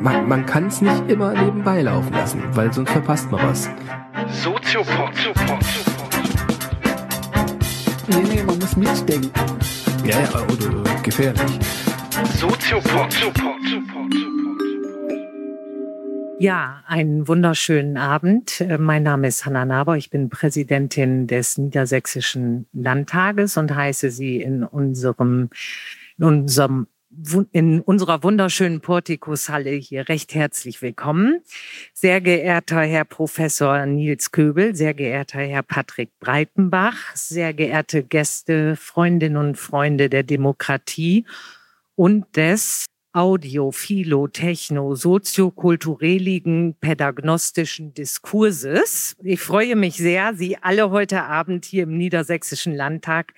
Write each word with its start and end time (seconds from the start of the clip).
Man, 0.00 0.28
man 0.28 0.46
kann 0.46 0.66
es 0.66 0.80
nicht 0.80 1.10
immer 1.10 1.32
nebenbei 1.32 1.82
laufen 1.82 2.12
lassen, 2.12 2.42
weil 2.52 2.72
sonst 2.72 2.90
verpasst 2.90 3.30
man 3.30 3.42
was. 3.48 3.68
Soziopod. 4.42 5.10
Nee, 8.06 8.22
nee, 8.22 8.42
man 8.44 8.58
muss 8.58 8.76
mitdenken. 8.76 9.30
Ja, 10.04 10.20
ja, 10.20 10.28
oder 10.42 11.02
gefährlich. 11.02 11.58
Soziopod. 12.38 13.14
Ja, 16.38 16.82
einen 16.86 17.26
wunderschönen 17.28 17.96
Abend. 17.96 18.60
Äh, 18.60 18.76
Mein 18.76 19.02
Name 19.02 19.26
ist 19.28 19.46
Hanna 19.46 19.64
Naber. 19.64 19.96
Ich 19.96 20.10
bin 20.10 20.28
Präsidentin 20.28 21.26
des 21.26 21.56
Niedersächsischen 21.56 22.66
Landtages 22.74 23.56
und 23.56 23.74
heiße 23.74 24.10
Sie 24.10 24.42
in 24.42 24.62
unserem, 24.62 25.48
in 26.18 26.24
unserem 26.24 26.86
in 27.52 27.80
unserer 27.80 28.22
wunderschönen 28.22 28.82
Portikushalle 28.82 29.70
hier 29.70 30.06
recht 30.10 30.34
herzlich 30.34 30.82
willkommen. 30.82 31.40
Sehr 31.94 32.20
geehrter 32.20 32.82
Herr 32.82 33.06
Professor 33.06 33.86
Nils 33.86 34.32
Köbel, 34.32 34.76
sehr 34.76 34.92
geehrter 34.92 35.38
Herr 35.38 35.62
Patrick 35.62 36.10
Breitenbach, 36.20 37.14
sehr 37.14 37.54
geehrte 37.54 38.02
Gäste, 38.02 38.76
Freundinnen 38.76 39.38
und 39.38 39.56
Freunde 39.56 40.10
der 40.10 40.24
Demokratie 40.24 41.24
und 41.94 42.36
des 42.36 42.84
Audio, 43.16 43.70
Philo, 43.70 44.28
Techno, 44.28 44.94
soziokultureligen, 44.94 46.74
pädagnostischen 46.78 47.94
Diskurses. 47.94 49.16
Ich 49.24 49.40
freue 49.40 49.74
mich 49.74 49.96
sehr, 49.96 50.34
Sie 50.34 50.58
alle 50.58 50.90
heute 50.90 51.22
Abend 51.22 51.64
hier 51.64 51.84
im 51.84 51.96
Niedersächsischen 51.96 52.74
Landtag 52.74 53.32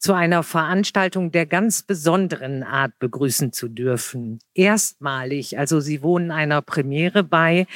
zu 0.00 0.12
einer 0.12 0.42
Veranstaltung 0.42 1.30
der 1.30 1.46
ganz 1.46 1.84
besonderen 1.84 2.64
Art 2.64 2.98
begrüßen 2.98 3.52
zu 3.52 3.68
dürfen. 3.68 4.40
Erstmalig, 4.54 5.56
also 5.56 5.78
Sie 5.78 6.02
wohnen 6.02 6.32
einer 6.32 6.60
Premiere 6.60 7.22
bei. 7.22 7.68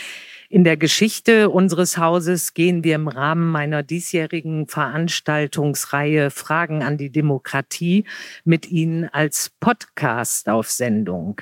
In 0.49 0.63
der 0.63 0.77
Geschichte 0.77 1.51
unseres 1.51 1.99
Hauses 1.99 2.55
gehen 2.55 2.85
wir 2.85 2.95
im 2.95 3.09
Rahmen 3.09 3.51
meiner 3.51 3.83
diesjährigen 3.83 4.69
Veranstaltungsreihe 4.69 6.31
Fragen 6.31 6.85
an 6.85 6.97
die 6.97 7.11
Demokratie 7.11 8.05
mit 8.45 8.71
Ihnen 8.71 9.09
als 9.09 9.51
Podcast 9.59 10.49
auf 10.49 10.71
Sendung. 10.71 11.41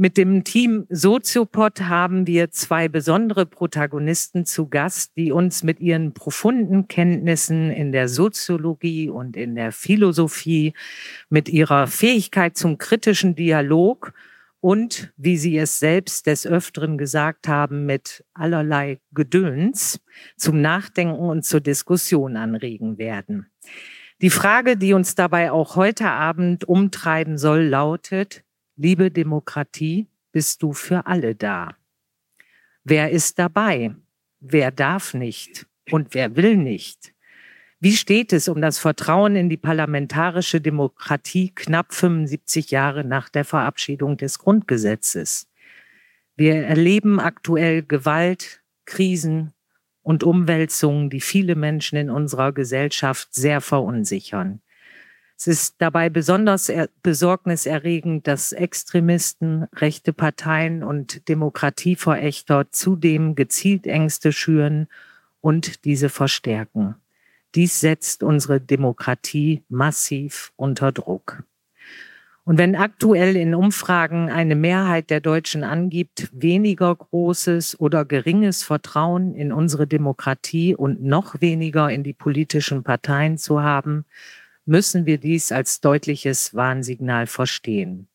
Mit 0.00 0.16
dem 0.16 0.42
Team 0.42 0.86
Soziopod 0.90 1.82
haben 1.82 2.26
wir 2.26 2.50
zwei 2.50 2.88
besondere 2.88 3.46
Protagonisten 3.46 4.44
zu 4.44 4.68
Gast, 4.68 5.16
die 5.16 5.30
uns 5.30 5.62
mit 5.62 5.80
ihren 5.80 6.12
profunden 6.12 6.86
Kenntnissen 6.88 7.70
in 7.70 7.92
der 7.92 8.08
Soziologie 8.08 9.08
und 9.08 9.36
in 9.36 9.54
der 9.54 9.70
Philosophie, 9.70 10.72
mit 11.30 11.48
ihrer 11.48 11.86
Fähigkeit 11.86 12.56
zum 12.56 12.78
kritischen 12.78 13.34
Dialog 13.34 14.12
und, 14.60 15.12
wie 15.16 15.36
sie 15.36 15.56
es 15.56 15.78
selbst 15.78 16.26
des 16.26 16.46
Öfteren 16.46 16.98
gesagt 16.98 17.48
haben, 17.48 17.86
mit 17.86 18.24
allerlei 18.34 19.00
Gedöns 19.12 20.00
zum 20.36 20.60
Nachdenken 20.60 21.18
und 21.18 21.44
zur 21.44 21.60
Diskussion 21.60 22.36
anregen 22.36 22.98
werden. 22.98 23.50
Die 24.20 24.30
Frage, 24.30 24.76
die 24.76 24.94
uns 24.94 25.14
dabei 25.14 25.52
auch 25.52 25.76
heute 25.76 26.10
Abend 26.10 26.64
umtreiben 26.64 27.38
soll, 27.38 27.62
lautet, 27.62 28.44
Liebe 28.80 29.10
Demokratie, 29.10 30.06
bist 30.30 30.62
du 30.62 30.72
für 30.72 31.06
alle 31.06 31.34
da? 31.34 31.76
Wer 32.84 33.10
ist 33.10 33.38
dabei? 33.38 33.94
Wer 34.38 34.70
darf 34.70 35.14
nicht? 35.14 35.66
Und 35.90 36.14
wer 36.14 36.36
will 36.36 36.56
nicht? 36.56 37.12
Wie 37.80 37.92
steht 37.92 38.32
es 38.32 38.48
um 38.48 38.60
das 38.60 38.80
Vertrauen 38.80 39.36
in 39.36 39.48
die 39.48 39.56
parlamentarische 39.56 40.60
Demokratie 40.60 41.52
knapp 41.54 41.94
75 41.94 42.72
Jahre 42.72 43.04
nach 43.04 43.28
der 43.28 43.44
Verabschiedung 43.44 44.16
des 44.16 44.40
Grundgesetzes? 44.40 45.46
Wir 46.34 46.56
erleben 46.56 47.20
aktuell 47.20 47.84
Gewalt, 47.84 48.62
Krisen 48.84 49.52
und 50.02 50.24
Umwälzungen, 50.24 51.08
die 51.08 51.20
viele 51.20 51.54
Menschen 51.54 51.96
in 51.98 52.10
unserer 52.10 52.52
Gesellschaft 52.52 53.32
sehr 53.32 53.60
verunsichern. 53.60 54.60
Es 55.36 55.46
ist 55.46 55.76
dabei 55.78 56.08
besonders 56.08 56.72
besorgniserregend, 57.04 58.26
dass 58.26 58.50
Extremisten, 58.50 59.68
rechte 59.76 60.12
Parteien 60.12 60.82
und 60.82 61.28
Demokratieverächter 61.28 62.72
zudem 62.72 63.36
gezielt 63.36 63.86
Ängste 63.86 64.32
schüren 64.32 64.88
und 65.40 65.84
diese 65.84 66.08
verstärken. 66.08 66.96
Dies 67.54 67.80
setzt 67.80 68.22
unsere 68.22 68.60
Demokratie 68.60 69.62
massiv 69.68 70.52
unter 70.56 70.92
Druck. 70.92 71.42
Und 72.44 72.56
wenn 72.56 72.76
aktuell 72.76 73.36
in 73.36 73.54
Umfragen 73.54 74.30
eine 74.30 74.54
Mehrheit 74.54 75.10
der 75.10 75.20
Deutschen 75.20 75.64
angibt, 75.64 76.30
weniger 76.32 76.94
großes 76.94 77.78
oder 77.78 78.06
geringes 78.06 78.62
Vertrauen 78.62 79.34
in 79.34 79.52
unsere 79.52 79.86
Demokratie 79.86 80.74
und 80.74 81.02
noch 81.02 81.42
weniger 81.42 81.90
in 81.90 82.04
die 82.04 82.14
politischen 82.14 82.84
Parteien 82.84 83.36
zu 83.36 83.62
haben, 83.62 84.06
müssen 84.64 85.04
wir 85.04 85.18
dies 85.18 85.52
als 85.52 85.82
deutliches 85.82 86.54
Warnsignal 86.54 87.26
verstehen. 87.26 88.08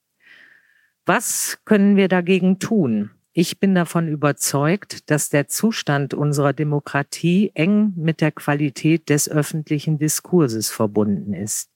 Was 1.06 1.60
können 1.66 1.96
wir 1.96 2.08
dagegen 2.08 2.58
tun? 2.58 3.12
Ich 3.34 3.60
bin 3.60 3.74
davon 3.74 4.08
überzeugt, 4.08 5.10
dass 5.10 5.30
der 5.30 5.48
Zustand 5.48 6.14
unserer 6.14 6.54
Demokratie 6.54 7.52
eng 7.56 7.94
mit 7.96 8.22
der 8.22 8.32
Qualität 8.32 9.10
des 9.10 9.28
öffentlichen 9.28 9.98
Diskurses 9.98 10.70
verbunden 10.70 11.34
ist. 11.34 11.72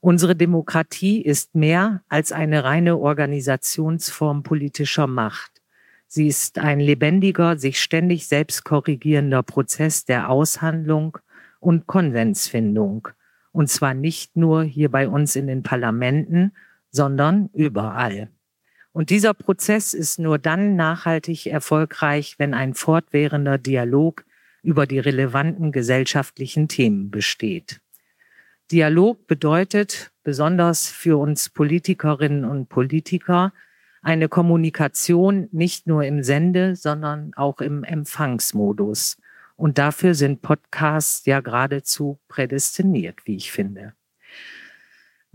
Unsere 0.00 0.36
Demokratie 0.36 1.22
ist 1.22 1.54
mehr 1.54 2.02
als 2.10 2.32
eine 2.32 2.64
reine 2.64 2.98
Organisationsform 2.98 4.42
politischer 4.42 5.06
Macht. 5.06 5.62
Sie 6.06 6.28
ist 6.28 6.58
ein 6.58 6.80
lebendiger, 6.80 7.56
sich 7.56 7.80
ständig 7.80 8.26
selbst 8.26 8.64
korrigierender 8.64 9.42
Prozess 9.42 10.04
der 10.04 10.28
Aushandlung 10.28 11.16
und 11.60 11.86
Konsensfindung 11.86 13.08
und 13.54 13.70
zwar 13.70 13.94
nicht 13.94 14.36
nur 14.36 14.64
hier 14.64 14.90
bei 14.90 15.08
uns 15.08 15.36
in 15.36 15.46
den 15.46 15.62
Parlamenten, 15.62 16.52
sondern 16.90 17.50
überall. 17.52 18.28
Und 18.94 19.10
dieser 19.10 19.34
Prozess 19.34 19.92
ist 19.92 20.20
nur 20.20 20.38
dann 20.38 20.76
nachhaltig 20.76 21.46
erfolgreich, 21.46 22.36
wenn 22.38 22.54
ein 22.54 22.74
fortwährender 22.74 23.58
Dialog 23.58 24.24
über 24.62 24.86
die 24.86 25.00
relevanten 25.00 25.72
gesellschaftlichen 25.72 26.68
Themen 26.68 27.10
besteht. 27.10 27.80
Dialog 28.70 29.26
bedeutet 29.26 30.12
besonders 30.22 30.88
für 30.88 31.18
uns 31.18 31.50
Politikerinnen 31.50 32.44
und 32.44 32.68
Politiker 32.68 33.52
eine 34.00 34.28
Kommunikation 34.28 35.48
nicht 35.50 35.88
nur 35.88 36.04
im 36.04 36.22
Sende, 36.22 36.76
sondern 36.76 37.34
auch 37.34 37.60
im 37.60 37.82
Empfangsmodus. 37.82 39.16
Und 39.56 39.78
dafür 39.78 40.14
sind 40.14 40.40
Podcasts 40.40 41.26
ja 41.26 41.40
geradezu 41.40 42.20
prädestiniert, 42.28 43.26
wie 43.26 43.34
ich 43.34 43.50
finde. 43.50 43.94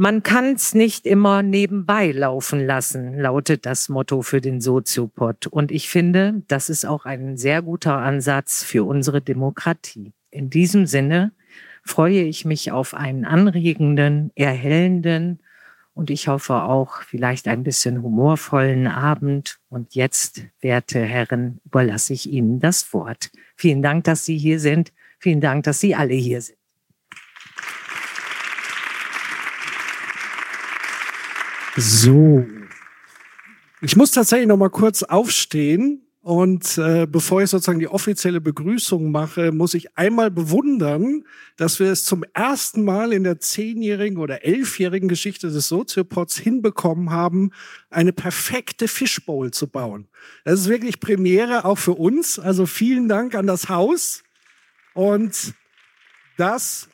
Man 0.01 0.23
kann 0.23 0.53
es 0.53 0.73
nicht 0.73 1.05
immer 1.05 1.43
nebenbei 1.43 2.13
laufen 2.13 2.65
lassen, 2.65 3.19
lautet 3.19 3.65
das 3.65 3.89
Motto 3.89 4.21
für 4.21 4.39
den 4.39 4.61
Soziopod. 4.61 5.47
Und 5.47 5.73
ich 5.73 5.89
finde, 5.89 6.41
das 6.47 6.69
ist 6.69 6.85
auch 6.85 7.03
ein 7.03 7.35
sehr 7.35 7.61
guter 7.61 7.97
Ansatz 7.97 8.63
für 8.63 8.85
unsere 8.85 9.19
Demokratie. 9.19 10.13
In 10.31 10.49
diesem 10.49 10.85
Sinne 10.85 11.33
freue 11.83 12.21
ich 12.21 12.45
mich 12.45 12.71
auf 12.71 12.93
einen 12.93 13.25
anregenden, 13.25 14.31
erhellenden 14.35 15.41
und 15.93 16.09
ich 16.09 16.29
hoffe 16.29 16.63
auch 16.63 17.01
vielleicht 17.01 17.49
ein 17.49 17.63
bisschen 17.63 18.01
humorvollen 18.01 18.87
Abend. 18.87 19.59
Und 19.67 19.95
jetzt, 19.95 20.43
werte 20.61 21.01
Herren, 21.01 21.59
überlasse 21.65 22.13
ich 22.13 22.29
Ihnen 22.29 22.61
das 22.61 22.93
Wort. 22.93 23.31
Vielen 23.57 23.81
Dank, 23.81 24.05
dass 24.05 24.23
Sie 24.23 24.37
hier 24.37 24.61
sind. 24.61 24.93
Vielen 25.19 25.41
Dank, 25.41 25.65
dass 25.65 25.81
Sie 25.81 25.93
alle 25.93 26.13
hier 26.13 26.39
sind. 26.39 26.58
So. 31.75 32.45
Ich 33.81 33.95
muss 33.95 34.11
tatsächlich 34.11 34.47
noch 34.47 34.57
mal 34.57 34.69
kurz 34.69 35.03
aufstehen 35.03 36.01
und 36.21 36.77
äh, 36.77 37.07
bevor 37.07 37.41
ich 37.41 37.49
sozusagen 37.49 37.79
die 37.79 37.87
offizielle 37.87 38.41
Begrüßung 38.41 39.09
mache, 39.09 39.53
muss 39.53 39.73
ich 39.73 39.97
einmal 39.97 40.29
bewundern, 40.29 41.23
dass 41.55 41.79
wir 41.79 41.91
es 41.91 42.03
zum 42.03 42.25
ersten 42.33 42.83
Mal 42.83 43.13
in 43.13 43.23
der 43.23 43.39
zehnjährigen 43.39 44.17
oder 44.17 44.43
elfjährigen 44.43 45.07
Geschichte 45.07 45.49
des 45.49 45.69
Soziopods 45.69 46.37
hinbekommen 46.37 47.09
haben, 47.09 47.51
eine 47.89 48.11
perfekte 48.11 48.89
Fishbowl 48.89 49.51
zu 49.51 49.67
bauen. 49.67 50.09
Das 50.43 50.59
ist 50.59 50.69
wirklich 50.69 50.99
Premiere 50.99 51.63
auch 51.63 51.77
für 51.77 51.93
uns. 51.93 52.37
Also 52.37 52.65
vielen 52.65 53.07
Dank 53.07 53.33
an 53.33 53.47
das 53.47 53.69
Haus. 53.69 54.23
Und 54.93 55.53
das 56.37 56.89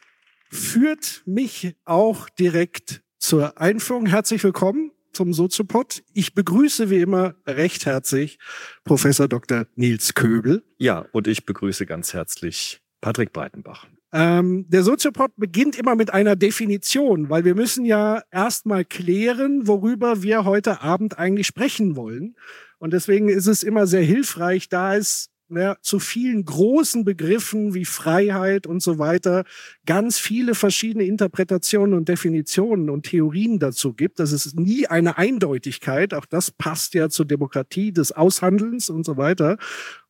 führt 0.52 1.24
mich 1.26 1.76
auch 1.84 2.30
direkt 2.30 3.02
zur 3.26 3.60
Einführung. 3.60 4.06
Herzlich 4.06 4.44
willkommen 4.44 4.92
zum 5.12 5.34
Soziopod. 5.34 6.04
Ich 6.14 6.36
begrüße 6.36 6.92
wie 6.92 7.00
immer 7.00 7.34
recht 7.48 7.88
herzlich 7.88 8.38
Professor 8.84 9.28
Dr. 9.28 9.66
Nils 9.76 10.14
Köbel. 10.14 10.64
Ja, 10.78 11.08
und 11.12 11.28
ich 11.28 11.44
begrüße 11.44 11.88
ganz 11.88 12.14
herzlich 12.14 12.82
Patrick 13.02 13.34
Breitenbach. 13.34 13.88
Ähm, 14.14 14.70
der 14.70 14.84
Soziopod 14.84 15.32
beginnt 15.38 15.76
immer 15.76 15.96
mit 15.96 16.14
einer 16.14 16.36
Definition, 16.36 17.28
weil 17.32 17.46
wir 17.46 17.56
müssen 17.56 17.84
ja 17.84 18.22
erstmal 18.30 18.86
klären, 18.86 19.66
worüber 19.66 20.22
wir 20.22 20.46
heute 20.46 20.82
Abend 20.84 21.18
eigentlich 21.18 21.48
sprechen 21.48 21.96
wollen. 21.96 22.36
Und 22.78 22.94
deswegen 22.94 23.28
ist 23.28 23.48
es 23.48 23.64
immer 23.64 23.88
sehr 23.88 24.04
hilfreich, 24.04 24.70
da 24.70 24.96
es 24.96 25.32
ja, 25.50 25.78
zu 25.82 26.00
vielen 26.00 26.44
großen 26.44 27.06
Begriffen 27.06 27.74
wie 27.74 27.86
Freiheit 27.86 28.66
und 28.68 28.82
so 28.82 28.98
weiter 28.98 29.44
ganz 29.86 30.18
viele 30.18 30.56
verschiedene 30.56 31.06
Interpretationen 31.06 31.94
und 31.94 32.10
Definitionen 32.10 32.90
und 32.90 33.04
Theorien 33.04 33.60
dazu 33.60 33.94
gibt. 33.94 34.20
Das 34.20 34.32
ist 34.32 34.60
nie 34.60 34.88
eine 34.88 35.18
Eindeutigkeit. 35.18 36.14
Auch 36.14 36.26
das 36.26 36.52
passt 36.52 36.94
ja 36.94 37.10
zur 37.10 37.26
Demokratie 37.26 37.92
des 37.92 38.12
Aushandelns 38.12 38.90
und 38.90 39.06
so 39.06 39.18
weiter. 39.18 39.58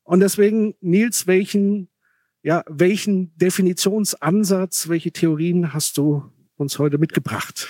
Und 0.03 0.21
deswegen, 0.21 0.75
Nils, 0.81 1.27
welchen, 1.27 1.89
ja, 2.43 2.63
welchen 2.69 3.35
Definitionsansatz, 3.37 4.87
welche 4.87 5.11
Theorien 5.11 5.73
hast 5.73 5.97
du 5.97 6.31
uns 6.55 6.79
heute 6.79 6.97
mitgebracht? 6.97 7.67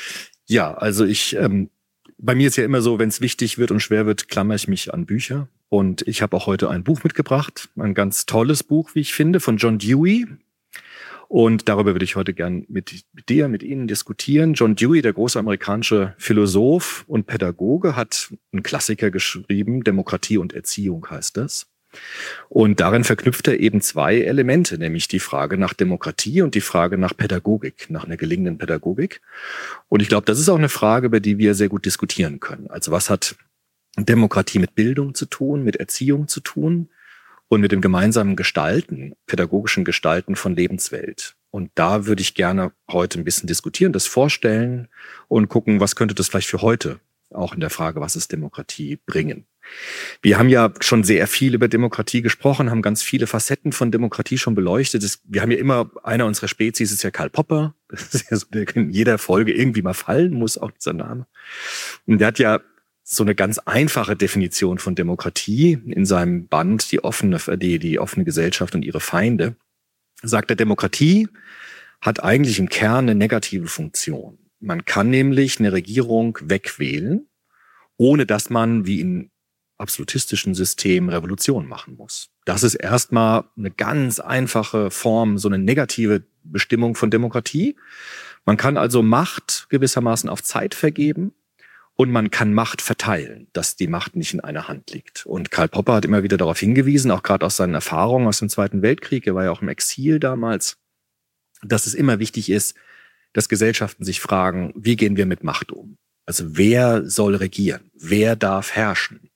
Ja, 0.47 0.75
also 0.75 1.05
ich, 1.05 1.35
ähm, 1.35 1.69
bei 2.17 2.35
mir 2.35 2.47
ist 2.47 2.55
ja 2.55 2.63
immer 2.63 2.81
so, 2.81 2.99
wenn 2.99 3.09
es 3.09 3.21
wichtig 3.21 3.57
wird 3.57 3.71
und 3.71 3.81
schwer 3.81 4.05
wird, 4.05 4.27
klammer 4.27 4.55
ich 4.55 4.67
mich 4.67 4.93
an 4.93 5.05
Bücher. 5.05 5.47
Und 5.69 6.07
ich 6.07 6.21
habe 6.21 6.35
auch 6.37 6.47
heute 6.47 6.69
ein 6.69 6.83
Buch 6.83 7.03
mitgebracht, 7.03 7.69
ein 7.75 7.93
ganz 7.93 8.25
tolles 8.25 8.63
Buch, 8.63 8.91
wie 8.93 9.01
ich 9.01 9.13
finde, 9.13 9.39
von 9.39 9.57
John 9.57 9.77
Dewey. 9.77 10.27
Und 11.27 11.67
darüber 11.67 11.93
würde 11.93 12.05
ich 12.05 12.15
heute 12.15 12.33
gern 12.33 12.65
mit, 12.69 13.03
mit 13.13 13.29
dir, 13.29 13.47
mit 13.47 13.63
Ihnen 13.63 13.87
diskutieren. 13.87 14.53
John 14.53 14.75
Dewey, 14.75 15.01
der 15.01 15.13
große 15.13 15.39
amerikanische 15.39 16.13
Philosoph 16.17 17.03
und 17.07 17.25
Pädagoge, 17.25 17.95
hat 17.95 18.31
einen 18.53 18.63
Klassiker 18.63 19.09
geschrieben, 19.09 19.83
Demokratie 19.83 20.37
und 20.37 20.53
Erziehung 20.53 21.09
heißt 21.09 21.35
das. 21.37 21.67
Und 22.49 22.79
darin 22.79 23.03
verknüpft 23.03 23.47
er 23.47 23.59
eben 23.59 23.81
zwei 23.81 24.21
Elemente, 24.21 24.77
nämlich 24.77 25.07
die 25.07 25.19
Frage 25.19 25.57
nach 25.57 25.73
Demokratie 25.73 26.41
und 26.41 26.55
die 26.55 26.61
Frage 26.61 26.97
nach 26.97 27.15
Pädagogik, 27.15 27.89
nach 27.89 28.05
einer 28.05 28.17
gelingenden 28.17 28.57
Pädagogik. 28.57 29.21
Und 29.89 30.01
ich 30.01 30.09
glaube, 30.09 30.25
das 30.25 30.39
ist 30.39 30.49
auch 30.49 30.57
eine 30.57 30.69
Frage, 30.69 31.07
über 31.07 31.19
die 31.19 31.37
wir 31.37 31.55
sehr 31.55 31.69
gut 31.69 31.85
diskutieren 31.85 32.39
können. 32.39 32.69
Also 32.69 32.91
was 32.91 33.09
hat 33.09 33.35
Demokratie 33.97 34.59
mit 34.59 34.75
Bildung 34.75 35.15
zu 35.15 35.25
tun, 35.25 35.63
mit 35.63 35.77
Erziehung 35.77 36.27
zu 36.27 36.41
tun 36.41 36.89
und 37.47 37.61
mit 37.61 37.71
dem 37.71 37.81
gemeinsamen 37.81 38.35
Gestalten, 38.35 39.13
pädagogischen 39.27 39.85
Gestalten 39.85 40.35
von 40.35 40.55
Lebenswelt. 40.55 41.35
Und 41.51 41.71
da 41.75 42.05
würde 42.05 42.21
ich 42.21 42.33
gerne 42.33 42.73
heute 42.91 43.19
ein 43.19 43.23
bisschen 43.23 43.47
diskutieren, 43.47 43.93
das 43.93 44.07
vorstellen 44.07 44.89
und 45.27 45.47
gucken, 45.47 45.79
was 45.79 45.95
könnte 45.95 46.15
das 46.15 46.27
vielleicht 46.27 46.49
für 46.49 46.61
heute 46.61 46.99
auch 47.31 47.53
in 47.53 47.59
der 47.59 47.69
Frage, 47.69 48.01
was 48.01 48.15
ist 48.15 48.31
Demokratie, 48.31 48.99
bringen. 49.05 49.45
Wir 50.21 50.37
haben 50.37 50.49
ja 50.49 50.71
schon 50.79 51.03
sehr 51.03 51.27
viel 51.27 51.55
über 51.55 51.67
Demokratie 51.67 52.21
gesprochen, 52.21 52.69
haben 52.69 52.81
ganz 52.81 53.01
viele 53.01 53.27
Facetten 53.27 53.71
von 53.71 53.91
Demokratie 53.91 54.37
schon 54.37 54.55
beleuchtet. 54.55 55.19
Wir 55.23 55.41
haben 55.41 55.51
ja 55.51 55.57
immer, 55.57 55.89
einer 56.03 56.25
unserer 56.25 56.47
Spezies 56.47 56.91
ist 56.91 57.03
ja 57.03 57.11
Karl 57.11 57.29
Popper. 57.29 57.73
Das 57.87 58.13
ist 58.13 58.29
ja 58.29 58.37
so, 58.37 58.47
der 58.51 58.75
in 58.75 58.89
jeder 58.89 59.17
Folge 59.17 59.53
irgendwie 59.53 59.81
mal 59.81 59.93
fallen 59.93 60.33
muss, 60.33 60.57
auch 60.57 60.71
dieser 60.71 60.93
Name. 60.93 61.27
Und 62.05 62.19
der 62.19 62.27
hat 62.27 62.39
ja 62.39 62.59
so 63.03 63.23
eine 63.23 63.35
ganz 63.35 63.59
einfache 63.59 64.15
Definition 64.15 64.79
von 64.79 64.95
Demokratie 64.95 65.79
in 65.85 66.05
seinem 66.05 66.47
Band 66.47 66.91
Die 66.91 67.03
offene, 67.03 67.37
die, 67.57 67.77
die 67.77 67.99
offene 67.99 68.25
Gesellschaft 68.25 68.73
und 68.73 68.83
ihre 68.83 68.99
Feinde. 68.99 69.55
Sagt 70.23 70.49
er, 70.49 70.55
Demokratie 70.55 71.27
hat 72.01 72.23
eigentlich 72.23 72.59
im 72.59 72.69
Kern 72.69 73.05
eine 73.05 73.15
negative 73.15 73.67
Funktion. 73.67 74.39
Man 74.65 74.83
kann 74.83 75.11
nämlich 75.11 75.59
eine 75.59 75.71
Regierung 75.71 76.39
wegwählen, 76.41 77.27
ohne 77.97 78.25
dass 78.25 78.49
man 78.49 78.87
wie 78.87 78.99
in 78.99 79.29
absolutistischen 79.77 80.55
System 80.55 81.07
Revolution 81.09 81.67
machen 81.67 81.97
muss. 81.97 82.29
Das 82.45 82.63
ist 82.63 82.73
erstmal 82.73 83.43
eine 83.55 83.69
ganz 83.69 84.19
einfache 84.19 84.89
Form, 84.89 85.37
so 85.37 85.47
eine 85.47 85.59
negative 85.59 86.23
Bestimmung 86.43 86.95
von 86.95 87.11
Demokratie. 87.11 87.75
Man 88.43 88.57
kann 88.57 88.77
also 88.77 89.03
Macht 89.03 89.67
gewissermaßen 89.69 90.29
auf 90.29 90.41
Zeit 90.41 90.73
vergeben 90.73 91.33
und 91.93 92.11
man 92.11 92.31
kann 92.31 92.51
Macht 92.51 92.81
verteilen, 92.81 93.47
dass 93.53 93.75
die 93.75 93.87
Macht 93.87 94.15
nicht 94.15 94.33
in 94.33 94.39
einer 94.39 94.67
Hand 94.67 94.91
liegt. 94.91 95.27
Und 95.27 95.51
Karl 95.51 95.67
Popper 95.67 95.93
hat 95.93 96.05
immer 96.05 96.23
wieder 96.23 96.37
darauf 96.37 96.59
hingewiesen, 96.59 97.11
auch 97.11 97.21
gerade 97.21 97.45
aus 97.45 97.57
seinen 97.57 97.75
Erfahrungen 97.75 98.27
aus 98.27 98.39
dem 98.39 98.49
Zweiten 98.49 98.81
Weltkrieg, 98.81 99.27
er 99.27 99.35
war 99.35 99.43
ja 99.43 99.51
auch 99.51 99.61
im 99.61 99.69
Exil 99.69 100.19
damals, 100.19 100.77
dass 101.61 101.85
es 101.85 101.93
immer 101.93 102.17
wichtig 102.17 102.49
ist, 102.49 102.75
dass 103.35 103.49
Gesellschaften 103.49 104.05
sich 104.05 104.21
fragen, 104.21 104.71
wie 104.77 104.95
gehen 104.95 105.17
wir 105.17 105.25
mit 105.25 105.43
Macht 105.43 105.73
um? 105.73 105.97
Also 106.25 106.57
wer 106.57 107.07
soll 107.07 107.35
regieren? 107.35 107.91
Wer 107.93 108.37
darf 108.37 108.71
herrschen? 108.71 109.29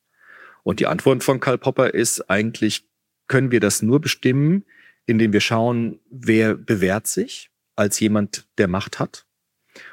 Und 0.63 0.79
die 0.79 0.87
Antwort 0.87 1.21
von 1.21 1.41
Karl 1.41 1.57
Popper 1.57 1.93
ist 1.93 2.29
eigentlich, 2.29 2.87
können 3.27 3.51
wir 3.51 3.59
das 3.59 3.81
nur 3.81 3.99
bestimmen, 3.99 4.63
indem 5.05 5.33
wir 5.33 5.41
schauen, 5.41 5.99
wer 6.09 6.55
bewährt 6.55 7.07
sich 7.07 7.51
als 7.75 7.99
jemand, 7.99 8.47
der 8.57 8.69
Macht 8.69 8.99
hat 8.99 9.25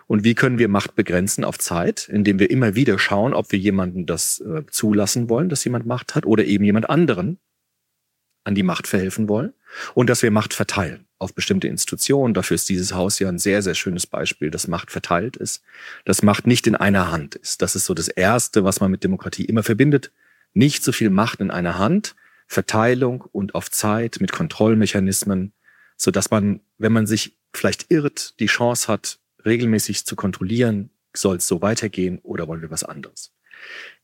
und 0.06 0.22
wie 0.22 0.34
können 0.34 0.60
wir 0.60 0.68
Macht 0.68 0.94
begrenzen 0.94 1.42
auf 1.42 1.58
Zeit, 1.58 2.08
indem 2.08 2.38
wir 2.38 2.48
immer 2.48 2.76
wieder 2.76 3.00
schauen, 3.00 3.34
ob 3.34 3.50
wir 3.50 3.58
jemanden 3.58 4.06
das 4.06 4.38
äh, 4.38 4.64
zulassen 4.70 5.28
wollen, 5.28 5.48
dass 5.48 5.64
jemand 5.64 5.84
Macht 5.84 6.14
hat 6.14 6.26
oder 6.26 6.44
eben 6.44 6.64
jemand 6.64 6.88
anderen 6.88 7.40
an 8.44 8.54
die 8.54 8.62
Macht 8.62 8.86
verhelfen 8.86 9.28
wollen 9.28 9.52
und 9.94 10.08
dass 10.08 10.22
wir 10.22 10.30
Macht 10.30 10.54
verteilen 10.54 11.05
auf 11.18 11.34
bestimmte 11.34 11.68
Institutionen. 11.68 12.34
Dafür 12.34 12.56
ist 12.56 12.68
dieses 12.68 12.92
Haus 12.92 13.18
ja 13.18 13.28
ein 13.28 13.38
sehr, 13.38 13.62
sehr 13.62 13.74
schönes 13.74 14.06
Beispiel, 14.06 14.50
dass 14.50 14.68
Macht 14.68 14.90
verteilt 14.90 15.36
ist, 15.36 15.62
dass 16.04 16.22
Macht 16.22 16.46
nicht 16.46 16.66
in 16.66 16.76
einer 16.76 17.10
Hand 17.10 17.34
ist. 17.36 17.62
Das 17.62 17.74
ist 17.74 17.86
so 17.86 17.94
das 17.94 18.08
Erste, 18.08 18.64
was 18.64 18.80
man 18.80 18.90
mit 18.90 19.04
Demokratie 19.04 19.44
immer 19.44 19.62
verbindet. 19.62 20.12
Nicht 20.52 20.84
so 20.84 20.92
viel 20.92 21.10
Macht 21.10 21.40
in 21.40 21.50
einer 21.50 21.78
Hand, 21.78 22.14
Verteilung 22.46 23.22
und 23.32 23.54
auf 23.54 23.70
Zeit 23.70 24.18
mit 24.20 24.32
Kontrollmechanismen, 24.32 25.52
so 25.96 26.10
dass 26.10 26.30
man, 26.30 26.60
wenn 26.78 26.92
man 26.92 27.06
sich 27.06 27.36
vielleicht 27.52 27.90
irrt, 27.90 28.38
die 28.40 28.46
Chance 28.46 28.88
hat, 28.88 29.18
regelmäßig 29.44 30.04
zu 30.04 30.16
kontrollieren, 30.16 30.90
soll 31.14 31.36
es 31.36 31.48
so 31.48 31.62
weitergehen 31.62 32.18
oder 32.22 32.46
wollen 32.46 32.62
wir 32.62 32.70
was 32.70 32.84
anderes? 32.84 33.32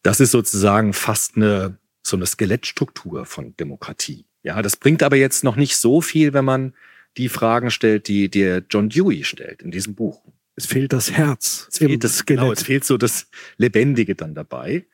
Das 0.02 0.20
ist 0.20 0.30
sozusagen 0.30 0.92
fast 0.92 1.36
eine, 1.36 1.78
so 2.02 2.16
eine 2.16 2.26
Skelettstruktur 2.26 3.26
von 3.26 3.54
Demokratie. 3.56 4.26
Ja, 4.42 4.62
das 4.62 4.76
bringt 4.76 5.02
aber 5.02 5.16
jetzt 5.16 5.44
noch 5.44 5.56
nicht 5.56 5.76
so 5.76 6.00
viel, 6.00 6.32
wenn 6.32 6.44
man 6.44 6.74
die 7.16 7.28
Fragen 7.28 7.70
stellt, 7.70 8.08
die 8.08 8.28
der 8.28 8.62
John 8.68 8.88
Dewey 8.88 9.24
stellt 9.24 9.62
in 9.62 9.70
diesem 9.70 9.94
Buch. 9.94 10.22
Es 10.54 10.66
fehlt 10.66 10.92
das 10.92 11.10
Herz. 11.10 11.68
Es 11.70 11.78
fehlt 11.78 12.04
das, 12.04 12.18
Skelett. 12.18 12.40
genau, 12.40 12.52
es 12.52 12.62
fehlt 12.62 12.84
so 12.84 12.96
das 12.96 13.28
Lebendige 13.56 14.14
dann 14.14 14.34
dabei. 14.34 14.86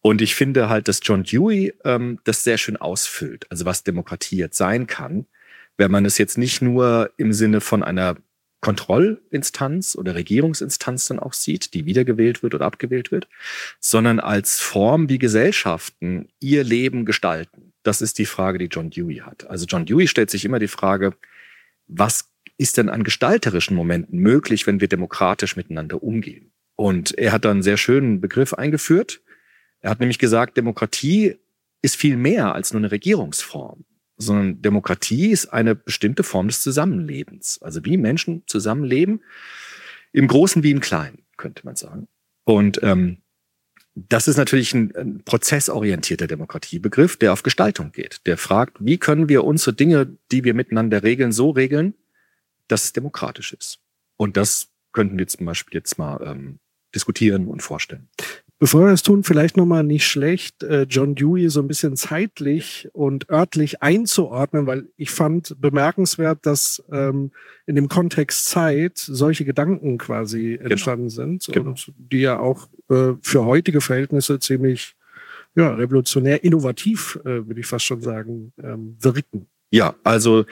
Und 0.00 0.20
ich 0.20 0.34
finde 0.34 0.68
halt, 0.68 0.88
dass 0.88 1.00
John 1.02 1.22
Dewey 1.22 1.74
ähm, 1.84 2.18
das 2.24 2.44
sehr 2.44 2.58
schön 2.58 2.76
ausfüllt. 2.76 3.46
Also 3.50 3.64
was 3.64 3.84
Demokratie 3.84 4.36
jetzt 4.36 4.56
sein 4.56 4.86
kann, 4.86 5.26
wenn 5.76 5.90
man 5.90 6.04
es 6.04 6.18
jetzt 6.18 6.38
nicht 6.38 6.60
nur 6.60 7.10
im 7.16 7.32
Sinne 7.32 7.60
von 7.60 7.82
einer 7.82 8.16
Kontrollinstanz 8.62 9.96
oder 9.96 10.14
Regierungsinstanz 10.14 11.08
dann 11.08 11.18
auch 11.18 11.32
sieht, 11.32 11.74
die 11.74 11.84
wiedergewählt 11.84 12.42
wird 12.42 12.54
oder 12.54 12.64
abgewählt 12.64 13.10
wird, 13.10 13.28
sondern 13.80 14.20
als 14.20 14.60
Form, 14.60 15.08
wie 15.08 15.18
Gesellschaften 15.18 16.28
ihr 16.38 16.62
Leben 16.62 17.04
gestalten. 17.04 17.72
Das 17.82 18.00
ist 18.00 18.18
die 18.18 18.26
Frage, 18.26 18.58
die 18.58 18.66
John 18.66 18.90
Dewey 18.90 19.16
hat. 19.16 19.48
Also 19.48 19.66
John 19.66 19.84
Dewey 19.84 20.06
stellt 20.06 20.30
sich 20.30 20.44
immer 20.44 20.60
die 20.60 20.68
Frage, 20.68 21.14
was 21.98 22.30
ist 22.58 22.76
denn 22.76 22.88
an 22.88 23.04
gestalterischen 23.04 23.76
Momenten 23.76 24.18
möglich, 24.18 24.66
wenn 24.66 24.80
wir 24.80 24.88
demokratisch 24.88 25.56
miteinander 25.56 26.02
umgehen? 26.02 26.52
Und 26.76 27.16
er 27.18 27.32
hat 27.32 27.44
dann 27.44 27.52
einen 27.52 27.62
sehr 27.62 27.76
schönen 27.76 28.20
Begriff 28.20 28.54
eingeführt. 28.54 29.20
Er 29.80 29.90
hat 29.90 30.00
nämlich 30.00 30.18
gesagt, 30.18 30.56
Demokratie 30.56 31.36
ist 31.82 31.96
viel 31.96 32.16
mehr 32.16 32.54
als 32.54 32.72
nur 32.72 32.80
eine 32.80 32.90
Regierungsform 32.90 33.84
sondern 34.22 34.62
Demokratie 34.62 35.30
ist 35.30 35.46
eine 35.46 35.74
bestimmte 35.74 36.22
Form 36.22 36.48
des 36.48 36.62
Zusammenlebens. 36.62 37.60
Also 37.62 37.84
wie 37.84 37.96
Menschen 37.96 38.44
zusammenleben, 38.46 39.22
im 40.12 40.28
Großen 40.28 40.62
wie 40.62 40.70
im 40.70 40.80
Kleinen, 40.80 41.24
könnte 41.36 41.64
man 41.64 41.76
sagen. 41.76 42.08
Und 42.44 42.80
ähm, 42.82 43.18
das 43.94 44.26
ist 44.26 44.38
natürlich 44.38 44.72
ein, 44.74 44.94
ein 44.96 45.24
prozessorientierter 45.24 46.26
Demokratiebegriff, 46.26 47.16
der 47.16 47.32
auf 47.32 47.42
Gestaltung 47.42 47.92
geht. 47.92 48.26
Der 48.26 48.38
fragt, 48.38 48.78
wie 48.80 48.98
können 48.98 49.28
wir 49.28 49.44
unsere 49.44 49.74
Dinge, 49.74 50.16
die 50.30 50.44
wir 50.44 50.54
miteinander 50.54 51.02
regeln, 51.02 51.32
so 51.32 51.50
regeln, 51.50 51.94
dass 52.68 52.84
es 52.84 52.92
demokratisch 52.92 53.52
ist. 53.52 53.80
Und 54.16 54.36
das 54.36 54.68
könnten 54.92 55.18
wir 55.18 55.26
zum 55.26 55.46
Beispiel 55.46 55.76
jetzt 55.76 55.98
mal 55.98 56.20
ähm, 56.24 56.58
diskutieren 56.94 57.48
und 57.48 57.62
vorstellen. 57.62 58.08
Bevor 58.62 58.82
wir 58.82 58.90
das 58.90 59.02
tun, 59.02 59.24
vielleicht 59.24 59.56
nochmal 59.56 59.82
nicht 59.82 60.06
schlecht, 60.06 60.62
äh, 60.62 60.82
John 60.82 61.16
Dewey 61.16 61.48
so 61.48 61.58
ein 61.58 61.66
bisschen 61.66 61.96
zeitlich 61.96 62.88
und 62.92 63.28
örtlich 63.28 63.82
einzuordnen, 63.82 64.68
weil 64.68 64.88
ich 64.96 65.10
fand 65.10 65.60
bemerkenswert, 65.60 66.46
dass 66.46 66.80
ähm, 66.92 67.32
in 67.66 67.74
dem 67.74 67.88
Kontext 67.88 68.46
Zeit 68.46 68.98
solche 68.98 69.44
Gedanken 69.44 69.98
quasi 69.98 70.58
genau. 70.58 70.70
entstanden 70.70 71.10
sind 71.10 71.44
genau. 71.50 71.70
und 71.70 71.92
die 71.98 72.20
ja 72.20 72.38
auch 72.38 72.68
äh, 72.88 73.14
für 73.20 73.44
heutige 73.44 73.80
Verhältnisse 73.80 74.38
ziemlich 74.38 74.94
ja, 75.56 75.74
revolutionär, 75.74 76.44
innovativ, 76.44 77.18
äh, 77.24 77.44
würde 77.44 77.58
ich 77.58 77.66
fast 77.66 77.86
schon 77.86 78.00
sagen, 78.00 78.52
ähm, 78.62 78.96
wirken. 79.00 79.48
Ja, 79.72 79.96
also 80.04 80.44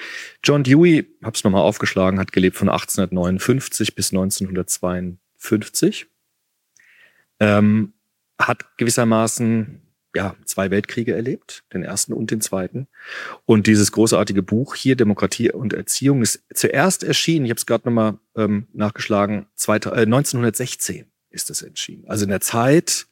John 0.42 0.64
Dewey, 0.64 1.06
hab's 1.22 1.44
nochmal 1.44 1.62
aufgeschlagen, 1.62 2.18
hat 2.18 2.32
gelebt 2.32 2.56
von 2.56 2.70
1859 2.70 3.94
bis 3.94 4.10
1952. 4.10 6.08
Ähm, 7.38 7.92
hat 8.40 8.76
gewissermaßen 8.78 9.82
ja, 10.14 10.35
zwei 10.44 10.70
Weltkriege 10.70 11.14
erlebt, 11.14 11.62
den 11.73 11.82
ersten 11.82 12.12
und 12.12 12.30
den 12.30 12.40
zweiten. 12.40 12.88
Und 13.44 13.66
dieses 13.66 13.92
großartige 13.92 14.42
Buch 14.42 14.75
hier, 14.75 14.97
Demokratie 14.97 15.52
und 15.52 15.73
Erziehung, 15.73 16.23
ist 16.23 16.42
zuerst 16.52 17.04
erschienen, 17.04 17.44
ich 17.44 17.50
habe 17.50 17.59
es 17.59 17.66
gerade 17.66 17.88
nochmal 17.88 18.18
ähm, 18.37 18.66
nachgeschlagen, 18.73 19.47
äh, 19.66 19.70
1916 19.73 21.06
ist 21.30 21.50
es 21.50 21.62
erschienen. 21.62 22.04
Also 22.09 22.25
in 22.25 22.30
der 22.30 22.40
Zeit, 22.40 23.06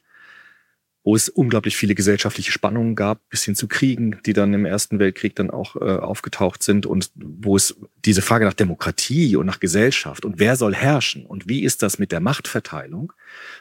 wo 1.09 1.17
es 1.17 1.31
unglaublich 1.31 1.75
viele 1.75 1.95
gesellschaftliche 1.95 2.53
Spannungen 2.53 2.95
gab, 2.95 3.27
bis 3.31 3.43
hin 3.43 3.55
zu 3.55 3.67
Kriegen, 3.67 4.21
die 4.27 4.35
dann 4.35 4.53
im 4.53 4.67
Ersten 4.67 4.99
Weltkrieg 4.99 5.35
dann 5.35 5.49
auch 5.49 5.75
äh, 5.77 5.79
aufgetaucht 5.79 6.63
sind 6.63 6.85
und 6.85 7.11
wo 7.15 7.57
es 7.57 7.77
diese 8.05 8.21
Frage 8.21 8.45
nach 8.45 8.53
Demokratie 8.53 9.35
und 9.37 9.47
nach 9.47 9.59
Gesellschaft 9.59 10.27
und 10.27 10.39
wer 10.39 10.55
soll 10.57 10.75
herrschen 10.75 11.25
und 11.25 11.49
wie 11.49 11.65
ist 11.65 11.83
das 11.83 11.99
mit 11.99 12.13
der 12.13 12.21
Machtverteilung 12.21 13.15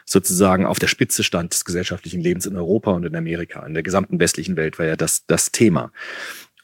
sozusagen 0.04 0.66
auf 0.66 0.78
der 0.78 0.88
Spitze 0.88 1.24
stand 1.24 1.54
des 1.54 1.64
gesellschaftlichen 1.64 2.20
Lebens 2.20 2.44
in 2.44 2.54
Europa 2.54 2.90
und 2.90 3.06
in 3.06 3.16
Amerika, 3.16 3.64
in 3.64 3.72
der 3.72 3.82
gesamten 3.82 4.20
westlichen 4.20 4.56
Welt 4.56 4.78
war 4.78 4.84
ja 4.84 4.96
das, 4.96 5.24
das 5.24 5.50
Thema. 5.50 5.90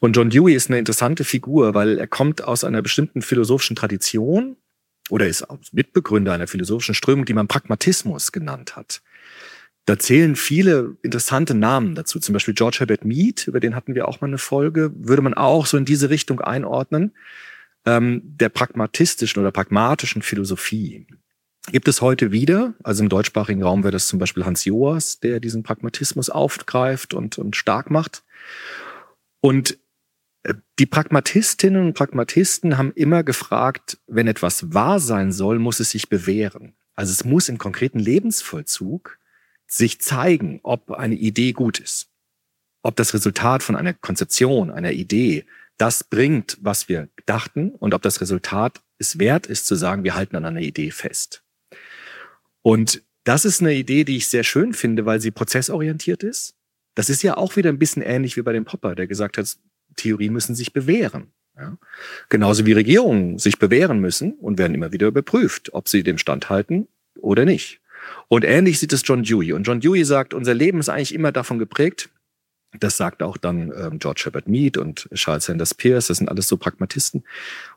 Und 0.01 0.15
John 0.15 0.29
Dewey 0.29 0.53
ist 0.53 0.69
eine 0.69 0.79
interessante 0.79 1.25
Figur, 1.25 1.73
weil 1.73 1.97
er 1.97 2.09
kommt 2.09 2.45
aus 2.45 2.63
einer 2.63 2.83
bestimmten 2.83 3.23
philosophischen 3.23 3.75
Tradition 3.75 4.59
oder 5.09 5.27
ist 5.27 5.47
Mitbegründer 5.73 6.35
einer 6.35 6.47
philosophischen 6.47 6.95
Strömung, 6.95 7.25
die 7.25 7.33
man 7.33 7.49
Pragmatismus 7.49 8.33
genannt 8.33 8.77
hat. 8.77 9.01
Da 9.87 9.99
zählen 9.99 10.35
viele 10.35 10.97
interessante 11.03 11.55
Namen 11.55 11.95
dazu. 11.95 12.19
Zum 12.19 12.33
Beispiel 12.33 12.55
George 12.55 12.79
Herbert 12.81 13.05
Mead, 13.05 13.47
über 13.47 13.61
den 13.61 13.75
hatten 13.75 13.95
wir 13.95 14.09
auch 14.09 14.21
mal 14.21 14.29
eine 14.29 14.39
Folge, 14.39 14.93
würde 14.97 15.23
man 15.23 15.35
auch 15.35 15.67
so 15.67 15.77
in 15.77 15.85
diese 15.85 16.09
Richtung 16.09 16.41
einordnen. 16.41 17.13
Ähm, 17.85 18.23
der 18.25 18.49
pragmatistischen 18.49 19.41
oder 19.43 19.51
pragmatischen 19.51 20.23
Philosophie 20.23 21.07
gibt 21.71 21.89
es 21.89 22.01
heute 22.01 22.33
wieder. 22.33 22.75
Also 22.83 23.03
im 23.03 23.11
deutschsprachigen 23.11 23.63
Raum 23.63 23.83
wäre 23.83 23.93
das 23.93 24.07
zum 24.07 24.19
Beispiel 24.19 24.47
Hans 24.47 24.65
Joas, 24.65 25.21
der 25.21 25.39
diesen 25.41 25.63
Pragmatismus 25.63 26.31
aufgreift 26.31 27.13
und, 27.13 27.37
und 27.37 27.55
stark 27.55 27.91
macht. 27.91 28.23
Und 29.41 29.79
äh, 30.45 30.55
die 30.79 30.87
Pragmatistinnen 30.87 31.85
und 31.85 31.95
Pragmatisten 31.95 32.79
haben 32.79 32.93
immer 32.95 33.23
gefragt, 33.23 33.99
wenn 34.07 34.29
etwas 34.29 34.73
wahr 34.73 34.99
sein 34.99 35.31
soll, 35.31 35.59
muss 35.59 35.81
es 35.81 35.91
sich 35.91 36.09
bewähren. 36.09 36.75
Also 36.95 37.13
es 37.13 37.25
muss 37.25 37.51
im 37.51 37.59
konkreten 37.59 37.99
Lebensvollzug 37.99 39.19
sich 39.77 40.01
zeigen, 40.01 40.61
ob 40.63 40.91
eine 40.93 41.15
Idee 41.15 41.53
gut 41.53 41.81
ist, 41.81 42.09
ob 42.83 42.97
das 42.97 43.15
Resultat 43.15 43.63
von 43.63 43.77
einer 43.77 43.93
Konzeption, 43.93 44.71
einer 44.71 44.93
Idee 44.93 45.45
das 45.77 46.05
bringt, 46.05 46.59
was 46.61 46.89
wir 46.89 47.09
dachten 47.27 47.71
und 47.71 47.95
ob 47.95 48.03
das 48.03 48.21
Resultat 48.21 48.81
es 48.99 49.19
wert 49.19 49.47
ist 49.47 49.67
zu 49.67 49.75
sagen, 49.75 50.05
wir 50.05 50.15
halten 50.15 50.37
an 50.37 50.45
einer 50.45 50.61
Idee 50.61 50.93
fest. 50.93 51.43
Und 52.63 53.03
das 53.25 53.45
ist 53.45 53.61
eine 53.61 53.75
Idee, 53.75 54.05
die 54.05 54.17
ich 54.17 54.29
sehr 54.29 54.45
schön 54.45 54.73
finde, 54.73 55.05
weil 55.05 55.21
sie 55.21 55.33
prozessorientiert 55.33 56.23
ist. 56.23 56.55
Das 56.95 57.11
ist 57.11 57.23
ja 57.23 57.37
auch 57.37 57.57
wieder 57.57 57.71
ein 57.71 57.79
bisschen 57.79 58.03
ähnlich 58.03 58.37
wie 58.37 58.43
bei 58.43 58.53
dem 58.53 58.65
Popper, 58.65 58.95
der 58.95 59.09
gesagt 59.09 59.37
hat, 59.37 59.57
Theorien 59.97 60.33
müssen 60.33 60.55
sich 60.55 60.73
bewähren. 60.73 61.33
Ja? 61.57 61.77
Genauso 62.29 62.67
wie 62.67 62.73
Regierungen 62.73 63.39
sich 63.39 63.59
bewähren 63.59 63.99
müssen 63.99 64.35
und 64.35 64.59
werden 64.59 64.75
immer 64.75 64.93
wieder 64.93 65.09
überprüft, 65.09 65.73
ob 65.73 65.89
sie 65.89 66.05
dem 66.05 66.19
standhalten 66.19 66.87
oder 67.19 67.45
nicht. 67.45 67.81
Und 68.29 68.45
ähnlich 68.45 68.79
sieht 68.79 68.93
es 68.93 69.03
John 69.05 69.23
Dewey. 69.23 69.53
Und 69.53 69.65
John 69.65 69.81
Dewey 69.81 70.05
sagt, 70.05 70.35
unser 70.35 70.55
Leben 70.55 70.81
ist 70.81 70.89
eigentlich 70.89 71.15
immer 71.15 71.33
davon 71.33 71.59
geprägt, 71.59 72.11
das 72.81 72.97
sagt 72.97 73.23
auch 73.23 73.37
dann 73.37 73.73
ähm, 73.77 73.99
George 73.99 74.23
Herbert 74.25 74.49
Mead 74.49 74.77
und 74.77 75.09
Charles 75.15 75.45
Sanders 75.45 75.75
Peirce, 75.75 76.09
das 76.09 76.19
sind 76.19 76.29
alles 76.29 76.49
so 76.49 76.57
Pragmatisten. 76.57 77.25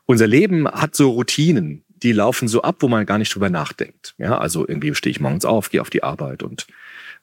Unser 0.06 0.26
Leben 0.26 0.68
hat 0.68 0.96
so 0.96 1.10
Routinen, 1.10 1.84
die 1.88 2.12
laufen 2.12 2.48
so 2.48 2.62
ab, 2.62 2.76
wo 2.80 2.88
man 2.88 3.06
gar 3.06 3.18
nicht 3.18 3.34
drüber 3.34 3.50
nachdenkt. 3.50 4.14
Ja, 4.18 4.38
also 4.38 4.66
irgendwie 4.66 4.94
stehe 4.94 5.10
ich 5.10 5.20
morgens 5.20 5.44
auf, 5.44 5.70
gehe 5.70 5.80
auf 5.80 5.90
die 5.90 6.02
Arbeit 6.02 6.42
und 6.42 6.66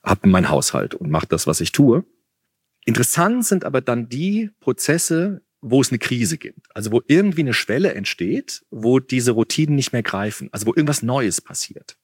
habe 0.02 0.28
meinen 0.28 0.48
Haushalt 0.48 0.94
und 0.94 1.10
mache 1.10 1.26
das, 1.26 1.46
was 1.46 1.60
ich 1.60 1.72
tue. 1.72 2.04
Interessant 2.84 3.44
sind 3.44 3.64
aber 3.64 3.80
dann 3.80 4.08
die 4.08 4.50
Prozesse, 4.60 5.42
wo 5.60 5.80
es 5.80 5.90
eine 5.90 5.98
Krise 5.98 6.38
gibt. 6.38 6.68
Also 6.74 6.92
wo 6.92 7.02
irgendwie 7.08 7.40
eine 7.40 7.54
Schwelle 7.54 7.94
entsteht, 7.94 8.64
wo 8.70 9.00
diese 9.00 9.32
Routinen 9.32 9.74
nicht 9.74 9.92
mehr 9.92 10.04
greifen. 10.04 10.48
Also 10.52 10.66
wo 10.66 10.70
irgendwas 10.70 11.02
Neues 11.02 11.40
passiert. 11.40 11.96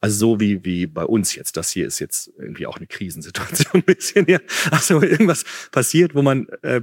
Also 0.00 0.16
so 0.16 0.40
wie, 0.40 0.64
wie 0.64 0.86
bei 0.86 1.04
uns 1.04 1.34
jetzt. 1.34 1.56
Das 1.56 1.70
hier 1.70 1.86
ist 1.86 1.98
jetzt 1.98 2.32
irgendwie 2.38 2.66
auch 2.66 2.78
eine 2.78 2.86
Krisensituation 2.86 3.68
ein 3.74 3.82
bisschen. 3.82 4.26
Ja. 4.28 4.38
Also 4.70 5.02
irgendwas 5.02 5.44
passiert, 5.70 6.14
wo 6.14 6.22
man 6.22 6.48
äh, 6.62 6.80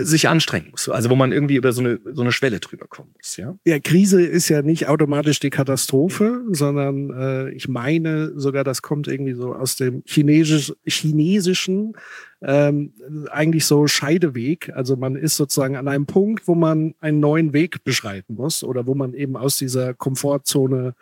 sich 0.00 0.28
anstrengen 0.28 0.68
muss. 0.72 0.88
Also 0.88 1.10
wo 1.10 1.14
man 1.14 1.32
irgendwie 1.32 1.54
über 1.54 1.72
so 1.72 1.80
eine, 1.80 2.00
so 2.12 2.22
eine 2.22 2.32
Schwelle 2.32 2.58
drüber 2.58 2.86
kommen 2.88 3.10
muss. 3.16 3.36
Ja, 3.36 3.56
ja 3.64 3.78
Krise 3.78 4.20
ist 4.20 4.48
ja 4.48 4.62
nicht 4.62 4.88
automatisch 4.88 5.38
die 5.38 5.50
Katastrophe, 5.50 6.42
sondern 6.50 7.10
äh, 7.10 7.50
ich 7.50 7.68
meine 7.68 8.38
sogar, 8.38 8.64
das 8.64 8.82
kommt 8.82 9.06
irgendwie 9.06 9.34
so 9.34 9.54
aus 9.54 9.76
dem 9.76 10.02
Chinesisch, 10.06 10.72
chinesischen 10.84 11.94
ähm, 12.42 12.92
eigentlich 13.30 13.64
so 13.64 13.86
Scheideweg. 13.86 14.72
Also 14.74 14.96
man 14.96 15.14
ist 15.14 15.36
sozusagen 15.36 15.76
an 15.76 15.86
einem 15.86 16.06
Punkt, 16.06 16.48
wo 16.48 16.54
man 16.54 16.94
einen 17.00 17.20
neuen 17.20 17.52
Weg 17.52 17.84
beschreiten 17.84 18.34
muss 18.34 18.64
oder 18.64 18.86
wo 18.86 18.94
man 18.94 19.14
eben 19.14 19.36
aus 19.36 19.56
dieser 19.56 19.94
Komfortzone 19.94 20.94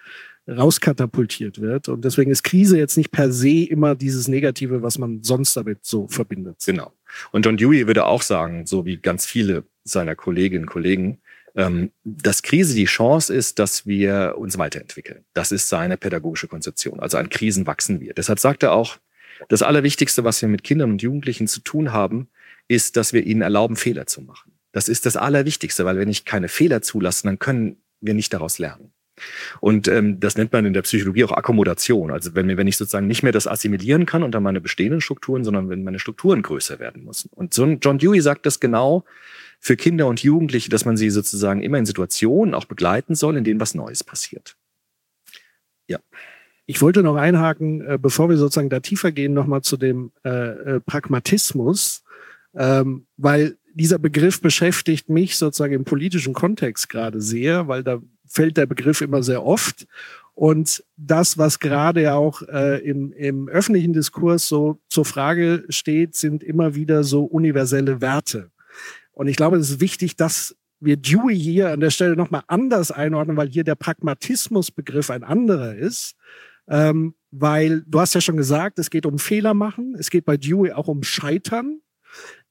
rauskatapultiert 0.48 1.60
wird. 1.60 1.88
Und 1.88 2.04
deswegen 2.04 2.30
ist 2.30 2.42
Krise 2.42 2.78
jetzt 2.78 2.96
nicht 2.96 3.10
per 3.10 3.32
se 3.32 3.64
immer 3.64 3.94
dieses 3.94 4.28
Negative, 4.28 4.82
was 4.82 4.98
man 4.98 5.22
sonst 5.22 5.56
damit 5.56 5.84
so 5.84 6.08
verbindet. 6.08 6.56
Genau. 6.64 6.92
Und 7.32 7.44
John 7.44 7.56
Dewey 7.56 7.86
würde 7.86 8.06
auch 8.06 8.22
sagen, 8.22 8.66
so 8.66 8.84
wie 8.84 8.96
ganz 8.96 9.26
viele 9.26 9.64
seiner 9.84 10.14
Kolleginnen 10.14 10.64
und 10.64 10.70
Kollegen, 10.70 11.18
ähm, 11.54 11.90
dass 12.04 12.42
Krise 12.42 12.74
die 12.74 12.84
Chance 12.84 13.34
ist, 13.34 13.58
dass 13.58 13.86
wir 13.86 14.34
uns 14.38 14.58
weiterentwickeln. 14.58 15.24
Das 15.34 15.52
ist 15.52 15.68
seine 15.68 15.96
pädagogische 15.96 16.48
Konzeption. 16.48 17.00
Also 17.00 17.18
an 17.18 17.28
Krisen 17.28 17.66
wachsen 17.66 18.00
wir. 18.00 18.14
Deshalb 18.14 18.38
sagt 18.38 18.62
er 18.62 18.72
auch, 18.72 18.98
das 19.48 19.62
Allerwichtigste, 19.62 20.24
was 20.24 20.42
wir 20.42 20.48
mit 20.48 20.64
Kindern 20.64 20.90
und 20.90 21.02
Jugendlichen 21.02 21.46
zu 21.46 21.60
tun 21.60 21.92
haben, 21.92 22.28
ist, 22.66 22.96
dass 22.96 23.12
wir 23.12 23.24
ihnen 23.24 23.42
erlauben, 23.42 23.76
Fehler 23.76 24.06
zu 24.06 24.20
machen. 24.20 24.52
Das 24.72 24.88
ist 24.88 25.06
das 25.06 25.16
Allerwichtigste, 25.16 25.84
weil 25.84 25.98
wenn 25.98 26.08
ich 26.08 26.24
keine 26.24 26.48
Fehler 26.48 26.82
zulasse, 26.82 27.24
dann 27.24 27.38
können 27.38 27.76
wir 28.00 28.14
nicht 28.14 28.32
daraus 28.32 28.58
lernen. 28.58 28.92
Und 29.60 29.88
ähm, 29.88 30.20
das 30.20 30.36
nennt 30.36 30.52
man 30.52 30.64
in 30.66 30.72
der 30.72 30.82
Psychologie 30.82 31.24
auch 31.24 31.32
Akkommodation. 31.32 32.10
Also 32.10 32.34
wenn, 32.34 32.56
wenn 32.56 32.66
ich 32.66 32.76
sozusagen 32.76 33.06
nicht 33.06 33.22
mehr 33.22 33.32
das 33.32 33.46
assimilieren 33.46 34.06
kann 34.06 34.22
unter 34.22 34.40
meine 34.40 34.60
bestehenden 34.60 35.00
Strukturen, 35.00 35.44
sondern 35.44 35.68
wenn 35.68 35.84
meine 35.84 35.98
Strukturen 35.98 36.42
größer 36.42 36.78
werden 36.78 37.04
müssen. 37.04 37.30
Und 37.34 37.54
so 37.54 37.64
ein 37.64 37.80
John 37.80 37.98
Dewey 37.98 38.20
sagt 38.20 38.46
das 38.46 38.60
genau 38.60 39.04
für 39.60 39.76
Kinder 39.76 40.06
und 40.06 40.22
Jugendliche, 40.22 40.70
dass 40.70 40.84
man 40.84 40.96
sie 40.96 41.10
sozusagen 41.10 41.62
immer 41.62 41.78
in 41.78 41.86
Situationen 41.86 42.54
auch 42.54 42.64
begleiten 42.64 43.14
soll, 43.14 43.36
in 43.36 43.44
denen 43.44 43.60
was 43.60 43.74
Neues 43.74 44.04
passiert. 44.04 44.56
Ja. 45.88 45.98
Ich 46.66 46.82
wollte 46.82 47.02
noch 47.02 47.16
einhaken, 47.16 47.80
äh, 47.80 47.98
bevor 48.00 48.28
wir 48.28 48.36
sozusagen 48.36 48.68
da 48.68 48.80
tiefer 48.80 49.10
gehen, 49.10 49.32
nochmal 49.32 49.62
zu 49.62 49.78
dem 49.78 50.12
äh, 50.22 50.28
äh, 50.28 50.80
Pragmatismus, 50.80 52.04
ähm, 52.54 53.06
weil 53.16 53.56
dieser 53.72 53.98
Begriff 53.98 54.42
beschäftigt 54.42 55.08
mich 55.08 55.36
sozusagen 55.36 55.72
im 55.72 55.84
politischen 55.84 56.34
Kontext 56.34 56.88
gerade 56.90 57.20
sehr, 57.22 57.68
weil 57.68 57.82
da 57.82 58.02
fällt 58.28 58.56
der 58.56 58.66
Begriff 58.66 59.00
immer 59.00 59.22
sehr 59.22 59.44
oft. 59.44 59.86
Und 60.34 60.84
das, 60.96 61.36
was 61.36 61.58
gerade 61.58 62.02
ja 62.02 62.14
auch 62.14 62.42
äh, 62.42 62.78
im, 62.88 63.12
im 63.12 63.48
öffentlichen 63.48 63.92
Diskurs 63.92 64.46
so 64.46 64.78
zur 64.88 65.04
Frage 65.04 65.64
steht, 65.68 66.14
sind 66.14 66.44
immer 66.44 66.74
wieder 66.76 67.02
so 67.02 67.24
universelle 67.24 68.00
Werte. 68.00 68.50
Und 69.10 69.26
ich 69.26 69.36
glaube, 69.36 69.56
es 69.56 69.70
ist 69.70 69.80
wichtig, 69.80 70.14
dass 70.14 70.54
wir 70.80 70.96
Dewey 70.96 71.36
hier 71.36 71.70
an 71.70 71.80
der 71.80 71.90
Stelle 71.90 72.14
nochmal 72.14 72.44
anders 72.46 72.92
einordnen, 72.92 73.36
weil 73.36 73.48
hier 73.48 73.64
der 73.64 73.74
Pragmatismusbegriff 73.74 75.10
ein 75.10 75.24
anderer 75.24 75.74
ist. 75.74 76.14
Ähm, 76.68 77.14
weil 77.30 77.82
du 77.86 78.00
hast 78.00 78.14
ja 78.14 78.20
schon 78.20 78.36
gesagt, 78.36 78.78
es 78.78 78.90
geht 78.90 79.06
um 79.06 79.18
Fehler 79.18 79.54
machen, 79.54 79.96
es 79.98 80.10
geht 80.10 80.24
bei 80.24 80.36
Dewey 80.36 80.72
auch 80.72 80.86
um 80.86 81.02
Scheitern. 81.02 81.80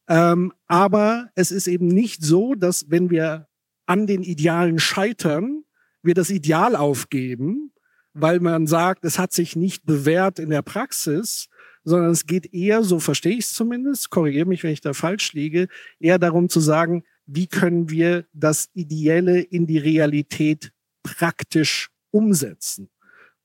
Ähm, 0.10 0.53
aber 0.67 1.29
es 1.36 1.51
ist 1.51 1.67
eben 1.67 1.88
nicht 1.88 2.24
so, 2.24 2.55
dass 2.55 2.89
wenn 2.89 3.10
wir 3.10 3.48
an 3.86 4.07
den 4.07 4.24
Idealen 4.24 4.79
scheitern, 4.79 5.63
wir 6.08 6.16
das 6.16 6.32
Ideal 6.32 6.76
aufgeben, 6.76 7.72
weil 8.14 8.40
man 8.40 8.66
sagt, 8.66 9.06
es 9.06 9.20
hat 9.20 9.32
sich 9.32 9.56
nicht 9.56 9.86
bewährt 9.86 10.40
in 10.40 10.50
der 10.50 10.64
Praxis, 10.64 11.50
sondern 11.84 12.12
es 12.12 12.26
geht 12.26 12.54
eher, 12.54 12.84
so 12.84 13.00
verstehe 13.00 13.34
ich 13.34 13.46
es 13.46 13.54
zumindest, 13.54 14.10
korrigiere 14.10 14.48
mich, 14.48 14.64
wenn 14.64 14.74
ich 14.74 14.82
da 14.82 14.94
falsch 14.94 15.34
liege, 15.34 15.68
eher 16.00 16.18
darum 16.18 16.50
zu 16.50 16.60
sagen, 16.60 17.04
wie 17.28 17.48
können 17.48 17.90
wir 17.90 18.26
das 18.34 18.70
Ideelle 18.74 19.40
in 19.40 19.68
die 19.68 19.78
Realität 19.78 20.72
praktisch 21.04 21.90
umsetzen 22.12 22.90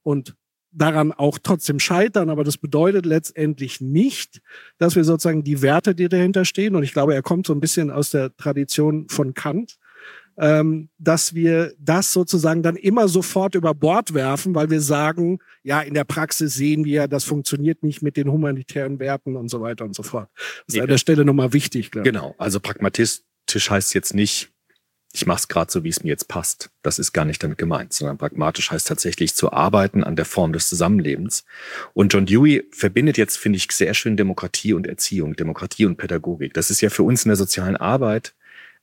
und 0.02 0.35
daran 0.73 1.12
auch 1.12 1.38
trotzdem 1.38 1.78
scheitern, 1.78 2.31
aber 2.31 2.45
das 2.45 2.57
bedeutet 2.57 3.04
letztendlich 3.04 3.81
nicht, 3.81 4.40
dass 4.78 4.97
wir 4.97 5.04
sozusagen 5.04 5.45
die 5.45 5.61
Werte, 5.62 5.95
die 5.95 6.09
dahinter 6.09 6.45
stehen, 6.45 6.75
und 6.75 6.83
ich 6.83 6.92
glaube, 6.92 7.14
er 7.14 7.23
kommt 7.23 7.47
so 7.47 7.52
ein 7.52 7.61
bisschen 7.61 7.90
aus 7.90 8.11
der 8.11 8.35
Tradition 8.37 9.09
von 9.09 9.35
Kant, 9.35 9.78
ähm, 10.38 10.88
dass 10.98 11.34
wir 11.34 11.72
das 11.78 12.12
sozusagen 12.12 12.62
dann 12.62 12.76
immer 12.76 13.08
sofort 13.08 13.54
über 13.54 13.74
Bord 13.74 14.14
werfen, 14.14 14.54
weil 14.54 14.70
wir 14.70 14.80
sagen, 14.80 15.38
ja, 15.62 15.80
in 15.80 15.94
der 15.94 16.04
Praxis 16.04 16.54
sehen 16.54 16.84
wir, 16.84 17.08
das 17.08 17.24
funktioniert 17.24 17.82
nicht 17.82 18.02
mit 18.02 18.16
den 18.16 18.30
humanitären 18.30 18.98
Werten 18.98 19.36
und 19.36 19.48
so 19.48 19.60
weiter 19.60 19.84
und 19.84 19.94
so 19.94 20.02
fort. 20.02 20.28
Das 20.34 20.46
ist 20.68 20.74
nee, 20.74 20.80
an 20.80 20.88
der 20.88 20.98
Stelle 20.98 21.24
nochmal 21.24 21.52
wichtig, 21.52 21.90
glaube 21.90 22.08
ich. 22.08 22.12
Genau, 22.12 22.34
also 22.38 22.60
pragmatistisch 22.60 23.70
heißt 23.70 23.94
jetzt 23.94 24.14
nicht, 24.14 24.52
ich 25.14 25.26
mache 25.26 25.40
es 25.40 25.48
gerade 25.48 25.70
so, 25.70 25.84
wie 25.84 25.90
es 25.90 26.02
mir 26.02 26.08
jetzt 26.08 26.26
passt. 26.26 26.70
Das 26.82 26.98
ist 26.98 27.12
gar 27.12 27.26
nicht 27.26 27.42
damit 27.42 27.58
gemeint, 27.58 27.92
sondern 27.92 28.16
pragmatisch 28.16 28.70
heißt 28.70 28.86
tatsächlich 28.86 29.34
zu 29.34 29.52
arbeiten 29.52 30.02
an 30.02 30.16
der 30.16 30.24
Form 30.24 30.54
des 30.54 30.68
Zusammenlebens. 30.68 31.44
Und 31.92 32.14
John 32.14 32.24
Dewey 32.24 32.66
verbindet 32.72 33.18
jetzt, 33.18 33.36
finde 33.36 33.58
ich, 33.58 33.70
sehr 33.70 33.92
schön 33.92 34.16
Demokratie 34.16 34.72
und 34.72 34.86
Erziehung, 34.86 35.36
Demokratie 35.36 35.84
und 35.84 35.96
Pädagogik. 35.96 36.54
Das 36.54 36.70
ist 36.70 36.80
ja 36.80 36.88
für 36.88 37.02
uns 37.02 37.24
in 37.24 37.28
der 37.28 37.36
sozialen 37.36 37.76
Arbeit 37.76 38.34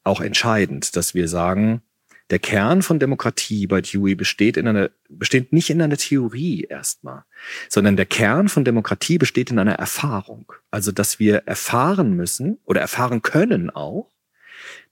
auch 0.04 0.22
entscheidend, 0.22 0.96
dass 0.96 1.14
wir 1.14 1.28
sagen, 1.28 1.82
der 2.30 2.40
Kern 2.40 2.84
von 2.84 3.00
Demokratie 3.00 3.66
bei 3.66 3.82
Dewey 3.82 4.14
besteht 4.14 4.56
in 4.56 4.68
einer, 4.68 4.92
besteht 5.10 5.52
nicht 5.52 5.70
in 5.70 5.82
einer 5.82 5.98
Theorie 5.98 6.64
erstmal, 6.64 7.24
sondern 7.70 7.98
der 7.98 8.06
Kern 8.06 8.50
von 8.50 8.64
Demokratie 8.64 9.18
besteht 9.18 9.50
in 9.50 9.58
einer 9.58 9.74
Erfahrung. 9.74 10.52
Also, 10.70 10.92
dass 10.92 11.20
wir 11.20 11.48
erfahren 11.48 12.16
müssen 12.16 12.60
oder 12.66 12.82
erfahren 12.82 13.24
können 13.24 13.72
auch, 13.72 14.12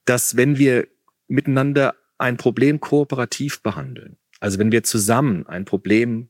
dass 0.05 0.35
wenn 0.35 0.57
wir 0.57 0.87
miteinander 1.27 1.95
ein 2.17 2.37
Problem 2.37 2.79
kooperativ 2.79 3.61
behandeln, 3.61 4.17
also 4.39 4.57
wenn 4.57 4.71
wir 4.71 4.83
zusammen 4.83 5.45
ein 5.45 5.65
Problem 5.65 6.29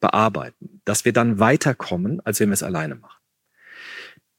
bearbeiten, 0.00 0.80
dass 0.84 1.04
wir 1.04 1.12
dann 1.12 1.38
weiterkommen, 1.38 2.20
als 2.24 2.40
wenn 2.40 2.48
wir 2.48 2.54
es 2.54 2.62
alleine 2.62 2.94
machen. 2.94 3.15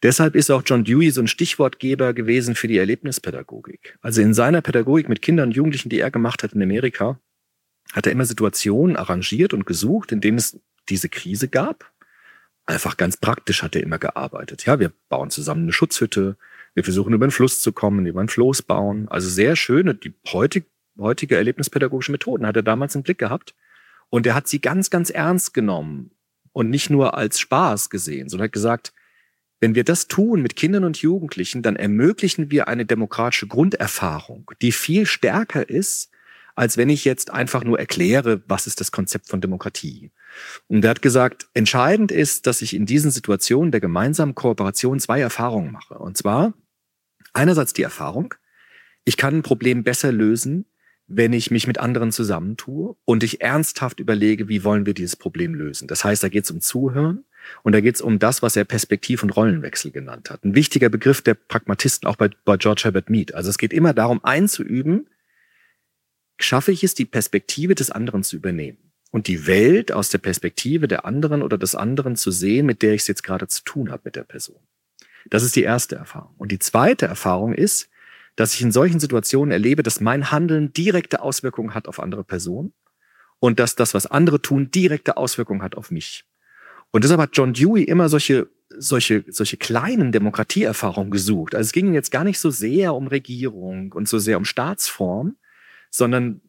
Deshalb 0.04 0.36
ist 0.36 0.52
auch 0.52 0.62
John 0.66 0.84
Dewey 0.84 1.10
so 1.10 1.22
ein 1.22 1.28
Stichwortgeber 1.28 2.14
gewesen 2.14 2.56
für 2.56 2.68
die 2.68 2.78
Erlebnispädagogik. 2.78 3.98
Also 4.02 4.22
in 4.22 4.34
seiner 4.34 4.62
Pädagogik 4.62 5.10
mit 5.10 5.22
Kindern 5.22 5.50
und 5.50 5.56
Jugendlichen, 5.56 5.90
die 5.90 6.00
er 6.00 6.12
gemacht 6.12 6.44
hat 6.44 6.54
in 6.54 6.62
Amerika, 6.62 7.20
hat 7.94 8.06
er 8.06 8.12
immer 8.12 8.26
Situationen 8.26 8.96
arrangiert 8.96 9.54
und 9.54 9.66
gesucht, 9.66 10.12
in 10.12 10.22
denen 10.22 10.38
es 10.38 10.60
diese 10.90 11.10
Krise 11.10 11.48
gab. 11.48 11.92
Einfach 12.66 12.98
ganz 12.98 13.18
praktisch 13.18 13.64
hat 13.64 13.76
er 13.76 13.82
immer 13.82 13.98
gearbeitet. 13.98 14.66
Ja, 14.66 14.80
wir 14.80 14.92
bauen 15.10 15.30
zusammen 15.30 15.64
eine 15.64 15.74
Schutzhütte, 15.74 16.38
wir 16.76 16.84
versuchen 16.84 17.14
über 17.14 17.26
den 17.26 17.32
Fluss 17.32 17.62
zu 17.62 17.72
kommen, 17.72 18.06
über 18.06 18.22
ein 18.22 18.30
Floß 18.30 18.62
bauen. 18.64 19.08
Also 19.08 19.30
sehr 19.30 19.56
schöne, 19.56 19.96
die 19.96 20.14
heutig, 20.28 20.66
heutige 21.00 21.36
erlebnispädagogische 21.36 22.12
Methoden 22.12 22.46
hat 22.46 22.56
er 22.56 22.62
damals 22.62 22.94
im 22.94 23.02
Blick 23.02 23.18
gehabt. 23.18 23.56
Und 24.10 24.28
er 24.28 24.36
hat 24.36 24.48
sie 24.48 24.62
ganz, 24.62 24.90
ganz 24.90 25.10
ernst 25.10 25.54
genommen 25.54 26.12
und 26.52 26.70
nicht 26.70 26.90
nur 26.90 27.18
als 27.18 27.40
Spaß 27.40 27.90
gesehen, 27.90 28.30
sondern 28.30 28.46
hat 28.46 28.54
gesagt, 28.54 28.94
wenn 29.60 29.76
wir 29.76 29.84
das 29.84 30.08
tun 30.08 30.42
mit 30.42 30.56
Kindern 30.56 30.84
und 30.84 30.98
Jugendlichen, 30.98 31.62
dann 31.62 31.76
ermöglichen 31.76 32.52
wir 32.52 32.68
eine 32.68 32.86
demokratische 32.86 33.48
Grunderfahrung, 33.48 34.52
die 34.62 34.72
viel 34.72 35.06
stärker 35.06 35.68
ist, 35.68 36.12
als 36.56 36.76
wenn 36.76 36.90
ich 36.90 37.06
jetzt 37.06 37.32
einfach 37.32 37.64
nur 37.64 37.80
erkläre, 37.80 38.42
was 38.48 38.66
ist 38.66 38.82
das 38.82 38.92
Konzept 38.92 39.30
von 39.30 39.42
Demokratie. 39.42 40.12
Und 40.68 40.84
er 40.84 40.90
hat 40.90 41.04
gesagt, 41.04 41.48
entscheidend 41.54 42.12
ist, 42.12 42.48
dass 42.48 42.64
ich 42.64 42.76
in 42.76 42.88
diesen 42.88 43.12
Situationen 43.12 43.72
der 43.72 43.80
gemeinsamen 43.80 44.34
Kooperation 44.34 45.00
zwei 45.00 45.20
Erfahrungen 45.20 45.72
mache. 45.72 45.96
Und 46.00 46.18
zwar 46.18 46.54
einerseits 47.34 47.74
die 47.74 47.84
Erfahrung, 47.84 48.34
ich 49.06 49.18
kann 49.18 49.36
ein 49.36 49.44
Problem 49.44 49.84
besser 49.84 50.12
lösen, 50.12 50.66
wenn 51.06 51.32
ich 51.32 51.52
mich 51.52 51.68
mit 51.68 51.78
anderen 51.78 52.12
zusammentue 52.12 52.96
und 53.06 53.24
ich 53.24 53.40
ernsthaft 53.42 54.00
überlege, 54.00 54.50
wie 54.50 54.64
wollen 54.64 54.86
wir 54.86 54.94
dieses 54.94 55.16
Problem 55.16 55.54
lösen. 55.54 55.88
Das 55.88 56.04
heißt, 56.04 56.24
da 56.24 56.30
geht 56.30 56.44
es 56.44 56.52
um 56.52 56.60
Zuhören 56.60 57.24
und 57.64 57.74
da 57.74 57.82
geht 57.82 57.96
es 57.96 58.02
um 58.02 58.20
das, 58.20 58.42
was 58.42 58.56
er 58.56 58.66
Perspektiv- 58.66 59.24
und 59.24 59.32
Rollenwechsel 59.32 59.92
genannt 59.92 60.30
hat. 60.30 60.44
Ein 60.44 60.56
wichtiger 60.56 60.90
Begriff 60.90 61.22
der 61.22 61.34
Pragmatisten 61.34 62.08
auch 62.08 62.16
bei, 62.16 62.30
bei 62.46 62.58
George 62.58 62.82
Herbert 62.86 63.10
Mead. 63.10 63.34
Also 63.34 63.50
es 63.50 63.58
geht 63.58 63.74
immer 63.74 63.94
darum, 63.94 64.24
einzuüben, 64.24 65.08
schaffe 66.40 66.72
ich 66.72 66.84
es, 66.84 66.94
die 66.94 67.06
Perspektive 67.06 67.76
des 67.76 67.92
anderen 67.92 68.24
zu 68.24 68.36
übernehmen 68.36 68.92
und 69.12 69.28
die 69.28 69.48
Welt 69.48 69.92
aus 69.92 70.10
der 70.10 70.20
Perspektive 70.20 70.88
der 70.88 71.06
anderen 71.06 71.42
oder 71.42 71.58
des 71.58 71.76
anderen 71.76 72.16
zu 72.16 72.32
sehen, 72.32 72.66
mit 72.66 72.82
der 72.82 72.94
ich 72.94 73.02
es 73.02 73.08
jetzt 73.08 73.24
gerade 73.24 73.48
zu 73.48 73.64
tun 73.64 73.92
habe 73.92 74.04
mit 74.06 74.16
der 74.16 74.24
Person. 74.24 74.60
Das 75.30 75.44
ist 75.44 75.56
die 75.56 75.64
erste 75.64 75.96
Erfahrung. 75.96 76.36
Und 76.38 76.52
die 76.52 76.60
zweite 76.60 77.06
Erfahrung 77.06 77.54
ist, 77.54 77.90
dass 78.36 78.54
ich 78.54 78.62
in 78.62 78.72
solchen 78.72 79.00
Situationen 79.00 79.52
erlebe, 79.52 79.84
dass 79.84 80.00
mein 80.00 80.32
Handeln 80.32 80.72
direkte 80.72 81.22
Auswirkungen 81.22 81.74
hat 81.74 81.88
auf 81.88 82.00
andere 82.00 82.24
Personen 82.24 82.74
und 83.40 83.60
dass 83.60 83.76
das, 83.76 83.94
was 83.94 84.06
andere 84.06 84.42
tun, 84.42 84.72
direkte 84.72 85.18
Auswirkungen 85.18 85.64
hat 85.64 85.76
auf 85.76 85.92
mich. 85.92 86.24
Und 86.92 87.04
deshalb 87.04 87.22
hat 87.22 87.32
John 87.34 87.54
Dewey 87.54 87.84
immer 87.84 88.10
solche, 88.10 88.50
solche, 88.70 89.24
solche 89.28 89.58
kleinen 89.58 90.12
Demokratieerfahrungen 90.12 91.12
gesucht. 91.12 91.56
Also 91.56 91.68
es 91.68 91.74
ging 91.74 91.94
jetzt 91.94 92.12
gar 92.12 92.24
nicht 92.24 92.40
so 92.40 92.50
sehr 92.50 92.96
um 92.96 93.08
Regierung 93.08 93.92
und 93.92 94.08
so 94.08 94.20
sehr 94.20 94.38
um 94.38 94.46
Staatsform, 94.46 95.36
sondern 95.90 96.42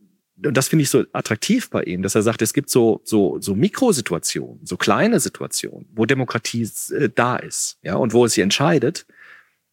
und 0.44 0.56
das 0.56 0.68
finde 0.68 0.84
ich 0.84 0.90
so 0.90 1.04
attraktiv 1.12 1.68
bei 1.70 1.82
ihm, 1.82 2.02
dass 2.02 2.14
er 2.14 2.22
sagt, 2.22 2.42
es 2.42 2.52
gibt 2.52 2.70
so, 2.70 3.00
so, 3.04 3.40
so 3.40 3.54
Mikrosituationen, 3.54 4.64
so 4.64 4.76
kleine 4.76 5.20
Situationen, 5.20 5.88
wo 5.92 6.06
Demokratie 6.06 6.68
äh, 6.92 7.08
da 7.12 7.36
ist, 7.36 7.78
ja, 7.82 7.96
und 7.96 8.12
wo 8.12 8.24
es 8.24 8.34
sie 8.34 8.42
entscheidet, 8.42 9.06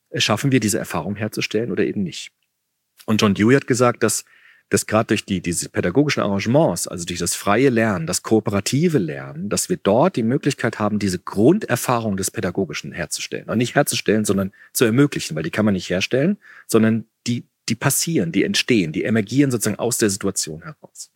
äh, 0.09 0.19
schaffen 0.19 0.51
wir 0.51 0.59
diese 0.59 0.79
Erfahrung 0.79 1.15
herzustellen 1.15 1.71
oder 1.71 1.85
eben 1.85 2.03
nicht. 2.03 2.31
Und 3.05 3.21
John 3.21 3.35
Dewey 3.35 3.53
hat 3.53 3.67
gesagt, 3.67 4.01
dass, 4.01 4.25
dass 4.69 4.87
gerade 4.87 5.07
durch 5.07 5.25
die, 5.25 5.41
diese 5.41 5.69
pädagogischen 5.69 6.23
Arrangements, 6.23 6.87
also 6.87 7.05
durch 7.05 7.19
das 7.19 7.35
freie 7.35 7.69
Lernen, 7.69 8.07
das 8.07 8.23
kooperative 8.23 8.97
Lernen, 8.97 9.49
dass 9.49 9.69
wir 9.69 9.77
dort 9.77 10.15
die 10.15 10.23
Möglichkeit 10.23 10.79
haben, 10.79 10.97
diese 10.97 11.19
Grunderfahrung 11.19 12.17
des 12.17 12.31
Pädagogischen 12.31 12.91
herzustellen. 12.91 13.47
Und 13.49 13.59
nicht 13.59 13.75
herzustellen, 13.75 14.25
sondern 14.25 14.51
zu 14.73 14.85
ermöglichen, 14.85 15.35
weil 15.35 15.43
die 15.43 15.51
kann 15.51 15.65
man 15.65 15.75
nicht 15.75 15.89
herstellen, 15.89 16.37
sondern 16.65 17.05
die, 17.27 17.45
die 17.69 17.75
passieren, 17.75 18.31
die 18.31 18.43
entstehen, 18.43 18.91
die 18.91 19.03
emergieren 19.03 19.51
sozusagen 19.51 19.79
aus 19.79 19.97
der 19.97 20.09
Situation 20.09 20.63
heraus. 20.63 21.11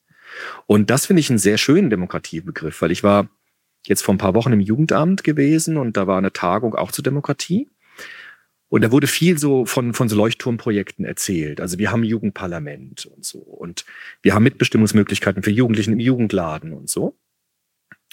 Und 0.67 0.91
das 0.91 1.07
finde 1.07 1.21
ich 1.21 1.29
einen 1.29 1.39
sehr 1.39 1.57
schönen 1.57 1.89
Demokratiebegriff, 1.89 2.81
weil 2.81 2.91
ich 2.91 3.03
war 3.03 3.29
jetzt 3.85 4.03
vor 4.03 4.13
ein 4.13 4.19
paar 4.19 4.35
Wochen 4.35 4.53
im 4.53 4.59
Jugendamt 4.59 5.23
gewesen 5.23 5.77
und 5.77 5.97
da 5.97 6.05
war 6.05 6.17
eine 6.17 6.33
Tagung 6.33 6.75
auch 6.75 6.91
zur 6.91 7.03
Demokratie. 7.03 7.67
Und 8.69 8.83
da 8.83 8.91
wurde 8.91 9.07
viel 9.07 9.37
so 9.37 9.65
von, 9.65 9.93
von 9.93 10.09
so 10.09 10.15
Leuchtturmprojekten 10.15 11.03
erzählt. 11.03 11.59
Also 11.59 11.79
wir 11.79 11.91
haben 11.91 12.03
Jugendparlament 12.03 13.07
und 13.07 13.25
so. 13.25 13.39
Und 13.39 13.83
wir 14.21 14.35
haben 14.35 14.43
Mitbestimmungsmöglichkeiten 14.43 15.43
für 15.43 15.51
Jugendlichen 15.51 15.93
im 15.93 15.99
Jugendladen 15.99 16.73
und 16.73 16.89
so. 16.89 17.17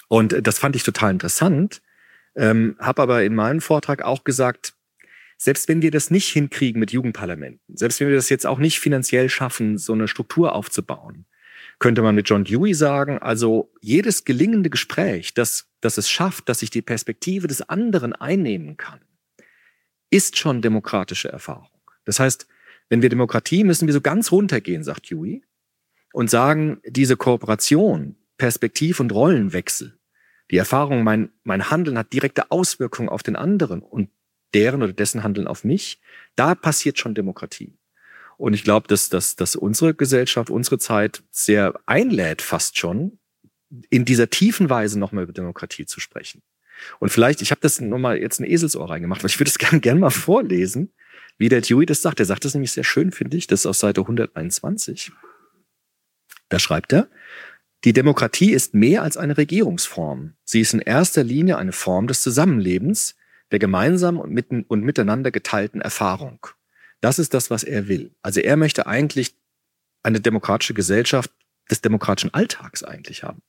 Und 0.07 0.47
das 0.47 0.57
fand 0.57 0.75
ich 0.75 0.83
total 0.83 1.11
interessant. 1.11 1.81
Ähm, 2.35 2.75
habe 2.79 3.01
aber 3.03 3.23
in 3.23 3.35
meinem 3.35 3.61
Vortrag 3.61 4.03
auch 4.03 4.23
gesagt, 4.23 4.73
selbst 5.37 5.67
wenn 5.67 5.83
wir 5.83 5.91
das 5.91 6.09
nicht 6.09 6.27
hinkriegen 6.29 6.79
mit 6.79 6.91
Jugendparlamenten, 6.91 7.77
selbst 7.77 7.99
wenn 7.99 8.07
wir 8.07 8.15
das 8.15 8.29
jetzt 8.29 8.47
auch 8.47 8.57
nicht 8.57 8.79
finanziell 8.79 9.29
schaffen, 9.29 9.77
so 9.77 9.93
eine 9.93 10.07
Struktur 10.07 10.53
aufzubauen, 10.55 11.25
könnte 11.79 12.01
man 12.01 12.15
mit 12.15 12.27
John 12.27 12.43
Dewey 12.43 12.73
sagen, 12.73 13.19
also 13.19 13.71
jedes 13.81 14.25
gelingende 14.25 14.71
Gespräch, 14.71 15.35
das, 15.35 15.69
das 15.79 15.99
es 15.99 16.09
schafft, 16.09 16.49
dass 16.49 16.63
ich 16.63 16.71
die 16.71 16.81
Perspektive 16.81 17.47
des 17.47 17.61
anderen 17.61 18.13
einnehmen 18.13 18.77
kann, 18.77 18.99
ist 20.09 20.37
schon 20.37 20.61
demokratische 20.61 21.29
Erfahrung. 21.29 21.69
Das 22.05 22.19
heißt, 22.19 22.47
wenn 22.89 23.01
wir 23.01 23.09
Demokratie, 23.09 23.63
müssen 23.63 23.87
wir 23.87 23.93
so 23.93 24.01
ganz 24.01 24.31
runtergehen, 24.31 24.83
sagt 24.83 25.09
Dewey, 25.09 25.43
und 26.13 26.29
sagen, 26.29 26.79
diese 26.85 27.17
Kooperation, 27.17 28.15
Perspektiv- 28.37 28.99
und 28.99 29.11
Rollenwechsel, 29.11 29.97
die 30.51 30.57
Erfahrung, 30.57 31.03
mein, 31.03 31.29
mein 31.43 31.69
Handeln 31.69 31.97
hat 31.97 32.13
direkte 32.13 32.51
Auswirkungen 32.51 33.09
auf 33.09 33.23
den 33.23 33.35
anderen 33.35 33.81
und 33.81 34.09
deren 34.53 34.81
oder 34.81 34.93
dessen 34.93 35.23
Handeln 35.23 35.47
auf 35.47 35.63
mich, 35.63 35.99
da 36.35 36.55
passiert 36.55 36.97
schon 36.97 37.13
Demokratie. 37.13 37.77
Und 38.37 38.53
ich 38.53 38.63
glaube, 38.63 38.87
dass, 38.87 39.09
dass, 39.09 39.35
dass 39.35 39.55
unsere 39.55 39.93
Gesellschaft, 39.93 40.49
unsere 40.49 40.77
Zeit 40.77 41.23
sehr 41.31 41.79
einlädt, 41.85 42.41
fast 42.41 42.77
schon, 42.77 43.19
in 43.89 44.05
dieser 44.05 44.29
tiefen 44.29 44.69
Weise 44.69 44.97
nochmal 44.97 45.25
über 45.25 45.33
Demokratie 45.33 45.85
zu 45.85 45.99
sprechen. 45.99 46.41
Und 46.99 47.09
vielleicht, 47.09 47.41
ich 47.41 47.51
habe 47.51 47.61
das 47.61 47.81
nochmal 47.81 48.17
jetzt 48.17 48.39
ein 48.39 48.45
Eselsohr 48.45 48.89
reingemacht, 48.89 49.23
weil 49.23 49.29
ich 49.29 49.39
würde 49.39 49.49
es 49.49 49.57
gerne 49.59 49.79
gern 49.79 49.99
mal 49.99 50.09
vorlesen, 50.09 50.91
wie 51.37 51.49
der 51.49 51.61
Dewey 51.61 51.85
das 51.85 52.01
sagt. 52.01 52.19
Er 52.19 52.25
sagt 52.25 52.45
das 52.45 52.53
nämlich 52.53 52.71
sehr 52.71 52.83
schön, 52.83 53.11
finde 53.11 53.37
ich. 53.37 53.47
Das 53.47 53.61
ist 53.61 53.65
auf 53.65 53.77
Seite 53.77 54.01
121. 54.01 55.11
Da 56.49 56.59
schreibt 56.59 56.93
er, 56.93 57.09
die 57.83 57.93
Demokratie 57.93 58.51
ist 58.51 58.73
mehr 58.73 59.03
als 59.03 59.17
eine 59.17 59.37
Regierungsform. 59.37 60.33
Sie 60.43 60.61
ist 60.61 60.73
in 60.73 60.79
erster 60.79 61.23
Linie 61.23 61.57
eine 61.57 61.73
Form 61.73 62.07
des 62.07 62.21
Zusammenlebens, 62.21 63.15
der 63.51 63.59
gemeinsam 63.59 64.17
und, 64.17 64.31
mitten 64.31 64.63
und 64.63 64.83
miteinander 64.83 65.31
geteilten 65.31 65.81
Erfahrung. 65.81 66.47
Das 67.01 67.19
ist 67.19 67.33
das, 67.33 67.49
was 67.51 67.63
er 67.63 67.87
will. 67.87 68.15
Also 68.21 68.39
er 68.39 68.57
möchte 68.57 68.87
eigentlich 68.87 69.35
eine 70.03 70.19
demokratische 70.19 70.73
Gesellschaft 70.73 71.31
des 71.69 71.81
demokratischen 71.81 72.33
Alltags 72.33 72.83
eigentlich 72.83 73.23
haben. 73.23 73.41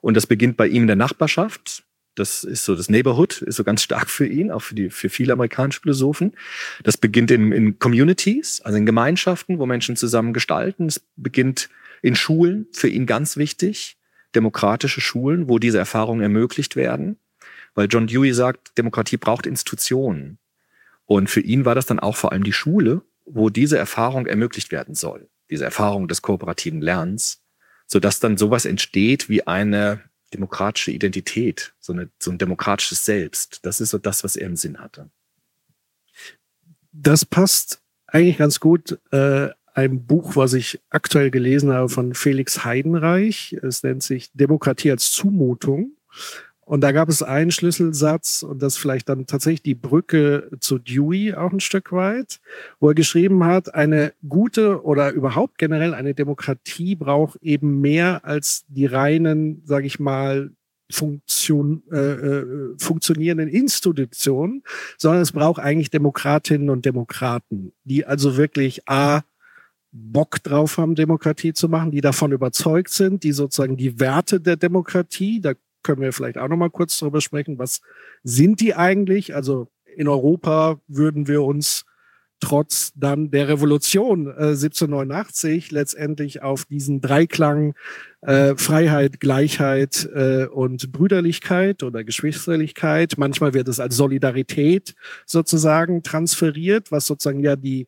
Und 0.00 0.16
das 0.16 0.26
beginnt 0.26 0.56
bei 0.56 0.66
ihm 0.66 0.82
in 0.82 0.88
der 0.88 0.96
Nachbarschaft. 0.96 1.84
Das 2.14 2.44
ist 2.44 2.64
so, 2.64 2.76
das 2.76 2.90
Neighborhood 2.90 3.40
ist 3.40 3.56
so 3.56 3.64
ganz 3.64 3.82
stark 3.82 4.10
für 4.10 4.26
ihn, 4.26 4.50
auch 4.50 4.60
für 4.60 4.74
die, 4.74 4.90
für 4.90 5.08
viele 5.08 5.32
amerikanische 5.32 5.80
Philosophen. 5.80 6.34
Das 6.82 6.98
beginnt 6.98 7.30
in, 7.30 7.52
in 7.52 7.78
Communities, 7.78 8.60
also 8.60 8.76
in 8.76 8.84
Gemeinschaften, 8.84 9.58
wo 9.58 9.64
Menschen 9.66 9.96
zusammen 9.96 10.34
gestalten. 10.34 10.86
Es 10.86 11.00
beginnt 11.16 11.70
in 12.02 12.14
Schulen, 12.14 12.66
für 12.72 12.88
ihn 12.88 13.06
ganz 13.06 13.36
wichtig. 13.36 13.96
Demokratische 14.34 15.00
Schulen, 15.00 15.48
wo 15.48 15.58
diese 15.58 15.78
Erfahrungen 15.78 16.22
ermöglicht 16.22 16.76
werden. 16.76 17.16
Weil 17.74 17.88
John 17.88 18.06
Dewey 18.06 18.34
sagt, 18.34 18.76
Demokratie 18.76 19.16
braucht 19.16 19.46
Institutionen. 19.46 20.38
Und 21.06 21.30
für 21.30 21.40
ihn 21.40 21.64
war 21.64 21.74
das 21.74 21.86
dann 21.86 22.00
auch 22.00 22.16
vor 22.16 22.32
allem 22.32 22.44
die 22.44 22.52
Schule, 22.52 23.02
wo 23.24 23.48
diese 23.50 23.78
Erfahrung 23.78 24.26
ermöglicht 24.26 24.70
werden 24.70 24.94
soll. 24.94 25.28
Diese 25.50 25.64
Erfahrung 25.64 26.08
des 26.08 26.22
kooperativen 26.22 26.80
Lernens, 26.80 27.42
sodass 27.86 28.20
dann 28.20 28.36
sowas 28.36 28.64
entsteht 28.64 29.28
wie 29.28 29.46
eine 29.46 30.02
demokratische 30.34 30.90
Identität, 30.90 31.74
so, 31.80 31.92
eine, 31.92 32.10
so 32.18 32.30
ein 32.30 32.38
demokratisches 32.38 33.04
Selbst. 33.04 33.60
Das 33.64 33.80
ist 33.80 33.90
so 33.90 33.98
das, 33.98 34.24
was 34.24 34.36
er 34.36 34.46
im 34.46 34.56
Sinn 34.56 34.78
hatte. 34.78 35.10
Das 36.92 37.24
passt 37.24 37.80
eigentlich 38.06 38.38
ganz 38.38 38.60
gut 38.60 38.98
äh, 39.10 39.48
ein 39.74 40.06
Buch, 40.06 40.36
was 40.36 40.52
ich 40.52 40.80
aktuell 40.90 41.30
gelesen 41.30 41.72
habe 41.72 41.88
von 41.88 42.14
Felix 42.14 42.64
Heidenreich. 42.64 43.54
Es 43.62 43.82
nennt 43.82 44.02
sich 44.02 44.30
Demokratie 44.32 44.90
als 44.90 45.10
Zumutung. 45.10 45.96
Und 46.72 46.80
da 46.80 46.92
gab 46.92 47.10
es 47.10 47.22
einen 47.22 47.50
Schlüsselsatz 47.50 48.42
und 48.42 48.62
das 48.62 48.78
vielleicht 48.78 49.10
dann 49.10 49.26
tatsächlich 49.26 49.60
die 49.60 49.74
Brücke 49.74 50.48
zu 50.58 50.78
Dewey 50.78 51.34
auch 51.34 51.52
ein 51.52 51.60
Stück 51.60 51.92
weit, 51.92 52.40
wo 52.80 52.88
er 52.88 52.94
geschrieben 52.94 53.44
hat, 53.44 53.74
eine 53.74 54.14
gute 54.26 54.82
oder 54.82 55.12
überhaupt 55.12 55.58
generell 55.58 55.92
eine 55.92 56.14
Demokratie 56.14 56.94
braucht 56.94 57.36
eben 57.42 57.82
mehr 57.82 58.24
als 58.24 58.64
die 58.68 58.86
reinen, 58.86 59.60
sage 59.66 59.86
ich 59.86 60.00
mal, 60.00 60.52
Funktion, 60.90 61.82
äh, 61.92 61.98
äh, 61.98 62.74
funktionierenden 62.78 63.48
Institutionen, 63.50 64.62
sondern 64.96 65.20
es 65.20 65.32
braucht 65.32 65.60
eigentlich 65.60 65.90
Demokratinnen 65.90 66.70
und 66.70 66.86
Demokraten, 66.86 67.74
die 67.84 68.06
also 68.06 68.38
wirklich 68.38 68.88
A, 68.88 69.24
Bock 69.90 70.42
drauf 70.42 70.78
haben, 70.78 70.94
Demokratie 70.94 71.52
zu 71.52 71.68
machen, 71.68 71.90
die 71.90 72.00
davon 72.00 72.32
überzeugt 72.32 72.88
sind, 72.88 73.24
die 73.24 73.32
sozusagen 73.32 73.76
die 73.76 74.00
Werte 74.00 74.40
der 74.40 74.56
Demokratie, 74.56 75.38
da 75.42 75.52
können 75.82 76.02
wir 76.02 76.12
vielleicht 76.12 76.38
auch 76.38 76.48
noch 76.48 76.56
mal 76.56 76.70
kurz 76.70 76.98
darüber 76.98 77.20
sprechen, 77.20 77.58
was 77.58 77.80
sind 78.22 78.60
die 78.60 78.74
eigentlich? 78.74 79.34
Also 79.34 79.68
in 79.96 80.08
Europa 80.08 80.80
würden 80.88 81.28
wir 81.28 81.42
uns 81.42 81.84
trotz 82.42 82.92
dann 82.96 83.30
der 83.30 83.48
Revolution 83.48 84.26
äh, 84.26 84.50
1789 84.54 85.70
letztendlich 85.70 86.42
auf 86.42 86.64
diesen 86.64 87.00
Dreiklang 87.00 87.74
äh, 88.20 88.56
Freiheit, 88.56 89.20
Gleichheit 89.20 90.08
äh, 90.12 90.46
und 90.46 90.90
Brüderlichkeit 90.90 91.84
oder 91.84 92.02
Geschwisterlichkeit. 92.02 93.14
Manchmal 93.16 93.54
wird 93.54 93.68
es 93.68 93.78
als 93.78 93.96
Solidarität 93.96 94.94
sozusagen 95.24 96.02
transferiert, 96.02 96.90
was 96.90 97.06
sozusagen 97.06 97.44
ja 97.44 97.54
die 97.54 97.86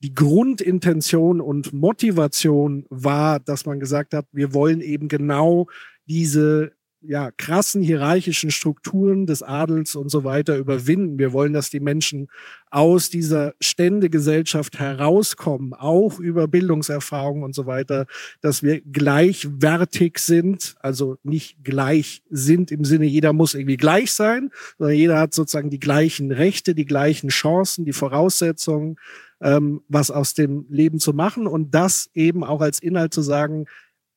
die 0.00 0.14
Grundintention 0.14 1.40
und 1.40 1.72
Motivation 1.72 2.84
war, 2.90 3.40
dass 3.40 3.64
man 3.64 3.80
gesagt 3.80 4.12
hat, 4.12 4.26
wir 4.32 4.52
wollen 4.52 4.82
eben 4.82 5.08
genau 5.08 5.68
diese 6.06 6.72
ja, 7.06 7.30
krassen 7.30 7.82
hierarchischen 7.82 8.50
Strukturen 8.50 9.26
des 9.26 9.42
Adels 9.42 9.94
und 9.94 10.10
so 10.10 10.24
weiter 10.24 10.56
überwinden. 10.56 11.18
Wir 11.18 11.32
wollen, 11.32 11.52
dass 11.52 11.70
die 11.70 11.80
Menschen 11.80 12.28
aus 12.70 13.10
dieser 13.10 13.54
Ständegesellschaft 13.60 14.78
herauskommen, 14.78 15.74
auch 15.74 16.18
über 16.18 16.48
Bildungserfahrung 16.48 17.42
und 17.42 17.54
so 17.54 17.66
weiter, 17.66 18.06
dass 18.40 18.62
wir 18.62 18.80
gleichwertig 18.80 20.18
sind, 20.18 20.74
also 20.80 21.16
nicht 21.22 21.62
gleich 21.62 22.22
sind 22.30 22.70
im 22.70 22.84
Sinne, 22.84 23.06
jeder 23.06 23.32
muss 23.32 23.54
irgendwie 23.54 23.76
gleich 23.76 24.12
sein, 24.12 24.50
sondern 24.78 24.96
jeder 24.96 25.18
hat 25.18 25.34
sozusagen 25.34 25.70
die 25.70 25.80
gleichen 25.80 26.32
Rechte, 26.32 26.74
die 26.74 26.86
gleichen 26.86 27.28
Chancen, 27.28 27.84
die 27.84 27.92
Voraussetzungen, 27.92 28.96
ähm, 29.40 29.82
was 29.88 30.10
aus 30.10 30.34
dem 30.34 30.66
Leben 30.68 30.98
zu 30.98 31.12
machen 31.12 31.46
und 31.46 31.74
das 31.74 32.08
eben 32.14 32.42
auch 32.44 32.60
als 32.60 32.80
Inhalt 32.80 33.12
zu 33.14 33.22
sagen, 33.22 33.66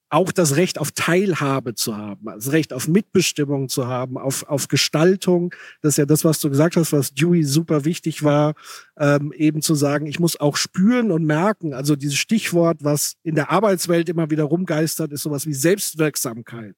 auch 0.09 0.31
das 0.31 0.55
Recht 0.55 0.79
auf 0.79 0.91
Teilhabe 0.91 1.75
zu 1.75 1.97
haben, 1.97 2.25
das 2.25 2.51
Recht 2.51 2.71
auf 2.71 2.87
Mitbestimmung 2.87 3.67
zu 3.67 3.87
haben, 3.87 4.17
auf, 4.17 4.47
auf 4.47 4.67
Gestaltung. 4.69 5.53
Das 5.81 5.93
ist 5.93 5.97
ja 5.97 6.05
das, 6.05 6.23
was 6.23 6.39
du 6.39 6.49
gesagt 6.49 6.77
hast, 6.77 6.93
was 6.93 7.13
Dewey 7.13 7.43
super 7.43 7.83
wichtig 7.83 8.23
war, 8.23 8.53
ähm, 8.97 9.33
eben 9.33 9.61
zu 9.61 9.75
sagen, 9.75 10.05
ich 10.05 10.19
muss 10.19 10.39
auch 10.39 10.55
spüren 10.55 11.11
und 11.11 11.25
merken. 11.25 11.73
Also 11.73 11.95
dieses 11.95 12.17
Stichwort, 12.17 12.83
was 12.83 13.15
in 13.23 13.35
der 13.35 13.51
Arbeitswelt 13.51 14.07
immer 14.07 14.29
wieder 14.29 14.45
rumgeistert, 14.45 15.11
ist 15.11 15.23
sowas 15.23 15.45
wie 15.45 15.53
Selbstwirksamkeit, 15.53 16.75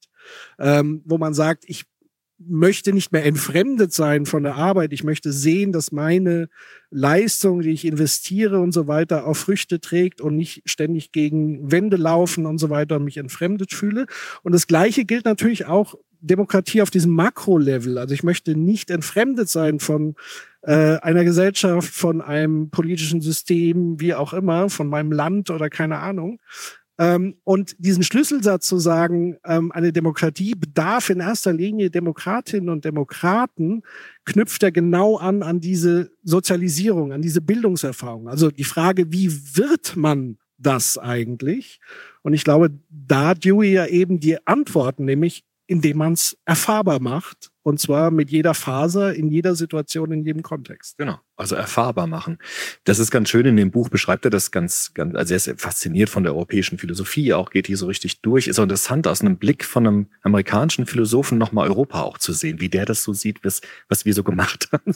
ähm, 0.58 1.04
wo 1.06 1.18
man 1.18 1.34
sagt, 1.34 1.66
ich 1.68 1.86
möchte 2.40 2.94
nicht 2.94 3.12
mehr 3.12 3.26
entfremdet 3.26 3.94
sein 3.94 4.26
von 4.26 4.44
der 4.44 4.56
Arbeit. 4.56 4.94
Ich 4.94 5.04
möchte 5.04 5.32
sehen, 5.32 5.72
dass 5.72 5.92
meine 5.92 6.50
Leistung, 6.90 7.62
die 7.62 7.72
ich 7.72 7.86
investiere 7.86 8.60
und 8.60 8.72
so 8.72 8.88
weiter, 8.88 9.28
auch 9.28 9.36
Früchte 9.36 9.80
trägt 9.80 10.22
und 10.22 10.36
nicht 10.36 10.64
ständig 10.66 11.12
gegen 11.12 11.72
Wände 11.72 11.98
laufen 11.98 12.46
und 12.46 12.58
so 12.58 12.70
weiter 12.70 12.96
und 12.96 13.04
mich 13.04 13.18
entfremdet 13.18 13.74
fühle. 13.74 14.06
Und 14.44 14.54
das 14.54 14.68
Gleiche 14.68 15.06
gilt 15.06 15.26
natürlich 15.26 15.66
auch 15.66 15.96
Demokratie 16.22 16.82
auf 16.82 16.90
diesem 16.90 17.12
Makro-Level. 17.12 17.98
Also 17.98 18.14
ich 18.14 18.24
möchte 18.24 18.56
nicht 18.56 18.90
entfremdet 18.90 19.50
sein 19.50 19.80
von 19.80 20.16
äh, 20.62 20.98
einer 20.98 21.24
Gesellschaft, 21.24 21.94
von 21.94 22.22
einem 22.22 22.70
politischen 22.70 23.22
System, 23.22 24.00
wie 24.00 24.14
auch 24.14 24.34
immer, 24.34 24.70
von 24.70 24.88
meinem 24.88 25.12
Land 25.12 25.50
oder 25.50 25.70
keine 25.70 26.00
Ahnung, 26.00 26.42
ähm, 27.00 27.38
und 27.46 27.78
diesen 27.80 28.04
Schlüsselsatz 28.04 28.68
zu 28.68 28.78
sagen, 28.78 29.38
ähm, 29.46 29.72
eine 29.72 29.94
Demokratie 29.94 30.54
bedarf 30.54 31.10
in 31.10 31.22
erster 31.22 31.54
Linie 31.54 31.90
Demokratinnen 31.90 32.68
und 32.68 32.84
Demokraten, 32.84 33.84
knüpft 34.26 34.62
er 34.64 34.74
genau 34.74 35.16
an 35.18 35.42
an 35.42 35.62
diese 35.62 36.12
Sozialisierung, 36.24 37.14
an 37.14 37.22
diese 37.22 37.40
Bildungserfahrung. 37.40 38.28
Also 38.28 38.52
die 38.52 38.66
Frage, 38.66 39.14
wie 39.14 39.32
wird 39.56 39.96
man 39.96 40.38
das 40.58 40.98
eigentlich? 40.98 41.80
Und 42.22 42.34
ich 42.34 42.44
glaube, 42.44 42.70
da 42.90 43.34
Dewey 43.34 43.72
ja 43.72 43.86
eben 43.86 44.20
die 44.20 44.46
Antworten, 44.46 45.06
nämlich 45.06 45.46
indem 45.70 45.98
man 45.98 46.14
es 46.14 46.36
erfahrbar 46.46 47.00
macht. 47.00 47.52
Und 47.62 47.80
zwar 47.80 48.10
mit 48.10 48.32
jeder 48.32 48.56
Faser, 48.56 49.14
in 49.14 49.28
jeder 49.28 49.54
Situation, 49.54 50.12
in 50.12 50.26
jedem 50.26 50.42
Kontext. 50.42 50.98
Genau. 50.98 51.20
Also 51.36 51.56
erfahrbar 51.56 52.08
machen. 52.08 52.40
Das 52.86 52.98
ist 52.98 53.12
ganz 53.12 53.30
schön. 53.30 53.46
In 53.46 53.56
dem 53.56 53.70
Buch 53.70 53.90
beschreibt 53.90 54.26
er 54.26 54.32
das 54.32 54.50
ganz, 54.50 54.92
ganz, 54.96 55.14
also 55.14 55.34
er 55.34 55.38
ist 55.38 55.62
fasziniert 55.62 56.10
von 56.10 56.24
der 56.24 56.34
europäischen 56.34 56.80
Philosophie, 56.80 57.34
auch 57.34 57.52
geht 57.52 57.68
hier 57.68 57.78
so 57.78 57.86
richtig 57.86 58.22
durch. 58.22 58.48
Ist 58.48 58.58
auch 58.58 58.64
interessant, 58.64 59.06
aus 59.06 59.22
einem 59.22 59.38
Blick 59.38 59.64
von 59.64 59.86
einem 59.86 60.08
amerikanischen 60.24 60.88
Philosophen 60.88 61.38
nochmal 61.38 61.68
Europa 61.68 62.02
auch 62.02 62.18
zu 62.18 62.34
sehen, 62.34 62.60
wie 62.60 62.70
der 62.70 62.86
das 62.86 63.04
so 63.04 63.14
sieht, 63.14 63.44
was, 63.44 63.62
was 63.90 64.06
wir 64.06 64.16
so 64.16 64.24
gemacht 64.24 64.70
haben. 64.72 64.92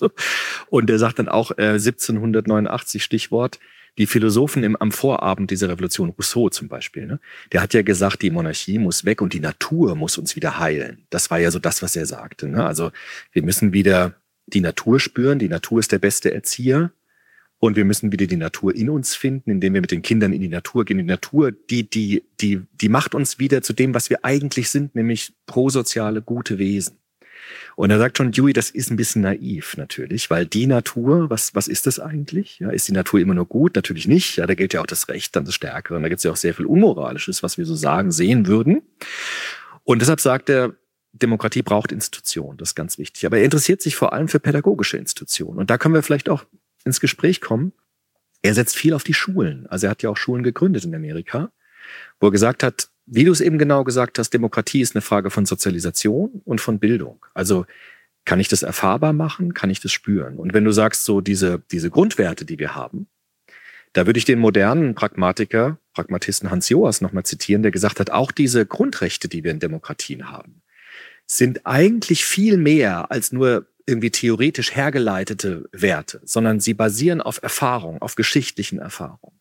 Und 0.72 0.90
er 0.90 0.98
sagt 0.98 1.20
dann 1.20 1.30
auch, 1.30 1.52
äh, 1.52 1.74
1789 1.74 3.04
Stichwort, 3.04 3.60
die 3.98 4.08
Philosophen 4.08 4.64
im, 4.64 4.76
am 4.76 4.92
Vorabend 4.92 5.52
dieser 5.52 5.70
Revolution, 5.70 6.10
Rousseau 6.10 6.50
zum 6.50 6.68
Beispiel, 6.68 7.06
ne, 7.06 7.20
der 7.52 7.62
hat 7.62 7.74
ja 7.74 7.82
gesagt, 7.82 8.22
die 8.22 8.32
Monarchie 8.32 8.80
muss 8.80 9.06
weg 9.06 9.22
und 9.22 9.34
die 9.34 9.40
Natur 9.40 9.96
muss 9.96 10.18
uns 10.18 10.36
wieder 10.36 10.60
heilen. 10.60 11.06
Das 11.10 11.30
war 11.30 11.40
ja 11.40 11.52
so 11.52 11.60
das, 11.60 11.82
was 11.82 11.96
er 11.96 12.06
sagte. 12.06 12.48
Ne? 12.48 12.66
Also 12.66 12.92
wir 13.32 13.44
müssen 13.44 13.74
wieder 13.74 14.16
die 14.48 14.62
Natur 14.62 15.00
spüren, 15.00 15.40
die 15.40 15.50
Natur 15.50 15.80
ist 15.80 15.92
der 15.92 16.00
beste 16.00 16.34
Erzieher. 16.34 16.92
Und 17.60 17.78
wir 17.78 17.86
müssen 17.86 18.12
wieder 18.12 18.28
die 18.28 18.36
Natur 18.36 18.76
in 18.76 18.90
uns 18.90 19.16
finden, 19.16 19.50
indem 19.50 19.74
wir 19.74 19.80
mit 19.80 19.92
den 19.92 20.02
Kindern 20.02 20.34
in 20.34 20.42
die 20.42 20.50
Natur 20.50 20.84
gehen. 20.84 20.98
Die 20.98 21.04
Natur, 21.06 21.54
die, 21.54 21.90
die, 21.90 22.26
die, 22.42 22.60
die 22.74 22.90
macht 22.90 23.16
uns 23.16 23.40
wieder 23.40 23.62
zu 23.62 23.72
dem, 23.72 23.94
was 23.94 24.10
wir 24.10 24.26
eigentlich 24.26 24.70
sind, 24.70 24.96
nämlich 24.96 25.32
prosoziale, 25.46 26.22
gute 26.22 26.58
Wesen. 26.58 26.98
Und 27.76 27.90
da 27.90 27.98
sagt 27.98 28.18
schon 28.18 28.32
Dewey, 28.32 28.54
das 28.54 28.70
ist 28.70 28.92
ein 28.92 28.98
bisschen 28.98 29.22
naiv 29.22 29.78
natürlich, 29.78 30.30
weil 30.30 30.46
die 30.46 30.68
Natur, 30.68 31.30
was, 31.30 31.56
was 31.56 31.68
ist 31.68 31.88
das 31.88 32.00
eigentlich? 32.00 32.60
Ja, 32.60 32.70
ist 32.70 32.88
die 32.88 32.92
Natur 32.92 33.20
immer 33.20 33.34
nur 33.34 33.48
gut? 33.48 33.76
Natürlich 33.76 34.08
nicht. 34.08 34.38
Ja, 34.38 34.46
da 34.46 34.54
gilt 34.54 34.74
ja 34.74 34.82
auch 34.82 34.86
das 34.86 35.10
Recht 35.10 35.36
dann 35.36 35.46
das 35.46 35.56
Stärkere. 35.56 35.98
Und 35.98 36.04
da 36.04 36.10
gibt 36.10 36.20
es 36.20 36.24
ja 36.24 36.32
auch 36.32 36.38
sehr 36.38 36.54
viel 36.54 36.66
Unmoralisches, 36.66 37.44
was 37.44 37.58
wir 37.58 37.66
so 37.66 37.76
sagen, 37.76 38.12
sehen 38.12 38.48
würden. 38.48 38.82
Und 39.84 40.02
deshalb 40.02 40.20
sagt 40.20 40.50
er, 40.50 40.76
Demokratie 41.14 41.62
braucht 41.62 41.92
Institutionen, 41.92 42.58
das 42.58 42.70
ist 42.70 42.76
ganz 42.76 42.98
wichtig. 42.98 43.26
Aber 43.26 43.38
er 43.38 43.46
interessiert 43.46 43.82
sich 43.82 43.96
vor 43.96 44.14
allem 44.14 44.28
für 44.28 44.40
pädagogische 44.40 44.98
Institutionen. 44.98 45.60
Und 45.60 45.70
da 45.70 45.78
können 45.78 45.94
wir 45.94 46.02
vielleicht 46.02 46.30
auch 46.30 46.46
ins 46.86 47.00
Gespräch 47.00 47.40
kommen. 47.40 47.72
Er 48.42 48.54
setzt 48.54 48.76
viel 48.76 48.94
auf 48.94 49.04
die 49.04 49.14
Schulen. 49.14 49.68
Also 49.68 49.88
er 49.88 49.92
hat 49.92 50.04
ja 50.04 50.10
auch 50.10 50.18
Schulen 50.18 50.44
gegründet 50.44 50.84
in 50.86 50.96
Amerika, 50.96 51.52
wo 52.20 52.28
er 52.28 52.32
gesagt 52.32 52.64
hat, 52.64 52.90
wie 53.06 53.24
du 53.24 53.32
es 53.32 53.42
eben 53.42 53.58
genau 53.58 53.84
gesagt 53.84 54.20
hast, 54.20 54.32
Demokratie 54.32 54.82
ist 54.82 54.96
eine 54.96 55.02
Frage 55.02 55.30
von 55.30 55.46
Sozialisation 55.46 56.42
und 56.46 56.62
von 56.62 56.80
Bildung. 56.80 57.26
Also 57.34 57.66
kann 58.26 58.40
ich 58.40 58.48
das 58.48 58.64
erfahrbar 58.64 59.14
machen? 59.14 59.54
Kann 59.54 59.70
ich 59.70 59.82
das 59.82 59.92
spüren? 59.92 60.38
Und 60.38 60.54
wenn 60.54 60.64
du 60.64 60.72
sagst, 60.72 61.04
so 61.04 61.20
diese, 61.20 61.62
diese 61.72 61.90
Grundwerte, 61.90 62.46
die 62.46 62.60
wir 62.60 62.76
haben, 62.76 63.08
da 63.92 64.06
würde 64.06 64.18
ich 64.18 64.26
den 64.26 64.40
modernen 64.40 64.96
Pragmatiker, 64.96 65.78
Pragmatisten 65.94 66.50
Hans 66.50 66.70
Joas 66.70 67.02
nochmal 67.02 67.24
zitieren, 67.24 67.62
der 67.62 67.72
gesagt 67.72 68.00
hat, 68.00 68.10
auch 68.10 68.32
diese 68.32 68.66
Grundrechte, 68.66 69.28
die 69.28 69.44
wir 69.44 69.52
in 69.52 69.60
Demokratien 69.60 70.32
haben, 70.32 70.62
sind 71.28 71.66
eigentlich 71.66 72.26
viel 72.26 72.58
mehr 72.58 73.12
als 73.12 73.32
nur 73.32 73.68
irgendwie 73.86 74.12
theoretisch 74.12 74.74
hergeleitete 74.74 75.70
Werte, 75.72 76.22
sondern 76.24 76.60
sie 76.60 76.74
basieren 76.74 77.22
auf 77.22 77.44
Erfahrung, 77.44 78.02
auf 78.02 78.16
geschichtlichen 78.16 78.80
Erfahrungen. 78.80 79.38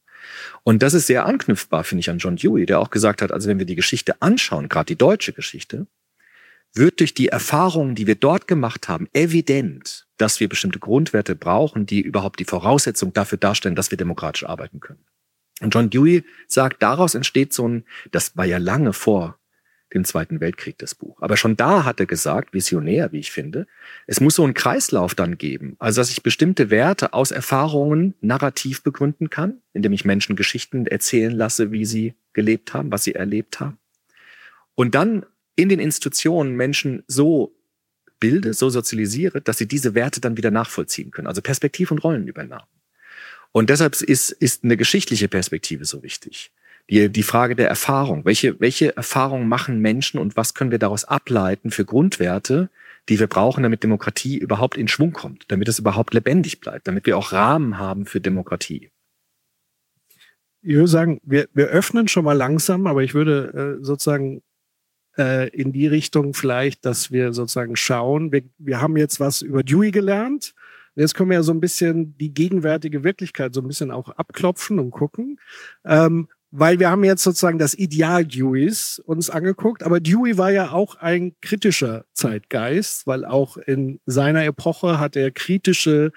Und 0.62 0.82
das 0.82 0.94
ist 0.94 1.06
sehr 1.06 1.26
anknüpfbar, 1.26 1.84
finde 1.84 2.00
ich, 2.00 2.10
an 2.10 2.18
John 2.18 2.36
Dewey, 2.36 2.66
der 2.66 2.80
auch 2.80 2.90
gesagt 2.90 3.22
hat, 3.22 3.32
also 3.32 3.48
wenn 3.48 3.58
wir 3.58 3.66
die 3.66 3.76
Geschichte 3.76 4.20
anschauen, 4.20 4.68
gerade 4.68 4.86
die 4.86 4.96
deutsche 4.96 5.32
Geschichte, 5.32 5.86
wird 6.74 7.00
durch 7.00 7.14
die 7.14 7.28
Erfahrungen, 7.28 7.94
die 7.94 8.06
wir 8.06 8.14
dort 8.14 8.46
gemacht 8.46 8.88
haben, 8.88 9.08
evident, 9.12 10.06
dass 10.16 10.40
wir 10.40 10.48
bestimmte 10.48 10.78
Grundwerte 10.78 11.34
brauchen, 11.36 11.84
die 11.86 12.00
überhaupt 12.00 12.40
die 12.40 12.44
Voraussetzung 12.44 13.12
dafür 13.12 13.38
darstellen, 13.38 13.74
dass 13.74 13.90
wir 13.90 13.98
demokratisch 13.98 14.44
arbeiten 14.44 14.80
können. 14.80 15.04
Und 15.60 15.74
John 15.74 15.90
Dewey 15.90 16.24
sagt, 16.48 16.82
daraus 16.82 17.14
entsteht 17.14 17.52
so 17.52 17.68
ein, 17.68 17.84
das 18.10 18.36
war 18.36 18.44
ja 18.44 18.58
lange 18.58 18.92
vor 18.92 19.38
dem 19.94 20.04
Zweiten 20.04 20.40
Weltkrieg, 20.40 20.78
das 20.78 20.94
Buch. 20.94 21.20
Aber 21.20 21.36
schon 21.36 21.56
da 21.56 21.84
hat 21.84 22.00
er 22.00 22.06
gesagt, 22.06 22.52
visionär, 22.54 23.12
wie 23.12 23.18
ich 23.18 23.30
finde, 23.30 23.66
es 24.06 24.20
muss 24.20 24.36
so 24.36 24.44
einen 24.44 24.54
Kreislauf 24.54 25.14
dann 25.14 25.38
geben. 25.38 25.76
Also, 25.78 26.00
dass 26.00 26.10
ich 26.10 26.22
bestimmte 26.22 26.70
Werte 26.70 27.12
aus 27.12 27.30
Erfahrungen 27.30 28.14
narrativ 28.20 28.82
begründen 28.82 29.30
kann, 29.30 29.58
indem 29.72 29.92
ich 29.92 30.04
Menschen 30.04 30.36
Geschichten 30.36 30.86
erzählen 30.86 31.32
lasse, 31.32 31.72
wie 31.72 31.84
sie 31.84 32.14
gelebt 32.32 32.74
haben, 32.74 32.90
was 32.90 33.04
sie 33.04 33.14
erlebt 33.14 33.60
haben. 33.60 33.78
Und 34.74 34.94
dann 34.94 35.26
in 35.56 35.68
den 35.68 35.80
Institutionen 35.80 36.56
Menschen 36.56 37.02
so 37.06 37.54
bilde, 38.18 38.54
so 38.54 38.70
sozialisiere, 38.70 39.40
dass 39.40 39.58
sie 39.58 39.66
diese 39.66 39.94
Werte 39.94 40.20
dann 40.20 40.36
wieder 40.36 40.50
nachvollziehen 40.50 41.10
können. 41.10 41.26
Also 41.26 41.42
Perspektiv- 41.42 41.90
und 41.90 41.98
Rollenübernahme. 41.98 42.66
Und 43.50 43.68
deshalb 43.68 44.00
ist, 44.00 44.30
ist 44.30 44.64
eine 44.64 44.76
geschichtliche 44.76 45.28
Perspektive 45.28 45.84
so 45.84 46.02
wichtig. 46.02 46.52
Die, 46.92 47.08
die 47.08 47.22
Frage 47.22 47.56
der 47.56 47.68
Erfahrung. 47.68 48.26
Welche, 48.26 48.60
welche 48.60 48.94
Erfahrungen 48.94 49.48
machen 49.48 49.78
Menschen 49.78 50.20
und 50.20 50.36
was 50.36 50.52
können 50.52 50.70
wir 50.70 50.78
daraus 50.78 51.06
ableiten 51.06 51.70
für 51.70 51.86
Grundwerte, 51.86 52.68
die 53.08 53.18
wir 53.18 53.28
brauchen, 53.28 53.62
damit 53.62 53.82
Demokratie 53.82 54.36
überhaupt 54.36 54.76
in 54.76 54.88
Schwung 54.88 55.14
kommt, 55.14 55.46
damit 55.48 55.68
es 55.68 55.78
überhaupt 55.78 56.12
lebendig 56.12 56.60
bleibt, 56.60 56.86
damit 56.86 57.06
wir 57.06 57.16
auch 57.16 57.32
Rahmen 57.32 57.78
haben 57.78 58.04
für 58.04 58.20
Demokratie. 58.20 58.90
Ich 60.60 60.74
würde 60.74 60.88
sagen, 60.88 61.18
wir, 61.24 61.48
wir 61.54 61.68
öffnen 61.68 62.08
schon 62.08 62.26
mal 62.26 62.36
langsam, 62.36 62.86
aber 62.86 63.02
ich 63.02 63.14
würde 63.14 63.78
äh, 63.80 63.82
sozusagen 63.82 64.42
äh, 65.16 65.48
in 65.48 65.72
die 65.72 65.86
Richtung 65.86 66.34
vielleicht, 66.34 66.84
dass 66.84 67.10
wir 67.10 67.32
sozusagen 67.32 67.74
schauen, 67.74 68.32
wir, 68.32 68.42
wir 68.58 68.82
haben 68.82 68.98
jetzt 68.98 69.18
was 69.18 69.40
über 69.40 69.62
Dewey 69.62 69.92
gelernt. 69.92 70.54
Jetzt 70.94 71.14
können 71.14 71.30
wir 71.30 71.38
ja 71.38 71.42
so 71.42 71.52
ein 71.52 71.60
bisschen 71.60 72.18
die 72.18 72.34
gegenwärtige 72.34 73.02
Wirklichkeit 73.02 73.54
so 73.54 73.62
ein 73.62 73.66
bisschen 73.66 73.90
auch 73.90 74.10
abklopfen 74.10 74.78
und 74.78 74.90
gucken. 74.90 75.40
Ähm, 75.86 76.28
weil 76.52 76.78
wir 76.78 76.90
haben 76.90 77.02
jetzt 77.02 77.22
sozusagen 77.22 77.58
das 77.58 77.74
Ideal 77.74 78.26
Deweys 78.26 79.02
uns 79.06 79.30
angeguckt, 79.30 79.82
aber 79.82 80.00
Dewey 80.00 80.36
war 80.36 80.52
ja 80.52 80.70
auch 80.70 80.96
ein 80.96 81.32
kritischer 81.40 82.04
Zeitgeist, 82.12 83.06
weil 83.06 83.24
auch 83.24 83.56
in 83.56 84.00
seiner 84.04 84.44
Epoche 84.44 85.00
hat 85.00 85.16
er 85.16 85.30
kritische 85.30 86.12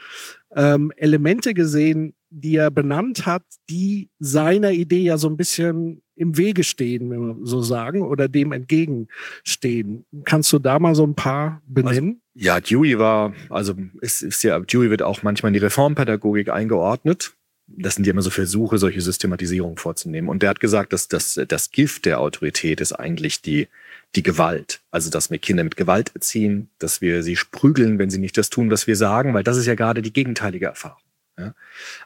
ähm, 0.54 0.92
Elemente 0.98 1.54
gesehen, 1.54 2.16
die 2.30 2.58
er 2.58 2.70
benannt 2.70 3.26
hat, 3.26 3.44
die 3.70 4.10
seiner 4.20 4.72
Idee 4.72 5.04
ja 5.04 5.18
so 5.18 5.30
ein 5.30 5.38
bisschen 5.38 6.02
im 6.18 6.38
Wege 6.38 6.66
stehen, 6.66 7.10
wenn 7.10 7.20
wir 7.20 7.38
so 7.44 7.62
sagen, 7.62 8.02
oder 8.02 8.28
dem 8.28 8.52
entgegenstehen. 8.52 10.06
Kannst 10.26 10.52
du 10.52 10.60
da 10.60 10.80
mal 10.80 10.96
so 10.96 11.06
ein 11.06 11.16
paar 11.16 11.62
benennen? 11.66 12.22
Also, 12.36 12.46
ja, 12.46 12.60
Dewey 12.60 13.00
war, 13.00 13.34
also 13.50 13.74
es 14.02 14.22
ist 14.22 14.44
ja, 14.44 14.60
Dewey 14.60 14.90
wird 14.90 15.02
auch 15.02 15.24
manchmal 15.24 15.50
in 15.50 15.54
die 15.54 15.60
Reformpädagogik 15.60 16.50
eingeordnet. 16.50 17.36
Das 17.68 17.96
sind 17.96 18.06
ja 18.06 18.12
immer 18.12 18.22
so 18.22 18.30
Versuche, 18.30 18.78
solche 18.78 19.02
Systematisierungen 19.02 19.78
vorzunehmen. 19.78 20.30
Und 20.30 20.44
der 20.44 20.50
hat 20.50 20.60
gesagt, 20.60 20.94
dass 20.94 21.08
das, 21.08 21.40
das 21.48 21.72
Gift 21.72 22.06
der 22.06 22.20
Autorität 22.20 22.80
ist 22.80 22.94
eigentlich 22.94 23.42
die, 23.42 23.68
die 24.16 24.24
Gewalt. 24.24 24.82
Also, 24.92 25.10
dass 25.10 25.32
wir 25.32 25.40
Kinder 25.40 25.64
mit 25.64 25.76
Gewalt 25.76 26.12
erziehen, 26.14 26.70
dass 26.78 27.02
wir 27.02 27.24
sie 27.24 27.36
sprügeln, 27.36 27.98
wenn 27.98 28.10
sie 28.10 28.20
nicht 28.20 28.38
das 28.38 28.50
tun, 28.50 28.70
was 28.70 28.88
wir 28.88 28.96
sagen, 28.96 29.34
weil 29.34 29.44
das 29.44 29.58
ist 29.58 29.66
ja 29.66 29.76
gerade 29.76 30.02
die 30.02 30.14
gegenteilige 30.14 30.68
Erfahrung. 30.68 31.02
Ja? 31.38 31.56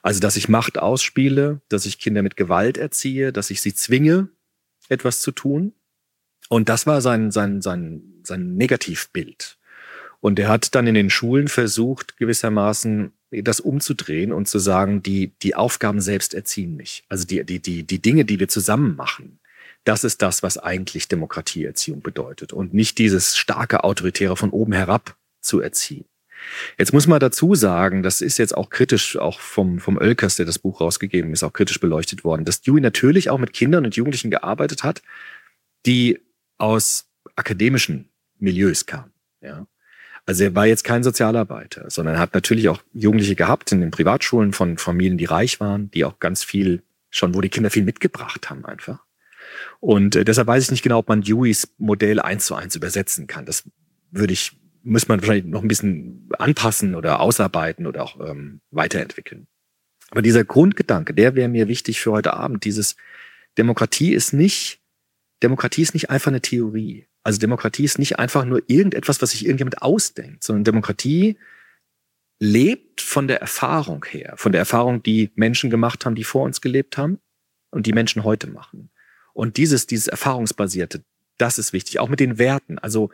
Also, 0.01 0.19
dass 0.19 0.37
ich 0.37 0.47
Macht 0.49 0.79
ausspiele, 0.79 1.61
dass 1.67 1.85
ich 1.85 1.99
Kinder 1.99 2.21
mit 2.21 2.37
Gewalt 2.37 2.77
erziehe, 2.77 3.33
dass 3.33 3.49
ich 3.49 3.61
sie 3.61 3.73
zwinge, 3.73 4.29
etwas 4.87 5.21
zu 5.21 5.31
tun. 5.31 5.73
Und 6.47 6.69
das 6.69 6.87
war 6.87 7.01
sein, 7.01 7.31
sein, 7.31 7.61
sein, 7.61 8.01
sein 8.23 8.55
Negativbild. 8.55 9.57
Und 10.19 10.39
er 10.39 10.49
hat 10.49 10.75
dann 10.75 10.87
in 10.87 10.95
den 10.95 11.09
Schulen 11.09 11.47
versucht, 11.47 12.17
gewissermaßen 12.17 13.13
das 13.31 13.59
umzudrehen 13.59 14.31
und 14.31 14.47
zu 14.47 14.59
sagen, 14.59 15.03
die, 15.03 15.31
die 15.41 15.55
Aufgaben 15.55 16.01
selbst 16.01 16.33
erziehen 16.33 16.75
mich. 16.75 17.03
Also 17.09 17.25
die, 17.25 17.43
die, 17.43 17.59
die, 17.59 17.83
die 17.83 18.01
Dinge, 18.01 18.25
die 18.25 18.39
wir 18.39 18.47
zusammen 18.47 18.95
machen, 18.95 19.39
das 19.83 20.03
ist 20.03 20.21
das, 20.21 20.43
was 20.43 20.57
eigentlich 20.57 21.07
Demokratieerziehung 21.07 22.01
bedeutet 22.01 22.53
und 22.53 22.73
nicht 22.73 22.97
dieses 22.97 23.37
starke 23.37 23.83
Autoritäre 23.83 24.35
von 24.35 24.49
oben 24.49 24.73
herab 24.73 25.15
zu 25.41 25.61
erziehen. 25.61 26.05
Jetzt 26.77 26.93
muss 26.93 27.07
man 27.07 27.19
dazu 27.19 27.55
sagen, 27.55 28.01
das 28.01 28.21
ist 28.21 28.37
jetzt 28.37 28.55
auch 28.55 28.69
kritisch, 28.69 29.17
auch 29.17 29.39
vom, 29.39 29.79
vom 29.79 29.97
Oelkers, 29.97 30.37
der 30.37 30.45
das 30.45 30.59
Buch 30.59 30.81
rausgegeben 30.81 31.33
ist, 31.33 31.43
auch 31.43 31.53
kritisch 31.53 31.79
beleuchtet 31.79 32.23
worden, 32.23 32.45
dass 32.45 32.61
Dewey 32.61 32.81
natürlich 32.81 33.29
auch 33.29 33.37
mit 33.37 33.53
Kindern 33.53 33.85
und 33.85 33.95
Jugendlichen 33.95 34.31
gearbeitet 34.31 34.83
hat, 34.83 35.01
die 35.85 36.19
aus 36.57 37.07
akademischen 37.35 38.09
Milieus 38.37 38.85
kamen. 38.85 39.11
Ja. 39.41 39.67
Also 40.29 40.43
er 40.43 40.53
war 40.53 40.67
jetzt 40.67 40.83
kein 40.83 41.01
Sozialarbeiter, 41.01 41.89
sondern 41.89 42.13
er 42.13 42.21
hat 42.21 42.35
natürlich 42.35 42.69
auch 42.69 42.83
Jugendliche 42.93 43.33
gehabt 43.33 43.71
in 43.71 43.81
den 43.81 43.89
Privatschulen 43.89 44.53
von 44.53 44.77
Familien, 44.77 45.17
die 45.17 45.25
reich 45.25 45.59
waren, 45.59 45.89
die 45.89 46.05
auch 46.05 46.19
ganz 46.19 46.43
viel 46.43 46.83
schon, 47.09 47.33
wo 47.33 47.41
die 47.41 47.49
Kinder 47.49 47.71
viel 47.71 47.83
mitgebracht 47.83 48.47
haben 48.47 48.63
einfach. 48.63 49.03
Und 49.79 50.15
äh, 50.15 50.23
deshalb 50.23 50.47
weiß 50.47 50.65
ich 50.65 50.69
nicht 50.69 50.83
genau, 50.83 50.99
ob 50.99 51.09
man 51.09 51.21
Deweys 51.21 51.73
Modell 51.79 52.19
eins 52.19 52.45
zu 52.45 52.53
eins 52.53 52.75
übersetzen 52.75 53.25
kann. 53.25 53.47
Das 53.47 53.67
würde 54.11 54.33
ich 54.33 54.51
muss 54.83 55.07
man 55.07 55.19
wahrscheinlich 55.19 55.45
noch 55.45 55.63
ein 55.63 55.67
bisschen 55.67 56.29
anpassen 56.37 56.93
oder 56.93 57.21
ausarbeiten 57.21 57.87
oder 57.87 58.03
auch 58.03 58.19
ähm, 58.19 58.61
weiterentwickeln. 58.69 59.47
Aber 60.11 60.21
dieser 60.21 60.43
Grundgedanke, 60.43 61.15
der 61.15 61.33
wäre 61.33 61.49
mir 61.49 61.67
wichtig 61.67 62.01
für 62.01 62.11
heute 62.11 62.35
Abend. 62.35 62.65
Dieses 62.65 62.97
Demokratie 63.57 64.13
ist 64.13 64.33
nicht, 64.33 64.79
Demokratie 65.41 65.81
ist 65.81 65.95
nicht 65.95 66.11
einfach 66.11 66.29
eine 66.29 66.41
Theorie. 66.41 67.07
Also 67.23 67.39
Demokratie 67.39 67.83
ist 67.83 67.99
nicht 67.99 68.17
einfach 68.17 68.45
nur 68.45 68.61
irgendetwas, 68.67 69.21
was 69.21 69.31
sich 69.31 69.45
irgendjemand 69.45 69.81
ausdenkt, 69.81 70.43
sondern 70.43 70.63
Demokratie 70.63 71.37
lebt 72.39 73.01
von 73.01 73.27
der 73.27 73.41
Erfahrung 73.41 74.05
her, 74.05 74.33
von 74.37 74.51
der 74.51 74.59
Erfahrung, 74.59 75.03
die 75.03 75.31
Menschen 75.35 75.69
gemacht 75.69 76.05
haben, 76.05 76.15
die 76.15 76.23
vor 76.23 76.43
uns 76.43 76.61
gelebt 76.61 76.97
haben 76.97 77.19
und 77.71 77.85
die 77.85 77.93
Menschen 77.93 78.23
heute 78.23 78.47
machen. 78.47 78.89
Und 79.33 79.57
dieses, 79.57 79.87
dieses 79.87 80.07
erfahrungsbasierte, 80.07 81.03
das 81.37 81.57
ist 81.57 81.73
wichtig, 81.73 81.99
auch 81.99 82.09
mit 82.09 82.19
den 82.19 82.37
Werten. 82.37 82.79
Also, 82.79 83.11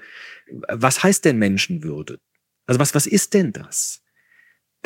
was 0.67 1.03
heißt 1.03 1.25
denn 1.25 1.37
Menschenwürde? 1.37 2.19
Also, 2.67 2.79
was, 2.79 2.95
was 2.95 3.07
ist 3.07 3.33
denn 3.33 3.51
das? 3.51 4.01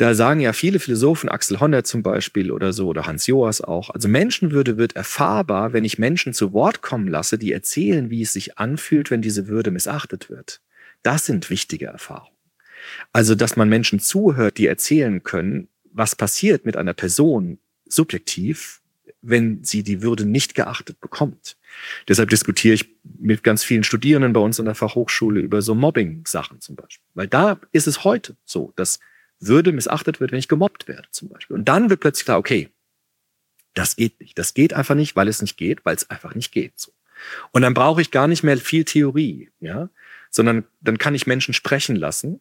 Da 0.00 0.14
sagen 0.14 0.40
ja 0.40 0.54
viele 0.54 0.78
Philosophen, 0.78 1.28
Axel 1.28 1.60
Honneth 1.60 1.86
zum 1.86 2.02
Beispiel 2.02 2.52
oder 2.52 2.72
so, 2.72 2.88
oder 2.88 3.04
Hans 3.04 3.26
Joas 3.26 3.60
auch, 3.60 3.90
also 3.90 4.08
Menschenwürde 4.08 4.78
wird 4.78 4.96
erfahrbar, 4.96 5.74
wenn 5.74 5.84
ich 5.84 5.98
Menschen 5.98 6.32
zu 6.32 6.54
Wort 6.54 6.80
kommen 6.80 7.06
lasse, 7.06 7.36
die 7.36 7.52
erzählen, 7.52 8.08
wie 8.08 8.22
es 8.22 8.32
sich 8.32 8.56
anfühlt, 8.56 9.10
wenn 9.10 9.20
diese 9.20 9.46
Würde 9.46 9.70
missachtet 9.70 10.30
wird. 10.30 10.62
Das 11.02 11.26
sind 11.26 11.50
wichtige 11.50 11.88
Erfahrungen. 11.88 12.34
Also, 13.12 13.34
dass 13.34 13.56
man 13.56 13.68
Menschen 13.68 14.00
zuhört, 14.00 14.56
die 14.56 14.66
erzählen 14.68 15.22
können, 15.22 15.68
was 15.92 16.16
passiert 16.16 16.64
mit 16.64 16.78
einer 16.78 16.94
Person 16.94 17.58
subjektiv, 17.86 18.80
wenn 19.20 19.62
sie 19.64 19.82
die 19.82 20.00
Würde 20.00 20.24
nicht 20.24 20.54
geachtet 20.54 20.98
bekommt. 21.02 21.58
Deshalb 22.08 22.30
diskutiere 22.30 22.72
ich 22.72 22.88
mit 23.18 23.44
ganz 23.44 23.64
vielen 23.64 23.84
Studierenden 23.84 24.32
bei 24.32 24.40
uns 24.40 24.58
an 24.58 24.64
der 24.64 24.74
Fachhochschule 24.74 25.42
über 25.42 25.60
so 25.60 25.74
Mobbing-Sachen 25.74 26.62
zum 26.62 26.76
Beispiel. 26.76 27.04
Weil 27.12 27.28
da 27.28 27.60
ist 27.72 27.86
es 27.86 28.02
heute 28.02 28.34
so, 28.46 28.72
dass 28.76 28.98
Würde 29.40 29.72
missachtet 29.72 30.20
wird, 30.20 30.32
wenn 30.32 30.38
ich 30.38 30.48
gemobbt 30.48 30.86
werde 30.86 31.08
zum 31.10 31.28
Beispiel. 31.28 31.56
Und 31.56 31.66
dann 31.66 31.90
wird 31.90 32.00
plötzlich 32.00 32.26
klar, 32.26 32.38
okay, 32.38 32.68
das 33.74 33.96
geht 33.96 34.20
nicht. 34.20 34.38
Das 34.38 34.54
geht 34.54 34.72
einfach 34.72 34.94
nicht, 34.94 35.16
weil 35.16 35.28
es 35.28 35.40
nicht 35.40 35.56
geht, 35.56 35.84
weil 35.84 35.96
es 35.96 36.10
einfach 36.10 36.34
nicht 36.34 36.52
geht. 36.52 36.78
So. 36.78 36.92
Und 37.52 37.62
dann 37.62 37.74
brauche 37.74 38.02
ich 38.02 38.10
gar 38.10 38.28
nicht 38.28 38.42
mehr 38.42 38.56
viel 38.58 38.84
Theorie, 38.84 39.50
ja, 39.60 39.88
sondern 40.30 40.64
dann 40.80 40.98
kann 40.98 41.14
ich 41.14 41.26
Menschen 41.26 41.54
sprechen 41.54 41.96
lassen 41.96 42.40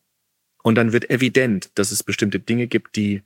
und 0.63 0.75
dann 0.75 0.93
wird 0.93 1.09
evident, 1.09 1.71
dass 1.75 1.91
es 1.91 2.03
bestimmte 2.03 2.39
Dinge 2.39 2.67
gibt, 2.67 2.95
die 2.95 3.23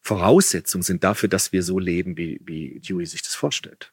Voraussetzungen 0.00 0.82
sind 0.82 1.04
dafür, 1.04 1.28
dass 1.28 1.52
wir 1.52 1.62
so 1.62 1.78
leben, 1.78 2.16
wie, 2.16 2.40
wie 2.44 2.80
Dewey 2.80 3.06
sich 3.06 3.22
das 3.22 3.34
vorstellt. 3.34 3.92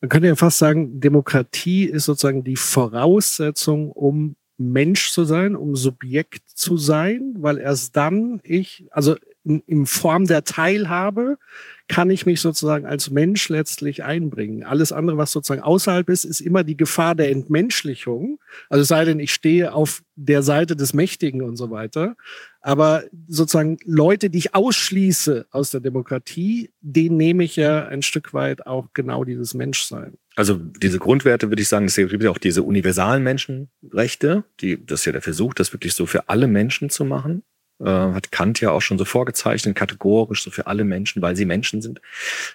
Man 0.00 0.08
könnte 0.08 0.28
ja 0.28 0.36
fast 0.36 0.58
sagen, 0.58 1.00
Demokratie 1.00 1.84
ist 1.84 2.04
sozusagen 2.04 2.44
die 2.44 2.56
Voraussetzung, 2.56 3.90
um 3.90 4.36
Mensch 4.56 5.10
zu 5.10 5.24
sein, 5.24 5.56
um 5.56 5.76
Subjekt 5.76 6.48
zu 6.48 6.76
sein, 6.76 7.34
weil 7.38 7.58
erst 7.58 7.96
dann 7.96 8.40
ich, 8.44 8.86
also 8.90 9.16
in, 9.44 9.62
in 9.66 9.86
Form 9.86 10.26
der 10.26 10.44
Teilhabe, 10.44 11.38
kann 11.86 12.08
ich 12.10 12.24
mich 12.24 12.40
sozusagen 12.40 12.86
als 12.86 13.10
Mensch 13.10 13.48
letztlich 13.50 14.04
einbringen. 14.04 14.64
Alles 14.64 14.90
andere, 14.90 15.18
was 15.18 15.32
sozusagen 15.32 15.62
außerhalb 15.62 16.08
ist, 16.08 16.24
ist 16.24 16.40
immer 16.40 16.64
die 16.64 16.76
Gefahr 16.76 17.14
der 17.14 17.30
Entmenschlichung. 17.30 18.38
Also 18.70 18.84
sei 18.84 19.04
denn, 19.04 19.20
ich 19.20 19.34
stehe 19.34 19.74
auf 19.74 20.02
der 20.16 20.42
Seite 20.42 20.76
des 20.76 20.94
Mächtigen 20.94 21.42
und 21.42 21.56
so 21.56 21.70
weiter. 21.70 22.16
Aber 22.62 23.04
sozusagen 23.28 23.76
Leute, 23.84 24.30
die 24.30 24.38
ich 24.38 24.54
ausschließe 24.54 25.46
aus 25.50 25.70
der 25.70 25.80
Demokratie, 25.80 26.70
denen 26.80 27.18
nehme 27.18 27.44
ich 27.44 27.56
ja 27.56 27.86
ein 27.86 28.00
Stück 28.00 28.32
weit 28.32 28.66
auch 28.66 28.88
genau 28.94 29.24
dieses 29.24 29.52
Menschsein. 29.52 30.14
Also 30.36 30.54
diese 30.56 30.98
Grundwerte 30.98 31.50
würde 31.50 31.62
ich 31.62 31.68
sagen, 31.68 31.84
es 31.84 31.96
gibt 31.96 32.22
ja 32.22 32.30
auch 32.30 32.38
diese 32.38 32.62
universalen 32.62 33.22
Menschenrechte, 33.22 34.44
die, 34.60 34.84
das 34.84 35.00
ist 35.00 35.06
ja 35.06 35.12
der 35.12 35.22
Versuch, 35.22 35.52
das 35.52 35.72
wirklich 35.72 35.94
so 35.94 36.06
für 36.06 36.28
alle 36.28 36.48
Menschen 36.48 36.88
zu 36.88 37.04
machen. 37.04 37.42
Äh, 37.84 38.14
hat 38.14 38.32
Kant 38.32 38.60
ja 38.62 38.70
auch 38.70 38.80
schon 38.80 38.96
so 38.96 39.04
vorgezeichnet, 39.04 39.76
kategorisch, 39.76 40.42
so 40.42 40.50
für 40.50 40.66
alle 40.66 40.84
Menschen, 40.84 41.20
weil 41.20 41.36
sie 41.36 41.44
Menschen 41.44 41.82
sind. 41.82 42.00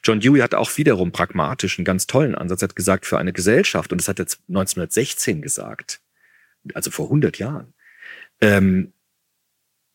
John 0.04 0.20
Dewey 0.20 0.40
hat 0.40 0.56
auch 0.56 0.76
wiederum 0.76 1.12
pragmatisch 1.12 1.78
einen 1.78 1.86
ganz 1.86 2.08
tollen 2.08 2.34
Ansatz, 2.34 2.64
hat 2.64 2.76
gesagt, 2.76 3.06
für 3.06 3.20
eine 3.20 3.32
Gesellschaft, 3.32 3.92
und 3.92 4.02
das 4.02 4.08
hat 4.08 4.20
er 4.20 4.26
1916 4.26 5.44
gesagt, 5.44 6.02
also 6.74 6.90
vor 6.90 7.06
100 7.06 7.38
Jahren, 7.38 7.74
ähm, 8.42 8.92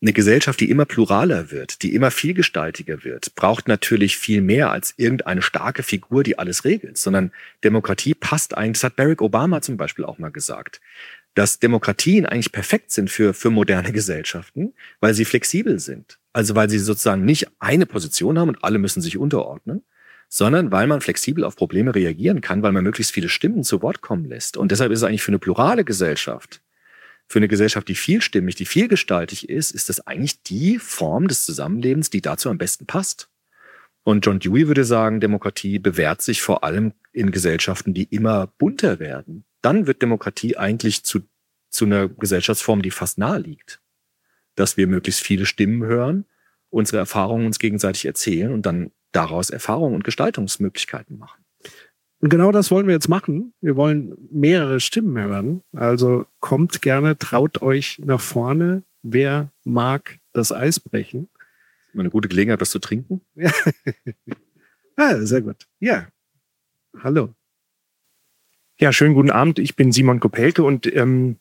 eine 0.01 0.13
Gesellschaft, 0.13 0.59
die 0.61 0.69
immer 0.69 0.85
pluraler 0.85 1.51
wird, 1.51 1.81
die 1.81 1.95
immer 1.95 2.11
vielgestaltiger 2.11 3.03
wird, 3.03 3.35
braucht 3.35 3.67
natürlich 3.67 4.17
viel 4.17 4.41
mehr 4.41 4.71
als 4.71 4.93
irgendeine 4.95 5.41
starke 5.41 5.83
Figur, 5.83 6.23
die 6.23 6.39
alles 6.39 6.63
regelt, 6.63 6.97
sondern 6.97 7.31
Demokratie 7.63 8.13
passt 8.13 8.55
eigentlich, 8.55 8.81
das 8.81 8.83
hat 8.85 8.95
Barack 8.95 9.21
Obama 9.21 9.61
zum 9.61 9.75
Beispiel 9.75 10.05
auch 10.05 10.17
mal 10.17 10.31
gesagt, 10.31 10.79
dass 11.35 11.59
Demokratien 11.59 12.25
eigentlich 12.25 12.51
perfekt 12.51 12.91
sind 12.91 13.09
für, 13.09 13.33
für 13.33 13.51
moderne 13.51 13.91
Gesellschaften, 13.91 14.73
weil 14.99 15.13
sie 15.13 15.25
flexibel 15.25 15.79
sind. 15.79 16.17
Also 16.33 16.55
weil 16.55 16.69
sie 16.69 16.79
sozusagen 16.79 17.23
nicht 17.23 17.47
eine 17.59 17.85
Position 17.85 18.39
haben 18.39 18.49
und 18.49 18.63
alle 18.63 18.79
müssen 18.79 19.01
sich 19.01 19.17
unterordnen, 19.17 19.83
sondern 20.27 20.71
weil 20.71 20.87
man 20.87 21.01
flexibel 21.01 21.43
auf 21.43 21.55
Probleme 21.55 21.93
reagieren 21.93 22.41
kann, 22.41 22.63
weil 22.63 22.71
man 22.71 22.83
möglichst 22.83 23.13
viele 23.13 23.29
Stimmen 23.29 23.63
zu 23.63 23.81
Wort 23.81 24.01
kommen 24.01 24.25
lässt. 24.25 24.57
Und 24.57 24.71
deshalb 24.71 24.91
ist 24.91 24.99
es 24.99 25.03
eigentlich 25.03 25.21
für 25.21 25.31
eine 25.31 25.39
plurale 25.39 25.85
Gesellschaft 25.85 26.61
für 27.27 27.39
eine 27.39 27.47
Gesellschaft, 27.47 27.87
die 27.87 27.95
vielstimmig, 27.95 28.55
die 28.55 28.65
vielgestaltig 28.65 29.49
ist, 29.49 29.71
ist 29.71 29.89
das 29.89 30.05
eigentlich 30.05 30.41
die 30.43 30.77
Form 30.77 31.27
des 31.27 31.45
Zusammenlebens, 31.45 32.09
die 32.09 32.21
dazu 32.21 32.49
am 32.49 32.57
besten 32.57 32.85
passt. 32.85 33.29
Und 34.03 34.25
John 34.25 34.39
Dewey 34.39 34.67
würde 34.67 34.85
sagen, 34.85 35.19
Demokratie 35.19 35.79
bewährt 35.79 36.21
sich 36.21 36.41
vor 36.41 36.63
allem 36.63 36.93
in 37.11 37.31
Gesellschaften, 37.31 37.95
die 37.95 38.03
immer 38.03 38.47
bunter 38.59 38.99
werden. 38.99 39.45
Dann 39.65 39.87
wird 39.87 40.03
Demokratie 40.03 40.57
eigentlich 40.57 41.03
zu, 41.03 41.21
zu 41.71 41.85
einer 41.85 42.07
Gesellschaftsform, 42.07 42.83
die 42.83 42.91
fast 42.91 43.17
nahe 43.17 43.39
liegt. 43.39 43.81
Dass 44.53 44.77
wir 44.77 44.85
möglichst 44.85 45.21
viele 45.21 45.47
Stimmen 45.47 45.83
hören, 45.83 46.25
unsere 46.69 46.99
Erfahrungen 46.99 47.47
uns 47.47 47.57
gegenseitig 47.57 48.05
erzählen 48.05 48.53
und 48.53 48.67
dann 48.67 48.91
daraus 49.11 49.49
Erfahrungen 49.49 49.95
und 49.95 50.03
Gestaltungsmöglichkeiten 50.03 51.17
machen. 51.17 51.43
Und 52.19 52.29
genau 52.29 52.51
das 52.51 52.69
wollen 52.69 52.85
wir 52.85 52.93
jetzt 52.93 53.09
machen. 53.09 53.55
Wir 53.59 53.75
wollen 53.75 54.15
mehrere 54.29 54.79
Stimmen 54.79 55.17
hören. 55.17 55.63
Also 55.73 56.27
kommt 56.39 56.83
gerne, 56.83 57.17
traut 57.17 57.63
euch 57.63 57.99
nach 58.05 58.21
vorne. 58.21 58.83
Wer 59.01 59.51
mag 59.63 60.19
das 60.31 60.51
Eis 60.51 60.79
brechen? 60.79 61.27
Eine 61.97 62.11
gute 62.11 62.27
Gelegenheit, 62.27 62.61
was 62.61 62.69
zu 62.69 62.77
trinken. 62.77 63.21
Ja. 63.35 63.51
ah, 64.95 65.17
sehr 65.25 65.41
gut. 65.41 65.67
Ja. 65.79 66.07
Hallo. 67.01 67.33
Ja, 68.77 68.91
schönen 68.91 69.13
guten 69.13 69.31
Abend. 69.31 69.57
Ich 69.57 69.77
bin 69.77 69.93
Simon 69.93 70.19
Kopelke 70.19 70.61
und 70.61 70.85
ähm, 70.93 71.37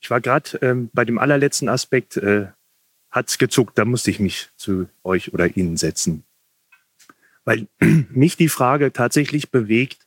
ich 0.00 0.10
war 0.10 0.20
gerade 0.20 0.58
ähm, 0.62 0.90
bei 0.92 1.04
dem 1.04 1.18
allerletzten 1.18 1.68
Aspekt, 1.68 2.16
äh, 2.18 2.46
hat's 3.10 3.38
gezuckt, 3.38 3.76
da 3.76 3.84
musste 3.84 4.12
ich 4.12 4.20
mich 4.20 4.50
zu 4.54 4.88
euch 5.02 5.34
oder 5.34 5.56
Ihnen 5.56 5.76
setzen. 5.76 6.22
Weil 7.44 7.66
mich 7.80 8.36
die 8.36 8.48
Frage 8.48 8.92
tatsächlich 8.92 9.50
bewegt, 9.50 10.06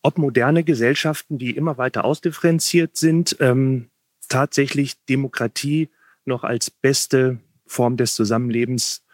ob 0.00 0.16
moderne 0.16 0.64
Gesellschaften, 0.64 1.36
die 1.36 1.50
immer 1.50 1.76
weiter 1.76 2.06
ausdifferenziert 2.06 2.96
sind, 2.96 3.36
ähm, 3.40 3.90
tatsächlich 4.30 5.04
Demokratie 5.04 5.90
noch 6.24 6.44
als 6.44 6.70
beste 6.70 7.40
Form 7.66 7.98
des 7.98 8.14
Zusammenlebens 8.14 9.04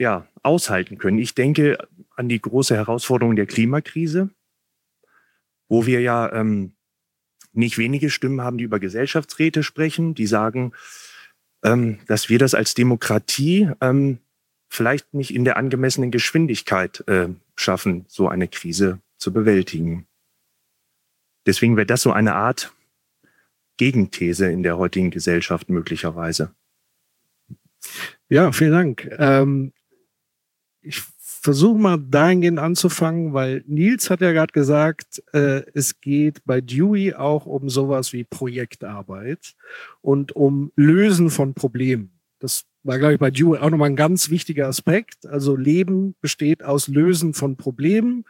ja, 0.00 0.26
aushalten 0.42 0.98
können. 0.98 1.18
Ich 1.18 1.36
denke 1.36 1.78
an 2.16 2.28
die 2.28 2.40
große 2.40 2.74
Herausforderung 2.74 3.36
der 3.36 3.46
Klimakrise, 3.46 4.30
wo 5.70 5.86
wir 5.86 6.00
ja 6.00 6.30
ähm, 6.32 6.72
nicht 7.52 7.78
wenige 7.78 8.10
Stimmen 8.10 8.42
haben, 8.42 8.58
die 8.58 8.64
über 8.64 8.80
Gesellschaftsräte 8.80 9.62
sprechen, 9.62 10.14
die 10.14 10.26
sagen, 10.26 10.72
ähm, 11.64 12.00
dass 12.06 12.28
wir 12.28 12.38
das 12.38 12.54
als 12.54 12.74
Demokratie 12.74 13.70
ähm, 13.80 14.18
vielleicht 14.68 15.14
nicht 15.14 15.32
in 15.32 15.44
der 15.44 15.56
angemessenen 15.56 16.10
Geschwindigkeit 16.10 17.06
äh, 17.08 17.28
schaffen, 17.56 18.04
so 18.08 18.28
eine 18.28 18.48
Krise 18.48 19.00
zu 19.16 19.32
bewältigen. 19.32 20.06
Deswegen 21.46 21.76
wäre 21.76 21.86
das 21.86 22.02
so 22.02 22.12
eine 22.12 22.34
Art 22.34 22.74
Gegenthese 23.76 24.50
in 24.50 24.62
der 24.62 24.76
heutigen 24.76 25.10
Gesellschaft 25.10 25.70
möglicherweise. 25.70 26.54
Ja, 28.28 28.52
vielen 28.52 28.72
Dank. 28.72 29.10
Ähm, 29.18 29.72
ich 30.82 31.02
versuche 31.40 31.78
mal 31.78 31.98
dahingehend 31.98 32.58
anzufangen, 32.58 33.32
weil 33.32 33.64
Nils 33.66 34.10
hat 34.10 34.20
ja 34.20 34.32
gerade 34.32 34.52
gesagt, 34.52 35.22
äh, 35.32 35.62
es 35.72 36.00
geht 36.00 36.44
bei 36.44 36.60
Dewey 36.60 37.14
auch 37.14 37.46
um 37.46 37.70
sowas 37.70 38.12
wie 38.12 38.24
Projektarbeit 38.24 39.54
und 40.02 40.32
um 40.36 40.70
Lösen 40.76 41.30
von 41.30 41.54
Problemen. 41.54 42.12
Das 42.40 42.64
war, 42.82 42.98
glaube 42.98 43.14
ich, 43.14 43.20
bei 43.20 43.30
Dewey 43.30 43.58
auch 43.58 43.70
nochmal 43.70 43.90
ein 43.90 43.96
ganz 43.96 44.28
wichtiger 44.28 44.68
Aspekt. 44.68 45.26
Also 45.26 45.56
Leben 45.56 46.14
besteht 46.20 46.62
aus 46.62 46.88
Lösen 46.88 47.32
von 47.32 47.56
Problemen. 47.56 48.24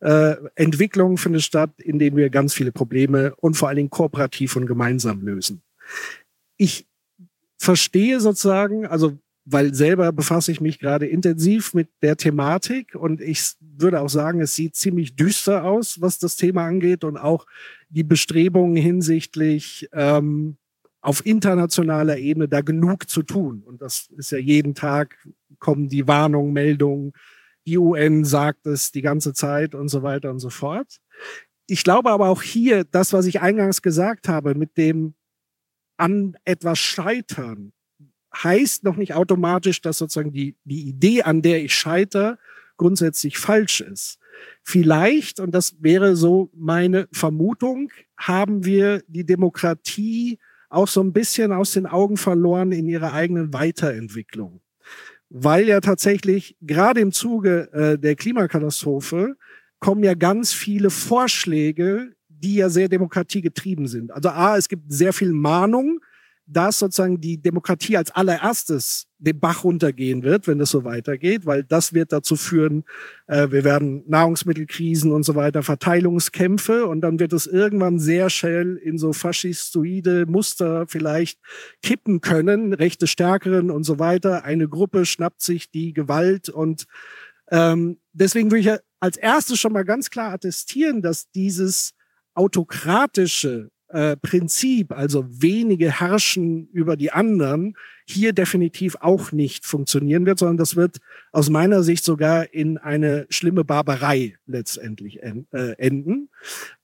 Äh, 0.00 0.36
Entwicklung 0.54 1.16
findet 1.18 1.42
statt, 1.42 1.72
indem 1.78 2.16
wir 2.16 2.30
ganz 2.30 2.54
viele 2.54 2.72
Probleme 2.72 3.34
und 3.36 3.54
vor 3.54 3.68
allen 3.68 3.76
Dingen 3.76 3.90
kooperativ 3.90 4.54
und 4.54 4.66
gemeinsam 4.66 5.22
lösen. 5.22 5.62
Ich 6.56 6.86
verstehe 7.58 8.20
sozusagen, 8.20 8.86
also 8.86 9.18
weil 9.44 9.74
selber 9.74 10.12
befasse 10.12 10.52
ich 10.52 10.60
mich 10.60 10.78
gerade 10.78 11.06
intensiv 11.06 11.74
mit 11.74 11.88
der 12.00 12.16
Thematik 12.16 12.94
und 12.94 13.20
ich 13.20 13.54
würde 13.60 14.00
auch 14.00 14.08
sagen, 14.08 14.40
es 14.40 14.54
sieht 14.54 14.76
ziemlich 14.76 15.16
düster 15.16 15.64
aus, 15.64 16.00
was 16.00 16.18
das 16.18 16.36
Thema 16.36 16.64
angeht 16.64 17.02
und 17.02 17.16
auch 17.16 17.46
die 17.88 18.04
Bestrebungen 18.04 18.76
hinsichtlich 18.76 19.88
ähm, 19.92 20.56
auf 21.00 21.26
internationaler 21.26 22.18
Ebene 22.18 22.48
da 22.48 22.60
genug 22.60 23.08
zu 23.08 23.24
tun. 23.24 23.62
Und 23.66 23.82
das 23.82 24.08
ist 24.16 24.30
ja 24.30 24.38
jeden 24.38 24.74
Tag 24.74 25.18
kommen 25.58 25.88
die 25.88 26.06
Warnungen, 26.06 26.52
Meldungen, 26.52 27.12
die 27.66 27.78
UN 27.78 28.24
sagt 28.24 28.66
es 28.66 28.92
die 28.92 29.02
ganze 29.02 29.32
Zeit 29.32 29.74
und 29.74 29.88
so 29.88 30.02
weiter 30.02 30.30
und 30.30 30.38
so 30.38 30.50
fort. 30.50 31.00
Ich 31.66 31.84
glaube 31.84 32.10
aber 32.10 32.28
auch 32.28 32.42
hier, 32.42 32.84
das, 32.84 33.12
was 33.12 33.26
ich 33.26 33.40
eingangs 33.40 33.82
gesagt 33.82 34.28
habe, 34.28 34.54
mit 34.54 34.76
dem 34.76 35.14
an 35.96 36.36
etwas 36.44 36.78
scheitern, 36.78 37.72
heißt 38.34 38.84
noch 38.84 38.96
nicht 38.96 39.14
automatisch, 39.14 39.80
dass 39.80 39.98
sozusagen 39.98 40.32
die, 40.32 40.56
die 40.64 40.88
Idee, 40.88 41.22
an 41.22 41.42
der 41.42 41.62
ich 41.62 41.74
scheitere, 41.74 42.38
grundsätzlich 42.76 43.38
falsch 43.38 43.80
ist. 43.80 44.18
Vielleicht, 44.62 45.40
und 45.40 45.54
das 45.54 45.76
wäre 45.80 46.16
so 46.16 46.50
meine 46.54 47.08
Vermutung, 47.12 47.90
haben 48.16 48.64
wir 48.64 49.02
die 49.06 49.24
Demokratie 49.24 50.38
auch 50.68 50.88
so 50.88 51.02
ein 51.02 51.12
bisschen 51.12 51.52
aus 51.52 51.72
den 51.72 51.86
Augen 51.86 52.16
verloren 52.16 52.72
in 52.72 52.88
ihrer 52.88 53.12
eigenen 53.12 53.52
Weiterentwicklung. 53.52 54.60
Weil 55.28 55.68
ja 55.68 55.80
tatsächlich 55.80 56.56
gerade 56.60 57.00
im 57.00 57.12
Zuge 57.12 57.70
äh, 57.72 57.98
der 57.98 58.16
Klimakatastrophe 58.16 59.36
kommen 59.78 60.02
ja 60.02 60.14
ganz 60.14 60.52
viele 60.52 60.90
Vorschläge, 60.90 62.12
die 62.28 62.56
ja 62.56 62.68
sehr 62.68 62.88
demokratiegetrieben 62.88 63.86
sind. 63.86 64.10
Also 64.12 64.30
A, 64.30 64.56
es 64.56 64.68
gibt 64.68 64.92
sehr 64.92 65.12
viel 65.12 65.32
Mahnung, 65.32 66.00
dass 66.52 66.78
sozusagen 66.78 67.20
die 67.20 67.38
Demokratie 67.38 67.96
als 67.96 68.10
allererstes 68.10 69.06
den 69.18 69.38
Bach 69.38 69.64
runtergehen 69.64 70.22
wird, 70.22 70.46
wenn 70.48 70.58
das 70.58 70.70
so 70.70 70.84
weitergeht, 70.84 71.46
weil 71.46 71.62
das 71.62 71.92
wird 71.92 72.12
dazu 72.12 72.36
führen, 72.36 72.84
äh, 73.28 73.50
wir 73.50 73.64
werden 73.64 74.02
Nahrungsmittelkrisen 74.08 75.12
und 75.12 75.22
so 75.22 75.34
weiter, 75.34 75.62
Verteilungskämpfe 75.62 76.86
und 76.86 77.00
dann 77.00 77.20
wird 77.20 77.32
es 77.32 77.46
irgendwann 77.46 77.98
sehr 77.98 78.30
schnell 78.30 78.76
in 78.76 78.98
so 78.98 79.12
faschistoide 79.12 80.26
Muster 80.26 80.86
vielleicht 80.88 81.38
kippen 81.82 82.20
können, 82.20 82.72
rechte 82.72 83.06
Stärkeren 83.06 83.70
und 83.70 83.84
so 83.84 83.98
weiter. 83.98 84.44
Eine 84.44 84.68
Gruppe 84.68 85.06
schnappt 85.06 85.42
sich 85.42 85.70
die 85.70 85.92
Gewalt 85.92 86.48
und 86.48 86.86
ähm, 87.50 87.98
deswegen 88.12 88.50
würde 88.50 88.60
ich 88.60 88.80
als 88.98 89.16
erstes 89.16 89.58
schon 89.58 89.72
mal 89.72 89.84
ganz 89.84 90.10
klar 90.10 90.32
attestieren, 90.32 91.02
dass 91.02 91.30
dieses 91.30 91.92
autokratische 92.34 93.70
äh, 93.92 94.16
Prinzip, 94.16 94.92
also 94.92 95.26
wenige 95.28 96.00
herrschen 96.00 96.68
über 96.72 96.96
die 96.96 97.12
anderen, 97.12 97.76
hier 98.04 98.32
definitiv 98.32 98.96
auch 99.00 99.32
nicht 99.32 99.64
funktionieren 99.64 100.26
wird, 100.26 100.38
sondern 100.38 100.56
das 100.56 100.76
wird 100.76 100.98
aus 101.30 101.50
meiner 101.50 101.82
Sicht 101.82 102.04
sogar 102.04 102.52
in 102.52 102.78
eine 102.78 103.26
schlimme 103.28 103.64
Barbarei 103.64 104.36
letztendlich 104.46 105.22
en 105.22 105.46
äh, 105.52 105.72
enden. 105.78 106.30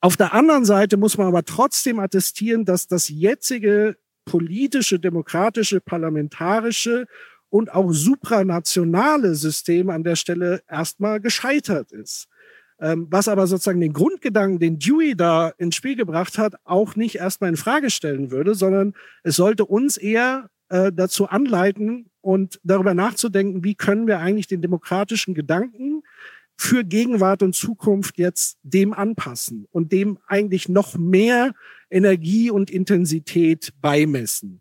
Auf 0.01 0.17
der 0.17 0.33
anderen 0.33 0.65
Seite 0.65 0.97
muss 0.97 1.19
man 1.19 1.27
aber 1.27 1.45
trotzdem 1.45 1.99
attestieren, 1.99 2.65
dass 2.65 2.87
das 2.87 3.09
jetzige 3.09 3.97
politische, 4.25 5.01
demokratische, 5.01 5.81
parlamentarische 5.81 7.07
und 7.49 7.73
auch 7.73 7.91
supranationale 7.93 9.35
System 9.35 9.91
an 9.91 10.05
der 10.05 10.17
Stelle 10.17 10.63
erstmal 10.69 11.21
gescheitert 11.21 11.93
ist. 11.93 12.29
Ähm, 12.81 13.09
was 13.11 13.27
aber 13.27 13.47
sozusagen 13.47 13.81
den 13.81 13.93
Grundgedanken, 13.93 14.61
den 14.61 14.79
Dewey 14.79 15.17
da 15.17 15.49
ins 15.59 15.75
Spiel 15.75 15.97
gebracht 15.97 16.39
hat, 16.39 16.55
auch 16.65 16.95
nicht 16.95 17.17
erstmal 17.17 17.51
in 17.51 17.57
Frage 17.57 17.91
stellen 17.91 18.31
würde, 18.31 18.55
sondern 18.55 18.95
es 19.25 19.37
sollte 19.37 19.65
uns 19.65 19.97
eher 19.97 20.49
äh, 20.69 20.93
dazu 20.93 21.29
anleiten 21.29 22.11
und 22.21 22.61
darüber 22.63 22.95
nachzudenken, 22.95 23.65
wie 23.65 23.75
können 23.75 24.07
wir 24.07 24.21
eigentlich 24.21 24.47
den 24.47 24.63
demokratischen 24.63 25.35
Gedanken 25.35 26.03
für 26.57 26.85
Gegenwart 26.85 27.43
und 27.43 27.55
Zukunft 27.55 28.19
jetzt 28.19 28.59
dem 28.63 28.93
anpassen 28.93 29.67
und 29.71 29.93
dem 29.93 30.19
eigentlich 30.27 30.69
noch 30.69 30.97
mehr 30.97 31.55
Energie 31.91 32.51
und 32.51 32.71
Intensität 32.71 33.73
beimessen. 33.81 34.61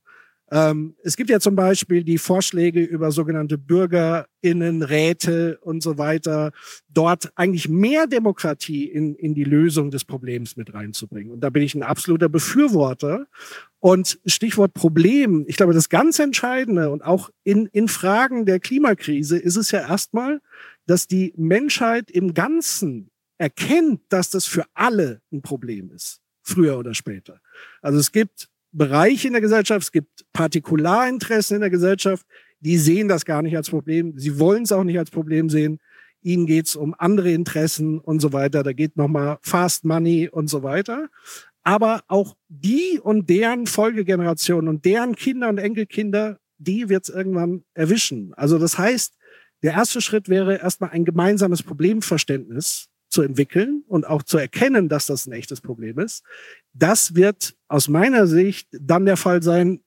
Ähm, 0.50 0.96
es 1.04 1.18
gibt 1.18 1.30
ja 1.30 1.42
zum 1.42 1.56
Beispiel 1.56 2.04
die 2.04 2.18
Vorschläge 2.18 2.82
über 2.82 3.12
sogenannte 3.12 3.58
Bürgerinnenräte 3.58 5.58
und 5.62 5.84
so 5.84 5.98
weiter, 5.98 6.54
dort 6.90 7.34
eigentlich 7.36 7.68
mehr 7.68 8.08
Demokratie 8.08 8.86
in, 8.86 9.16
in 9.16 9.34
die 9.34 9.44
Lösung 9.44 9.92
des 9.92 10.06
Problems 10.06 10.56
mit 10.56 10.74
reinzubringen. 10.74 11.34
Und 11.34 11.42
da 11.42 11.50
bin 11.50 11.64
ich 11.64 11.76
ein 11.76 11.84
absoluter 11.84 12.30
Befürworter. 12.30 13.28
Und 13.80 14.20
Stichwort 14.26 14.74
Problem, 14.74 15.44
ich 15.48 15.58
glaube, 15.58 15.74
das 15.74 15.90
ganz 15.90 16.18
Entscheidende 16.20 16.92
und 16.92 17.04
auch 17.04 17.30
in, 17.44 17.66
in 17.68 17.90
Fragen 17.90 18.46
der 18.46 18.60
Klimakrise 18.60 19.38
ist 19.38 19.58
es 19.58 19.72
ja 19.72 19.82
erstmal, 19.82 20.42
dass 20.86 21.08
die 21.08 21.34
Menschheit 21.36 22.10
im 22.10 22.34
Ganzen 22.34 23.12
erkennt, 23.38 24.02
dass 24.10 24.30
das 24.30 24.46
für 24.46 24.66
alle 24.74 25.22
ein 25.32 25.42
Problem 25.42 25.92
ist, 25.92 26.22
früher 26.42 26.80
oder 26.80 26.94
später. 26.94 27.42
Also 27.82 28.00
es 28.00 28.12
gibt 28.12 28.50
Bereiche 28.72 29.28
in 29.28 29.34
der 29.34 29.42
Gesellschaft, 29.42 29.84
es 29.84 29.92
gibt 29.92 30.26
Partikularinteressen 30.34 31.56
in 31.56 31.62
der 31.62 31.70
Gesellschaft, 31.70 32.26
die 32.60 32.78
sehen 32.78 33.08
das 33.08 33.26
gar 33.26 33.42
nicht 33.42 33.56
als 33.56 33.70
Problem. 33.70 34.18
Sie 34.18 34.40
wollen 34.40 34.64
es 34.64 34.72
auch 34.72 34.84
nicht 34.84 34.98
als 34.98 35.12
Problem 35.12 35.50
sehen. 35.50 35.80
Ihnen 36.22 36.46
geht 36.46 36.68
es 36.68 36.76
um 36.76 36.96
andere 36.98 37.32
Interessen 37.32 38.00
und 38.00 38.20
so 38.20 38.34
weiter. 38.34 38.64
Da 38.64 38.74
geht 38.74 38.98
nochmal 38.98 39.38
Fast 39.42 39.86
Money 39.86 40.30
und 40.30 40.50
so 40.50 40.64
weiter. 40.64 41.10
Aber 41.64 42.02
auch 42.08 42.36
die 42.48 43.00
und 43.02 43.30
deren 43.30 43.68
Folgegenerationen 43.68 44.68
und 44.68 44.86
deren 44.86 45.16
Kinder 45.16 45.50
und 45.50 45.58
Enkelkinder, 45.58 46.40
die 46.58 46.90
wird 46.90 47.08
es 47.08 47.10
irgendwann 47.14 47.64
erwischen. 47.74 48.34
Also 48.34 48.58
das 48.58 48.78
heißt, 48.78 49.14
Der 49.64 49.74
erste 49.74 50.02
Schritt 50.02 50.30
wäre 50.30 50.58
erstmal 50.58 50.92
ein 50.92 51.06
gemeinsames 51.06 51.64
Problemverständnis 51.64 52.90
zu 53.10 53.22
entwickeln 53.22 53.84
und 53.88 54.08
auch 54.08 54.24
zu 54.24 54.38
erkennen, 54.38 54.90
dass 54.90 55.06
das 55.06 55.28
ein 55.28 55.34
echtes 55.34 55.62
Problem 55.62 56.00
ist. 56.00 56.24
Das 56.74 57.16
wird 57.16 57.56
aus 57.68 57.88
meiner 57.88 58.28
Sicht 58.28 58.68
dann 58.72 59.06
der 59.06 59.18
Fall 59.18 59.42
sein, 59.42 59.82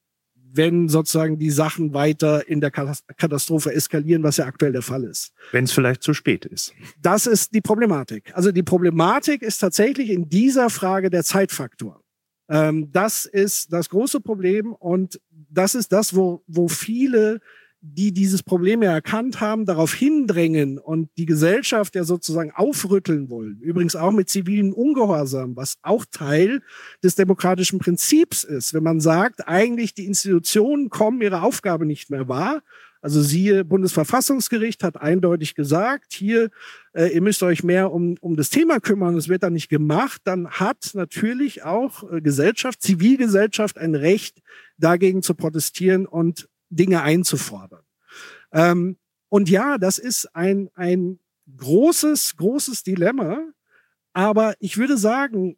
wenn 0.52 0.88
sozusagen 0.88 1.38
die 1.38 1.50
Sachen 1.50 1.94
weiter 1.94 2.48
in 2.48 2.60
der 2.60 2.70
Katastrophe 2.70 3.72
eskalieren, 3.72 4.22
was 4.22 4.38
ja 4.38 4.46
aktuell 4.46 4.72
der 4.72 4.82
Fall 4.82 5.04
ist. 5.04 5.32
Wenn 5.52 5.64
es 5.64 5.72
vielleicht 5.72 6.02
zu 6.02 6.12
spät 6.12 6.44
ist. 6.44 6.74
Das 7.00 7.26
ist 7.26 7.54
die 7.54 7.60
Problematik. 7.60 8.32
Also 8.34 8.50
die 8.50 8.62
Problematik 8.62 9.42
ist 9.42 9.58
tatsächlich 9.58 10.10
in 10.10 10.28
dieser 10.28 10.70
Frage 10.70 11.10
der 11.10 11.22
Zeitfaktor. 11.22 12.02
Ähm, 12.48 12.90
das 12.90 13.26
ist 13.26 13.72
das 13.72 13.88
große 13.88 14.20
Problem 14.20 14.72
und 14.72 15.20
das 15.30 15.74
ist 15.74 15.92
das, 15.92 16.14
wo, 16.14 16.42
wo 16.46 16.68
viele 16.68 17.40
die 17.82 18.12
dieses 18.12 18.42
Problem 18.42 18.82
ja 18.82 18.92
erkannt 18.92 19.40
haben, 19.40 19.64
darauf 19.64 19.94
hindrängen 19.94 20.78
und 20.78 21.08
die 21.16 21.24
Gesellschaft 21.24 21.94
ja 21.94 22.04
sozusagen 22.04 22.52
aufrütteln 22.54 23.30
wollen. 23.30 23.58
Übrigens 23.60 23.96
auch 23.96 24.12
mit 24.12 24.28
zivilen 24.28 24.72
Ungehorsam, 24.72 25.56
was 25.56 25.78
auch 25.82 26.04
Teil 26.10 26.60
des 27.02 27.14
demokratischen 27.14 27.78
Prinzips 27.78 28.44
ist. 28.44 28.74
Wenn 28.74 28.82
man 28.82 29.00
sagt, 29.00 29.48
eigentlich 29.48 29.94
die 29.94 30.06
Institutionen 30.06 30.90
kommen 30.90 31.22
ihre 31.22 31.42
Aufgabe 31.42 31.86
nicht 31.86 32.10
mehr 32.10 32.28
wahr. 32.28 32.62
Also 33.02 33.22
siehe, 33.22 33.64
Bundesverfassungsgericht 33.64 34.82
hat 34.84 35.00
eindeutig 35.00 35.54
gesagt, 35.54 36.12
hier, 36.12 36.50
äh, 36.92 37.06
ihr 37.06 37.22
müsst 37.22 37.42
euch 37.42 37.64
mehr 37.64 37.92
um, 37.92 38.16
um 38.20 38.36
das 38.36 38.50
Thema 38.50 38.78
kümmern, 38.78 39.16
es 39.16 39.30
wird 39.30 39.42
dann 39.42 39.54
nicht 39.54 39.70
gemacht, 39.70 40.20
dann 40.24 40.50
hat 40.50 40.90
natürlich 40.92 41.62
auch 41.62 42.10
äh, 42.12 42.20
Gesellschaft, 42.20 42.82
Zivilgesellschaft 42.82 43.78
ein 43.78 43.94
Recht, 43.94 44.42
dagegen 44.76 45.22
zu 45.22 45.34
protestieren 45.34 46.04
und 46.04 46.49
Dinge 46.70 47.02
einzufordern. 47.02 47.82
Ähm, 48.52 48.96
und 49.28 49.48
ja, 49.48 49.78
das 49.78 49.98
ist 49.98 50.34
ein, 50.34 50.70
ein 50.74 51.20
großes, 51.56 52.36
großes 52.36 52.82
Dilemma. 52.82 53.38
Aber 54.12 54.54
ich 54.58 54.76
würde 54.76 54.96
sagen, 54.96 55.56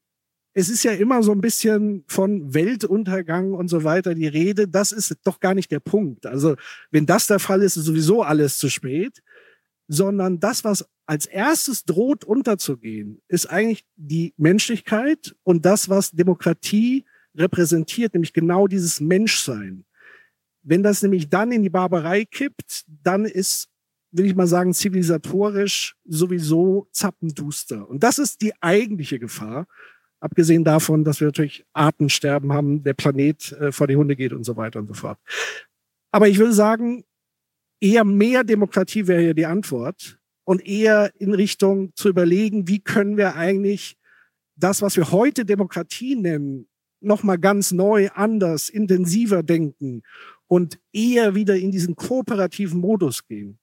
es 0.55 0.69
ist 0.69 0.83
ja 0.83 0.93
immer 0.93 1.23
so 1.23 1.33
ein 1.33 1.41
bisschen 1.41 2.05
von 2.07 2.53
Weltuntergang 2.53 3.55
und 3.55 3.69
so 3.69 3.85
weiter 3.85 4.15
die 4.15 4.27
Rede. 4.27 4.69
Das 4.69 4.93
ist 4.93 5.17
doch 5.25 5.41
gar 5.41 5.55
nicht 5.55 5.71
der 5.71 5.81
Punkt. 5.81 6.27
Also 6.27 6.57
wenn 6.91 7.07
das 7.07 7.27
der 7.27 7.39
Fall 7.39 7.63
ist, 7.63 7.77
ist 7.77 7.87
sowieso 7.87 8.23
alles 8.23 8.59
zu 8.59 8.69
spät. 8.69 9.23
Sondern 9.89 10.39
das, 10.41 10.65
was 10.65 10.87
als 11.07 11.27
erstes 11.27 11.85
droht 11.85 12.25
unterzugehen, 12.25 13.21
ist 13.29 13.47
eigentlich 13.47 13.85
die 13.97 14.33
Menschlichkeit 14.37 15.35
und 15.43 15.67
das, 15.67 15.89
was 15.89 16.13
Demokratie 16.13 17.05
repräsentiert, 17.35 18.15
nämlich 18.15 18.33
genau 18.33 18.69
dieses 18.69 19.01
Menschsein. 19.01 19.85
Wenn 20.63 20.83
das 20.83 21.03
nämlich 21.03 21.29
dann 21.29 21.53
in 21.53 21.63
die 21.63 21.71
Barbarei 21.71 22.25
kippt, 22.25 22.85
dann 22.87 23.25
ist, 23.25 23.69
will 24.13 24.27
ich 24.27 24.35
mal 24.35 24.47
sagen, 24.47 24.73
zivilisatorisch 24.73 25.97
sowieso 26.05 26.89
zappenduster. 26.93 27.89
Und 27.89 28.03
das 28.03 28.19
ist 28.19 28.43
die 28.43 28.53
eigentliche 28.63 29.19
Gefahr. 29.19 29.67
Abgesehen 30.21 30.63
davon, 30.63 31.03
dass 31.03 31.21
wir 31.21 31.27
natürlich 31.27 31.67
Artensterben 31.73 32.53
haben, 32.53 32.85
der 32.85 32.95
Planet 32.95 33.53
äh, 33.53 33.73
vor 33.73 33.89
die 33.89 33.97
Hunde 33.97 34.15
geht 34.15 34.33
und 34.33 34.45
so 34.45 34.57
weiter 34.57 34.79
und 34.79 34.87
so 34.87 34.95
fort. 34.95 35.19
Aber 36.13 36.29
ich 36.29 36.39
würde 36.39 36.53
sagen, 36.53 37.05
eher 37.81 38.05
mehr 38.05 38.45
Demokratie 38.45 39.09
wäre 39.09 39.21
hier 39.21 39.35
die 39.35 39.47
Antwort 39.47 40.21
und 40.45 40.65
eher 40.65 41.11
in 41.19 41.35
Richtung 41.35 41.93
zu 41.97 42.09
überlegen, 42.09 42.69
wie 42.69 42.79
können 42.79 43.17
wir 43.17 43.35
eigentlich 43.35 43.97
das, 44.55 44.83
was 44.83 44.97
wir 44.97 45.11
heute 45.11 45.45
Demokratie 45.45 46.15
nennen, 46.15 46.69
nochmal 47.01 47.39
ganz 47.39 47.73
neu, 47.73 48.09
anders, 48.15 48.69
intensiver 48.69 49.43
denken 49.43 50.03
und 50.53 50.79
eher 50.93 51.35
wieder 51.35 51.57
in 51.57 51.71
diesen 51.71 51.97
kooperativen 51.97 52.79
Modus 52.79 53.27
gehen. 53.27 53.59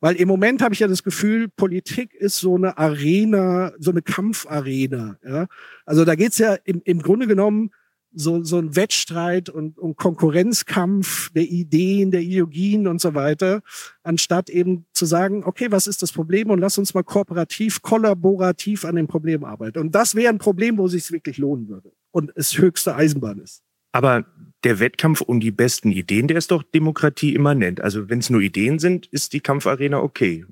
Weil 0.00 0.16
im 0.16 0.28
Moment 0.28 0.60
habe 0.60 0.74
ich 0.74 0.80
ja 0.80 0.88
das 0.88 1.02
Gefühl, 1.02 1.48
Politik 1.48 2.12
ist 2.12 2.36
so 2.36 2.54
eine 2.56 2.76
Arena, 2.76 3.72
so 3.78 3.92
eine 3.92 4.02
Kampfarena. 4.02 5.16
Ja? 5.24 5.46
Also 5.86 6.04
da 6.04 6.14
geht's 6.14 6.36
ja 6.36 6.58
im, 6.64 6.82
im 6.84 7.00
Grunde 7.00 7.26
genommen 7.26 7.70
so, 8.12 8.44
so 8.44 8.58
ein 8.58 8.76
Wettstreit 8.76 9.48
und, 9.48 9.78
und 9.78 9.96
Konkurrenzkampf 9.96 11.30
der 11.30 11.44
Ideen, 11.44 12.10
der 12.10 12.20
Ideologien 12.20 12.88
und 12.88 13.00
so 13.00 13.14
weiter, 13.14 13.62
anstatt 14.02 14.50
eben 14.50 14.84
zu 14.92 15.06
sagen, 15.06 15.44
okay, 15.44 15.68
was 15.70 15.86
ist 15.86 16.02
das 16.02 16.12
Problem 16.12 16.50
und 16.50 16.58
lass 16.58 16.76
uns 16.76 16.92
mal 16.92 17.04
kooperativ, 17.04 17.80
kollaborativ 17.80 18.84
an 18.84 18.96
dem 18.96 19.06
Problem 19.06 19.44
arbeiten. 19.44 19.78
Und 19.78 19.94
das 19.94 20.14
wäre 20.14 20.28
ein 20.28 20.38
Problem, 20.38 20.76
wo 20.76 20.84
es 20.84 20.92
sich 20.92 21.10
wirklich 21.10 21.38
lohnen 21.38 21.68
würde 21.68 21.90
und 22.10 22.32
es 22.36 22.58
höchste 22.58 22.94
Eisenbahn 22.94 23.38
ist. 23.38 23.62
Aber 23.92 24.26
der 24.64 24.80
Wettkampf 24.80 25.20
um 25.20 25.40
die 25.40 25.50
besten 25.50 25.90
Ideen, 25.90 26.28
der 26.28 26.38
ist 26.38 26.50
doch 26.50 26.62
Demokratie 26.62 27.34
immanent. 27.34 27.80
Also 27.80 28.08
wenn 28.08 28.18
es 28.18 28.30
nur 28.30 28.40
Ideen 28.40 28.78
sind, 28.78 29.06
ist 29.06 29.32
die 29.32 29.40
Kampfarena 29.40 29.98
okay. 29.98 30.44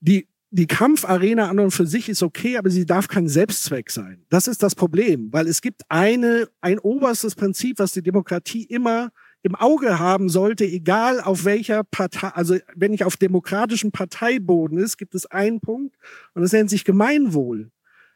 Die, 0.00 0.28
die 0.50 0.66
Kampfarena 0.66 1.48
an 1.48 1.58
und 1.58 1.70
für 1.70 1.86
sich 1.86 2.08
ist 2.08 2.22
okay, 2.22 2.56
aber 2.56 2.70
sie 2.70 2.86
darf 2.86 3.08
kein 3.08 3.28
Selbstzweck 3.28 3.90
sein. 3.90 4.24
Das 4.30 4.46
ist 4.48 4.62
das 4.62 4.74
Problem, 4.74 5.32
weil 5.32 5.46
es 5.46 5.60
gibt 5.60 5.82
eine, 5.88 6.48
ein 6.60 6.78
oberstes 6.78 7.34
Prinzip, 7.34 7.78
was 7.78 7.92
die 7.92 8.02
Demokratie 8.02 8.64
immer 8.64 9.10
im 9.42 9.54
Auge 9.54 9.98
haben 9.98 10.28
sollte, 10.28 10.64
egal 10.64 11.20
auf 11.20 11.44
welcher 11.44 11.82
Partei, 11.84 12.28
also 12.28 12.56
wenn 12.74 12.92
ich 12.92 13.04
auf 13.04 13.16
demokratischem 13.16 13.90
Parteiboden 13.90 14.78
ist, 14.78 14.98
gibt 14.98 15.14
es 15.14 15.26
einen 15.26 15.60
Punkt 15.60 15.96
und 16.34 16.42
das 16.42 16.52
nennt 16.52 16.68
sich 16.68 16.84
Gemeinwohl. 16.84 17.70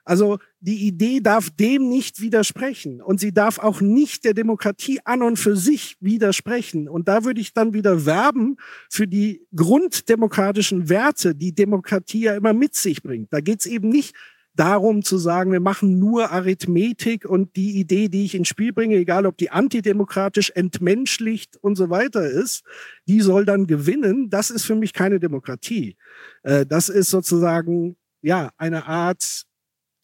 Also 0.05 0.39
die 0.61 0.87
Idee 0.87 1.21
darf 1.21 1.51
dem 1.51 1.89
nicht 1.89 2.21
widersprechen 2.21 3.01
und 3.01 3.21
sie 3.21 3.33
darf 3.33 3.59
auch 3.59 3.81
nicht 3.81 4.25
der 4.25 4.35
Demokratie 4.35 5.01
an 5.05 5.23
und 5.23 5.39
für 5.39 5.57
sich 5.57 5.97
widersprechen. 6.01 6.89
Und 6.89 7.09
da 7.09 7.25
würde 7.25 7.41
ich 7.41 7.55
dann 7.55 7.73
wieder 7.73 8.05
werben 8.05 8.57
für 8.91 9.09
die 9.09 9.47
grunddemokratischen 9.57 10.89
Werte, 10.89 11.35
die 11.35 11.55
Demokratie 11.55 12.25
ja 12.25 12.37
immer 12.37 12.53
mit 12.53 12.75
sich 12.75 13.03
bringt. 13.03 13.33
Da 13.33 13.41
geht 13.41 13.61
es 13.61 13.67
eben 13.67 13.89
nicht 13.89 14.15
darum 14.55 15.03
zu 15.03 15.19
sagen, 15.19 15.53
wir 15.53 15.61
machen 15.61 15.99
nur 15.99 16.31
Arithmetik 16.31 17.25
und 17.25 17.57
die 17.57 17.79
Idee, 17.79 18.09
die 18.09 18.25
ich 18.25 18.35
ins 18.35 18.49
Spiel 18.49 18.73
bringe, 18.73 18.97
egal 18.97 19.27
ob 19.27 19.37
die 19.37 19.51
antidemokratisch, 19.51 20.51
entmenschlicht 20.51 21.57
und 21.57 21.77
so 21.77 21.91
weiter 21.91 22.29
ist, 22.29 22.63
die 23.09 23.21
soll 23.21 23.45
dann 23.45 23.67
gewinnen. 23.67 24.31
Das 24.31 24.51
ist 24.51 24.65
für 24.65 24.77
mich 24.77 24.93
keine 24.93 25.19
Demokratie. 25.19 25.97
Äh, 26.43 26.67
das 26.67 26.89
ist 26.89 27.11
sozusagen 27.11 27.97
ja 28.23 28.51
eine 28.57 28.87
Art 28.87 29.45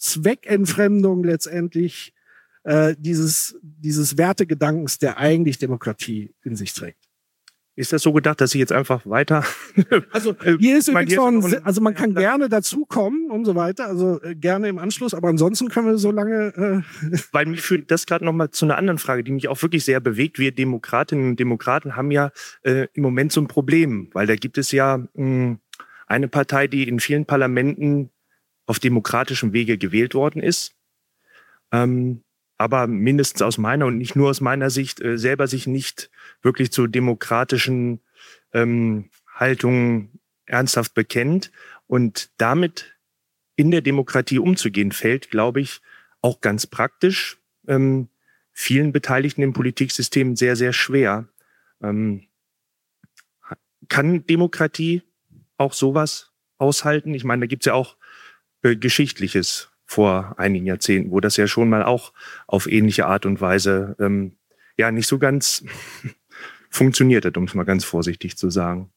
Zweckentfremdung 0.00 1.22
letztendlich 1.22 2.12
äh, 2.64 2.96
dieses, 2.98 3.56
dieses 3.62 4.18
Wertegedankens, 4.18 4.98
der 4.98 5.18
eigentlich 5.18 5.58
Demokratie 5.58 6.34
in 6.42 6.56
sich 6.56 6.74
trägt. 6.74 7.10
Ist 7.76 7.92
das 7.94 8.02
so 8.02 8.12
gedacht, 8.12 8.40
dass 8.40 8.54
ich 8.54 8.58
jetzt 8.58 8.72
einfach 8.72 9.06
weiter? 9.06 9.44
Also 10.12 10.34
hier 10.58 10.78
ist 10.78 10.88
übrigens 10.88 11.14
noch 11.14 11.28
ein, 11.28 11.64
also 11.64 11.80
man 11.80 11.94
kann 11.94 12.14
gerne 12.14 12.48
dazukommen 12.48 13.30
und 13.30 13.44
so 13.44 13.54
weiter, 13.54 13.86
also 13.86 14.20
äh, 14.22 14.34
gerne 14.34 14.68
im 14.68 14.78
Anschluss, 14.78 15.14
aber 15.14 15.28
ansonsten 15.28 15.68
können 15.68 15.86
wir 15.86 15.96
so 15.96 16.10
lange. 16.10 16.84
Äh 17.02 17.18
Weil 17.32 17.46
mich 17.46 17.62
führt 17.62 17.90
das 17.90 18.06
gerade 18.06 18.24
noch 18.24 18.32
mal 18.32 18.50
zu 18.50 18.66
einer 18.66 18.76
anderen 18.76 18.98
Frage, 18.98 19.24
die 19.24 19.32
mich 19.32 19.48
auch 19.48 19.62
wirklich 19.62 19.84
sehr 19.84 20.00
bewegt. 20.00 20.38
Wir 20.38 20.52
Demokratinnen 20.52 21.30
und 21.30 21.40
Demokraten 21.40 21.96
haben 21.96 22.10
ja 22.10 22.32
äh, 22.62 22.88
im 22.92 23.02
Moment 23.02 23.32
so 23.32 23.40
ein 23.40 23.48
Problem, 23.48 24.10
weil 24.12 24.26
da 24.26 24.34
gibt 24.34 24.58
es 24.58 24.72
ja 24.72 24.98
mh, 24.98 25.08
hm, 25.14 25.58
eine 26.06 26.28
Partei, 26.28 26.66
die 26.66 26.88
in 26.88 27.00
vielen 27.00 27.24
Parlamenten 27.24 28.10
auf 28.70 28.78
demokratischem 28.78 29.52
Wege 29.52 29.78
gewählt 29.78 30.14
worden 30.14 30.40
ist. 30.40 30.76
Ähm, 31.72 32.22
aber 32.56 32.86
mindestens 32.86 33.42
aus 33.42 33.58
meiner 33.58 33.86
und 33.86 33.98
nicht 33.98 34.14
nur 34.14 34.30
aus 34.30 34.40
meiner 34.40 34.70
Sicht 34.70 35.00
äh, 35.00 35.18
selber 35.18 35.48
sich 35.48 35.66
nicht 35.66 36.08
wirklich 36.40 36.70
zu 36.70 36.86
demokratischen 36.86 37.98
ähm, 38.52 39.10
Haltungen 39.34 40.20
ernsthaft 40.46 40.94
bekennt 40.94 41.50
und 41.88 42.30
damit 42.36 42.96
in 43.56 43.72
der 43.72 43.80
Demokratie 43.80 44.38
umzugehen 44.38 44.92
fällt, 44.92 45.30
glaube 45.30 45.60
ich, 45.60 45.80
auch 46.22 46.40
ganz 46.40 46.68
praktisch 46.68 47.38
ähm, 47.66 48.08
vielen 48.52 48.92
Beteiligten 48.92 49.42
im 49.42 49.52
Politiksystem 49.52 50.36
sehr, 50.36 50.54
sehr 50.54 50.72
schwer. 50.72 51.26
Ähm, 51.82 52.28
kann 53.88 54.24
Demokratie 54.26 55.02
auch 55.56 55.72
sowas 55.72 56.30
aushalten? 56.58 57.14
Ich 57.14 57.24
meine, 57.24 57.40
da 57.40 57.46
gibt 57.48 57.64
es 57.64 57.66
ja 57.66 57.74
auch 57.74 57.96
äh, 58.62 58.76
Geschichtliches 58.76 59.70
vor 59.86 60.34
einigen 60.38 60.66
Jahrzehnten, 60.66 61.10
wo 61.10 61.20
das 61.20 61.36
ja 61.36 61.46
schon 61.46 61.68
mal 61.68 61.82
auch 61.82 62.12
auf 62.46 62.66
ähnliche 62.66 63.06
Art 63.06 63.26
und 63.26 63.40
Weise 63.40 63.96
ähm, 63.98 64.36
ja 64.76 64.92
nicht 64.92 65.08
so 65.08 65.18
ganz 65.18 65.64
funktioniert 66.70 67.24
hat, 67.24 67.36
um 67.36 67.44
es 67.44 67.54
mal 67.54 67.64
ganz 67.64 67.84
vorsichtig 67.84 68.36
zu 68.36 68.50
sagen. 68.50 68.90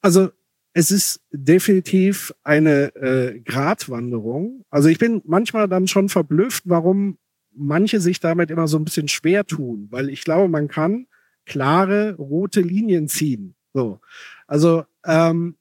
Also 0.00 0.30
es 0.72 0.90
ist 0.90 1.20
definitiv 1.32 2.32
eine 2.44 2.94
äh, 2.96 3.40
Gratwanderung. 3.40 4.64
Also 4.70 4.88
ich 4.88 4.98
bin 4.98 5.22
manchmal 5.24 5.68
dann 5.68 5.88
schon 5.88 6.08
verblüfft, 6.08 6.64
warum 6.66 7.18
manche 7.52 8.00
sich 8.00 8.20
damit 8.20 8.50
immer 8.50 8.68
so 8.68 8.78
ein 8.78 8.84
bisschen 8.84 9.08
schwer 9.08 9.44
tun, 9.44 9.88
weil 9.90 10.08
ich 10.08 10.22
glaube, 10.22 10.48
man 10.48 10.68
kann 10.68 11.06
klare 11.46 12.14
rote 12.16 12.60
Linien 12.60 13.08
ziehen. 13.08 13.54
So, 13.72 14.00
also 14.46 14.84
ähm, 15.04 15.56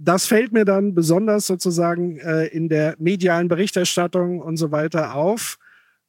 das 0.00 0.26
fällt 0.26 0.52
mir 0.52 0.64
dann 0.64 0.94
besonders 0.94 1.46
sozusagen 1.46 2.18
äh, 2.18 2.46
in 2.46 2.68
der 2.68 2.94
medialen 2.98 3.48
Berichterstattung 3.48 4.40
und 4.40 4.56
so 4.56 4.70
weiter 4.70 5.14
auf, 5.14 5.58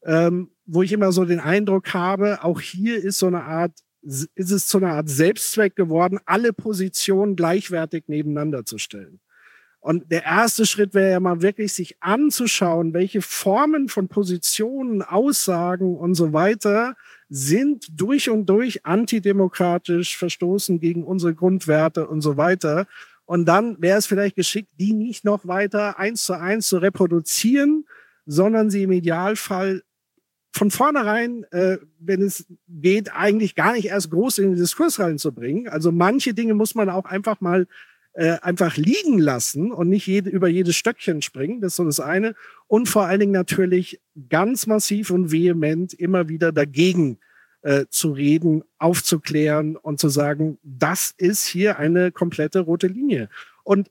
ähm, 0.04 0.52
wo 0.66 0.84
ich 0.84 0.92
immer 0.92 1.12
so 1.12 1.26
den 1.26 1.40
Eindruck 1.40 1.94
habe, 1.94 2.44
auch 2.44 2.62
hier 2.62 3.04
ist 3.04 3.20
so 3.20 3.28
eine 3.28 3.44
Art 3.44 3.74
ist 4.02 4.52
es 4.52 4.68
zu 4.68 4.78
einer 4.78 4.94
Art 4.94 5.10
Selbstzweck 5.10 5.76
geworden, 5.76 6.20
alle 6.26 6.54
Positionen 6.54 7.36
gleichwertig 7.36 8.06
nebeneinander 8.08 8.64
zu 8.64 8.78
stellen. 8.78 9.20
Und 9.82 10.12
der 10.12 10.26
erste 10.26 10.66
Schritt 10.66 10.94
wäre 10.94 11.12
ja 11.12 11.20
mal 11.20 11.42
wirklich, 11.42 11.74
sich 11.74 11.96
anzuschauen, 12.02 12.94
welche 12.94 13.22
Formen 13.22 13.88
von 13.88 14.10
Positionen, 14.10 15.02
Aussagen 15.02 15.98
und 15.98 16.16
so 16.16 16.34
weiter 16.34 16.96
sind 17.30 17.88
durch 17.94 18.30
und 18.30 18.46
durch 18.48 18.86
antidemokratisch, 18.86 20.18
verstoßen 20.18 20.80
gegen 20.80 21.04
unsere 21.04 21.34
Grundwerte 21.34 22.08
und 22.08 22.22
so 22.22 22.36
weiter. 22.36 22.88
Und 23.30 23.46
dann 23.46 23.80
wäre 23.80 24.00
es 24.00 24.08
vielleicht 24.08 24.36
geschickt, 24.36 24.72
die 24.80 24.92
nicht 24.92 25.24
noch 25.24 25.46
weiter 25.46 26.00
eins 26.00 26.24
zu 26.24 26.34
eins 26.34 26.68
zu 26.68 26.80
reproduzieren, 26.80 27.86
sondern 28.26 28.72
sie 28.72 28.82
im 28.82 28.92
Idealfall 28.92 29.84
von 30.52 30.72
vornherein, 30.72 31.44
äh, 31.52 31.78
wenn 32.00 32.24
es 32.24 32.48
geht, 32.68 33.14
eigentlich 33.14 33.54
gar 33.54 33.74
nicht 33.74 33.86
erst 33.86 34.10
groß 34.10 34.40
in 34.40 34.46
den 34.46 34.56
Diskurs 34.56 35.00
reinzubringen. 35.00 35.68
Also 35.68 35.92
manche 35.92 36.34
Dinge 36.34 36.56
muss 36.56 36.74
man 36.74 36.90
auch 36.90 37.06
einfach 37.06 37.40
mal 37.40 37.68
äh, 38.14 38.40
einfach 38.42 38.78
liegen 38.78 39.20
lassen 39.20 39.72
und 39.72 39.90
nicht 39.90 40.08
jede, 40.08 40.32
über 40.32 40.48
jedes 40.48 40.76
Stöckchen 40.76 41.22
springen. 41.22 41.62
Das 41.62 41.74
ist 41.74 41.76
so 41.76 41.86
das 41.86 42.00
eine. 42.00 42.34
Und 42.66 42.90
vor 42.90 43.06
allen 43.06 43.20
Dingen 43.20 43.32
natürlich 43.32 44.02
ganz 44.28 44.66
massiv 44.66 45.12
und 45.12 45.32
vehement 45.32 45.94
immer 45.94 46.30
wieder 46.30 46.52
dagegen 46.52 47.20
äh, 47.62 47.86
zu 47.90 48.12
reden, 48.12 48.64
aufzuklären 48.78 49.76
und 49.76 50.00
zu 50.00 50.10
sagen, 50.10 50.58
das 50.64 51.14
ist 51.18 51.46
hier 51.46 51.80
eine 51.80 52.12
komplette 52.12 52.62
rote 52.62 52.88
Linie. 52.88 53.30
Und 53.64 53.90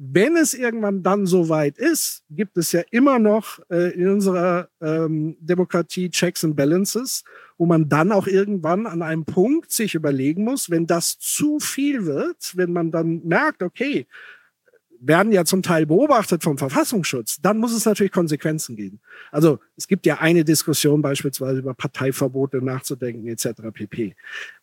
wenn 0.00 0.36
es 0.36 0.54
irgendwann 0.54 1.02
dann 1.02 1.26
soweit 1.26 1.76
ist, 1.76 2.22
gibt 2.30 2.56
es 2.56 2.70
ja 2.70 2.82
immer 2.92 3.18
noch 3.18 3.58
äh, 3.68 3.92
in 3.94 4.08
unserer 4.08 4.68
ähm, 4.80 5.36
Demokratie 5.40 6.08
Checks 6.08 6.44
and 6.44 6.54
Balances, 6.54 7.24
wo 7.56 7.66
man 7.66 7.88
dann 7.88 8.12
auch 8.12 8.28
irgendwann 8.28 8.86
an 8.86 9.02
einem 9.02 9.24
Punkt 9.24 9.72
sich 9.72 9.96
überlegen 9.96 10.44
muss, 10.44 10.70
wenn 10.70 10.86
das 10.86 11.18
zu 11.18 11.58
viel 11.58 12.06
wird, 12.06 12.56
wenn 12.56 12.72
man 12.72 12.92
dann 12.92 13.26
merkt, 13.26 13.60
okay, 13.60 14.06
werden 15.00 15.32
ja 15.32 15.44
zum 15.44 15.62
Teil 15.62 15.86
beobachtet 15.86 16.42
vom 16.42 16.58
Verfassungsschutz, 16.58 17.40
dann 17.40 17.58
muss 17.58 17.72
es 17.72 17.84
natürlich 17.84 18.12
Konsequenzen 18.12 18.76
geben. 18.76 19.00
Also 19.30 19.60
es 19.76 19.86
gibt 19.86 20.06
ja 20.06 20.18
eine 20.18 20.44
Diskussion 20.44 21.02
beispielsweise 21.02 21.60
über 21.60 21.74
Parteiverbote 21.74 22.58
nachzudenken 22.58 23.28
etc. 23.28 23.48
pp. 23.72 24.14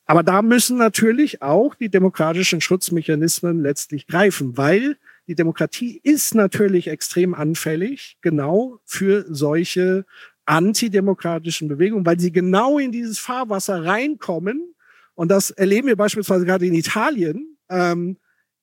Aber 0.06 0.24
da 0.24 0.42
müssen 0.42 0.78
natürlich 0.78 1.42
auch 1.42 1.76
die 1.76 1.90
demokratischen 1.90 2.62
Schutzmechanismen 2.62 3.62
letztlich 3.62 4.08
greifen, 4.08 4.58
weil 4.58 4.98
die 5.28 5.36
Demokratie 5.36 6.00
ist 6.04 6.36
natürlich 6.36 6.88
extrem 6.88 7.34
anfällig, 7.34 8.18
genau 8.22 8.80
für 8.86 9.26
solche 9.28 10.06
antidemokratischen 10.46 11.68
Bewegungen, 11.68 12.06
weil 12.06 12.20
sie 12.20 12.32
genau 12.32 12.78
in 12.78 12.92
dieses 12.92 13.18
Fahrwasser 13.18 13.84
reinkommen. 13.84 14.76
Und 15.16 15.32
das 15.32 15.50
erleben 15.50 15.88
wir 15.88 15.96
beispielsweise 15.96 16.46
gerade 16.46 16.68
in 16.68 16.76
Italien, 16.76 17.58
ähm, 17.70 18.18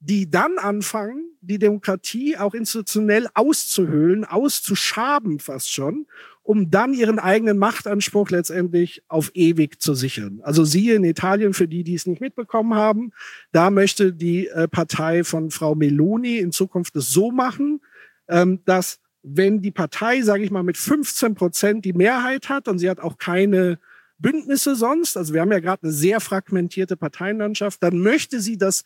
die 0.04 0.28
dann 0.28 0.58
anfangen, 0.58 1.24
die 1.40 1.58
Demokratie 1.58 2.36
auch 2.36 2.54
institutionell 2.54 3.28
auszuhöhlen, 3.34 4.24
auszuschaben 4.24 5.38
fast 5.38 5.72
schon 5.72 6.06
um 6.42 6.70
dann 6.70 6.92
ihren 6.92 7.18
eigenen 7.18 7.56
Machtanspruch 7.58 8.30
letztendlich 8.30 9.02
auf 9.08 9.30
ewig 9.34 9.80
zu 9.80 9.94
sichern. 9.94 10.40
Also 10.42 10.64
siehe 10.64 10.94
in 10.94 11.04
Italien, 11.04 11.54
für 11.54 11.68
die, 11.68 11.84
die 11.84 11.94
es 11.94 12.06
nicht 12.06 12.20
mitbekommen 12.20 12.74
haben, 12.74 13.12
da 13.52 13.70
möchte 13.70 14.12
die 14.12 14.48
äh, 14.48 14.66
Partei 14.66 15.24
von 15.24 15.50
Frau 15.50 15.74
Meloni 15.74 16.38
in 16.38 16.52
Zukunft 16.52 16.96
es 16.96 17.10
so 17.10 17.30
machen, 17.30 17.80
ähm, 18.28 18.60
dass 18.64 18.98
wenn 19.22 19.62
die 19.62 19.70
Partei, 19.70 20.22
sage 20.22 20.42
ich 20.42 20.50
mal, 20.50 20.64
mit 20.64 20.76
15 20.76 21.36
Prozent 21.36 21.84
die 21.84 21.92
Mehrheit 21.92 22.48
hat 22.48 22.66
und 22.66 22.80
sie 22.80 22.90
hat 22.90 22.98
auch 22.98 23.18
keine 23.18 23.78
Bündnisse 24.18 24.74
sonst, 24.74 25.16
also 25.16 25.34
wir 25.34 25.40
haben 25.40 25.52
ja 25.52 25.60
gerade 25.60 25.84
eine 25.84 25.92
sehr 25.92 26.20
fragmentierte 26.20 26.96
Parteienlandschaft, 26.96 27.80
dann 27.82 27.98
möchte 27.98 28.40
sie, 28.40 28.56
dass 28.56 28.82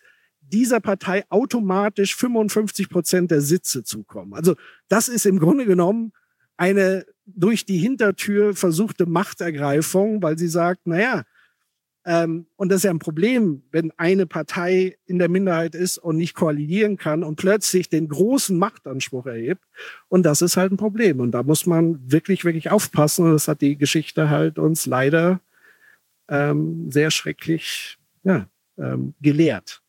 dieser 0.52 0.80
Partei 0.80 1.24
automatisch 1.28 2.14
55 2.16 2.88
Prozent 2.88 3.30
der 3.30 3.40
Sitze 3.40 3.84
zukommen. 3.84 4.34
Also 4.34 4.54
das 4.88 5.08
ist 5.08 5.26
im 5.26 5.38
Grunde 5.38 5.66
genommen 5.66 6.12
eine 6.56 7.04
durch 7.26 7.66
die 7.66 7.78
Hintertür 7.78 8.54
versuchte 8.54 9.06
Machtergreifung, 9.06 10.22
weil 10.22 10.38
sie 10.38 10.48
sagt, 10.48 10.86
naja, 10.86 11.24
ähm, 12.06 12.46
und 12.54 12.70
das 12.70 12.78
ist 12.78 12.84
ja 12.84 12.92
ein 12.92 13.00
Problem, 13.00 13.64
wenn 13.72 13.90
eine 13.96 14.26
Partei 14.26 14.96
in 15.06 15.18
der 15.18 15.28
Minderheit 15.28 15.74
ist 15.74 15.98
und 15.98 16.16
nicht 16.16 16.34
koalieren 16.34 16.96
kann 16.96 17.24
und 17.24 17.34
plötzlich 17.34 17.88
den 17.88 18.08
großen 18.08 18.56
Machtanspruch 18.56 19.26
erhebt. 19.26 19.64
Und 20.06 20.22
das 20.22 20.40
ist 20.40 20.56
halt 20.56 20.70
ein 20.70 20.76
Problem. 20.76 21.18
Und 21.18 21.32
da 21.32 21.42
muss 21.42 21.66
man 21.66 21.98
wirklich, 22.10 22.44
wirklich 22.44 22.70
aufpassen. 22.70 23.26
Und 23.26 23.32
das 23.32 23.48
hat 23.48 23.60
die 23.60 23.76
Geschichte 23.76 24.30
halt 24.30 24.56
uns 24.56 24.86
leider 24.86 25.40
ähm, 26.28 26.92
sehr 26.92 27.10
schrecklich 27.10 27.98
ja, 28.22 28.48
ähm, 28.78 29.14
gelehrt. 29.20 29.82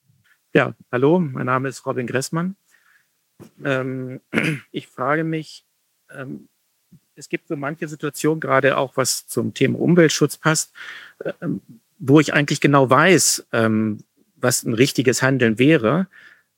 Ja, 0.58 0.74
hallo, 0.92 1.20
mein 1.20 1.46
Name 1.46 1.70
ist 1.70 1.86
Robin 1.86 2.08
Gressmann. 2.08 2.56
Ähm, 3.64 4.22
ich 4.72 4.88
frage 4.88 5.24
mich, 5.24 5.68
ähm, 6.10 6.48
es 7.14 7.30
gibt 7.30 7.48
so 7.48 7.56
manche 7.56 7.88
Situationen, 7.88 8.40
gerade 8.40 8.76
auch 8.76 8.98
was 8.98 9.28
zum 9.28 9.54
Thema 9.54 9.80
Umweltschutz 9.80 10.38
passt, 10.38 10.74
ähm, 11.44 11.62
wo 12.00 12.20
ich 12.20 12.34
eigentlich 12.34 12.60
genau 12.60 12.90
weiß, 12.90 13.46
ähm, 13.54 14.00
was 14.36 14.64
ein 14.64 14.74
richtiges 14.74 15.22
Handeln 15.22 15.60
wäre, 15.60 16.08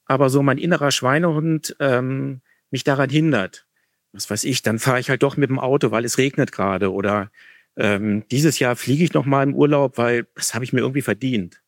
aber 0.05 0.29
so 0.29 0.41
mein 0.43 0.59
innerer 0.59 0.91
Schweinehund 0.91 1.75
ähm, 1.81 2.39
mich 2.71 2.85
daran 2.85 3.09
hindert. 3.09 3.67
Was 4.13 4.29
weiß 4.29 4.45
ich, 4.45 4.61
dann 4.61 4.79
fahre 4.79 5.01
ich 5.01 5.09
halt 5.09 5.23
doch 5.23 5.35
mit 5.35 5.49
dem 5.49 5.59
Auto, 5.59 5.91
weil 5.91 6.05
es 6.05 6.17
regnet 6.17 6.53
gerade 6.53 6.93
oder 6.93 7.31
ähm, 7.75 8.23
dieses 8.31 8.59
Jahr 8.59 8.77
fliege 8.77 9.03
ich 9.03 9.11
noch 9.11 9.25
mal 9.25 9.43
im 9.43 9.55
Urlaub, 9.55 9.97
weil 9.97 10.25
das 10.35 10.53
habe 10.53 10.63
ich 10.63 10.71
mir 10.71 10.79
irgendwie 10.79 11.01
verdient. 11.01 11.61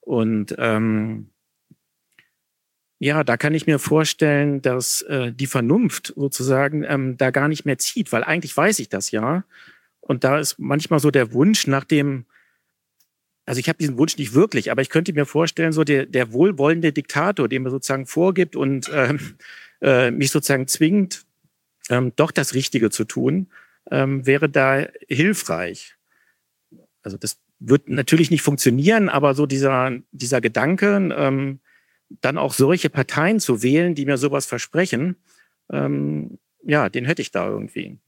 Und 0.00 0.56
ähm, 0.58 1.30
ja, 2.98 3.22
da 3.22 3.36
kann 3.36 3.54
ich 3.54 3.66
mir 3.66 3.78
vorstellen, 3.78 4.60
dass 4.60 5.02
äh, 5.02 5.32
die 5.32 5.46
Vernunft 5.46 6.12
sozusagen 6.16 6.82
ähm, 6.82 7.16
da 7.16 7.30
gar 7.30 7.48
nicht 7.48 7.64
mehr 7.64 7.78
zieht, 7.78 8.10
weil 8.12 8.24
eigentlich 8.24 8.56
weiß 8.56 8.80
ich 8.80 8.88
das 8.88 9.12
ja. 9.12 9.44
Und 10.00 10.24
da 10.24 10.38
ist 10.38 10.58
manchmal 10.58 10.98
so 10.98 11.10
der 11.10 11.32
Wunsch 11.32 11.66
nach 11.66 11.84
dem, 11.84 12.26
also 13.46 13.60
ich 13.60 13.68
habe 13.68 13.78
diesen 13.78 13.98
Wunsch 13.98 14.16
nicht 14.18 14.34
wirklich, 14.34 14.72
aber 14.72 14.82
ich 14.82 14.90
könnte 14.90 15.12
mir 15.12 15.26
vorstellen, 15.26 15.72
so 15.72 15.84
der, 15.84 16.06
der 16.06 16.32
wohlwollende 16.32 16.92
Diktator, 16.92 17.48
der 17.48 17.60
mir 17.60 17.70
sozusagen 17.70 18.06
vorgibt 18.06 18.56
und 18.56 18.90
ähm, 18.92 19.20
äh, 19.80 20.10
mich 20.10 20.32
sozusagen 20.32 20.66
zwingt, 20.66 21.24
ähm, 21.90 22.12
doch 22.16 22.32
das 22.32 22.54
Richtige 22.54 22.90
zu 22.90 23.04
tun, 23.04 23.48
ähm, 23.90 24.26
wäre 24.26 24.48
da 24.48 24.86
hilfreich. 25.06 25.94
Also 27.02 27.16
das 27.16 27.38
wird 27.60 27.88
natürlich 27.88 28.30
nicht 28.30 28.42
funktionieren, 28.42 29.08
aber 29.08 29.34
so 29.34 29.46
dieser, 29.46 29.92
dieser 30.10 30.40
Gedanke, 30.40 30.96
ähm, 31.16 31.60
dann 32.08 32.38
auch 32.38 32.54
solche 32.54 32.90
Parteien 32.90 33.40
zu 33.40 33.62
wählen, 33.62 33.94
die 33.94 34.06
mir 34.06 34.18
sowas 34.18 34.46
versprechen, 34.46 35.16
ähm, 35.70 36.38
ja, 36.62 36.88
den 36.88 37.04
hätte 37.04 37.22
ich 37.22 37.30
da 37.30 37.48
irgendwie. 37.48 37.98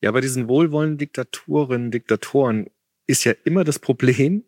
Ja, 0.00 0.10
bei 0.10 0.20
diesen 0.20 0.48
wohlwollenden 0.48 0.98
Diktatoren, 0.98 1.90
Diktatoren 1.90 2.66
ist 3.06 3.24
ja 3.24 3.32
immer 3.44 3.64
das 3.64 3.78
Problem, 3.78 4.44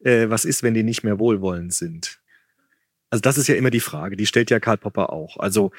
äh, 0.00 0.28
was 0.28 0.44
ist, 0.44 0.62
wenn 0.62 0.74
die 0.74 0.82
nicht 0.82 1.04
mehr 1.04 1.18
wohlwollend 1.18 1.72
sind? 1.72 2.20
Also 3.10 3.22
das 3.22 3.38
ist 3.38 3.46
ja 3.46 3.54
immer 3.54 3.70
die 3.70 3.80
Frage, 3.80 4.16
die 4.16 4.26
stellt 4.26 4.50
ja 4.50 4.58
Karl 4.58 4.78
Popper 4.78 5.12
auch. 5.12 5.36
Also 5.38 5.70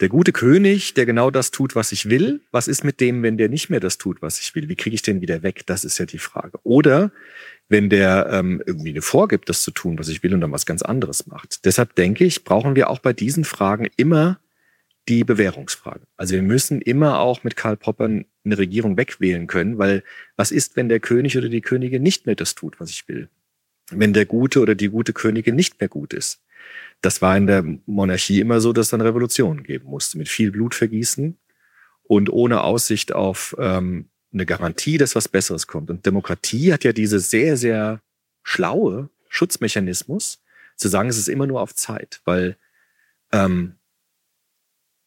der 0.00 0.08
gute 0.08 0.32
König, 0.32 0.94
der 0.94 1.06
genau 1.06 1.30
das 1.30 1.50
tut, 1.50 1.74
was 1.74 1.90
ich 1.92 2.10
will, 2.10 2.42
was 2.50 2.68
ist 2.68 2.84
mit 2.84 3.00
dem, 3.00 3.22
wenn 3.22 3.38
der 3.38 3.48
nicht 3.48 3.70
mehr 3.70 3.80
das 3.80 3.96
tut, 3.96 4.20
was 4.20 4.40
ich 4.40 4.54
will? 4.54 4.68
Wie 4.68 4.76
kriege 4.76 4.94
ich 4.94 5.02
den 5.02 5.20
wieder 5.20 5.42
weg? 5.42 5.62
Das 5.66 5.84
ist 5.84 5.98
ja 5.98 6.04
die 6.04 6.18
Frage. 6.18 6.58
Oder 6.64 7.12
wenn 7.68 7.88
der 7.88 8.28
ähm, 8.30 8.62
irgendwie 8.66 8.90
eine 8.90 9.02
vorgibt, 9.02 9.48
das 9.48 9.62
zu 9.62 9.70
tun, 9.70 9.98
was 9.98 10.08
ich 10.08 10.22
will 10.22 10.34
und 10.34 10.40
dann 10.40 10.52
was 10.52 10.66
ganz 10.66 10.82
anderes 10.82 11.26
macht. 11.26 11.64
Deshalb 11.64 11.94
denke 11.94 12.24
ich, 12.24 12.44
brauchen 12.44 12.76
wir 12.76 12.90
auch 12.90 12.98
bei 12.98 13.12
diesen 13.12 13.44
Fragen 13.44 13.88
immer 13.96 14.38
die 15.08 15.24
Bewährungsfrage. 15.24 16.00
Also 16.16 16.34
wir 16.34 16.42
müssen 16.42 16.80
immer 16.80 17.20
auch 17.20 17.44
mit 17.44 17.56
Karl 17.56 17.76
Popper 17.76 18.04
eine 18.04 18.26
Regierung 18.58 18.96
wegwählen 18.96 19.46
können, 19.46 19.78
weil 19.78 20.02
was 20.36 20.50
ist, 20.50 20.76
wenn 20.76 20.88
der 20.88 21.00
König 21.00 21.38
oder 21.38 21.48
die 21.48 21.60
Königin 21.60 22.02
nicht 22.02 22.26
mehr 22.26 22.34
das 22.34 22.54
tut, 22.54 22.80
was 22.80 22.90
ich 22.90 23.08
will? 23.08 23.28
Wenn 23.90 24.12
der 24.12 24.26
gute 24.26 24.60
oder 24.60 24.74
die 24.74 24.88
gute 24.88 25.12
Königin 25.12 25.54
nicht 25.54 25.80
mehr 25.80 25.88
gut 25.88 26.12
ist? 26.12 26.40
Das 27.06 27.22
war 27.22 27.36
in 27.36 27.46
der 27.46 27.64
Monarchie 27.86 28.40
immer 28.40 28.60
so, 28.60 28.72
dass 28.72 28.86
es 28.86 28.90
dann 28.90 29.00
Revolutionen 29.00 29.62
geben 29.62 29.88
musste, 29.88 30.18
mit 30.18 30.28
viel 30.28 30.50
Blutvergießen 30.50 31.38
und 32.02 32.30
ohne 32.30 32.64
Aussicht 32.64 33.12
auf 33.12 33.54
ähm, 33.60 34.08
eine 34.32 34.44
Garantie, 34.44 34.98
dass 34.98 35.14
was 35.14 35.28
Besseres 35.28 35.68
kommt. 35.68 35.88
Und 35.88 36.04
Demokratie 36.04 36.72
hat 36.72 36.82
ja 36.82 36.92
diese 36.92 37.20
sehr, 37.20 37.56
sehr 37.56 38.00
schlaue 38.42 39.08
Schutzmechanismus, 39.28 40.42
zu 40.74 40.88
sagen, 40.88 41.08
es 41.08 41.16
ist 41.16 41.28
immer 41.28 41.46
nur 41.46 41.60
auf 41.60 41.76
Zeit, 41.76 42.22
weil 42.24 42.56
ähm, 43.30 43.76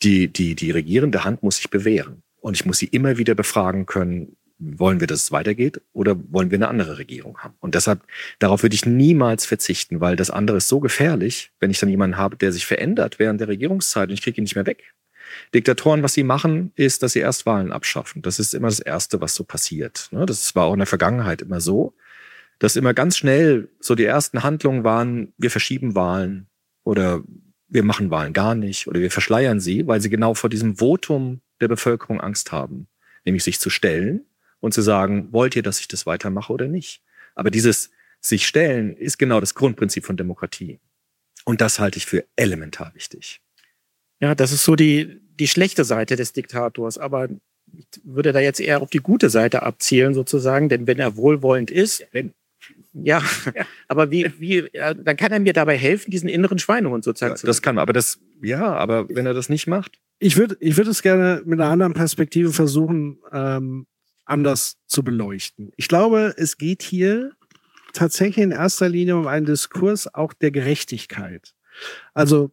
die, 0.01 0.29
die, 0.31 0.55
die 0.55 0.71
regierende 0.71 1.25
Hand 1.25 1.43
muss 1.43 1.57
sich 1.57 1.69
bewähren. 1.69 2.23
Und 2.39 2.53
ich 2.55 2.65
muss 2.65 2.77
sie 2.77 2.87
immer 2.87 3.17
wieder 3.17 3.35
befragen 3.35 3.85
können, 3.85 4.37
wollen 4.59 4.99
wir, 4.99 5.07
dass 5.07 5.23
es 5.23 5.31
weitergeht 5.31 5.81
oder 5.93 6.17
wollen 6.31 6.51
wir 6.51 6.57
eine 6.57 6.67
andere 6.67 6.97
Regierung 6.97 7.39
haben? 7.39 7.55
Und 7.59 7.75
deshalb, 7.75 8.01
darauf 8.39 8.61
würde 8.61 8.75
ich 8.75 8.85
niemals 8.85 9.45
verzichten, 9.45 10.01
weil 10.01 10.15
das 10.15 10.29
andere 10.29 10.57
ist 10.57 10.67
so 10.67 10.79
gefährlich, 10.81 11.51
wenn 11.59 11.71
ich 11.71 11.79
dann 11.79 11.89
jemanden 11.89 12.17
habe, 12.17 12.35
der 12.35 12.51
sich 12.51 12.65
verändert 12.65 13.19
während 13.19 13.39
der 13.39 13.47
Regierungszeit 13.47 14.09
und 14.09 14.13
ich 14.13 14.21
kriege 14.21 14.39
ihn 14.39 14.43
nicht 14.43 14.55
mehr 14.55 14.65
weg. 14.65 14.93
Diktatoren, 15.53 16.03
was 16.03 16.13
sie 16.13 16.23
machen, 16.23 16.71
ist, 16.75 17.03
dass 17.03 17.13
sie 17.13 17.19
erst 17.19 17.45
Wahlen 17.45 17.71
abschaffen. 17.71 18.21
Das 18.21 18.39
ist 18.39 18.53
immer 18.53 18.67
das 18.67 18.79
Erste, 18.79 19.21
was 19.21 19.35
so 19.35 19.43
passiert. 19.43 20.09
Ne? 20.11 20.25
Das 20.25 20.55
war 20.55 20.65
auch 20.65 20.73
in 20.73 20.79
der 20.79 20.87
Vergangenheit 20.87 21.41
immer 21.41 21.61
so. 21.61 21.93
dass 22.59 22.75
immer 22.75 22.93
ganz 22.93 23.17
schnell 23.17 23.69
so 23.79 23.95
die 23.95 24.03
ersten 24.03 24.43
Handlungen 24.43 24.83
waren, 24.83 25.33
wir 25.37 25.49
verschieben 25.49 25.95
Wahlen 25.95 26.47
oder 26.83 27.23
wir 27.69 27.83
machen 27.83 28.11
Wahlen 28.11 28.33
gar 28.33 28.53
nicht 28.53 28.87
oder 28.87 28.99
wir 28.99 29.11
verschleiern 29.11 29.61
sie, 29.61 29.87
weil 29.87 30.01
sie 30.01 30.09
genau 30.09 30.33
vor 30.33 30.49
diesem 30.49 30.75
Votum 30.75 31.39
der 31.61 31.69
Bevölkerung 31.69 32.19
Angst 32.19 32.51
haben, 32.51 32.87
nämlich 33.23 33.45
sich 33.45 33.59
zu 33.59 33.69
stellen 33.69 34.25
und 34.59 34.73
zu 34.73 34.81
sagen, 34.81 35.29
wollt 35.31 35.55
ihr, 35.55 35.63
dass 35.63 35.79
ich 35.79 35.87
das 35.87 36.05
weitermache 36.05 36.51
oder 36.51 36.67
nicht? 36.67 37.01
Aber 37.35 37.51
dieses 37.51 37.91
sich 38.21 38.45
stellen 38.45 38.95
ist 38.95 39.17
genau 39.17 39.39
das 39.39 39.55
Grundprinzip 39.55 40.05
von 40.05 40.17
Demokratie. 40.17 40.79
Und 41.45 41.61
das 41.61 41.79
halte 41.79 41.97
ich 41.97 42.05
für 42.05 42.25
elementar 42.35 42.91
wichtig. 42.93 43.41
Ja, 44.19 44.35
das 44.35 44.51
ist 44.51 44.65
so 44.65 44.75
die, 44.75 45.21
die 45.39 45.47
schlechte 45.47 45.85
Seite 45.85 46.15
des 46.15 46.33
Diktators. 46.33 46.97
Aber 46.97 47.29
ich 47.71 47.85
würde 48.03 48.33
da 48.33 48.39
jetzt 48.39 48.59
eher 48.59 48.81
auf 48.81 48.89
die 48.89 48.99
gute 48.99 49.29
Seite 49.29 49.63
abzielen, 49.63 50.13
sozusagen. 50.13 50.67
Denn 50.67 50.85
wenn 50.85 50.99
er 50.99 51.15
wohlwollend 51.15 51.71
ist, 51.71 52.05
wenn, 52.11 52.33
ja, 52.93 53.21
ja. 53.55 53.65
aber 53.87 54.11
wie, 54.11 54.31
wie, 54.39 54.69
dann 54.73 55.15
kann 55.15 55.31
er 55.31 55.39
mir 55.39 55.53
dabei 55.53 55.77
helfen, 55.77 56.11
diesen 56.11 56.27
inneren 56.27 56.59
Schweinehund 56.59 57.03
sozusagen 57.03 57.33
Ja, 57.33 57.37
zu 57.37 57.47
das 57.47 57.61
kann, 57.61 57.77
aber 57.77 57.93
das, 57.93 58.19
ja, 58.41 58.73
aber 58.73 59.07
wenn 59.09 59.25
er 59.25 59.33
das 59.33 59.49
nicht 59.49 59.67
macht, 59.67 59.97
Ich 60.19 60.35
würde 60.35 60.57
ich 60.59 60.75
würde 60.75 60.91
es 60.91 61.01
gerne 61.01 61.41
mit 61.45 61.59
einer 61.59 61.69
anderen 61.69 61.93
Perspektive 61.93 62.51
versuchen, 62.51 63.19
ähm, 63.31 63.87
anders 64.29 64.77
zu 64.87 65.03
beleuchten. 65.03 65.71
Ich 65.75 65.87
glaube, 65.87 66.33
es 66.37 66.57
geht 66.57 66.83
hier 66.83 67.31
tatsächlich 67.93 68.43
in 68.43 68.51
erster 68.51 68.89
Linie 68.89 69.17
um 69.17 69.27
einen 69.27 69.45
Diskurs 69.45 70.13
auch 70.13 70.33
der 70.33 70.51
Gerechtigkeit. 70.51 71.53
Also 72.13 72.51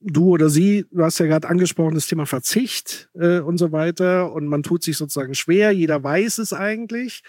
du 0.00 0.30
oder 0.30 0.48
sie, 0.48 0.86
du 0.90 1.04
hast 1.04 1.18
ja 1.18 1.26
gerade 1.26 1.48
angesprochen, 1.48 1.94
das 1.94 2.06
Thema 2.06 2.26
Verzicht 2.26 3.10
äh, 3.14 3.40
und 3.40 3.58
so 3.58 3.72
weiter. 3.72 4.32
Und 4.32 4.46
man 4.46 4.62
tut 4.62 4.82
sich 4.82 4.96
sozusagen 4.96 5.34
schwer, 5.34 5.72
jeder 5.72 6.02
weiß 6.02 6.38
es 6.38 6.52
eigentlich. 6.52 7.22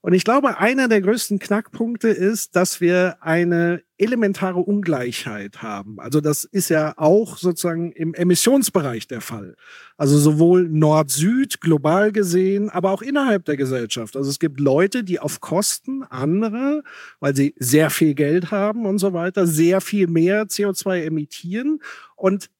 Und 0.00 0.12
ich 0.12 0.24
glaube, 0.24 0.58
einer 0.58 0.88
der 0.88 1.00
größten 1.00 1.38
Knackpunkte 1.38 2.08
ist, 2.08 2.56
dass 2.56 2.80
wir 2.80 3.18
eine 3.20 3.82
elementare 3.98 4.58
Ungleichheit 4.58 5.62
haben. 5.62 5.98
Also 6.00 6.20
das 6.20 6.44
ist 6.44 6.68
ja 6.68 6.94
auch 6.96 7.38
sozusagen 7.38 7.92
im 7.92 8.14
Emissionsbereich 8.14 9.06
der 9.08 9.20
Fall. 9.20 9.56
Also 9.96 10.18
sowohl 10.18 10.68
Nord-Süd 10.68 11.60
global 11.60 12.12
gesehen, 12.12 12.68
aber 12.68 12.90
auch 12.90 13.02
innerhalb 13.02 13.46
der 13.46 13.56
Gesellschaft. 13.56 14.16
Also 14.16 14.28
es 14.28 14.38
gibt 14.38 14.60
Leute, 14.60 15.02
die 15.02 15.18
auf 15.18 15.40
Kosten 15.40 16.02
anderer, 16.04 16.82
weil 17.20 17.34
sie 17.34 17.54
sehr 17.58 17.90
viel 17.90 18.14
Geld 18.14 18.50
haben 18.50 18.84
und 18.84 18.98
so 18.98 19.12
weiter, 19.14 19.46
sehr 19.46 19.80
viel 19.80 20.08
mehr 20.08 20.44
CO2 20.44 21.04
emittieren. 21.04 21.80
Und 22.16 22.50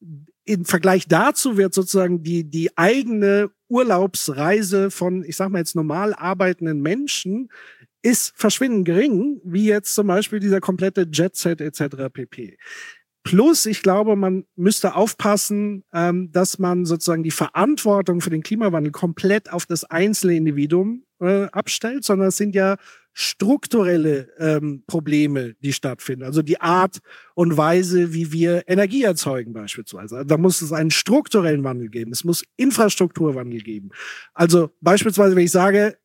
im 0.45 0.65
Vergleich 0.65 1.07
dazu 1.09 1.59
wird 1.59 1.75
sozusagen 1.75 2.23
die, 2.23 2.45
die 2.45 2.77
eigene 2.79 3.51
Urlaubsreise 3.69 4.91
von, 4.91 5.25
ich 5.25 5.37
sag 5.37 5.51
mal 5.51 5.59
jetzt 5.59 5.75
normal 5.75 6.15
arbeitenden 6.15 6.81
Menschen 6.81 7.51
ist 8.07 8.33
verschwindend 8.37 8.85
gering, 8.85 9.41
wie 9.43 9.67
jetzt 9.67 9.93
zum 9.97 10.07
Beispiel 10.07 10.39
dieser 10.39 10.61
komplette 10.61 11.09
Jet-Set 11.13 11.61
etc. 11.61 12.09
pp. 12.13 12.57
Plus, 13.25 13.67
ich 13.67 13.83
glaube, 13.83 14.15
man 14.15 14.45
müsste 14.55 14.95
aufpassen, 14.95 15.83
ähm, 15.93 16.31
dass 16.31 16.61
man 16.61 16.85
sozusagen 16.85 17.25
die 17.25 17.33
Verantwortung 17.33 18.21
für 18.21 18.31
den 18.31 18.45
Klimawandel 18.45 18.93
komplett 18.93 19.53
auf 19.53 19.67
das 19.67 19.83
einzelne 19.83 20.37
Individuum 20.37 21.03
äh, 21.21 21.47
abstellt, 21.47 22.05
sondern 22.05 22.29
es 22.29 22.37
sind 22.37 22.55
ja 22.55 22.77
strukturelle 23.13 24.29
ähm, 24.39 24.85
Probleme, 24.87 25.55
die 25.61 25.73
stattfinden. 25.73 26.23
Also 26.23 26.43
die 26.43 26.61
Art 26.61 26.99
und 27.35 27.57
Weise, 27.57 28.13
wie 28.13 28.31
wir 28.31 28.63
Energie 28.69 29.03
erzeugen 29.03 29.53
beispielsweise. 29.53 30.19
Also 30.19 30.29
da 30.29 30.37
muss 30.37 30.63
es 30.63 30.71
einen 30.71 30.93
strukturellen 30.93 31.65
Wandel 31.65 31.89
geben. 31.89 32.13
Es 32.13 32.23
muss 32.23 32.45
Infrastrukturwandel 32.57 33.63
geben. 33.63 33.91
Also 34.35 34.71
beispielsweise, 34.81 35.35
wenn 35.35 35.45
ich 35.45 35.51
sage, 35.51 35.97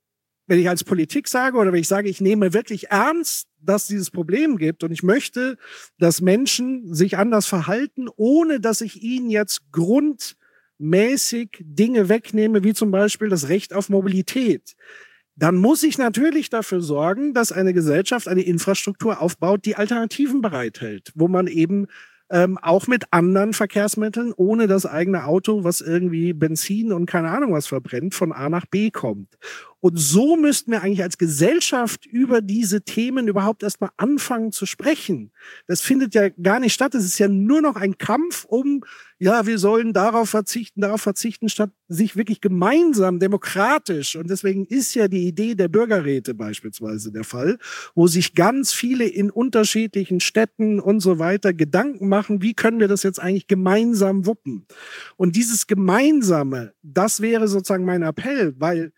wenn 0.51 0.59
ich 0.59 0.67
als 0.67 0.83
Politik 0.83 1.29
sage 1.29 1.57
oder 1.57 1.71
wenn 1.71 1.79
ich 1.79 1.87
sage, 1.87 2.09
ich 2.09 2.19
nehme 2.19 2.51
wirklich 2.51 2.89
ernst, 2.89 3.47
dass 3.61 3.87
dieses 3.87 4.11
Problem 4.11 4.57
gibt 4.57 4.83
und 4.83 4.91
ich 4.91 5.01
möchte, 5.01 5.57
dass 5.97 6.19
Menschen 6.19 6.93
sich 6.93 7.17
anders 7.17 7.47
verhalten, 7.47 8.09
ohne 8.17 8.59
dass 8.59 8.81
ich 8.81 9.01
ihnen 9.01 9.29
jetzt 9.29 9.71
grundmäßig 9.71 11.57
Dinge 11.61 12.09
wegnehme, 12.09 12.65
wie 12.65 12.73
zum 12.73 12.91
Beispiel 12.91 13.29
das 13.29 13.47
Recht 13.47 13.73
auf 13.73 13.87
Mobilität, 13.87 14.75
dann 15.37 15.55
muss 15.55 15.83
ich 15.83 15.97
natürlich 15.97 16.49
dafür 16.49 16.81
sorgen, 16.81 17.33
dass 17.33 17.53
eine 17.53 17.73
Gesellschaft 17.73 18.27
eine 18.27 18.41
Infrastruktur 18.41 19.21
aufbaut, 19.21 19.63
die 19.63 19.77
Alternativen 19.77 20.41
bereithält, 20.41 21.13
wo 21.15 21.29
man 21.29 21.47
eben 21.47 21.87
ähm, 22.29 22.57
auch 22.57 22.87
mit 22.87 23.05
anderen 23.11 23.53
Verkehrsmitteln 23.53 24.33
ohne 24.35 24.67
das 24.67 24.85
eigene 24.85 25.25
Auto, 25.25 25.63
was 25.63 25.79
irgendwie 25.79 26.33
Benzin 26.33 26.91
und 26.91 27.05
keine 27.05 27.29
Ahnung 27.29 27.53
was 27.53 27.67
verbrennt, 27.67 28.15
von 28.15 28.31
A 28.33 28.49
nach 28.49 28.65
B 28.65 28.91
kommt. 28.91 29.37
Und 29.81 29.97
so 29.97 30.35
müssten 30.35 30.71
wir 30.71 30.83
eigentlich 30.83 31.01
als 31.01 31.17
Gesellschaft 31.17 32.05
über 32.05 32.41
diese 32.41 32.83
Themen 32.83 33.27
überhaupt 33.27 33.63
erstmal 33.63 33.89
anfangen 33.97 34.51
zu 34.51 34.67
sprechen. 34.67 35.31
Das 35.65 35.81
findet 35.81 36.13
ja 36.13 36.29
gar 36.29 36.59
nicht 36.59 36.73
statt. 36.73 36.93
Es 36.93 37.03
ist 37.03 37.17
ja 37.17 37.27
nur 37.27 37.61
noch 37.61 37.75
ein 37.75 37.97
Kampf 37.97 38.45
um, 38.45 38.83
ja, 39.17 39.47
wir 39.47 39.57
sollen 39.57 39.91
darauf 39.91 40.29
verzichten, 40.29 40.81
darauf 40.81 41.01
verzichten, 41.01 41.49
statt 41.49 41.71
sich 41.87 42.15
wirklich 42.15 42.41
gemeinsam, 42.41 43.19
demokratisch. 43.19 44.15
Und 44.15 44.29
deswegen 44.29 44.65
ist 44.65 44.93
ja 44.93 45.07
die 45.07 45.27
Idee 45.27 45.55
der 45.55 45.67
Bürgerräte 45.67 46.35
beispielsweise 46.35 47.11
der 47.11 47.23
Fall, 47.23 47.57
wo 47.95 48.05
sich 48.05 48.35
ganz 48.35 48.73
viele 48.73 49.05
in 49.05 49.31
unterschiedlichen 49.31 50.19
Städten 50.19 50.79
und 50.79 50.99
so 50.99 51.17
weiter 51.17 51.53
Gedanken 51.53 52.07
machen, 52.07 52.43
wie 52.43 52.53
können 52.53 52.79
wir 52.79 52.87
das 52.87 53.01
jetzt 53.01 53.19
eigentlich 53.19 53.47
gemeinsam 53.47 54.27
wuppen? 54.27 54.67
Und 55.17 55.35
dieses 55.35 55.65
Gemeinsame, 55.65 56.73
das 56.83 57.21
wäre 57.21 57.47
sozusagen 57.47 57.85
mein 57.85 58.03
Appell, 58.03 58.53
weil 58.59 58.91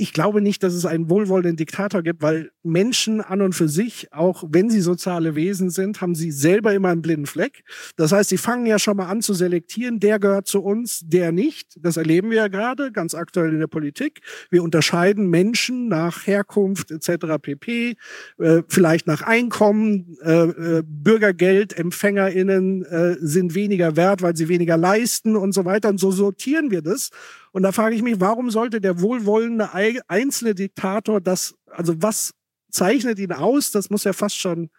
ich 0.00 0.14
glaube 0.14 0.40
nicht, 0.40 0.62
dass 0.62 0.72
es 0.72 0.86
einen 0.86 1.10
wohlwollenden 1.10 1.56
Diktator 1.56 2.02
gibt, 2.02 2.22
weil 2.22 2.52
Menschen 2.62 3.20
an 3.20 3.42
und 3.42 3.54
für 3.54 3.68
sich, 3.68 4.10
auch 4.12 4.44
wenn 4.48 4.70
sie 4.70 4.80
soziale 4.80 5.34
Wesen 5.34 5.68
sind, 5.68 6.00
haben 6.00 6.14
sie 6.14 6.30
selber 6.30 6.72
immer 6.72 6.88
einen 6.88 7.02
blinden 7.02 7.26
Fleck. 7.26 7.64
Das 7.96 8.10
heißt, 8.10 8.30
sie 8.30 8.38
fangen 8.38 8.64
ja 8.64 8.78
schon 8.78 8.96
mal 8.96 9.08
an 9.08 9.20
zu 9.20 9.34
selektieren, 9.34 10.00
der 10.00 10.18
gehört 10.18 10.46
zu 10.46 10.62
uns, 10.62 11.02
der 11.04 11.32
nicht. 11.32 11.76
Das 11.80 11.98
erleben 11.98 12.30
wir 12.30 12.38
ja 12.38 12.48
gerade, 12.48 12.92
ganz 12.92 13.14
aktuell 13.14 13.52
in 13.52 13.60
der 13.60 13.66
Politik. 13.66 14.22
Wir 14.48 14.62
unterscheiden 14.62 15.28
Menschen 15.28 15.88
nach 15.88 16.26
Herkunft 16.26 16.90
etc. 16.90 17.36
pp, 17.40 17.96
äh, 18.38 18.62
vielleicht 18.68 19.06
nach 19.06 19.20
Einkommen. 19.20 20.16
Äh, 20.22 20.32
äh, 20.32 20.82
BürgergeldempfängerInnen 20.82 22.86
äh, 22.86 23.16
sind 23.20 23.54
weniger 23.54 23.96
wert, 23.96 24.22
weil 24.22 24.34
sie 24.34 24.48
weniger 24.48 24.78
leisten 24.78 25.36
und 25.36 25.52
so 25.52 25.66
weiter. 25.66 25.90
Und 25.90 26.00
so 26.00 26.10
sortieren 26.10 26.70
wir 26.70 26.80
das. 26.80 27.10
Und 27.52 27.62
da 27.62 27.72
frage 27.72 27.96
ich 27.96 28.02
mich, 28.02 28.20
warum 28.20 28.50
sollte 28.50 28.80
der 28.80 29.00
wohlwollende 29.00 29.74
ei- 29.74 30.00
einzelne 30.08 30.54
Diktator 30.54 31.20
das, 31.20 31.54
also 31.66 31.94
was 32.00 32.32
zeichnet 32.70 33.18
ihn 33.18 33.32
aus? 33.32 33.72
Das 33.72 33.90
muss 33.90 34.04
ja 34.04 34.12
fast 34.12 34.36
schon 34.38 34.70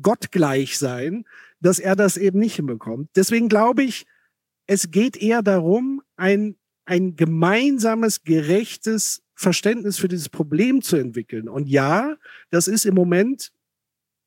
gottgleich 0.00 0.78
sein, 0.78 1.24
dass 1.60 1.78
er 1.78 1.96
das 1.96 2.16
eben 2.16 2.38
nicht 2.38 2.56
hinbekommt. 2.56 3.10
Deswegen 3.16 3.48
glaube 3.48 3.82
ich, 3.82 4.06
es 4.66 4.90
geht 4.92 5.16
eher 5.16 5.42
darum, 5.42 6.02
ein, 6.16 6.56
ein 6.84 7.16
gemeinsames, 7.16 8.22
gerechtes 8.22 9.22
Verständnis 9.34 9.98
für 9.98 10.06
dieses 10.08 10.28
Problem 10.28 10.82
zu 10.82 10.96
entwickeln. 10.96 11.48
Und 11.48 11.68
ja, 11.68 12.16
das 12.50 12.68
ist 12.68 12.84
im 12.86 12.94
Moment 12.94 13.50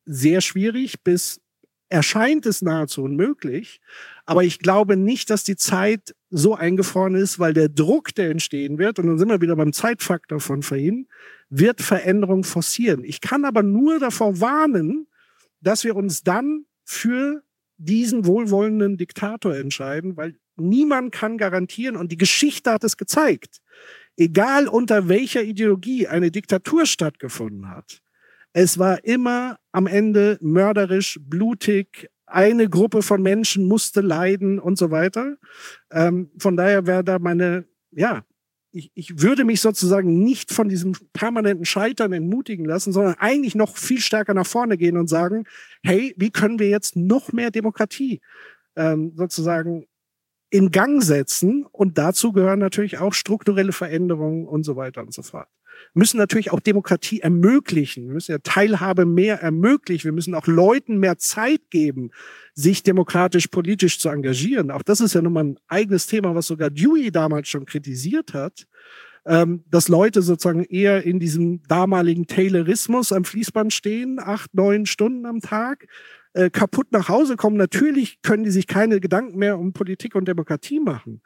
sehr 0.05 0.41
schwierig 0.41 1.01
bis 1.03 1.39
erscheint 1.89 2.45
es 2.47 2.61
nahezu 2.63 3.03
unmöglich. 3.03 3.79
Aber 4.25 4.43
ich 4.43 4.59
glaube 4.59 4.95
nicht, 4.95 5.29
dass 5.29 5.43
die 5.43 5.57
Zeit 5.57 6.15
so 6.29 6.55
eingefroren 6.55 7.15
ist, 7.15 7.39
weil 7.39 7.53
der 7.53 7.69
Druck, 7.69 8.15
der 8.15 8.29
entstehen 8.29 8.77
wird, 8.77 8.99
und 8.99 9.07
dann 9.07 9.17
sind 9.17 9.29
wir 9.29 9.41
wieder 9.41 9.55
beim 9.55 9.73
Zeitfaktor 9.73 10.39
von 10.39 10.63
vorhin, 10.63 11.07
wird 11.49 11.81
Veränderung 11.81 12.43
forcieren. 12.43 13.03
Ich 13.03 13.21
kann 13.21 13.45
aber 13.45 13.63
nur 13.63 13.99
davor 13.99 14.39
warnen, 14.39 15.07
dass 15.61 15.83
wir 15.83 15.95
uns 15.95 16.23
dann 16.23 16.65
für 16.85 17.43
diesen 17.77 18.25
wohlwollenden 18.25 18.97
Diktator 18.97 19.55
entscheiden, 19.55 20.15
weil 20.15 20.37
niemand 20.55 21.11
kann 21.11 21.37
garantieren, 21.37 21.97
und 21.97 22.11
die 22.11 22.17
Geschichte 22.17 22.71
hat 22.71 22.83
es 22.83 22.97
gezeigt, 22.97 23.57
egal 24.15 24.67
unter 24.67 25.09
welcher 25.09 25.43
Ideologie 25.43 26.07
eine 26.07 26.31
Diktatur 26.31 26.85
stattgefunden 26.85 27.69
hat, 27.69 28.01
es 28.53 28.77
war 28.77 29.03
immer 29.03 29.57
am 29.71 29.87
Ende 29.87 30.37
mörderisch, 30.39 31.19
blutig. 31.21 32.09
Eine 32.25 32.69
Gruppe 32.69 33.01
von 33.01 33.21
Menschen 33.21 33.67
musste 33.67 34.01
leiden 34.01 34.59
und 34.59 34.77
so 34.77 34.91
weiter. 34.91 35.37
Ähm, 35.91 36.31
von 36.37 36.55
daher 36.55 36.87
wäre 36.87 37.03
da 37.03 37.19
meine, 37.19 37.65
ja, 37.91 38.23
ich, 38.71 38.91
ich 38.95 39.21
würde 39.21 39.45
mich 39.45 39.61
sozusagen 39.61 40.23
nicht 40.23 40.51
von 40.51 40.67
diesem 40.67 40.93
permanenten 41.13 41.65
Scheitern 41.65 42.11
entmutigen 42.11 42.65
lassen, 42.65 42.91
sondern 42.91 43.15
eigentlich 43.19 43.55
noch 43.55 43.77
viel 43.77 43.99
stärker 43.99 44.33
nach 44.33 44.47
vorne 44.47 44.77
gehen 44.77 44.97
und 44.97 45.07
sagen, 45.07 45.45
hey, 45.83 46.13
wie 46.17 46.31
können 46.31 46.59
wir 46.59 46.69
jetzt 46.69 46.95
noch 46.95 47.31
mehr 47.31 47.51
Demokratie 47.51 48.21
ähm, 48.75 49.13
sozusagen 49.15 49.85
in 50.49 50.71
Gang 50.71 51.03
setzen? 51.03 51.65
Und 51.71 51.99
dazu 51.99 52.31
gehören 52.31 52.59
natürlich 52.59 52.97
auch 52.97 53.13
strukturelle 53.13 53.73
Veränderungen 53.73 54.47
und 54.47 54.63
so 54.63 54.75
weiter 54.75 55.01
und 55.01 55.13
so 55.13 55.21
fort 55.21 55.47
müssen 55.93 56.17
natürlich 56.17 56.51
auch 56.51 56.59
Demokratie 56.59 57.19
ermöglichen. 57.21 58.07
Wir 58.07 58.13
müssen 58.13 58.31
ja 58.31 58.37
Teilhabe 58.39 59.05
mehr 59.05 59.41
ermöglichen. 59.41 60.05
Wir 60.05 60.11
müssen 60.13 60.35
auch 60.35 60.47
Leuten 60.47 60.97
mehr 60.97 61.17
Zeit 61.17 61.61
geben, 61.69 62.11
sich 62.53 62.83
demokratisch 62.83 63.47
politisch 63.47 63.99
zu 63.99 64.09
engagieren. 64.09 64.71
Auch 64.71 64.83
das 64.83 65.01
ist 65.01 65.13
ja 65.13 65.21
nun 65.21 65.33
mal 65.33 65.43
ein 65.43 65.59
eigenes 65.67 66.07
Thema, 66.07 66.35
was 66.35 66.47
sogar 66.47 66.69
Dewey 66.69 67.11
damals 67.11 67.47
schon 67.49 67.65
kritisiert 67.65 68.33
hat. 68.33 68.65
ähm, 69.25 69.63
dass 69.69 69.87
Leute 69.87 70.21
sozusagen 70.21 70.63
eher 70.65 71.03
in 71.03 71.19
diesem 71.19 71.63
damaligen 71.67 72.27
Taylorismus 72.27 73.11
am 73.11 73.23
Fließband 73.23 73.73
stehen, 73.73 74.19
acht, 74.19 74.53
neun 74.53 74.85
Stunden 74.85 75.25
am 75.25 75.39
Tag, 75.39 75.87
äh, 76.33 76.49
kaputt 76.49 76.87
nach 76.91 77.09
Hause 77.09 77.35
kommen. 77.37 77.57
Natürlich 77.57 78.21
können 78.21 78.43
die 78.43 78.51
sich 78.51 78.67
keine 78.67 78.99
Gedanken 78.99 79.37
mehr 79.37 79.57
um 79.59 79.71
Politik 79.73 80.15
und 80.15 80.27
Demokratie 80.27 80.79
machen. 80.79 81.21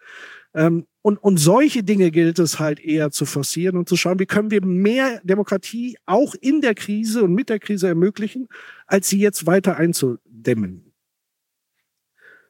Ähm, 0.58 0.88
und, 1.03 1.18
und 1.18 1.38
solche 1.38 1.84
Dinge 1.84 2.10
gilt 2.10 2.39
es 2.39 2.60
halt 2.60 2.80
eher 2.80 3.12
zu 3.12 3.26
forcieren 3.26 3.78
und 3.78 3.88
zu 3.88 3.95
schauen, 3.95 4.20
wie 4.20 4.26
können 4.26 4.49
wir 4.49 4.66
mehr 4.66 5.22
Demokratie 5.24 5.97
auch 6.08 6.34
in 6.41 6.62
der 6.62 6.74
Krise 6.74 7.24
und 7.24 7.34
mit 7.34 7.49
der 7.49 7.60
Krise 7.60 7.88
ermöglichen, 7.88 8.47
als 8.88 9.08
sie 9.08 9.20
jetzt 9.20 9.45
weiter 9.45 9.78
einzudämmen. 9.78 10.91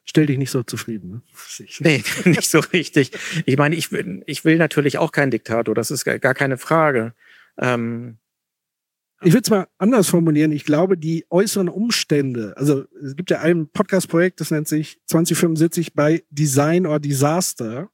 Stell 0.04 0.24
dich 0.24 0.38
nicht 0.38 0.50
so 0.50 0.62
zufrieden. 0.62 1.10
Ne? 1.10 1.22
Nee, 1.80 2.02
nicht 2.24 2.48
so 2.48 2.60
richtig. 2.60 3.12
Ich 3.44 3.58
meine, 3.58 3.76
ich 3.76 3.92
will, 3.92 4.22
ich 4.26 4.42
will 4.44 4.56
natürlich 4.56 4.96
auch 4.96 5.12
keinen 5.12 5.30
Diktator, 5.30 5.74
das 5.74 5.90
ist 5.90 6.04
gar 6.04 6.34
keine 6.34 6.56
Frage. 6.56 7.12
Ähm, 7.58 8.16
ich 9.20 9.32
würde 9.32 9.42
es 9.44 9.50
mal 9.50 9.66
anders 9.76 10.08
formulieren. 10.08 10.52
Ich 10.52 10.64
glaube, 10.64 10.96
die 10.96 11.26
äußeren 11.28 11.68
Umstände, 11.68 12.54
also 12.56 12.84
es 13.02 13.16
gibt 13.16 13.30
ja 13.30 13.40
ein 13.40 13.68
Podcast-Projekt, 13.68 14.40
das 14.40 14.50
nennt 14.50 14.68
sich 14.68 14.98
2075 15.06 15.92
bei 15.92 16.22
Design 16.30 16.86
or 16.86 17.00
Disaster. 17.00 17.90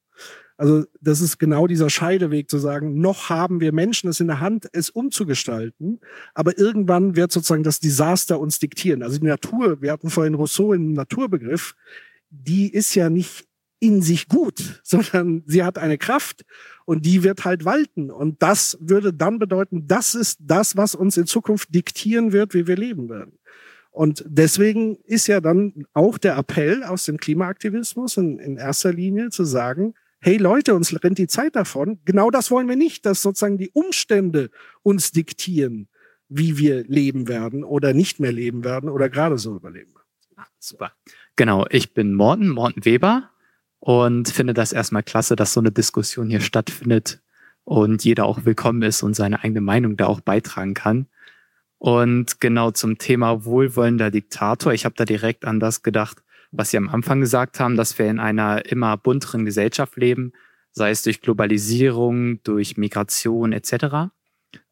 Also 0.56 0.84
das 1.00 1.20
ist 1.20 1.38
genau 1.38 1.66
dieser 1.66 1.90
Scheideweg 1.90 2.48
zu 2.48 2.58
sagen, 2.58 3.00
noch 3.00 3.28
haben 3.28 3.60
wir 3.60 3.72
Menschen 3.72 4.08
es 4.08 4.20
in 4.20 4.28
der 4.28 4.40
Hand, 4.40 4.68
es 4.72 4.88
umzugestalten, 4.88 6.00
aber 6.32 6.56
irgendwann 6.58 7.16
wird 7.16 7.32
sozusagen 7.32 7.64
das 7.64 7.80
Desaster 7.80 8.38
uns 8.38 8.60
diktieren. 8.60 9.02
Also 9.02 9.18
die 9.18 9.26
Natur, 9.26 9.82
wir 9.82 9.90
hatten 9.90 10.10
vorhin 10.10 10.34
Rousseau 10.34 10.72
im 10.72 10.92
Naturbegriff, 10.92 11.74
die 12.30 12.72
ist 12.72 12.94
ja 12.94 13.10
nicht 13.10 13.46
in 13.80 14.00
sich 14.00 14.28
gut, 14.28 14.80
sondern 14.84 15.42
sie 15.46 15.64
hat 15.64 15.78
eine 15.78 15.98
Kraft 15.98 16.44
und 16.84 17.04
die 17.04 17.24
wird 17.24 17.44
halt 17.44 17.64
walten. 17.64 18.10
Und 18.10 18.40
das 18.42 18.78
würde 18.80 19.12
dann 19.12 19.40
bedeuten, 19.40 19.88
das 19.88 20.14
ist 20.14 20.38
das, 20.40 20.76
was 20.76 20.94
uns 20.94 21.16
in 21.16 21.26
Zukunft 21.26 21.74
diktieren 21.74 22.32
wird, 22.32 22.54
wie 22.54 22.66
wir 22.66 22.76
leben 22.76 23.08
werden. 23.08 23.38
Und 23.90 24.24
deswegen 24.26 24.96
ist 25.04 25.28
ja 25.28 25.40
dann 25.40 25.86
auch 25.92 26.18
der 26.18 26.36
Appell 26.36 26.82
aus 26.82 27.04
dem 27.04 27.16
Klimaaktivismus 27.16 28.16
in, 28.16 28.38
in 28.38 28.56
erster 28.56 28.92
Linie 28.92 29.30
zu 29.30 29.44
sagen, 29.44 29.94
hey 30.24 30.38
Leute, 30.38 30.74
uns 30.74 31.04
rennt 31.04 31.18
die 31.18 31.26
Zeit 31.26 31.54
davon. 31.54 31.98
Genau 32.06 32.30
das 32.30 32.50
wollen 32.50 32.66
wir 32.66 32.76
nicht, 32.76 33.04
dass 33.04 33.20
sozusagen 33.20 33.58
die 33.58 33.68
Umstände 33.74 34.50
uns 34.82 35.12
diktieren, 35.12 35.86
wie 36.30 36.56
wir 36.56 36.82
leben 36.84 37.28
werden 37.28 37.62
oder 37.62 37.92
nicht 37.92 38.20
mehr 38.20 38.32
leben 38.32 38.64
werden 38.64 38.88
oder 38.88 39.10
gerade 39.10 39.36
so 39.36 39.54
überleben. 39.54 39.92
Super. 40.58 40.92
Genau, 41.36 41.66
ich 41.68 41.92
bin 41.92 42.14
Morten, 42.14 42.48
Morten 42.48 42.86
Weber 42.86 43.28
und 43.80 44.30
finde 44.30 44.54
das 44.54 44.72
erstmal 44.72 45.02
klasse, 45.02 45.36
dass 45.36 45.52
so 45.52 45.60
eine 45.60 45.72
Diskussion 45.72 46.30
hier 46.30 46.40
stattfindet 46.40 47.20
und 47.64 48.02
jeder 48.02 48.24
auch 48.24 48.46
willkommen 48.46 48.80
ist 48.80 49.02
und 49.02 49.12
seine 49.12 49.44
eigene 49.44 49.60
Meinung 49.60 49.98
da 49.98 50.06
auch 50.06 50.20
beitragen 50.20 50.72
kann. 50.72 51.06
Und 51.76 52.40
genau 52.40 52.70
zum 52.70 52.96
Thema 52.96 53.44
wohlwollender 53.44 54.10
Diktator, 54.10 54.72
ich 54.72 54.86
habe 54.86 54.94
da 54.96 55.04
direkt 55.04 55.44
an 55.44 55.60
das 55.60 55.82
gedacht, 55.82 56.22
was 56.56 56.70
Sie 56.70 56.76
am 56.76 56.88
Anfang 56.88 57.20
gesagt 57.20 57.60
haben, 57.60 57.76
dass 57.76 57.98
wir 57.98 58.06
in 58.06 58.20
einer 58.20 58.64
immer 58.66 58.96
bunteren 58.96 59.44
Gesellschaft 59.44 59.96
leben, 59.96 60.32
sei 60.72 60.90
es 60.90 61.02
durch 61.02 61.20
Globalisierung, 61.20 62.42
durch 62.42 62.76
Migration 62.76 63.52
etc. 63.52 64.12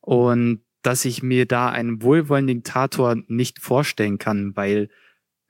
Und 0.00 0.62
dass 0.82 1.04
ich 1.04 1.22
mir 1.22 1.46
da 1.46 1.68
einen 1.68 2.02
wohlwollenden 2.02 2.62
Diktator 2.62 3.16
nicht 3.28 3.60
vorstellen 3.60 4.18
kann, 4.18 4.56
weil 4.56 4.88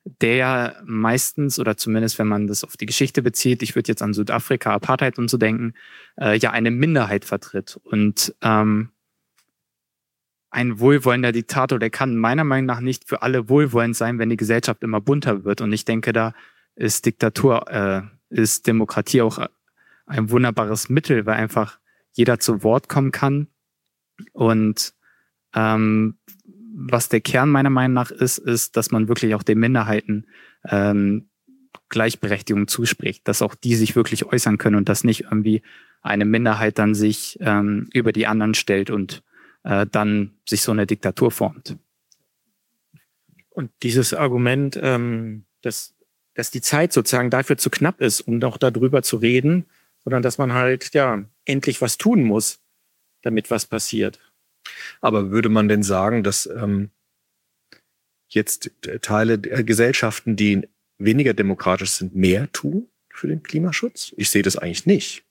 der 0.04 0.82
meistens, 0.84 1.58
oder 1.58 1.76
zumindest 1.76 2.18
wenn 2.18 2.28
man 2.28 2.46
das 2.46 2.64
auf 2.64 2.76
die 2.76 2.86
Geschichte 2.86 3.22
bezieht, 3.22 3.62
ich 3.62 3.74
würde 3.74 3.88
jetzt 3.88 4.02
an 4.02 4.14
Südafrika, 4.14 4.72
Apartheid 4.72 5.18
und 5.18 5.30
so 5.30 5.36
denken, 5.36 5.74
äh, 6.20 6.36
ja 6.36 6.50
eine 6.50 6.70
Minderheit 6.70 7.24
vertritt. 7.24 7.78
Und 7.84 8.34
ähm, 8.42 8.90
ein 10.52 10.78
wohlwollender 10.78 11.32
Diktator, 11.32 11.78
der 11.78 11.88
kann 11.88 12.16
meiner 12.16 12.44
Meinung 12.44 12.66
nach 12.66 12.80
nicht 12.80 13.08
für 13.08 13.22
alle 13.22 13.48
wohlwollend 13.48 13.96
sein, 13.96 14.18
wenn 14.18 14.28
die 14.28 14.36
Gesellschaft 14.36 14.82
immer 14.82 15.00
bunter 15.00 15.44
wird. 15.44 15.62
Und 15.62 15.72
ich 15.72 15.86
denke, 15.86 16.12
da 16.12 16.34
ist 16.76 17.06
Diktatur, 17.06 17.70
äh, 17.70 18.02
ist 18.28 18.66
Demokratie 18.66 19.22
auch 19.22 19.38
ein 20.06 20.30
wunderbares 20.30 20.90
Mittel, 20.90 21.24
weil 21.24 21.36
einfach 21.36 21.78
jeder 22.12 22.38
zu 22.38 22.62
Wort 22.62 22.90
kommen 22.90 23.12
kann. 23.12 23.46
Und 24.34 24.92
ähm, 25.54 26.18
was 26.74 27.08
der 27.08 27.22
Kern 27.22 27.48
meiner 27.48 27.70
Meinung 27.70 27.94
nach 27.94 28.10
ist, 28.10 28.36
ist, 28.36 28.76
dass 28.76 28.90
man 28.90 29.08
wirklich 29.08 29.34
auch 29.34 29.42
den 29.42 29.58
Minderheiten 29.58 30.26
ähm, 30.68 31.30
Gleichberechtigung 31.88 32.68
zuspricht, 32.68 33.26
dass 33.26 33.40
auch 33.40 33.54
die 33.54 33.74
sich 33.74 33.96
wirklich 33.96 34.26
äußern 34.26 34.58
können 34.58 34.76
und 34.76 34.90
dass 34.90 35.02
nicht 35.02 35.24
irgendwie 35.24 35.62
eine 36.02 36.26
Minderheit 36.26 36.78
dann 36.78 36.94
sich 36.94 37.38
ähm, 37.40 37.88
über 37.94 38.12
die 38.12 38.26
anderen 38.26 38.52
stellt 38.52 38.90
und 38.90 39.22
äh, 39.64 39.86
dann 39.90 40.32
sich 40.48 40.62
so 40.62 40.72
eine 40.72 40.86
Diktatur 40.86 41.30
formt. 41.30 41.76
Und 43.50 43.70
dieses 43.82 44.14
Argument, 44.14 44.78
ähm, 44.82 45.44
dass, 45.60 45.94
dass 46.34 46.50
die 46.50 46.62
Zeit 46.62 46.92
sozusagen 46.92 47.30
dafür 47.30 47.58
zu 47.58 47.70
knapp 47.70 48.00
ist, 48.00 48.22
um 48.22 48.38
noch 48.38 48.56
darüber 48.56 49.02
zu 49.02 49.16
reden, 49.16 49.66
sondern 50.04 50.22
dass 50.22 50.38
man 50.38 50.52
halt 50.52 50.94
ja 50.94 51.24
endlich 51.44 51.80
was 51.80 51.98
tun 51.98 52.22
muss, 52.22 52.60
damit 53.22 53.50
was 53.50 53.66
passiert. 53.66 54.18
Aber 55.00 55.30
würde 55.30 55.48
man 55.48 55.68
denn 55.68 55.82
sagen, 55.82 56.22
dass 56.22 56.46
ähm, 56.46 56.90
jetzt 58.28 58.70
Teile 59.02 59.38
der 59.38 59.62
Gesellschaften, 59.64 60.36
die 60.36 60.68
weniger 60.98 61.34
demokratisch 61.34 61.90
sind, 61.90 62.14
mehr 62.14 62.50
tun 62.52 62.88
für 63.10 63.28
den 63.28 63.42
Klimaschutz? 63.42 64.12
Ich 64.16 64.30
sehe 64.30 64.42
das 64.42 64.56
eigentlich 64.56 64.86
nicht. 64.86 65.24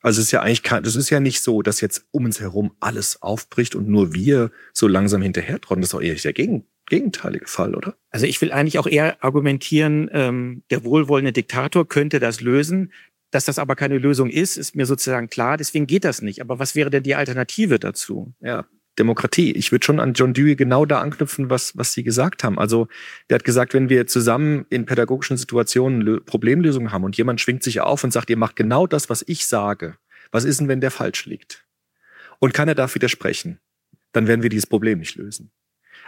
Also 0.00 0.20
es 0.20 0.26
ist 0.26 0.32
ja 0.32 0.42
eigentlich, 0.42 0.62
das 0.62 0.96
ist 0.96 1.10
ja 1.10 1.20
nicht 1.20 1.42
so, 1.42 1.62
dass 1.62 1.80
jetzt 1.80 2.06
um 2.10 2.24
uns 2.24 2.40
herum 2.40 2.72
alles 2.80 3.20
aufbricht 3.22 3.74
und 3.74 3.88
nur 3.88 4.14
wir 4.14 4.50
so 4.72 4.86
langsam 4.86 5.22
hinterhertrotten. 5.22 5.82
Das 5.82 5.88
ist 5.88 5.94
doch 5.94 6.00
eher 6.00 6.14
der 6.14 6.32
Gegen, 6.32 6.66
gegenteilige 6.86 7.46
Fall, 7.46 7.74
oder? 7.74 7.96
Also 8.10 8.26
ich 8.26 8.40
will 8.40 8.52
eigentlich 8.52 8.78
auch 8.78 8.86
eher 8.86 9.22
argumentieren, 9.24 10.08
ähm, 10.12 10.62
der 10.70 10.84
wohlwollende 10.84 11.32
Diktator 11.32 11.88
könnte 11.88 12.20
das 12.20 12.40
lösen. 12.40 12.92
Dass 13.30 13.44
das 13.44 13.58
aber 13.58 13.76
keine 13.76 13.98
Lösung 13.98 14.30
ist, 14.30 14.56
ist 14.56 14.74
mir 14.74 14.86
sozusagen 14.86 15.28
klar. 15.28 15.58
Deswegen 15.58 15.86
geht 15.86 16.04
das 16.04 16.22
nicht. 16.22 16.40
Aber 16.40 16.58
was 16.58 16.74
wäre 16.74 16.88
denn 16.88 17.02
die 17.02 17.14
Alternative 17.14 17.78
dazu? 17.78 18.32
Ja, 18.40 18.66
Demokratie. 18.98 19.52
Ich 19.52 19.72
würde 19.72 19.84
schon 19.84 20.00
an 20.00 20.14
John 20.14 20.34
Dewey 20.34 20.56
genau 20.56 20.84
da 20.84 21.00
anknüpfen, 21.00 21.50
was, 21.50 21.76
was 21.76 21.92
Sie 21.92 22.02
gesagt 22.02 22.44
haben. 22.44 22.58
Also 22.58 22.88
der 23.28 23.36
hat 23.36 23.44
gesagt, 23.44 23.74
wenn 23.74 23.88
wir 23.88 24.06
zusammen 24.06 24.66
in 24.70 24.86
pädagogischen 24.86 25.36
Situationen 25.36 26.24
Problemlösungen 26.24 26.92
haben 26.92 27.04
und 27.04 27.16
jemand 27.16 27.40
schwingt 27.40 27.62
sich 27.62 27.80
auf 27.80 28.04
und 28.04 28.12
sagt, 28.12 28.30
ihr 28.30 28.36
macht 28.36 28.56
genau 28.56 28.86
das, 28.86 29.08
was 29.08 29.24
ich 29.26 29.46
sage, 29.46 29.96
was 30.30 30.44
ist 30.44 30.60
denn, 30.60 30.68
wenn 30.68 30.80
der 30.80 30.90
falsch 30.90 31.26
liegt? 31.26 31.64
Und 32.38 32.54
kann 32.54 32.68
er 32.68 32.74
da 32.74 32.92
widersprechen? 32.94 33.58
Dann 34.12 34.26
werden 34.26 34.42
wir 34.42 34.50
dieses 34.50 34.66
Problem 34.66 34.98
nicht 34.98 35.16
lösen. 35.16 35.50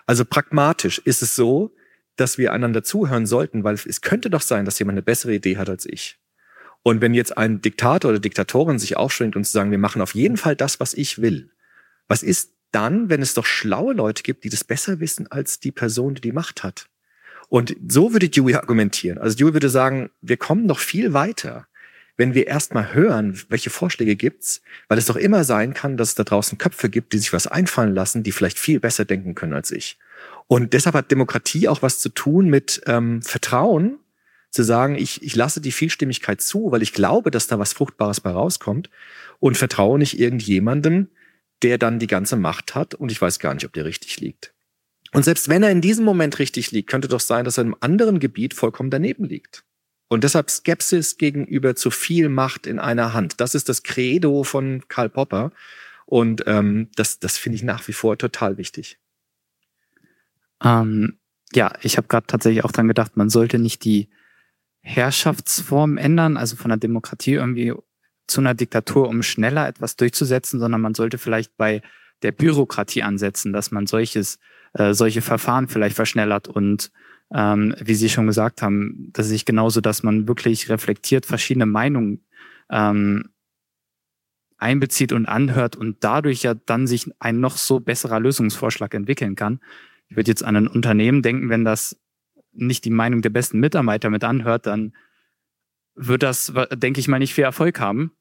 Also 0.07 0.25
pragmatisch 0.25 0.99
ist 1.05 1.23
es 1.23 1.37
so, 1.37 1.75
dass 2.17 2.39
wir 2.39 2.53
einander 2.53 2.83
zuhören 2.83 3.27
sollten, 3.27 3.65
weil 3.65 3.75
es 3.75 4.01
könnte 4.01 4.31
doch 4.31 4.43
sein, 4.43 4.65
dass 4.65 4.79
jemand 4.79 4.95
eine 4.95 5.03
bessere 5.03 5.35
Idee 5.35 5.57
hat 5.57 5.71
als 5.71 5.87
ich. 5.87 6.19
Und 6.83 7.01
wenn 7.01 7.15
jetzt 7.15 7.37
ein 7.37 7.61
Diktator 7.61 8.11
oder 8.11 8.21
Diktatorin 8.21 8.79
sich 8.79 8.97
aufschwingt 8.97 9.37
und 9.37 9.45
zu 9.45 9.53
sagen, 9.53 9.71
wir 9.71 9.79
machen 9.79 10.03
auf 10.03 10.15
jeden 10.15 10.37
Fall 10.37 10.57
das, 10.57 10.81
was 10.81 10.95
ich 10.95 11.21
will, 11.21 11.51
was 12.09 12.23
ist 12.23 12.55
dann, 12.73 13.11
wenn 13.11 13.23
es 13.23 13.35
doch 13.35 13.47
schlaue 13.47 13.95
Leute 13.95 14.23
gibt, 14.23 14.45
die 14.45 14.49
das 14.49 14.65
besser 14.65 15.01
wissen 15.01 15.31
als 15.31 15.61
die 15.61 15.73
Person, 15.73 16.15
die 16.15 16.21
die 16.21 16.33
Macht 16.33 16.63
hat. 16.63 16.87
Und 17.49 17.77
so 17.89 18.13
würde 18.13 18.29
Dewey 18.29 18.55
argumentieren. 18.55 19.19
Also 19.19 19.37
Dewey 19.37 19.55
würde 19.55 19.69
sagen, 19.69 20.11
wir 20.21 20.37
kommen 20.37 20.67
noch 20.67 20.79
viel 20.79 21.13
weiter, 21.13 21.67
wenn 22.17 22.35
wir 22.35 22.47
erstmal 22.47 22.95
hören, 22.95 23.41
welche 23.49 23.71
Vorschläge 23.71 24.15
gibt's, 24.15 24.63
weil 24.89 24.99
es 24.99 25.07
doch 25.07 25.17
immer 25.17 25.43
sein 25.43 25.75
kann, 25.75 25.97
dass 25.97 26.11
es 26.11 26.15
da 26.15 26.23
draußen 26.23 26.59
Köpfe 26.59 26.91
gibt, 26.91 27.13
die 27.13 27.19
sich 27.19 27.33
was 27.33 27.47
einfallen 27.47 27.95
lassen, 27.95 28.23
die 28.23 28.33
vielleicht 28.33 28.59
viel 28.59 28.79
besser 28.79 29.05
denken 29.05 29.35
können 29.35 29.55
als 29.55 29.71
ich. 29.71 29.99
Und 30.47 30.73
deshalb 30.75 30.95
hat 30.95 31.11
Demokratie 31.11 31.67
auch 31.67 31.83
was 31.83 31.99
zu 31.99 32.09
tun 32.11 32.49
mit 32.49 32.83
ähm, 32.87 33.23
Vertrauen, 33.23 33.99
zu 34.51 34.65
sagen, 34.65 34.97
ich, 34.97 35.23
ich 35.23 35.37
lasse 35.37 35.61
die 35.61 35.73
Vielstimmigkeit 35.73 36.41
zu, 36.41 36.73
weil 36.73 36.83
ich 36.83 36.93
glaube, 36.93 37.31
dass 37.31 37.47
da 37.47 37.59
was 37.59 37.73
Fruchtbares 37.73 38.21
bei 38.21 38.31
rauskommt 38.31 38.91
und 39.39 39.57
vertraue 39.57 39.99
nicht 39.99 40.19
irgendjemandem, 40.19 41.09
der 41.63 41.79
dann 41.79 41.99
die 41.99 42.07
ganze 42.07 42.37
Macht 42.37 42.75
hat 42.75 42.95
und 42.95 43.13
ich 43.13 43.21
weiß 43.21 43.39
gar 43.39 43.55
nicht, 43.55 43.65
ob 43.65 43.73
der 43.73 43.85
richtig 43.85 44.21
liegt. 44.21 44.53
Und 45.13 45.25
selbst 45.25 45.49
wenn 45.49 45.63
er 45.63 45.71
in 45.71 45.81
diesem 45.81 46.05
Moment 46.05 46.39
richtig 46.39 46.71
liegt, 46.71 46.89
könnte 46.89 47.09
doch 47.09 47.21
sein, 47.21 47.45
dass 47.45 47.59
er 47.59 47.63
in 47.63 47.69
einem 47.69 47.77
anderen 47.81 48.21
Gebiet 48.21 48.55
vollkommen 48.55 48.91
daneben 48.91 49.25
liegt. 49.25 49.65
Und 50.09 50.25
deshalb 50.25 50.51
Skepsis 50.51 51.19
gegenüber 51.19 51.77
zu 51.77 51.91
viel 51.91 52.29
Macht 52.29 52.67
in 52.67 52.79
einer 52.79 53.13
Hand. 53.13 53.41
Das 53.41 53.55
ist 53.55 53.69
das 53.69 53.83
Credo 53.83 54.43
von 54.43 54.83
Karl 54.89 55.09
Popper. 55.09 55.53
Und 56.07 56.45
ähm, 56.47 56.89
das, 56.97 57.21
das 57.21 57.39
finde 57.39 57.57
ich 57.57 57.63
nach 57.63 57.87
wie 57.87 57.93
vor 57.93 58.19
total 58.19 58.57
wichtig. 58.57 58.99
Ähm, 60.63 61.19
ja, 61.53 61.73
ich 61.83 61.97
habe 61.97 62.09
gerade 62.09 62.27
tatsächlich 62.27 62.65
auch 62.65 62.73
dran 62.73 62.89
gedacht, 62.89 63.17
man 63.17 63.31
sollte 63.31 63.59
nicht 63.59 63.85
die 63.85 64.11
Herrschaftsform 64.81 65.99
ändern, 65.99 66.37
also 66.37 66.57
von 66.57 66.71
der 66.71 66.79
Demokratie 66.79 67.35
irgendwie 67.35 67.73
zu 68.31 68.41
einer 68.41 68.55
Diktatur, 68.55 69.09
um 69.09 69.23
schneller 69.23 69.69
etwas 69.69 69.97
durchzusetzen, 69.97 70.61
sondern 70.61 70.81
man 70.81 70.95
sollte 70.95 71.19
vielleicht 71.19 71.57
bei 71.57 71.83
der 72.23 72.33
Bürokratie 72.33 73.03
ansetzen, 73.03 73.53
dass 73.53 73.71
man 73.71 73.87
solches, 73.87 74.39
äh, 74.75 74.95
solche 74.95 75.23
Verfahren 75.23 75.69
vielleicht 75.69 75.97
verschnellert 75.97 76.49
und 76.49 76.91
ähm, 77.33 77.75
wie 77.81 77.95
Sie 77.95 78.09
schon 78.09 78.27
gesagt 78.27 78.61
haben, 78.61 79.11
dass 79.13 79.31
ich 79.31 79.45
genauso, 79.45 79.81
dass 79.81 80.03
man 80.03 80.27
wirklich 80.27 80.69
reflektiert 80.69 81.27
verschiedene 81.27 81.67
Meinungen 81.67 82.25
ähm, 82.71 83.31
einbezieht 84.59 85.13
und 85.13 85.27
anhört 85.27 85.77
und 85.77 85.99
dadurch 86.01 86.43
ja 86.43 86.55
dann 86.55 86.87
sich 86.87 87.11
ein 87.19 87.41
noch 87.41 87.57
so 87.57 87.81
besserer 87.81 88.21
Lösungsvorschlag 88.21 88.93
entwickeln 88.95 89.37
kann. 89.37 89.61
Ich 90.09 90.17
würde 90.17 90.31
jetzt 90.31 90.45
an 90.45 90.57
ein 90.57 90.69
Unternehmen 90.69 91.23
denken, 91.23 91.49
wenn 91.49 91.65
das 91.65 91.97
nicht 92.53 92.85
die 92.85 92.91
Meinung 92.91 93.23
der 93.23 93.31
besten 93.31 93.61
Mitarbeiter 93.61 94.11
mit 94.11 94.25
anhört, 94.25 94.67
dann 94.67 94.93
wird 95.95 96.23
das, 96.23 96.53
denke 96.73 97.01
ich 97.01 97.09
mal, 97.09 97.19
nicht 97.19 97.35
viel 97.35 97.45
Erfolg 97.45 97.81
haben. 97.81 98.13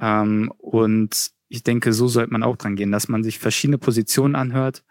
Ähm, 0.00 0.52
und 0.58 1.30
ich 1.48 1.62
denke, 1.62 1.92
so 1.92 2.08
sollte 2.08 2.32
man 2.32 2.42
auch 2.42 2.56
dran 2.56 2.76
gehen, 2.76 2.92
dass 2.92 3.08
man 3.08 3.22
sich 3.22 3.38
verschiedene 3.38 3.78
Positionen 3.78 4.34
anhört 4.34 4.84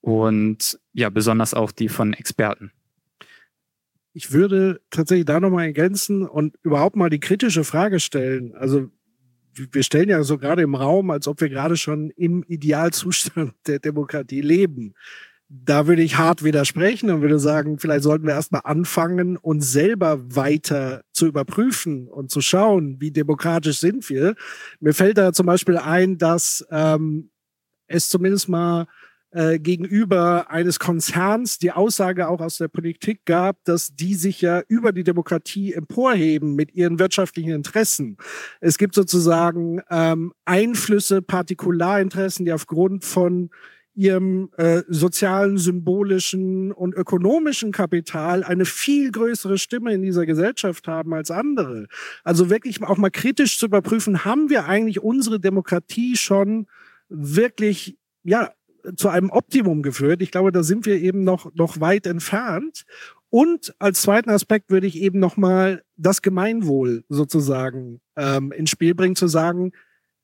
und 0.00 0.78
ja, 0.92 1.08
besonders 1.10 1.54
auch 1.54 1.72
die 1.72 1.88
von 1.88 2.12
Experten. 2.12 2.72
Ich 4.12 4.32
würde 4.32 4.80
tatsächlich 4.90 5.26
da 5.26 5.40
nochmal 5.40 5.64
ergänzen 5.66 6.26
und 6.26 6.56
überhaupt 6.62 6.96
mal 6.96 7.10
die 7.10 7.20
kritische 7.20 7.64
Frage 7.64 8.00
stellen. 8.00 8.54
Also 8.54 8.90
wir 9.54 9.82
stellen 9.82 10.08
ja 10.08 10.22
so 10.22 10.38
gerade 10.38 10.62
im 10.62 10.74
Raum, 10.74 11.10
als 11.10 11.26
ob 11.28 11.40
wir 11.40 11.48
gerade 11.48 11.76
schon 11.76 12.10
im 12.10 12.42
Idealzustand 12.44 13.54
der 13.66 13.78
Demokratie 13.78 14.40
leben 14.40 14.94
da 15.48 15.86
würde 15.86 16.02
ich 16.02 16.16
hart 16.16 16.42
widersprechen 16.42 17.10
und 17.10 17.20
würde 17.20 17.38
sagen, 17.38 17.78
vielleicht 17.78 18.02
sollten 18.02 18.26
wir 18.26 18.34
erstmal 18.34 18.62
anfangen, 18.64 19.36
uns 19.36 19.70
selber 19.70 20.34
weiter 20.34 21.02
zu 21.12 21.26
überprüfen 21.26 22.08
und 22.08 22.30
zu 22.30 22.40
schauen, 22.40 23.00
wie 23.00 23.10
demokratisch 23.10 23.78
sind 23.78 24.08
wir. 24.08 24.34
Mir 24.80 24.94
fällt 24.94 25.18
da 25.18 25.32
zum 25.32 25.46
Beispiel 25.46 25.76
ein, 25.76 26.18
dass 26.18 26.66
ähm, 26.70 27.30
es 27.86 28.08
zumindest 28.08 28.48
mal 28.48 28.86
äh, 29.34 29.58
gegenüber 29.58 30.50
eines 30.50 30.78
Konzerns 30.78 31.58
die 31.58 31.72
Aussage 31.72 32.28
auch 32.28 32.40
aus 32.40 32.58
der 32.58 32.68
Politik 32.68 33.24
gab, 33.24 33.62
dass 33.64 33.94
die 33.94 34.14
sich 34.14 34.40
ja 34.40 34.62
über 34.68 34.92
die 34.92 35.04
Demokratie 35.04 35.72
emporheben 35.72 36.54
mit 36.54 36.72
ihren 36.74 36.98
wirtschaftlichen 36.98 37.50
Interessen. 37.50 38.16
Es 38.60 38.78
gibt 38.78 38.94
sozusagen 38.94 39.82
ähm, 39.90 40.32
Einflüsse, 40.44 41.20
Partikularinteressen, 41.20 42.44
die 42.44 42.52
aufgrund 42.52 43.04
von 43.04 43.50
ihrem 43.94 44.50
äh, 44.56 44.82
sozialen, 44.88 45.56
symbolischen 45.56 46.72
und 46.72 46.94
ökonomischen 46.94 47.70
Kapital 47.72 48.42
eine 48.42 48.64
viel 48.64 49.12
größere 49.12 49.58
Stimme 49.58 49.94
in 49.94 50.02
dieser 50.02 50.26
Gesellschaft 50.26 50.88
haben 50.88 51.14
als 51.14 51.30
andere. 51.30 51.86
Also 52.24 52.50
wirklich 52.50 52.82
auch 52.82 52.98
mal 52.98 53.10
kritisch 53.10 53.58
zu 53.58 53.66
überprüfen, 53.66 54.24
haben 54.24 54.50
wir 54.50 54.66
eigentlich 54.66 55.00
unsere 55.00 55.38
Demokratie 55.38 56.16
schon 56.16 56.66
wirklich, 57.08 57.96
ja, 58.24 58.50
zu 58.96 59.08
einem 59.08 59.30
Optimum 59.30 59.82
geführt. 59.82 60.20
Ich 60.20 60.30
glaube, 60.30 60.52
da 60.52 60.62
sind 60.62 60.84
wir 60.84 60.96
eben 60.96 61.24
noch, 61.24 61.54
noch 61.54 61.80
weit 61.80 62.06
entfernt. 62.06 62.84
Und 63.30 63.74
als 63.78 64.02
zweiten 64.02 64.30
Aspekt 64.30 64.70
würde 64.70 64.86
ich 64.86 65.00
eben 65.00 65.18
nochmal 65.18 65.82
das 65.96 66.22
Gemeinwohl 66.22 67.04
sozusagen 67.08 68.00
ähm, 68.16 68.52
ins 68.52 68.70
Spiel 68.70 68.94
bringen, 68.94 69.16
zu 69.16 69.26
sagen, 69.26 69.72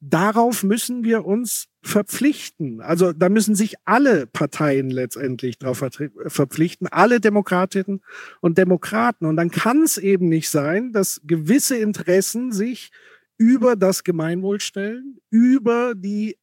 darauf 0.01 0.62
müssen 0.62 1.05
wir 1.05 1.24
uns 1.24 1.66
verpflichten. 1.82 2.80
Also 2.80 3.12
da 3.12 3.28
müssen 3.28 3.55
sich 3.55 3.74
alle 3.84 4.26
Parteien 4.26 4.90
letztendlich 4.90 5.59
darauf 5.59 5.84
verpflichten, 6.26 6.86
alle 6.88 7.20
Demokratinnen 7.20 8.03
und 8.40 8.59
Demokraten. 8.59 9.26
Und 9.26 9.36
dann 9.36 9.51
kann 9.51 9.82
es 9.82 9.98
eben 9.98 10.28
nicht 10.28 10.51
sein, 10.51 10.92
dass 10.92 11.20
gewisse 11.24 11.76
Interessen 11.76 12.53
sich 12.53 12.90
über 13.36 13.76
das 13.76 14.05
Gemeinwohl 14.05 14.61
stellen, 14.61 15.18
über 15.30 15.94
die 15.94 16.36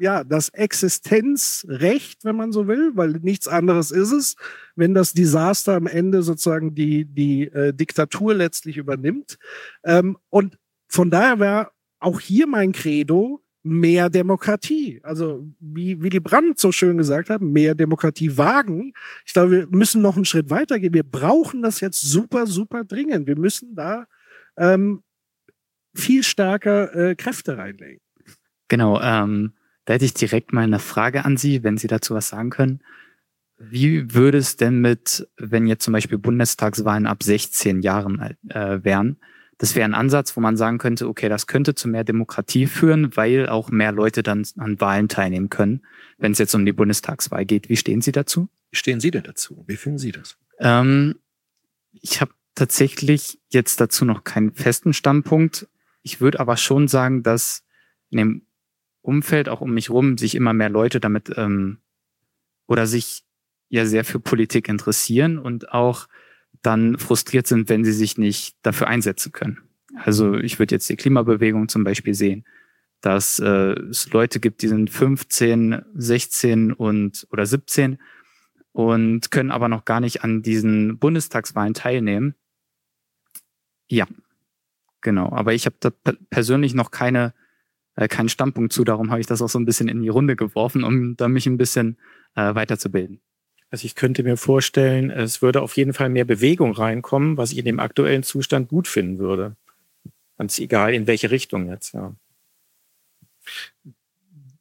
ja, 0.00 0.22
das 0.22 0.50
Existenzrecht, 0.50 2.24
wenn 2.24 2.36
man 2.36 2.52
so 2.52 2.68
will, 2.68 2.92
weil 2.94 3.18
nichts 3.20 3.48
anderes 3.48 3.90
ist 3.90 4.12
es, 4.12 4.36
wenn 4.76 4.94
das 4.94 5.12
Desaster 5.12 5.74
am 5.74 5.88
Ende 5.88 6.22
sozusagen 6.22 6.74
die, 6.74 7.04
die 7.04 7.48
äh, 7.48 7.74
Diktatur 7.74 8.32
letztlich 8.32 8.76
übernimmt. 8.76 9.38
Ähm, 9.84 10.16
und 10.30 10.56
von 10.88 11.10
daher 11.10 11.40
wäre 11.40 11.70
auch 11.98 12.20
hier 12.20 12.46
mein 12.46 12.72
Credo, 12.72 13.42
mehr 13.62 14.08
Demokratie. 14.08 15.00
Also 15.02 15.46
wie 15.60 16.00
Willy 16.00 16.20
Brandt 16.20 16.58
so 16.58 16.72
schön 16.72 16.98
gesagt 16.98 17.30
hat, 17.30 17.40
mehr 17.40 17.74
Demokratie 17.74 18.36
wagen. 18.36 18.92
Ich 19.26 19.32
glaube, 19.32 19.50
wir 19.50 19.66
müssen 19.68 20.02
noch 20.02 20.16
einen 20.16 20.24
Schritt 20.24 20.50
weitergehen. 20.50 20.94
Wir 20.94 21.02
brauchen 21.02 21.62
das 21.62 21.80
jetzt 21.80 22.00
super, 22.00 22.46
super 22.46 22.84
dringend. 22.84 23.26
Wir 23.26 23.36
müssen 23.36 23.74
da 23.74 24.06
ähm, 24.56 25.02
viel 25.94 26.22
stärker 26.22 26.94
äh, 26.94 27.14
Kräfte 27.14 27.58
reinlegen. 27.58 28.00
Genau, 28.68 29.00
ähm, 29.00 29.54
da 29.84 29.94
hätte 29.94 30.04
ich 30.04 30.14
direkt 30.14 30.52
mal 30.52 30.64
eine 30.64 30.78
Frage 30.78 31.24
an 31.24 31.36
Sie, 31.36 31.64
wenn 31.64 31.78
Sie 31.78 31.86
dazu 31.88 32.14
was 32.14 32.28
sagen 32.28 32.50
können. 32.50 32.80
Wie 33.56 34.14
würde 34.14 34.38
es 34.38 34.56
denn 34.56 34.80
mit, 34.80 35.26
wenn 35.36 35.66
jetzt 35.66 35.84
zum 35.84 35.92
Beispiel 35.92 36.18
Bundestagswahlen 36.18 37.06
ab 37.06 37.22
16 37.22 37.80
Jahren 37.80 38.36
äh, 38.50 38.84
wären, 38.84 39.16
das 39.58 39.74
wäre 39.74 39.84
ein 39.84 39.94
Ansatz, 39.94 40.36
wo 40.36 40.40
man 40.40 40.56
sagen 40.56 40.78
könnte, 40.78 41.08
okay, 41.08 41.28
das 41.28 41.48
könnte 41.48 41.74
zu 41.74 41.88
mehr 41.88 42.04
Demokratie 42.04 42.66
führen, 42.66 43.16
weil 43.16 43.48
auch 43.48 43.70
mehr 43.70 43.90
Leute 43.90 44.22
dann 44.22 44.46
an 44.56 44.80
Wahlen 44.80 45.08
teilnehmen 45.08 45.50
können, 45.50 45.82
wenn 46.16 46.32
es 46.32 46.38
jetzt 46.38 46.54
um 46.54 46.64
die 46.64 46.72
Bundestagswahl 46.72 47.44
geht. 47.44 47.68
Wie 47.68 47.76
stehen 47.76 48.00
Sie 48.00 48.12
dazu? 48.12 48.48
Wie 48.70 48.76
stehen 48.76 49.00
Sie 49.00 49.10
denn 49.10 49.24
dazu? 49.24 49.64
Wie 49.66 49.76
finden 49.76 49.98
Sie 49.98 50.12
das? 50.12 50.38
Ähm, 50.60 51.16
ich 51.92 52.20
habe 52.20 52.30
tatsächlich 52.54 53.40
jetzt 53.48 53.80
dazu 53.80 54.04
noch 54.04 54.22
keinen 54.22 54.54
festen 54.54 54.92
Standpunkt. 54.92 55.68
Ich 56.02 56.20
würde 56.20 56.38
aber 56.38 56.56
schon 56.56 56.86
sagen, 56.86 57.24
dass 57.24 57.64
in 58.10 58.18
dem 58.18 58.42
Umfeld 59.02 59.48
auch 59.48 59.60
um 59.60 59.72
mich 59.72 59.90
rum 59.90 60.18
sich 60.18 60.36
immer 60.36 60.52
mehr 60.52 60.68
Leute 60.68 61.00
damit 61.00 61.32
ähm, 61.36 61.78
oder 62.66 62.86
sich 62.86 63.24
ja 63.68 63.86
sehr 63.86 64.04
für 64.04 64.20
Politik 64.20 64.68
interessieren 64.68 65.38
und 65.38 65.72
auch 65.72 66.08
dann 66.62 66.98
frustriert 66.98 67.46
sind, 67.46 67.68
wenn 67.68 67.84
sie 67.84 67.92
sich 67.92 68.18
nicht 68.18 68.56
dafür 68.62 68.88
einsetzen 68.88 69.32
können. 69.32 69.58
Also 69.94 70.34
ich 70.34 70.58
würde 70.58 70.74
jetzt 70.74 70.88
die 70.88 70.96
Klimabewegung 70.96 71.68
zum 71.68 71.84
Beispiel 71.84 72.14
sehen, 72.14 72.44
dass 73.00 73.38
äh, 73.38 73.74
es 73.90 74.10
Leute 74.10 74.40
gibt, 74.40 74.62
die 74.62 74.68
sind 74.68 74.90
15, 74.90 75.82
16 75.94 76.72
und 76.72 77.26
oder 77.30 77.46
17 77.46 77.98
und 78.72 79.30
können 79.30 79.50
aber 79.50 79.68
noch 79.68 79.84
gar 79.84 80.00
nicht 80.00 80.24
an 80.24 80.42
diesen 80.42 80.98
Bundestagswahlen 80.98 81.74
teilnehmen. 81.74 82.34
Ja, 83.88 84.06
genau. 85.00 85.30
Aber 85.32 85.54
ich 85.54 85.66
habe 85.66 85.76
da 85.80 85.90
persönlich 86.30 86.74
noch 86.74 86.90
keine 86.90 87.34
äh, 87.98 88.06
keinen 88.06 88.28
Standpunkt 88.28 88.72
zu. 88.72 88.84
Darum 88.84 89.10
habe 89.10 89.20
ich 89.20 89.26
das 89.26 89.42
auch 89.42 89.48
so 89.48 89.58
ein 89.58 89.64
bisschen 89.64 89.88
in 89.88 90.02
die 90.02 90.08
Runde 90.08 90.36
geworfen, 90.36 90.84
um 90.84 91.16
da 91.16 91.26
mich 91.28 91.46
ein 91.46 91.58
bisschen 91.58 91.98
äh, 92.36 92.54
weiterzubilden. 92.54 93.20
Also 93.70 93.84
ich 93.84 93.94
könnte 93.94 94.22
mir 94.22 94.36
vorstellen, 94.36 95.10
es 95.10 95.42
würde 95.42 95.60
auf 95.62 95.76
jeden 95.76 95.92
Fall 95.92 96.08
mehr 96.08 96.24
Bewegung 96.24 96.72
reinkommen, 96.72 97.36
was 97.36 97.52
ich 97.52 97.58
in 97.58 97.66
dem 97.66 97.80
aktuellen 97.80 98.22
Zustand 98.22 98.68
gut 98.68 98.88
finden 98.88 99.18
würde. 99.18 99.56
Ganz 100.38 100.58
egal, 100.58 100.94
in 100.94 101.06
welche 101.06 101.30
Richtung 101.30 101.68
jetzt, 101.68 101.92
ja 101.94 102.14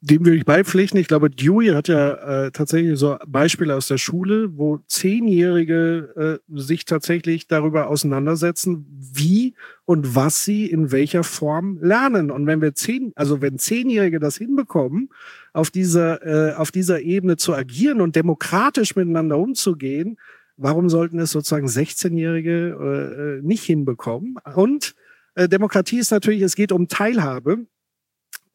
dem 0.10 0.26
würde 0.26 0.38
ich 0.38 0.46
beipflichten. 0.46 1.00
Ich 1.00 1.08
glaube, 1.08 1.30
Dewey 1.30 1.68
hat 1.68 1.88
ja 1.88 2.46
äh, 2.46 2.52
tatsächlich 2.52 2.98
so 2.98 3.18
Beispiele 3.28 3.76
aus 3.76 3.88
der 3.88 3.98
Schule, 3.98 4.58
wo 4.58 4.80
Zehnjährige 4.88 6.40
äh, 6.50 6.60
sich 6.60 6.86
tatsächlich 6.86 7.48
darüber 7.48 7.88
auseinandersetzen, 7.88 8.86
wie 9.14 9.54
und 9.86 10.16
was 10.16 10.46
sie 10.46 10.66
in 10.66 10.92
welcher 10.92 11.24
Form 11.24 11.80
lernen. 11.82 12.32
Und 12.32 12.48
wenn 12.48 12.62
wir 12.62 12.74
zehn, 12.74 13.12
also 13.16 13.42
wenn 13.42 13.60
Zehnjährige 13.60 14.20
das 14.20 14.38
hinbekommen, 14.38 15.10
auf 15.54 15.72
dieser, 15.72 16.26
äh, 16.26 16.54
auf 16.56 16.72
dieser 16.72 17.02
Ebene 17.02 17.36
zu 17.36 17.54
agieren 17.54 18.00
und 18.00 18.16
demokratisch 18.16 18.96
miteinander 18.96 19.38
umzugehen, 19.38 20.18
warum 20.56 20.90
sollten 20.90 21.20
es 21.20 21.32
sozusagen 21.32 21.68
16-Jährige 21.68 23.40
äh, 23.42 23.46
nicht 23.46 23.64
hinbekommen? 23.64 24.38
Und 24.56 24.96
äh, 25.36 25.50
Demokratie 25.50 26.00
ist 26.00 26.12
natürlich, 26.12 26.42
es 26.42 26.56
geht 26.56 26.72
um 26.72 26.88
Teilhabe. 26.88 27.66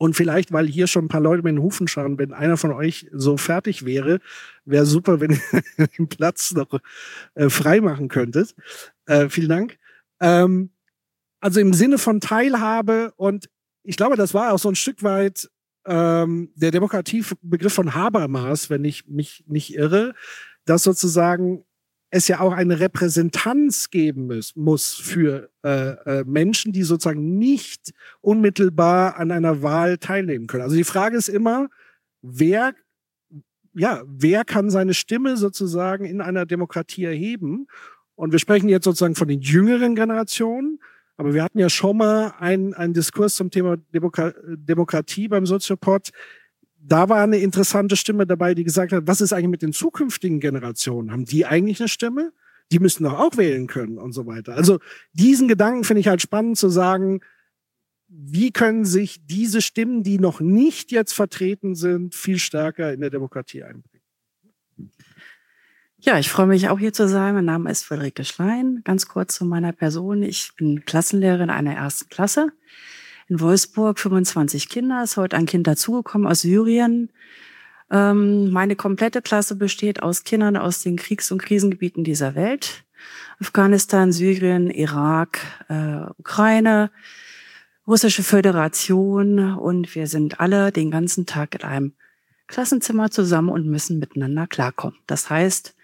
Und 0.03 0.15
vielleicht, 0.15 0.53
weil 0.53 0.67
hier 0.67 0.89
schon 0.89 1.05
ein 1.05 1.09
paar 1.09 1.21
Leute 1.21 1.45
mit 1.45 1.53
den 1.53 1.63
Hufen 1.63 1.87
schauen, 1.87 2.19
wenn 2.19 2.33
einer 2.33 2.57
von 2.57 2.73
euch 2.73 3.07
so 3.13 3.37
fertig 3.37 3.85
wäre, 3.85 4.19
wäre 4.65 4.85
super, 4.85 5.21
wenn 5.21 5.41
ihr 5.79 5.87
den 5.87 6.09
Platz 6.09 6.51
noch 6.55 6.81
äh, 7.37 7.49
frei 7.49 7.81
machen 7.81 8.09
könntet. 8.09 8.57
Äh, 9.07 9.29
vielen 9.29 9.51
Dank. 9.51 9.79
Ähm, 10.19 10.71
also 11.39 11.61
im 11.61 11.73
Sinne 11.73 11.99
von 11.99 12.21
Teilhabe 12.21 13.13
und 13.15 13.49
ich 13.85 13.97
glaube, 13.97 14.17
das 14.17 14.35
war 14.35 14.53
auch 14.53 14.59
so 14.59 14.69
ein 14.69 14.75
Stück 14.75 15.05
weit 15.05 15.49
ähm, 15.87 16.51
der 16.57 16.73
Demokratiebegriff 16.73 17.73
von 17.73 17.95
Habermas, 17.95 18.71
wenn 18.71 18.85
ich 18.85 19.07
mich 19.07 19.45
nicht 19.47 19.73
irre, 19.73 20.15
dass 20.65 20.83
sozusagen 20.83 21.65
es 22.15 22.29
ja 22.29 22.41
auch 22.41 22.53
eine 22.53 22.79
Repräsentanz 22.79 23.89
geben 23.89 24.27
muss, 24.27 24.55
muss 24.55 24.93
für 24.93 25.49
äh, 25.65 26.21
äh, 26.21 26.25
Menschen, 26.25 26.71
die 26.73 26.83
sozusagen 26.83 27.39
nicht 27.39 27.95
unmittelbar 28.21 29.17
an 29.17 29.31
einer 29.31 29.63
Wahl 29.63 29.97
teilnehmen 29.97 30.47
können. 30.47 30.63
Also 30.63 30.77
die 30.77 30.85
Frage 30.85 31.17
ist 31.17 31.29
immer, 31.29 31.71
wer, 32.21 32.75
ja, 33.73 34.03
wer 34.07 34.45
kann 34.45 34.69
seine 34.69 34.93
Stimme 34.93 35.39
sozusagen 35.39 36.05
in 36.05 36.21
einer 36.21 36.45
Demokratie 36.45 37.05
erheben? 37.05 37.67
Und 38.15 38.33
wir 38.33 38.39
sprechen 38.39 38.69
jetzt 38.69 38.85
sozusagen 38.85 39.15
von 39.15 39.29
den 39.29 39.41
jüngeren 39.41 39.95
Generationen, 39.95 40.81
aber 41.17 41.33
wir 41.33 41.43
hatten 41.43 41.59
ja 41.59 41.71
schon 41.71 41.97
mal 41.97 42.35
einen, 42.39 42.75
einen 42.75 42.93
Diskurs 42.93 43.37
zum 43.37 43.51
Thema 43.51 43.79
Demokra 43.95 44.35
Demokratie 44.47 45.29
beim 45.29 45.47
Soziopod 45.47 46.11
da 46.85 47.09
war 47.09 47.23
eine 47.23 47.39
interessante 47.39 47.97
Stimme 47.97 48.27
dabei, 48.27 48.55
die 48.55 48.65
gesagt 48.65 48.93
hat, 48.93 49.07
was 49.07 49.21
ist 49.21 49.33
eigentlich 49.33 49.49
mit 49.49 49.63
den 49.63 49.73
zukünftigen 49.73 50.41
Generationen? 50.41 51.13
Haben 51.13 51.25
die 51.25 51.47
eigentlich 51.47 51.81
eine 51.81 51.89
Stimme? 51.89 52.33
Die 52.73 52.81
müssen 52.81 53.05
doch 53.05 53.19
auch 53.19 53.37
wählen 53.37 53.67
können 53.67 53.99
und 53.99 54.13
so 54.13 54.27
weiter. 54.27 54.55
Also 54.55 54.79
diesen 55.13 55.47
Gedanken 55.47 55.85
finde 55.85 56.01
ich 56.01 56.09
halt 56.09 56.23
spannend 56.23 56.59
zu 56.59 56.69
sagen, 56.69 57.21
wie 58.09 58.51
können 58.51 58.85
sich 58.85 59.25
diese 59.25 59.63
Stimmen, 59.63 60.03
die 60.03 60.19
noch 60.19 60.41
nicht 60.41 60.91
jetzt 60.91 61.13
vertreten 61.13 61.75
sind, 61.75 62.15
viel 62.15 62.39
stärker 62.39 62.93
in 62.93 63.01
der 63.01 63.11
Demokratie 63.11 63.63
einbringen? 63.63 64.03
Ja, 65.99 66.19
ich 66.19 66.29
freue 66.29 66.47
mich 66.47 66.69
auch 66.69 66.81
hier 66.81 66.93
zu 66.93 67.07
sein. 67.09 67.35
Mein 67.35 67.45
Name 67.45 67.71
ist 67.71 67.85
Friederike 67.85 68.25
Schlein. 68.25 68.81
Ganz 68.83 69.07
kurz 69.07 69.37
zu 69.37 69.45
meiner 69.45 69.73
Person. 69.73 70.25
Ich 70.25 70.53
bin 70.57 70.85
Klassenlehrerin 70.85 71.49
einer 71.49 71.75
ersten 71.75 72.09
Klasse 72.09 72.49
in 73.33 73.41
Wolfsburg. 73.41 73.99
25 73.99 74.69
Kinder. 74.69 75.03
Ist 75.03 75.17
heute 75.17 75.37
ein 75.37 75.47
Kind 75.47 75.67
dazugekommen 75.67 76.27
aus 76.27 76.43
Syrien. 76.43 77.09
Ähm, 77.91 78.51
meine 78.51 78.77
komplette 78.77 79.23
Klasse 79.23 79.57
besteht 79.57 80.03
aus 80.03 80.25
Kindern 80.25 80.57
aus 80.57 80.83
den 80.83 80.97
Kriegs- 80.97 81.33
und 81.33 81.43
Krisengebieten 81.43 82.05
dieser 82.05 82.35
Welt. 82.35 82.85
Afghanistan, 83.41 84.13
Syrien, 84.13 84.71
Irak, 84.71 85.41
äh, 85.69 86.11
Ukraine, 86.19 86.91
Russische 87.85 88.23
Föderation 88.23 89.55
und 89.55 89.93
wir 89.97 90.07
sind 90.07 90.39
alle 90.39 90.71
den 90.71 90.93
ganzen 90.93 91.27
Tag 91.27 91.57
in 91.57 91.63
einem 91.63 91.93
Klassenzimmer 92.47 93.11
zusammen 93.11 93.49
und 93.49 93.67
müssen 93.67 93.99
miteinander 93.99 94.47
klarkommen. 94.47 94.99
Das 95.09 95.31
heißt, 95.31 95.75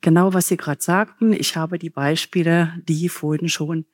genau 0.00 0.34
was 0.34 0.46
Sie 0.46 0.56
gerade 0.56 0.80
sagten, 0.80 1.32
ich 1.32 1.56
habe 1.56 1.80
die 1.80 1.90
Beispiele, 1.90 2.74
die 2.86 3.08
vorhin 3.08 3.48
schon 3.48 3.86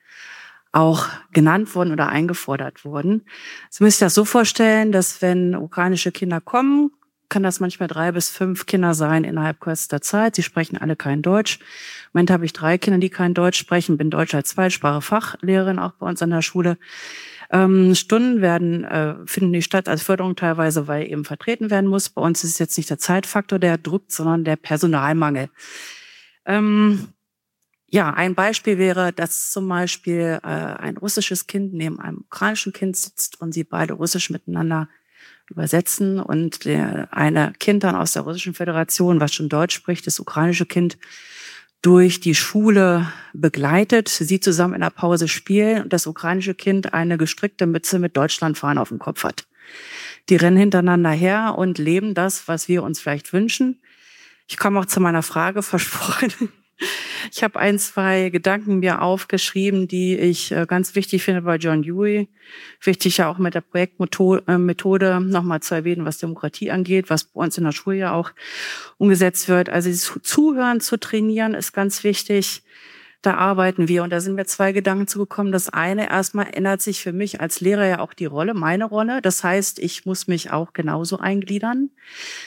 auch 0.75 1.07
genannt 1.31 1.73
wurden 1.73 1.93
oder 1.93 2.09
eingefordert 2.09 2.83
wurden. 2.83 3.23
Sie 3.69 3.83
müssen 3.83 3.93
sich 3.93 3.99
das 3.99 4.13
so 4.13 4.25
vorstellen, 4.25 4.91
dass 4.91 5.21
wenn 5.21 5.55
ukrainische 5.55 6.11
Kinder 6.11 6.41
kommen, 6.41 6.91
kann 7.29 7.43
das 7.43 7.59
manchmal 7.59 7.87
drei 7.87 8.11
bis 8.11 8.29
fünf 8.29 8.65
Kinder 8.65 8.93
sein 8.93 9.23
innerhalb 9.23 9.59
kürzester 9.59 10.01
Zeit. 10.01 10.35
Sie 10.35 10.43
sprechen 10.43 10.77
alle 10.77 10.95
kein 10.95 11.21
Deutsch. 11.21 11.59
Im 11.59 12.09
Moment 12.13 12.31
habe 12.31 12.45
ich 12.45 12.53
drei 12.53 12.77
Kinder, 12.77 12.99
die 12.99 13.09
kein 13.09 13.33
Deutsch 13.33 13.57
sprechen, 13.57 13.97
bin 13.97 14.09
Deutsch 14.09 14.35
als 14.35 14.49
Zweitsprache 14.49 15.01
Fachlehrerin 15.01 15.79
auch 15.79 15.93
bei 15.93 16.07
uns 16.07 16.21
an 16.21 16.29
der 16.29 16.41
Schule. 16.41 16.77
Ähm, 17.51 17.95
Stunden 17.95 18.41
werden, 18.41 18.83
äh, 18.83 19.15
finden 19.25 19.51
nicht 19.51 19.65
statt 19.65 19.87
als 19.87 20.03
Förderung 20.03 20.35
teilweise, 20.35 20.87
weil 20.87 21.09
eben 21.09 21.25
vertreten 21.25 21.69
werden 21.69 21.89
muss. 21.89 22.09
Bei 22.09 22.21
uns 22.21 22.43
ist 22.43 22.51
es 22.51 22.59
jetzt 22.59 22.77
nicht 22.77 22.89
der 22.89 22.99
Zeitfaktor, 22.99 23.59
der 23.59 23.77
drückt, 23.77 24.11
sondern 24.11 24.43
der 24.43 24.57
Personalmangel. 24.57 25.49
Ähm, 26.45 27.07
ja, 27.87 28.11
ein 28.13 28.35
Beispiel 28.35 28.77
wäre, 28.77 29.13
dass 29.13 29.51
zum 29.51 29.67
Beispiel 29.67 30.39
äh, 30.43 30.47
ein 30.47 30.97
russisches 30.97 31.47
Kind 31.47 31.73
neben 31.73 31.99
einem 31.99 32.19
ukrainischen 32.19 32.73
Kind 32.73 32.97
sitzt 32.97 33.39
und 33.41 33.53
sie 33.53 33.63
beide 33.63 33.93
russisch 33.93 34.29
miteinander 34.29 34.89
übersetzen 35.49 36.19
und 36.19 36.65
der 36.65 37.09
eine 37.11 37.53
Kind 37.59 37.83
dann 37.83 37.95
aus 37.95 38.13
der 38.13 38.23
russischen 38.23 38.55
Föderation, 38.55 39.19
was 39.19 39.33
schon 39.33 39.49
Deutsch 39.49 39.75
spricht, 39.75 40.07
das 40.07 40.19
ukrainische 40.19 40.65
Kind 40.65 40.97
durch 41.83 42.19
die 42.19 42.33
Schule 42.33 43.11
begleitet, 43.33 44.09
sie 44.09 44.39
zusammen 44.39 44.73
in 44.73 44.81
der 44.81 44.89
Pause 44.89 45.27
spielen 45.27 45.83
und 45.83 45.93
das 45.93 46.07
ukrainische 46.07 46.55
Kind 46.55 46.95
eine 46.95 47.19
gestrickte 47.19 47.67
Mütze 47.67 47.99
mit 47.99 48.17
Deutschlandfahnen 48.17 48.79
auf 48.79 48.89
dem 48.89 48.97
Kopf 48.97 49.23
hat. 49.23 49.45
Die 50.29 50.35
rennen 50.35 50.57
hintereinander 50.57 51.11
her 51.11 51.55
und 51.55 51.77
leben 51.77 52.15
das, 52.15 52.47
was 52.47 52.67
wir 52.67 52.81
uns 52.81 52.99
vielleicht 52.99 53.33
wünschen. 53.33 53.81
Ich 54.47 54.57
komme 54.57 54.79
auch 54.79 54.85
zu 54.85 54.99
meiner 54.99 55.21
Frage 55.21 55.61
versprochen. 55.61 56.33
Ich 57.31 57.43
habe 57.43 57.59
ein, 57.59 57.79
zwei 57.79 58.29
Gedanken 58.29 58.79
mir 58.79 59.01
aufgeschrieben, 59.01 59.87
die 59.87 60.17
ich 60.17 60.51
äh, 60.51 60.65
ganz 60.67 60.95
wichtig 60.95 61.23
finde 61.23 61.41
bei 61.41 61.55
John 61.55 61.83
Dewey. 61.83 62.29
Wichtig 62.81 63.17
ja 63.17 63.29
auch 63.29 63.37
mit 63.37 63.55
der 63.55 63.61
Projektmethode 63.61 65.09
äh, 65.09 65.19
nochmal 65.19 65.61
zu 65.61 65.75
erwähnen, 65.75 66.05
was 66.05 66.17
Demokratie 66.17 66.71
angeht, 66.71 67.09
was 67.09 67.25
bei 67.25 67.41
uns 67.41 67.57
in 67.57 67.63
der 67.63 67.71
Schule 67.71 67.97
ja 67.97 68.13
auch 68.13 68.31
umgesetzt 68.97 69.47
wird. 69.47 69.69
Also 69.69 69.89
das 69.89 70.19
Zuhören 70.21 70.81
zu 70.81 70.99
trainieren 70.99 71.53
ist 71.53 71.73
ganz 71.73 72.03
wichtig. 72.03 72.63
Da 73.21 73.33
arbeiten 73.35 73.87
wir 73.87 74.03
und 74.03 74.11
da 74.11 74.19
sind 74.19 74.35
mir 74.35 74.45
zwei 74.45 74.71
Gedanken 74.71 75.07
zugekommen. 75.07 75.51
Das 75.51 75.69
eine, 75.69 76.09
erstmal 76.09 76.47
ändert 76.53 76.83
sich 76.83 77.01
für 77.01 77.11
mich 77.11 77.41
als 77.41 77.59
Lehrer 77.59 77.87
ja 77.87 77.99
auch 77.99 78.13
die 78.13 78.27
Rolle, 78.27 78.53
meine 78.53 78.85
Rolle. 78.85 79.19
Das 79.21 79.43
heißt, 79.43 79.79
ich 79.79 80.05
muss 80.05 80.27
mich 80.27 80.51
auch 80.51 80.73
genauso 80.73 81.17
eingliedern. 81.17 81.89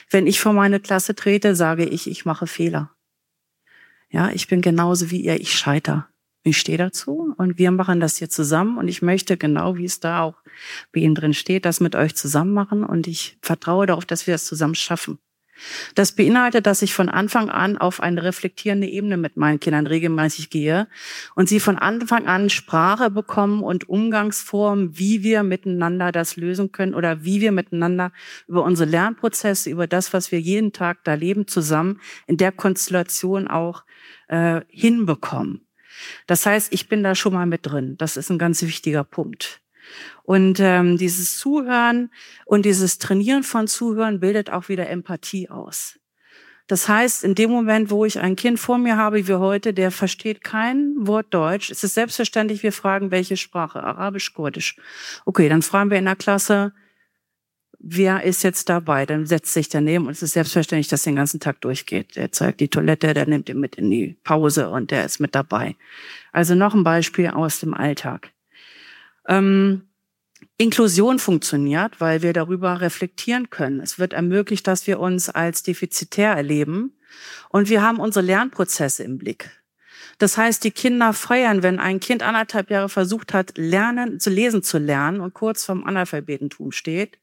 Wenn 0.09 0.29
ich 0.29 0.39
vor 0.39 0.53
meine 0.53 0.79
Klasse 0.79 1.17
trete, 1.17 1.57
sage 1.57 1.85
ich, 1.85 2.09
ich 2.09 2.25
mache 2.25 2.47
Fehler. 2.47 2.93
Ja, 4.11 4.31
ich 4.31 4.49
bin 4.49 4.63
genauso 4.63 5.11
wie 5.11 5.21
ihr, 5.21 5.41
ich 5.41 5.53
scheiter. 5.53 6.09
Ich 6.45 6.57
stehe 6.57 6.79
dazu 6.79 7.35
und 7.37 7.59
wir 7.59 7.71
machen 7.71 8.01
das 8.01 8.17
hier 8.17 8.31
zusammen 8.31 8.79
und 8.79 8.89
ich 8.89 9.03
möchte 9.03 9.37
genau, 9.37 9.77
wie 9.77 9.85
es 9.85 10.01
da 10.01 10.23
auch 10.23 10.37
bei 10.93 11.01
Ihnen 11.01 11.15
drin 11.15 11.35
steht, 11.35 11.65
das 11.65 11.81
mit 11.81 11.95
euch 11.95 12.15
zusammen 12.15 12.55
machen 12.55 12.85
und 12.85 13.07
ich 13.07 13.37
vertraue 13.43 13.87
darauf, 13.87 14.07
dass 14.07 14.27
wir 14.27 14.35
das 14.35 14.47
zusammen 14.47 14.75
schaffen. 14.75 15.19
Das 15.95 16.13
beinhaltet, 16.13 16.67
dass 16.67 16.83
ich 16.83 16.95
von 16.95 17.09
Anfang 17.09 17.51
an 17.51 17.79
auf 17.79 18.01
eine 18.01 18.23
reflektierende 18.23 18.87
Ebene 18.87 19.17
mit 19.17 19.37
meinen 19.37 19.61
Kindern 19.61 19.87
regelmäßig 19.87 20.51
gehe 20.51 20.87
und 21.35 21.49
sie 21.49 21.61
von 21.61 21.77
Anfang 21.77 22.27
an 22.27 22.51
Sprache 22.51 23.11
bekommen 23.11 23.63
und 23.63 23.89
Umgangsformen, 23.89 24.97
wie 24.99 25.23
wir 25.23 25.43
miteinander 25.43 26.13
das 26.13 26.37
lösen 26.37 26.73
können 26.73 26.95
oder 26.95 27.25
wie 27.25 27.41
wir 27.41 27.53
miteinander 27.53 28.13
über 28.47 28.63
unsere 28.63 28.89
Lernprozesse, 28.89 29.71
über 29.71 29.87
das, 29.87 30.13
was 30.13 30.33
wir 30.33 30.41
jeden 30.41 30.73
Tag 30.73 31.05
da 31.05 31.15
leben, 31.15 31.47
zusammen 31.47 32.01
in 32.27 32.37
der 32.37 32.53
Konstellation 32.53 33.49
auch 33.49 33.83
äh, 34.29 34.63
hinbekommen. 34.69 35.67
Das 36.27 36.47
heißt, 36.47 36.73
ich 36.73 36.89
bin 36.89 37.03
da 37.03 37.15
schon 37.15 37.33
mal 37.33 37.47
mit 37.47 37.67
drin. 37.67 37.97
Das 37.99 38.17
ist 38.17 38.31
ein 38.31 38.39
ganz 38.39 38.63
wichtiger 38.63 39.05
Punkt. 39.05 39.61
Und 40.23 40.61
ähm, 40.61 40.99
dieses 40.99 41.39
Zuhören 41.39 42.11
und 42.45 42.65
dieses 42.65 42.99
Trainieren 42.99 43.43
von 43.43 43.67
Zuhören 43.67 44.21
bildet 44.21 44.51
auch 44.51 44.69
wieder 44.69 44.89
Empathie 44.89 45.49
aus. 45.49 45.99
Das 46.67 46.87
heißt, 46.87 47.25
in 47.25 47.35
dem 47.35 47.51
Moment, 47.51 47.91
wo 47.91 48.05
ich 48.05 48.21
ein 48.21 48.37
Kind 48.37 48.61
vor 48.61 48.77
mir 48.77 48.99
habe, 48.99 49.27
wie 49.27 49.33
heute, 49.33 49.73
der 49.73 49.91
versteht 49.91 50.45
kein 50.45 50.95
Wort 50.99 51.29
Deutsch, 51.31 51.71
ist 51.71 51.83
es 51.83 51.95
selbstverständlich, 51.95 52.63
wir 52.63 52.73
fragen, 52.73 53.11
welche 53.11 53.39
Sprache? 53.39 53.83
Arabisch, 53.83 54.35
Kurdisch. 54.35 54.77
Okay, 55.25 55.49
dann 55.49 55.63
fragen 55.63 55.91
wir 55.91 55.99
in 55.99 56.05
der 56.05 56.17
Klasse, 56.17 56.75
wer 57.79 58.23
ist 58.25 58.43
jetzt 58.43 58.69
dabei? 58.69 59.07
Dann 59.07 59.27
setzt 59.27 59.53
sich 59.53 59.69
daneben 59.69 60.07
und 60.07 60.13
es 60.13 60.23
ist 60.23 60.33
selbstverständlich, 60.33 60.89
dass 60.89 61.03
den 61.03 61.17
ganzen 61.17 61.41
Tag 61.41 61.61
durchgeht. 61.61 62.17
Der 62.17 62.33
zeigt 62.33 62.61
die 62.61 62.69
Toilette, 62.69 63.15
der 63.15 63.27
nimmt 63.27 63.49
ihn 63.49 63.61
mit 63.61 63.77
in 63.77 63.91
die 63.91 64.17
Pause 64.25 64.69
und 64.71 64.91
der 64.91 65.05
ist 65.05 65.21
mit 65.21 65.35
dabei. 65.35 65.77
Also 66.33 66.55
noch 66.55 66.75
ein 66.75 66.85
Beispiel 66.85 67.29
aus 67.29 67.61
dem 67.61 67.75
Alltag. 67.75 68.31
Ähm, 69.27 69.83
Inklusion 70.57 71.19
funktioniert, 71.19 72.01
weil 72.01 72.23
wir 72.23 72.33
darüber 72.33 72.81
reflektieren 72.81 73.51
können. 73.51 73.81
Es 73.81 73.99
wird 73.99 74.13
ermöglicht, 74.13 74.67
dass 74.67 74.87
wir 74.87 74.99
uns 74.99 75.29
als 75.29 75.63
defizitär 75.63 76.33
erleben 76.33 76.93
und 77.49 77.69
wir 77.69 77.83
haben 77.83 78.01
unsere 78.01 78.25
Lernprozesse 78.25 79.05
im 79.05 79.19
Blick. 79.19 79.51
Das 80.19 80.37
heißt, 80.37 80.65
die 80.65 80.73
Kinder 80.73 81.13
feiern, 81.13 81.63
wenn 81.63 81.79
ein 81.79 82.01
Kind 82.01 82.25
anderthalb 82.25 82.71
Jahre 82.71 82.89
versucht 82.89 83.33
hat, 83.33 83.57
lernen, 83.57 84.19
zu 84.19 84.31
lesen 84.31 84.65
zu 84.65 84.79
lernen 84.79 85.21
und 85.21 85.33
kurz 85.33 85.65
vorm 85.65 85.85
Analphabetentum 85.85 86.73
steht. 86.73 87.19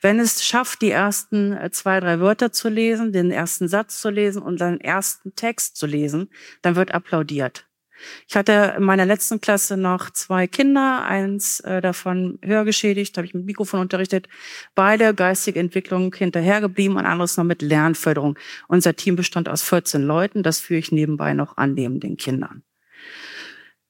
Wenn 0.00 0.18
es 0.18 0.44
schafft, 0.44 0.80
die 0.80 0.90
ersten 0.90 1.52
äh, 1.52 1.70
zwei, 1.70 2.00
drei 2.00 2.20
Wörter 2.20 2.50
zu 2.50 2.70
lesen, 2.70 3.12
den 3.12 3.30
ersten 3.30 3.68
Satz 3.68 4.00
zu 4.00 4.08
lesen 4.08 4.40
und 4.40 4.58
seinen 4.58 4.80
ersten 4.80 5.34
Text 5.36 5.76
zu 5.76 5.86
lesen, 5.86 6.30
dann 6.62 6.74
wird 6.74 6.92
applaudiert. 6.92 7.67
Ich 8.28 8.36
hatte 8.36 8.74
in 8.76 8.84
meiner 8.84 9.06
letzten 9.06 9.40
Klasse 9.40 9.76
noch 9.76 10.10
zwei 10.10 10.46
Kinder, 10.46 11.04
eins 11.04 11.60
äh, 11.60 11.80
davon 11.80 12.38
hörgeschädigt, 12.42 13.16
habe 13.16 13.26
ich 13.26 13.34
mit 13.34 13.44
Mikrofon 13.44 13.80
unterrichtet, 13.80 14.28
beide 14.74 15.14
geistige 15.14 15.60
Entwicklung 15.60 16.14
hinterhergeblieben 16.14 16.96
und 16.96 17.06
anderes 17.06 17.36
noch 17.36 17.44
mit 17.44 17.62
Lernförderung. 17.62 18.38
Unser 18.68 18.94
Team 18.96 19.16
bestand 19.16 19.48
aus 19.48 19.62
14 19.62 20.02
Leuten, 20.02 20.42
das 20.42 20.60
führe 20.60 20.80
ich 20.80 20.92
nebenbei 20.92 21.34
noch 21.34 21.56
an 21.56 21.74
neben 21.74 22.00
den 22.00 22.16
Kindern. 22.16 22.62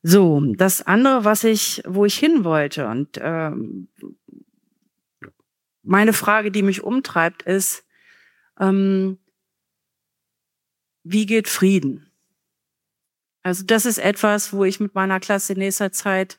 So, 0.03 0.41
das 0.55 0.83
andere, 0.87 1.25
was 1.25 1.45
ich, 1.45 1.83
wo 1.87 2.05
ich 2.05 2.17
hin 2.17 2.45
wollte 2.45 2.87
und 2.87 3.19
ähm, 3.21 3.89
meine 5.83 6.13
Frage, 6.13 6.51
die 6.51 6.63
mich 6.63 6.83
umtreibt, 6.83 7.43
ist, 7.43 7.85
ähm, 8.61 9.19
wie 11.03 11.27
geht 11.27 11.49
Frieden? 11.49 12.08
Also 13.49 13.65
das 13.65 13.87
ist 13.87 13.99
etwas, 13.99 14.53
wo 14.53 14.65
ich 14.65 14.79
mit 14.79 14.95
meiner 14.95 15.21
Klasse 15.21 15.55
in 15.55 15.59
nächster 15.59 15.91
Zeit 15.91 16.39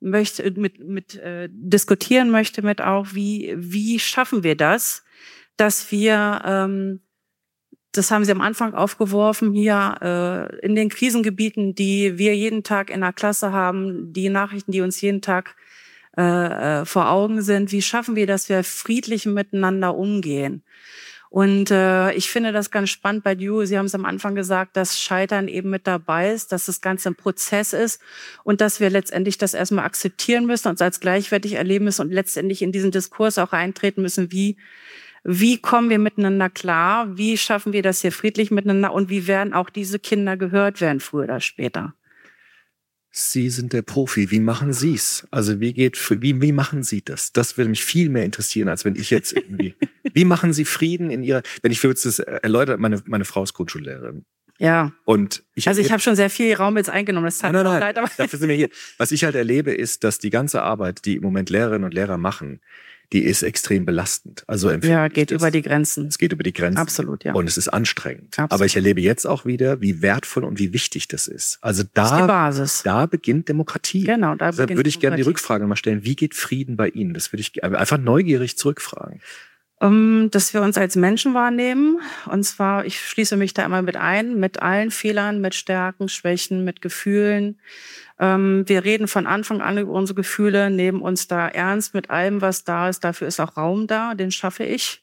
möchte, 0.00 0.50
mit, 0.52 0.80
mit 0.80 1.14
äh, 1.16 1.48
diskutieren 1.50 2.30
möchte 2.30 2.62
mit 2.62 2.80
auch, 2.80 3.08
wie, 3.12 3.54
wie 3.56 3.98
schaffen 3.98 4.42
wir 4.42 4.56
das, 4.56 5.04
dass 5.56 5.92
wir, 5.92 6.42
ähm, 6.44 7.00
das 7.92 8.10
haben 8.10 8.24
Sie 8.24 8.32
am 8.32 8.40
Anfang 8.40 8.74
aufgeworfen, 8.74 9.52
hier 9.52 9.98
äh, 10.00 10.66
in 10.66 10.74
den 10.74 10.88
Krisengebieten, 10.88 11.74
die 11.74 12.18
wir 12.18 12.34
jeden 12.34 12.64
Tag 12.64 12.90
in 12.90 13.02
der 13.02 13.12
Klasse 13.12 13.52
haben, 13.52 14.12
die 14.12 14.28
Nachrichten, 14.28 14.72
die 14.72 14.80
uns 14.80 15.00
jeden 15.00 15.20
Tag 15.20 15.54
äh, 16.16 16.80
äh 16.80 16.84
vor 16.84 17.10
Augen 17.10 17.42
sind, 17.42 17.72
wie 17.72 17.82
schaffen 17.82 18.16
wir, 18.16 18.26
dass 18.26 18.48
wir 18.48 18.64
friedlich 18.64 19.26
miteinander 19.26 19.94
umgehen? 19.94 20.64
Und 21.32 21.70
äh, 21.70 22.12
ich 22.12 22.30
finde 22.30 22.52
das 22.52 22.70
ganz 22.70 22.90
spannend 22.90 23.24
bei 23.24 23.34
Duo. 23.34 23.64
Sie 23.64 23.78
haben 23.78 23.86
es 23.86 23.94
am 23.94 24.04
Anfang 24.04 24.34
gesagt, 24.34 24.76
dass 24.76 25.00
Scheitern 25.00 25.48
eben 25.48 25.70
mit 25.70 25.86
dabei 25.86 26.30
ist, 26.30 26.52
dass 26.52 26.66
das 26.66 26.82
Ganze 26.82 27.08
ein 27.08 27.14
Prozess 27.14 27.72
ist 27.72 28.02
und 28.44 28.60
dass 28.60 28.80
wir 28.80 28.90
letztendlich 28.90 29.38
das 29.38 29.54
erstmal 29.54 29.86
akzeptieren 29.86 30.44
müssen, 30.44 30.68
uns 30.68 30.82
als 30.82 31.00
gleichwertig 31.00 31.54
erleben 31.54 31.86
müssen 31.86 32.02
und 32.02 32.12
letztendlich 32.12 32.60
in 32.60 32.70
diesen 32.70 32.90
Diskurs 32.90 33.38
auch 33.38 33.52
eintreten 33.52 34.02
müssen, 34.02 34.30
wie 34.30 34.58
wie 35.24 35.56
kommen 35.56 35.88
wir 35.88 35.98
miteinander 35.98 36.50
klar? 36.50 37.16
Wie 37.16 37.38
schaffen 37.38 37.72
wir 37.72 37.82
das 37.82 38.02
hier 38.02 38.12
friedlich 38.12 38.50
miteinander? 38.50 38.92
Und 38.92 39.08
wie 39.08 39.26
werden 39.26 39.54
auch 39.54 39.70
diese 39.70 39.98
Kinder 39.98 40.36
gehört 40.36 40.82
werden, 40.82 41.00
früher 41.00 41.24
oder 41.24 41.40
später? 41.40 41.94
Sie 43.14 43.50
sind 43.50 43.74
der 43.74 43.82
Profi. 43.82 44.30
Wie 44.30 44.40
machen 44.40 44.72
Sie's? 44.72 45.26
Also 45.30 45.60
wie 45.60 45.74
geht, 45.74 45.98
wie, 46.22 46.40
wie 46.40 46.52
machen 46.52 46.82
Sie 46.82 47.04
das? 47.04 47.32
Das 47.32 47.58
würde 47.58 47.68
mich 47.68 47.84
viel 47.84 48.08
mehr 48.08 48.24
interessieren, 48.24 48.68
als 48.68 48.86
wenn 48.86 48.96
ich 48.96 49.10
jetzt 49.10 49.34
irgendwie, 49.34 49.74
wie 50.14 50.24
machen 50.24 50.54
Sie 50.54 50.64
Frieden 50.64 51.10
in 51.10 51.22
Ihrer, 51.22 51.42
wenn 51.60 51.72
ich 51.72 51.82
jetzt 51.82 52.06
das 52.06 52.20
erläutern, 52.20 52.80
meine, 52.80 53.02
meine 53.04 53.26
Frau 53.26 53.42
ist 53.42 53.52
Grundschullehrerin. 53.52 54.24
Ja. 54.58 54.92
Und 55.04 55.42
ich 55.54 55.68
Also 55.68 55.82
ich 55.82 55.92
habe 55.92 56.00
schon 56.00 56.16
sehr 56.16 56.30
viel 56.30 56.54
Raum 56.54 56.78
jetzt 56.78 56.88
eingenommen. 56.88 57.26
Das 57.26 57.38
tat 57.38 57.52
Nein, 57.52 57.64
mir 57.64 57.70
nein, 57.70 57.80
nein. 57.80 57.88
leid, 57.88 57.98
aber 57.98 58.10
Dafür 58.16 58.38
sind 58.38 58.48
wir 58.48 58.56
hier. 58.56 58.70
Was 58.96 59.12
ich 59.12 59.24
halt 59.24 59.34
erlebe, 59.34 59.72
ist, 59.72 60.04
dass 60.04 60.18
die 60.18 60.30
ganze 60.30 60.62
Arbeit, 60.62 61.04
die 61.04 61.16
im 61.16 61.22
Moment 61.22 61.50
Lehrerinnen 61.50 61.84
und 61.84 61.92
Lehrer 61.92 62.16
machen, 62.16 62.60
die 63.12 63.22
ist 63.24 63.42
extrem 63.42 63.84
belastend. 63.84 64.44
Also 64.46 64.70
ja, 64.70 65.08
geht 65.08 65.30
über 65.30 65.50
die 65.50 65.62
Grenzen. 65.62 66.06
Es 66.06 66.18
geht 66.18 66.32
über 66.32 66.42
die 66.42 66.52
Grenzen. 66.52 66.78
Absolut, 66.78 67.24
ja. 67.24 67.34
Und 67.34 67.46
es 67.46 67.56
ist 67.56 67.68
anstrengend. 67.68 68.38
Absolut. 68.38 68.52
Aber 68.52 68.64
ich 68.64 68.74
erlebe 68.76 69.00
jetzt 69.00 69.26
auch 69.26 69.44
wieder, 69.44 69.80
wie 69.80 70.00
wertvoll 70.02 70.44
und 70.44 70.58
wie 70.58 70.72
wichtig 70.72 71.08
das 71.08 71.28
ist. 71.28 71.58
Also 71.60 71.82
Das 71.92 72.10
ist 72.10 72.16
die 72.16 72.20
da, 72.20 72.26
Basis. 72.26 72.82
da 72.84 73.06
beginnt 73.06 73.48
Demokratie. 73.48 74.04
Genau, 74.04 74.34
da 74.34 74.46
Deshalb 74.50 74.68
beginnt 74.68 74.78
würde 74.78 74.88
ich 74.88 75.00
gerne 75.00 75.16
die. 75.16 75.22
Rückfrage 75.22 75.66
mal 75.66 75.76
stellen. 75.76 76.04
Wie 76.04 76.16
geht 76.16 76.34
Frieden 76.34 76.76
bei 76.76 76.88
Ihnen? 76.88 77.14
Das 77.14 77.32
würde 77.32 77.42
ich 77.42 77.62
einfach 77.62 77.98
neugierig 77.98 78.56
zurückfragen. 78.56 79.20
Ähm, 79.80 80.28
dass 80.30 80.54
wir 80.54 80.62
uns 80.62 80.78
als 80.78 80.96
Menschen 80.96 81.34
wahrnehmen. 81.34 81.98
Und 82.30 82.44
zwar, 82.44 82.86
ich 82.86 83.00
schließe 83.00 83.36
mich 83.36 83.52
da 83.52 83.64
immer 83.64 83.82
mit 83.82 83.96
ein, 83.96 84.38
mit 84.38 84.62
allen 84.62 84.90
Fehlern, 84.90 85.40
mit 85.40 85.54
Stärken, 85.54 86.08
Schwächen, 86.08 86.64
mit 86.64 86.80
Gefühlen. 86.80 87.58
Ähm, 88.22 88.62
wir 88.68 88.84
reden 88.84 89.08
von 89.08 89.26
Anfang 89.26 89.60
an 89.60 89.78
über 89.78 89.92
unsere 89.92 90.14
Gefühle, 90.14 90.70
nehmen 90.70 91.02
uns 91.02 91.26
da 91.26 91.48
ernst 91.48 91.92
mit 91.92 92.08
allem, 92.08 92.40
was 92.40 92.62
da 92.62 92.88
ist. 92.88 93.02
Dafür 93.02 93.26
ist 93.26 93.40
auch 93.40 93.56
Raum 93.56 93.88
da, 93.88 94.14
den 94.14 94.30
schaffe 94.30 94.62
ich. 94.62 95.02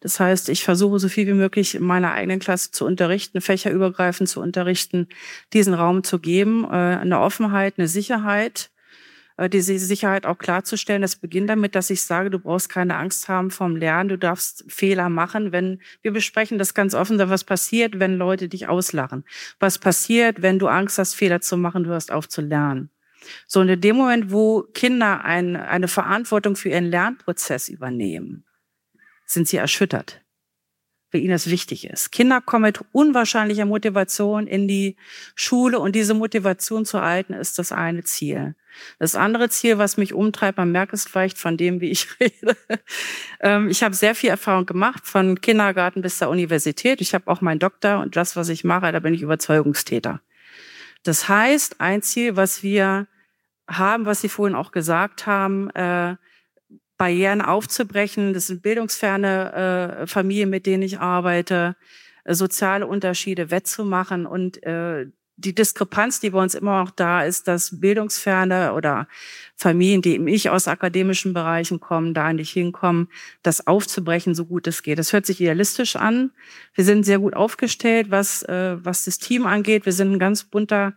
Das 0.00 0.18
heißt, 0.20 0.48
ich 0.48 0.64
versuche 0.64 0.98
so 0.98 1.08
viel 1.08 1.26
wie 1.26 1.34
möglich 1.34 1.74
in 1.74 1.84
meiner 1.84 2.12
eigenen 2.12 2.38
Klasse 2.38 2.70
zu 2.70 2.86
unterrichten, 2.86 3.42
fächerübergreifend 3.42 4.28
zu 4.28 4.40
unterrichten, 4.40 5.08
diesen 5.52 5.74
Raum 5.74 6.02
zu 6.02 6.18
geben, 6.18 6.64
äh, 6.64 6.68
eine 6.68 7.20
Offenheit, 7.20 7.74
eine 7.76 7.88
Sicherheit, 7.88 8.70
diese 9.38 9.78
Sicherheit 9.78 10.24
auch 10.26 10.38
klarzustellen. 10.38 11.02
Das 11.02 11.16
beginnt 11.16 11.50
damit, 11.50 11.74
dass 11.74 11.90
ich 11.90 12.02
sage, 12.02 12.30
du 12.30 12.38
brauchst 12.38 12.68
keine 12.68 12.96
Angst 12.96 13.28
haben 13.28 13.50
vom 13.50 13.76
Lernen, 13.76 14.08
du 14.08 14.18
darfst 14.18 14.64
Fehler 14.68 15.08
machen. 15.08 15.52
Wenn 15.52 15.80
wir 16.02 16.12
besprechen 16.12 16.58
das 16.58 16.74
ganz 16.74 16.94
offen, 16.94 17.18
was 17.18 17.44
passiert, 17.44 18.00
wenn 18.00 18.16
Leute 18.16 18.48
dich 18.48 18.68
auslachen? 18.68 19.24
Was 19.60 19.78
passiert, 19.78 20.42
wenn 20.42 20.58
du 20.58 20.68
Angst 20.68 20.98
hast, 20.98 21.14
Fehler 21.14 21.40
zu 21.40 21.56
machen, 21.56 21.84
du 21.84 21.90
hörst 21.90 22.10
auf 22.10 22.28
zu 22.28 22.40
lernen? 22.40 22.90
So, 23.46 23.60
und 23.60 23.68
in 23.68 23.80
dem 23.80 23.96
Moment, 23.96 24.30
wo 24.30 24.62
Kinder 24.62 25.24
ein, 25.24 25.56
eine 25.56 25.88
Verantwortung 25.88 26.56
für 26.56 26.68
ihren 26.68 26.86
Lernprozess 26.86 27.68
übernehmen, 27.68 28.44
sind 29.24 29.48
sie 29.48 29.56
erschüttert, 29.56 30.22
weil 31.16 31.22
ihnen 31.22 31.32
das 31.32 31.50
wichtig 31.50 31.88
ist. 31.88 32.12
Kinder 32.12 32.42
kommen 32.42 32.64
mit 32.64 32.80
unwahrscheinlicher 32.92 33.64
Motivation 33.64 34.46
in 34.46 34.68
die 34.68 34.96
Schule 35.34 35.80
und 35.80 35.96
diese 35.96 36.12
Motivation 36.12 36.84
zu 36.84 37.00
halten, 37.00 37.32
ist 37.32 37.58
das 37.58 37.72
eine 37.72 38.04
Ziel. 38.04 38.54
Das 38.98 39.14
andere 39.14 39.48
Ziel, 39.48 39.78
was 39.78 39.96
mich 39.96 40.12
umtreibt, 40.12 40.58
man 40.58 40.70
merkt 40.70 40.92
es 40.92 41.06
vielleicht 41.06 41.38
von 41.38 41.56
dem, 41.56 41.80
wie 41.80 41.90
ich 41.90 42.08
rede. 42.20 42.56
Ähm, 43.40 43.68
ich 43.70 43.82
habe 43.82 43.94
sehr 43.94 44.14
viel 44.14 44.28
Erfahrung 44.28 44.66
gemacht, 44.66 45.06
von 45.06 45.40
Kindergarten 45.40 46.02
bis 46.02 46.18
zur 46.18 46.28
Universität. 46.28 47.00
Ich 47.00 47.14
habe 47.14 47.28
auch 47.28 47.40
meinen 47.40 47.60
Doktor 47.60 48.00
und 48.00 48.14
das, 48.16 48.36
was 48.36 48.50
ich 48.50 48.62
mache, 48.62 48.92
da 48.92 49.00
bin 49.00 49.14
ich 49.14 49.22
Überzeugungstäter. 49.22 50.20
Das 51.02 51.30
heißt, 51.30 51.80
ein 51.80 52.02
Ziel, 52.02 52.36
was 52.36 52.62
wir 52.62 53.06
haben, 53.68 54.04
was 54.04 54.20
Sie 54.20 54.28
vorhin 54.28 54.54
auch 54.54 54.70
gesagt 54.70 55.26
haben, 55.26 55.70
äh, 55.70 56.16
Barrieren 56.96 57.42
aufzubrechen. 57.42 58.32
Das 58.32 58.46
sind 58.46 58.62
bildungsferne 58.62 60.00
äh, 60.02 60.06
Familien, 60.06 60.50
mit 60.50 60.66
denen 60.66 60.82
ich 60.82 60.98
arbeite, 60.98 61.76
äh, 62.24 62.34
soziale 62.34 62.86
Unterschiede 62.86 63.50
wettzumachen 63.50 64.26
und 64.26 64.62
äh, 64.62 65.06
die 65.38 65.54
Diskrepanz, 65.54 66.20
die 66.20 66.30
bei 66.30 66.42
uns 66.42 66.54
immer 66.54 66.82
noch 66.82 66.90
da 66.90 67.22
ist, 67.22 67.46
dass 67.46 67.80
bildungsferne 67.80 68.72
oder 68.72 69.06
Familien, 69.54 70.00
die 70.00 70.14
eben 70.14 70.24
nicht 70.24 70.48
aus 70.48 70.66
akademischen 70.66 71.34
Bereichen 71.34 71.78
kommen, 71.78 72.14
da 72.14 72.32
nicht 72.32 72.50
hinkommen, 72.50 73.08
das 73.42 73.66
aufzubrechen, 73.66 74.34
so 74.34 74.46
gut 74.46 74.66
es 74.66 74.82
geht. 74.82 74.98
Das 74.98 75.12
hört 75.12 75.26
sich 75.26 75.40
idealistisch 75.40 75.96
an. 75.96 76.30
Wir 76.74 76.84
sind 76.84 77.04
sehr 77.04 77.18
gut 77.18 77.34
aufgestellt, 77.34 78.10
was, 78.10 78.42
äh, 78.44 78.76
was 78.82 79.04
das 79.04 79.18
Team 79.18 79.46
angeht. 79.46 79.84
Wir 79.84 79.92
sind 79.92 80.12
ein 80.12 80.18
ganz 80.18 80.44
bunter 80.44 80.94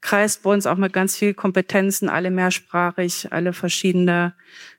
Kreis 0.00 0.38
bei 0.38 0.50
uns, 0.50 0.66
auch 0.66 0.76
mit 0.76 0.92
ganz 0.92 1.16
viel 1.16 1.34
Kompetenzen, 1.34 2.08
alle 2.08 2.30
mehrsprachig, 2.30 3.32
alle 3.32 3.52
verschiedene 3.52 4.34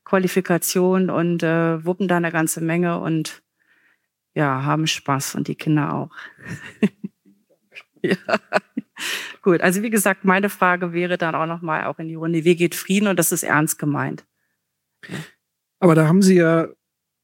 Qualifikationen 0.05 1.09
und 1.09 1.43
äh, 1.43 1.84
wuppen 1.86 2.07
da 2.07 2.18
eine 2.18 2.32
ganze 2.32 2.62
Menge 2.62 2.99
und 2.99 3.41
ja, 4.34 4.64
haben 4.64 4.88
Spaß 4.88 5.36
und 5.36 5.49
die 5.49 5.55
Kinder 5.55 5.93
auch. 5.93 6.09
ja. 8.01 8.16
Gut, 9.41 9.62
also 9.62 9.82
wie 9.82 9.89
gesagt, 9.89 10.26
meine 10.26 10.49
Frage 10.49 10.93
wäre 10.93 11.18
dann 11.18 11.36
auch 11.36 11.45
nochmal 11.45 11.86
auch 11.86 11.99
in 11.99 12.08
die 12.08 12.16
Runde, 12.16 12.43
wie 12.43 12.56
geht 12.56 12.76
Frieden? 12.76 13.08
Und 13.08 13.18
das 13.18 13.32
ist 13.32 13.43
ernst 13.43 13.80
gemeint. 13.80 14.26
Aber 15.80 15.95
da 15.95 16.08
haben 16.08 16.22
Sie 16.22 16.36
ja 16.36 16.68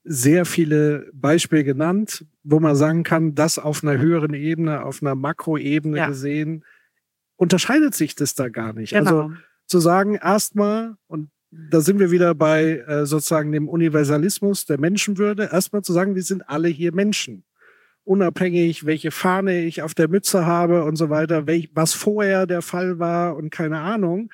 sehr 0.04 0.46
viele 0.46 1.10
Beispiele 1.14 1.64
genannt, 1.64 2.26
wo 2.44 2.60
man 2.60 2.76
sagen 2.76 3.04
kann, 3.04 3.36
das 3.36 3.60
auf 3.60 3.84
einer 3.84 3.98
höheren 3.98 4.34
Ebene, 4.34 4.84
auf 4.84 5.02
einer 5.02 5.16
Makroebene 5.16 5.98
Ja. 5.98 6.08
gesehen, 6.08 6.64
unterscheidet 7.36 7.94
sich 7.94 8.16
das 8.16 8.34
da 8.34 8.50
gar 8.50 8.74
nicht. 8.74 8.94
Genau. 8.94 9.22
Also 9.22 9.34
zu 9.68 9.80
sagen, 9.80 10.16
erstmal, 10.16 10.96
und 11.08 11.30
da 11.52 11.82
sind 11.82 12.00
wir 12.00 12.10
wieder 12.12 12.36
bei 12.36 12.80
äh, 12.88 13.06
sozusagen 13.06 13.52
dem 13.52 13.68
Universalismus 13.68 14.66
der 14.66 14.80
Menschenwürde, 14.80 15.50
erstmal 15.52 15.82
zu 15.82 15.94
sagen, 15.94 16.16
wir 16.16 16.24
sind 16.24 16.50
alle 16.50 16.68
hier 16.70 16.94
Menschen. 16.94 17.44
Unabhängig, 18.08 18.86
welche 18.86 19.12
Fahne 19.12 19.66
ich 19.66 19.82
auf 19.82 19.94
der 19.94 20.08
Mütze 20.08 20.46
habe 20.46 20.86
und 20.86 20.96
so 20.96 21.10
weiter, 21.10 21.46
welch, 21.46 21.70
was 21.74 21.94
vorher 21.94 22.48
der 22.48 22.62
Fall 22.62 23.00
war 23.00 23.36
und 23.36 23.50
keine 23.50 23.80
Ahnung. 23.80 24.32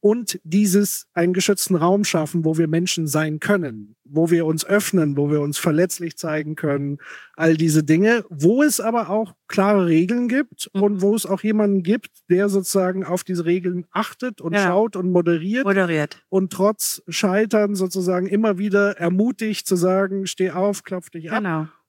Und 0.00 0.38
dieses 0.44 1.06
einen 1.14 1.32
geschützten 1.32 1.74
Raum 1.76 2.04
schaffen, 2.04 2.44
wo 2.44 2.58
wir 2.58 2.68
Menschen 2.68 3.06
sein 3.06 3.40
können, 3.40 3.96
wo 4.04 4.30
wir 4.30 4.44
uns 4.44 4.66
öffnen, 4.66 5.16
wo 5.16 5.30
wir 5.30 5.40
uns 5.40 5.56
verletzlich 5.56 6.18
zeigen 6.18 6.56
können, 6.56 6.98
all 7.36 7.56
diese 7.56 7.82
Dinge, 7.82 8.26
wo 8.28 8.62
es 8.62 8.80
aber 8.80 9.08
auch 9.08 9.32
klare 9.48 9.86
Regeln 9.86 10.28
gibt 10.28 10.68
und 10.74 11.00
wo 11.00 11.14
es 11.16 11.24
auch 11.24 11.42
jemanden 11.42 11.82
gibt, 11.82 12.10
der 12.28 12.50
sozusagen 12.50 13.02
auf 13.06 13.24
diese 13.24 13.46
Regeln 13.46 13.86
achtet 13.92 14.42
und 14.42 14.52
Ja. 14.52 14.64
schaut 14.66 14.96
und 14.96 15.10
moderiert 15.10 15.64
Moderiert. 15.64 16.22
und 16.28 16.52
trotz 16.52 17.02
Scheitern 17.08 17.74
sozusagen 17.74 18.26
immer 18.26 18.58
wieder 18.58 18.98
ermutigt 18.98 19.66
zu 19.66 19.76
sagen, 19.76 20.26
steh 20.26 20.50
auf, 20.50 20.82
klopf 20.82 21.08
dich 21.08 21.32
ab. 21.32 21.38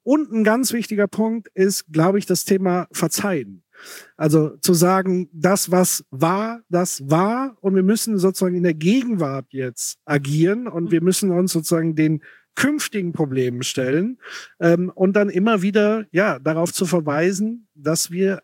Und 0.06 0.32
ein 0.32 0.44
ganz 0.44 0.72
wichtiger 0.72 1.08
Punkt 1.08 1.50
ist, 1.56 1.92
glaube 1.92 2.20
ich, 2.20 2.28
das 2.28 2.46
Thema 2.46 2.88
Verzeihen. 2.92 3.64
Also 4.18 4.56
zu 4.58 4.76
sagen, 4.76 5.30
das, 5.34 5.72
was 5.72 6.06
war, 6.12 6.62
das 6.70 7.10
war 7.10 7.58
und 7.60 7.74
wir 7.74 7.82
müssen 7.82 8.20
sozusagen 8.20 8.56
in 8.56 8.62
der 8.62 8.76
Gegenwart 8.76 9.48
jetzt 9.50 9.98
agieren 10.06 10.68
und 10.68 10.92
wir 10.92 11.02
müssen 11.02 11.32
uns 11.32 11.52
sozusagen 11.52 11.96
den 11.96 12.22
künftigen 12.54 13.14
Problemen 13.14 13.64
stellen 13.64 14.20
ähm, 14.60 14.92
und 14.94 15.14
dann 15.16 15.30
immer 15.30 15.64
wieder 15.64 16.06
ja 16.12 16.38
darauf 16.38 16.72
zu 16.72 16.86
verweisen, 16.86 17.68
dass 17.74 18.12
wir 18.12 18.44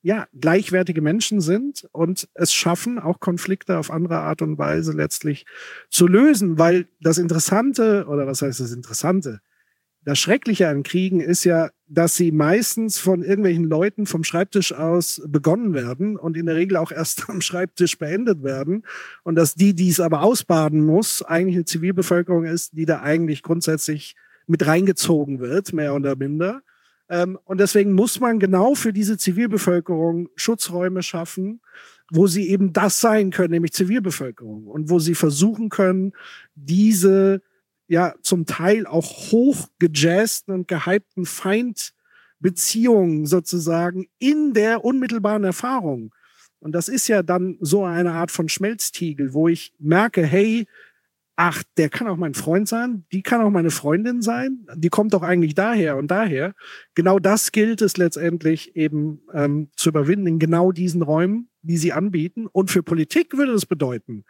ja 0.00 0.26
gleichwertige 0.32 1.02
Menschen 1.02 1.42
sind 1.42 1.86
und 1.92 2.26
es 2.32 2.54
schaffen, 2.54 2.98
auch 2.98 3.20
Konflikte 3.20 3.76
auf 3.76 3.90
andere 3.90 4.18
Art 4.18 4.40
und 4.40 4.56
Weise 4.56 4.92
letztlich 4.92 5.44
zu 5.90 6.06
lösen, 6.06 6.58
weil 6.58 6.88
das 7.02 7.18
Interessante 7.18 8.06
oder 8.08 8.26
was 8.26 8.40
heißt 8.40 8.60
das 8.60 8.72
Interessante? 8.72 9.42
Das 10.04 10.18
Schreckliche 10.18 10.68
an 10.68 10.82
Kriegen 10.82 11.20
ist 11.20 11.44
ja, 11.44 11.70
dass 11.86 12.16
sie 12.16 12.32
meistens 12.32 12.98
von 12.98 13.22
irgendwelchen 13.22 13.64
Leuten 13.64 14.06
vom 14.06 14.24
Schreibtisch 14.24 14.72
aus 14.72 15.22
begonnen 15.26 15.74
werden 15.74 16.16
und 16.16 16.36
in 16.36 16.46
der 16.46 16.56
Regel 16.56 16.76
auch 16.76 16.90
erst 16.90 17.28
am 17.28 17.40
Schreibtisch 17.40 17.98
beendet 17.98 18.42
werden. 18.42 18.84
Und 19.22 19.36
dass 19.36 19.54
die, 19.54 19.74
die 19.74 19.90
es 19.90 20.00
aber 20.00 20.22
ausbaden 20.22 20.84
muss, 20.84 21.22
eigentlich 21.22 21.56
eine 21.56 21.64
Zivilbevölkerung 21.66 22.44
ist, 22.44 22.76
die 22.76 22.86
da 22.86 23.02
eigentlich 23.02 23.42
grundsätzlich 23.42 24.16
mit 24.46 24.66
reingezogen 24.66 25.38
wird, 25.38 25.72
mehr 25.72 25.94
oder 25.94 26.16
minder. 26.16 26.62
Ähm, 27.08 27.38
und 27.44 27.60
deswegen 27.60 27.92
muss 27.92 28.18
man 28.18 28.40
genau 28.40 28.74
für 28.74 28.92
diese 28.92 29.18
Zivilbevölkerung 29.18 30.30
Schutzräume 30.34 31.02
schaffen, 31.02 31.60
wo 32.10 32.26
sie 32.26 32.48
eben 32.48 32.72
das 32.72 33.00
sein 33.00 33.30
können, 33.30 33.52
nämlich 33.52 33.72
Zivilbevölkerung. 33.72 34.66
Und 34.66 34.90
wo 34.90 34.98
sie 34.98 35.14
versuchen 35.14 35.68
können, 35.68 36.12
diese 36.56 37.40
ja 37.92 38.14
zum 38.22 38.46
Teil 38.46 38.86
auch 38.86 39.30
hochgejazzten 39.30 40.54
und 40.54 40.66
gehypten 40.66 41.26
Feindbeziehungen 41.26 43.26
sozusagen 43.26 44.06
in 44.18 44.54
der 44.54 44.82
unmittelbaren 44.82 45.44
Erfahrung. 45.44 46.14
Und 46.58 46.72
das 46.72 46.88
ist 46.88 47.06
ja 47.08 47.22
dann 47.22 47.58
so 47.60 47.84
eine 47.84 48.12
Art 48.12 48.30
von 48.30 48.48
Schmelztiegel, 48.48 49.34
wo 49.34 49.46
ich 49.46 49.74
merke, 49.78 50.24
hey, 50.24 50.66
ach, 51.36 51.62
der 51.76 51.90
kann 51.90 52.06
auch 52.06 52.16
mein 52.16 52.32
Freund 52.32 52.66
sein, 52.66 53.04
die 53.12 53.22
kann 53.22 53.42
auch 53.42 53.50
meine 53.50 53.70
Freundin 53.70 54.22
sein, 54.22 54.66
die 54.74 54.88
kommt 54.88 55.12
doch 55.12 55.22
eigentlich 55.22 55.54
daher 55.54 55.98
und 55.98 56.10
daher. 56.10 56.54
Genau 56.94 57.18
das 57.18 57.52
gilt 57.52 57.82
es 57.82 57.98
letztendlich 57.98 58.74
eben 58.74 59.20
ähm, 59.34 59.68
zu 59.76 59.90
überwinden 59.90 60.26
in 60.26 60.38
genau 60.38 60.72
diesen 60.72 61.02
Räumen, 61.02 61.50
die 61.60 61.76
sie 61.76 61.92
anbieten. 61.92 62.46
Und 62.46 62.70
für 62.70 62.82
Politik 62.82 63.36
würde 63.36 63.52
das 63.52 63.66
bedeuten, 63.66 64.24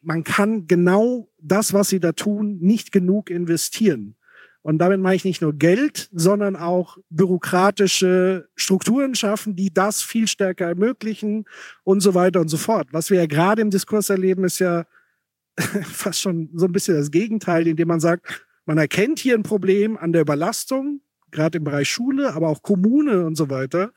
man 0.00 0.24
kann 0.24 0.66
genau 0.66 1.28
das, 1.38 1.72
was 1.72 1.88
sie 1.88 2.00
da 2.00 2.12
tun, 2.12 2.58
nicht 2.60 2.92
genug 2.92 3.30
investieren. 3.30 4.16
Und 4.62 4.78
damit 4.78 5.00
meine 5.00 5.16
ich 5.16 5.24
nicht 5.24 5.40
nur 5.40 5.54
Geld, 5.54 6.10
sondern 6.12 6.56
auch 6.56 6.98
bürokratische 7.10 8.48
Strukturen 8.54 9.14
schaffen, 9.14 9.56
die 9.56 9.72
das 9.72 10.02
viel 10.02 10.26
stärker 10.26 10.66
ermöglichen 10.66 11.46
und 11.84 12.00
so 12.00 12.14
weiter 12.14 12.40
und 12.40 12.48
so 12.48 12.56
fort. 12.56 12.88
Was 12.92 13.10
wir 13.10 13.18
ja 13.18 13.26
gerade 13.26 13.62
im 13.62 13.70
Diskurs 13.70 14.10
erleben, 14.10 14.44
ist 14.44 14.58
ja 14.58 14.84
fast 15.56 16.20
schon 16.20 16.50
so 16.54 16.66
ein 16.66 16.72
bisschen 16.72 16.96
das 16.96 17.10
Gegenteil, 17.10 17.66
indem 17.66 17.88
man 17.88 18.00
sagt, 18.00 18.46
man 18.66 18.78
erkennt 18.78 19.20
hier 19.20 19.34
ein 19.34 19.42
Problem 19.42 19.96
an 19.96 20.12
der 20.12 20.22
Überlastung, 20.22 21.00
gerade 21.30 21.58
im 21.58 21.64
Bereich 21.64 21.88
Schule, 21.88 22.34
aber 22.34 22.48
auch 22.48 22.62
Kommune 22.62 23.24
und 23.24 23.36
so 23.36 23.48
weiter. 23.48 23.92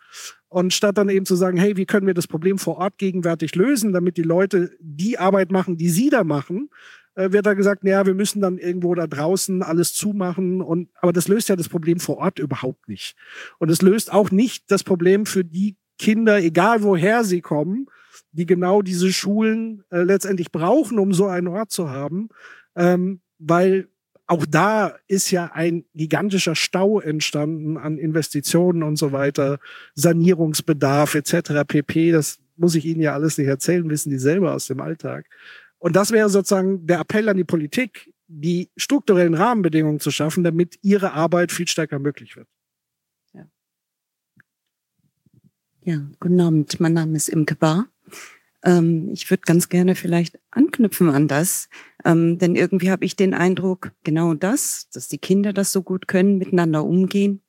Und 0.51 0.73
statt 0.73 0.97
dann 0.97 1.07
eben 1.07 1.25
zu 1.25 1.35
sagen, 1.35 1.55
hey, 1.55 1.77
wie 1.77 1.85
können 1.85 2.07
wir 2.07 2.13
das 2.13 2.27
Problem 2.27 2.57
vor 2.57 2.75
Ort 2.75 2.97
gegenwärtig 2.97 3.55
lösen, 3.55 3.93
damit 3.93 4.17
die 4.17 4.21
Leute 4.21 4.71
die 4.81 5.17
Arbeit 5.17 5.49
machen, 5.49 5.77
die 5.77 5.87
sie 5.87 6.09
da 6.09 6.25
machen, 6.25 6.69
äh, 7.15 7.31
wird 7.31 7.45
da 7.45 7.53
gesagt, 7.53 7.85
naja, 7.85 8.05
wir 8.05 8.13
müssen 8.13 8.41
dann 8.41 8.57
irgendwo 8.57 8.93
da 8.93 9.07
draußen 9.07 9.63
alles 9.63 9.93
zumachen. 9.93 10.61
Und, 10.61 10.89
aber 10.95 11.13
das 11.13 11.29
löst 11.29 11.47
ja 11.47 11.55
das 11.55 11.69
Problem 11.69 12.01
vor 12.01 12.17
Ort 12.17 12.37
überhaupt 12.37 12.89
nicht. 12.89 13.15
Und 13.59 13.71
es 13.71 13.81
löst 13.81 14.11
auch 14.11 14.29
nicht 14.29 14.69
das 14.69 14.83
Problem 14.83 15.25
für 15.25 15.45
die 15.45 15.77
Kinder, 15.97 16.39
egal 16.43 16.83
woher 16.83 17.23
sie 17.23 17.39
kommen, 17.39 17.87
die 18.33 18.45
genau 18.45 18.81
diese 18.81 19.13
Schulen 19.13 19.85
äh, 19.89 20.01
letztendlich 20.01 20.51
brauchen, 20.51 20.99
um 20.99 21.13
so 21.13 21.27
einen 21.27 21.47
Ort 21.47 21.71
zu 21.71 21.89
haben. 21.89 22.27
Ähm, 22.75 23.21
weil 23.39 23.87
auch 24.31 24.45
da 24.45 24.97
ist 25.09 25.29
ja 25.31 25.51
ein 25.53 25.83
gigantischer 25.93 26.55
Stau 26.55 27.01
entstanden 27.01 27.75
an 27.75 27.97
Investitionen 27.97 28.81
und 28.81 28.95
so 28.95 29.11
weiter, 29.11 29.59
Sanierungsbedarf 29.95 31.15
etc. 31.15 31.67
pp. 31.67 32.13
Das 32.13 32.39
muss 32.55 32.75
ich 32.75 32.85
Ihnen 32.85 33.01
ja 33.01 33.13
alles 33.13 33.37
nicht 33.37 33.47
erzählen, 33.47 33.89
wissen 33.89 34.09
die 34.09 34.19
selber 34.19 34.53
aus 34.53 34.67
dem 34.67 34.79
Alltag. 34.79 35.25
Und 35.79 35.97
das 35.97 36.11
wäre 36.11 36.29
sozusagen 36.29 36.87
der 36.87 37.01
Appell 37.01 37.27
an 37.27 37.35
die 37.35 37.43
Politik, 37.43 38.09
die 38.29 38.69
strukturellen 38.77 39.33
Rahmenbedingungen 39.33 39.99
zu 39.99 40.11
schaffen, 40.11 40.45
damit 40.45 40.79
ihre 40.81 41.11
Arbeit 41.11 41.51
viel 41.51 41.67
stärker 41.67 41.99
möglich 41.99 42.37
wird. 42.37 42.47
Ja, 43.33 43.45
ja 45.81 46.09
guten 46.21 46.39
Abend. 46.39 46.79
Mein 46.79 46.93
Name 46.93 47.17
ist 47.17 47.27
Imke 47.27 47.55
Bar. 47.55 47.89
Ähm, 48.63 49.09
ich 49.11 49.29
würde 49.29 49.41
ganz 49.45 49.69
gerne 49.69 49.95
vielleicht 49.95 50.39
anknüpfen 50.51 51.09
an 51.09 51.27
das, 51.27 51.69
ähm, 52.05 52.37
denn 52.37 52.55
irgendwie 52.55 52.91
habe 52.91 53.05
ich 53.05 53.15
den 53.15 53.33
Eindruck, 53.33 53.91
genau 54.03 54.33
das, 54.33 54.89
dass 54.93 55.07
die 55.07 55.17
Kinder 55.17 55.53
das 55.53 55.71
so 55.71 55.81
gut 55.81 56.07
können, 56.07 56.37
miteinander 56.37 56.83
umgehen, 56.83 57.41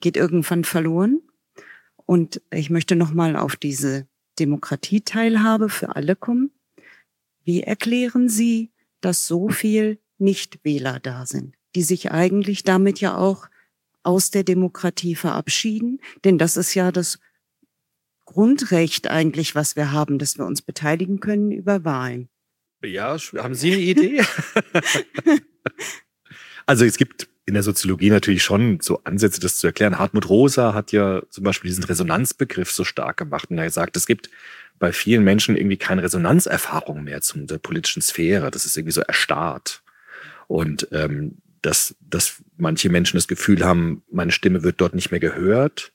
geht 0.00 0.16
irgendwann 0.16 0.64
verloren. 0.64 1.20
Und 2.06 2.40
ich 2.50 2.70
möchte 2.70 2.96
nochmal 2.96 3.36
auf 3.36 3.56
diese 3.56 4.06
Demokratieteilhabe 4.38 5.68
für 5.68 5.96
alle 5.96 6.14
kommen. 6.14 6.50
Wie 7.44 7.62
erklären 7.62 8.28
Sie, 8.28 8.72
dass 9.00 9.26
so 9.26 9.48
viel 9.48 9.98
Nichtwähler 10.18 11.00
da 11.00 11.26
sind, 11.26 11.54
die 11.74 11.82
sich 11.82 12.12
eigentlich 12.12 12.64
damit 12.64 13.00
ja 13.00 13.16
auch 13.16 13.48
aus 14.02 14.30
der 14.30 14.44
Demokratie 14.44 15.14
verabschieden? 15.14 16.00
Denn 16.24 16.38
das 16.38 16.56
ist 16.56 16.74
ja 16.74 16.92
das 16.92 17.18
Grundrecht 18.26 19.08
eigentlich, 19.08 19.54
was 19.54 19.76
wir 19.76 19.92
haben, 19.92 20.18
dass 20.18 20.36
wir 20.36 20.44
uns 20.44 20.60
beteiligen 20.60 21.20
können 21.20 21.50
über 21.52 21.84
Wahlen. 21.84 22.28
Ja, 22.84 23.16
haben 23.38 23.54
Sie 23.54 23.72
eine 23.72 23.80
Idee? 23.80 24.22
also 26.66 26.84
es 26.84 26.98
gibt 26.98 27.28
in 27.46 27.54
der 27.54 27.62
Soziologie 27.62 28.10
natürlich 28.10 28.42
schon 28.42 28.80
so 28.80 29.00
Ansätze, 29.04 29.40
das 29.40 29.58
zu 29.58 29.68
erklären. 29.68 29.98
Hartmut 29.98 30.28
Rosa 30.28 30.74
hat 30.74 30.92
ja 30.92 31.22
zum 31.30 31.44
Beispiel 31.44 31.70
diesen 31.70 31.84
Resonanzbegriff 31.84 32.70
so 32.70 32.84
stark 32.84 33.16
gemacht 33.16 33.50
und 33.50 33.58
er 33.58 33.70
sagt, 33.70 33.96
es 33.96 34.06
gibt 34.06 34.28
bei 34.78 34.92
vielen 34.92 35.24
Menschen 35.24 35.56
irgendwie 35.56 35.76
keine 35.78 36.02
Resonanzerfahrung 36.02 37.04
mehr 37.04 37.22
zu 37.22 37.38
der 37.38 37.58
politischen 37.58 38.02
Sphäre. 38.02 38.50
Das 38.50 38.66
ist 38.66 38.76
irgendwie 38.76 38.92
so 38.92 39.00
erstarrt. 39.00 39.82
Und 40.48 40.88
ähm, 40.92 41.38
dass, 41.62 41.96
dass 42.00 42.42
manche 42.56 42.90
Menschen 42.90 43.16
das 43.16 43.28
Gefühl 43.28 43.64
haben, 43.64 44.02
meine 44.10 44.32
Stimme 44.32 44.62
wird 44.62 44.80
dort 44.80 44.94
nicht 44.94 45.10
mehr 45.10 45.20
gehört 45.20 45.92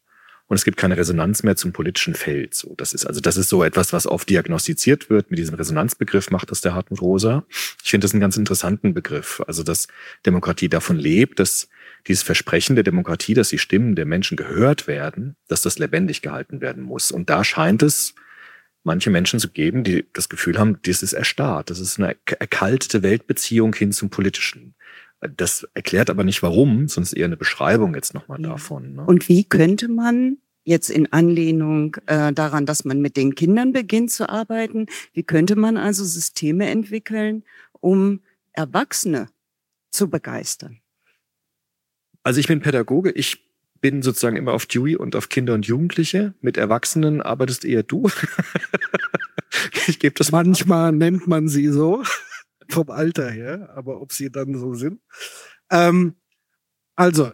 und 0.51 0.57
es 0.57 0.65
gibt 0.65 0.75
keine 0.75 0.97
Resonanz 0.97 1.43
mehr 1.43 1.55
zum 1.55 1.71
politischen 1.71 2.13
Feld. 2.13 2.55
So, 2.55 2.75
das 2.75 2.91
ist 2.91 3.05
also 3.05 3.21
das 3.21 3.37
ist 3.37 3.47
so 3.47 3.63
etwas, 3.63 3.93
was 3.93 4.05
oft 4.05 4.29
diagnostiziert 4.29 5.09
wird. 5.09 5.31
Mit 5.31 5.39
diesem 5.39 5.55
Resonanzbegriff 5.55 6.29
macht 6.29 6.51
das 6.51 6.59
der 6.59 6.75
Hartmut 6.75 7.01
Rosa. 7.01 7.45
Ich 7.81 7.89
finde 7.89 8.03
das 8.03 8.11
einen 8.11 8.19
ganz 8.19 8.35
interessanten 8.35 8.93
Begriff. 8.93 9.41
Also 9.47 9.63
dass 9.63 9.87
Demokratie 10.25 10.67
davon 10.67 10.97
lebt, 10.97 11.39
dass 11.39 11.69
dieses 12.05 12.23
Versprechen 12.23 12.75
der 12.75 12.83
Demokratie, 12.83 13.33
dass 13.33 13.47
die 13.47 13.59
Stimmen 13.59 13.95
der 13.95 14.05
Menschen 14.05 14.35
gehört 14.35 14.87
werden, 14.87 15.37
dass 15.47 15.61
das 15.61 15.79
lebendig 15.79 16.21
gehalten 16.21 16.59
werden 16.59 16.83
muss. 16.83 17.11
Und 17.11 17.29
da 17.29 17.45
scheint 17.45 17.81
es 17.81 18.13
manche 18.83 19.09
Menschen 19.09 19.39
zu 19.39 19.51
geben, 19.51 19.85
die 19.85 20.05
das 20.11 20.27
Gefühl 20.27 20.59
haben, 20.59 20.79
das 20.81 21.01
ist 21.01 21.13
erstarrt. 21.13 21.69
Das 21.69 21.79
ist 21.79 21.97
eine 21.97 22.17
erkaltete 22.25 23.03
Weltbeziehung 23.03 23.73
hin 23.73 23.93
zum 23.93 24.09
Politischen. 24.09 24.75
Das 25.21 25.67
erklärt 25.75 26.09
aber 26.09 26.23
nicht 26.23 26.41
warum, 26.41 26.87
sonst 26.87 27.13
eher 27.13 27.25
eine 27.25 27.37
Beschreibung 27.37 27.93
jetzt 27.93 28.13
nochmal 28.15 28.41
davon. 28.41 28.95
Ne? 28.95 29.05
Und 29.05 29.29
wie 29.29 29.43
könnte 29.43 29.87
man 29.87 30.37
jetzt 30.63 30.89
in 30.89 31.11
Anlehnung 31.13 31.97
äh, 32.07 32.33
daran, 32.33 32.65
dass 32.65 32.85
man 32.85 33.01
mit 33.01 33.17
den 33.17 33.35
Kindern 33.35 33.71
beginnt 33.71 34.11
zu 34.11 34.29
arbeiten, 34.29 34.87
wie 35.13 35.23
könnte 35.23 35.55
man 35.55 35.77
also 35.77 36.03
Systeme 36.03 36.69
entwickeln, 36.69 37.43
um 37.79 38.21
Erwachsene 38.53 39.29
zu 39.91 40.09
begeistern? 40.09 40.79
Also 42.23 42.39
ich 42.39 42.47
bin 42.47 42.61
Pädagoge, 42.61 43.11
ich 43.11 43.45
bin 43.79 44.01
sozusagen 44.01 44.37
immer 44.37 44.53
auf 44.53 44.65
Dewey 44.65 44.95
und 44.95 45.15
auf 45.15 45.29
Kinder 45.29 45.53
und 45.53 45.65
Jugendliche. 45.65 46.33
Mit 46.41 46.57
Erwachsenen 46.57 47.21
arbeitest 47.21 47.65
eher 47.65 47.83
du. 47.83 48.09
ich 49.87 49.99
gebe 49.99 50.15
das 50.15 50.31
manchmal 50.31 50.91
nennt 50.91 51.27
man 51.27 51.47
sie 51.47 51.67
so 51.67 52.03
vom 52.73 52.89
Alter 52.89 53.29
her, 53.29 53.69
aber 53.75 54.01
ob 54.01 54.13
sie 54.13 54.31
dann 54.31 54.57
so 54.57 54.73
sind. 54.73 55.01
Ähm, 55.69 56.15
also 56.95 57.31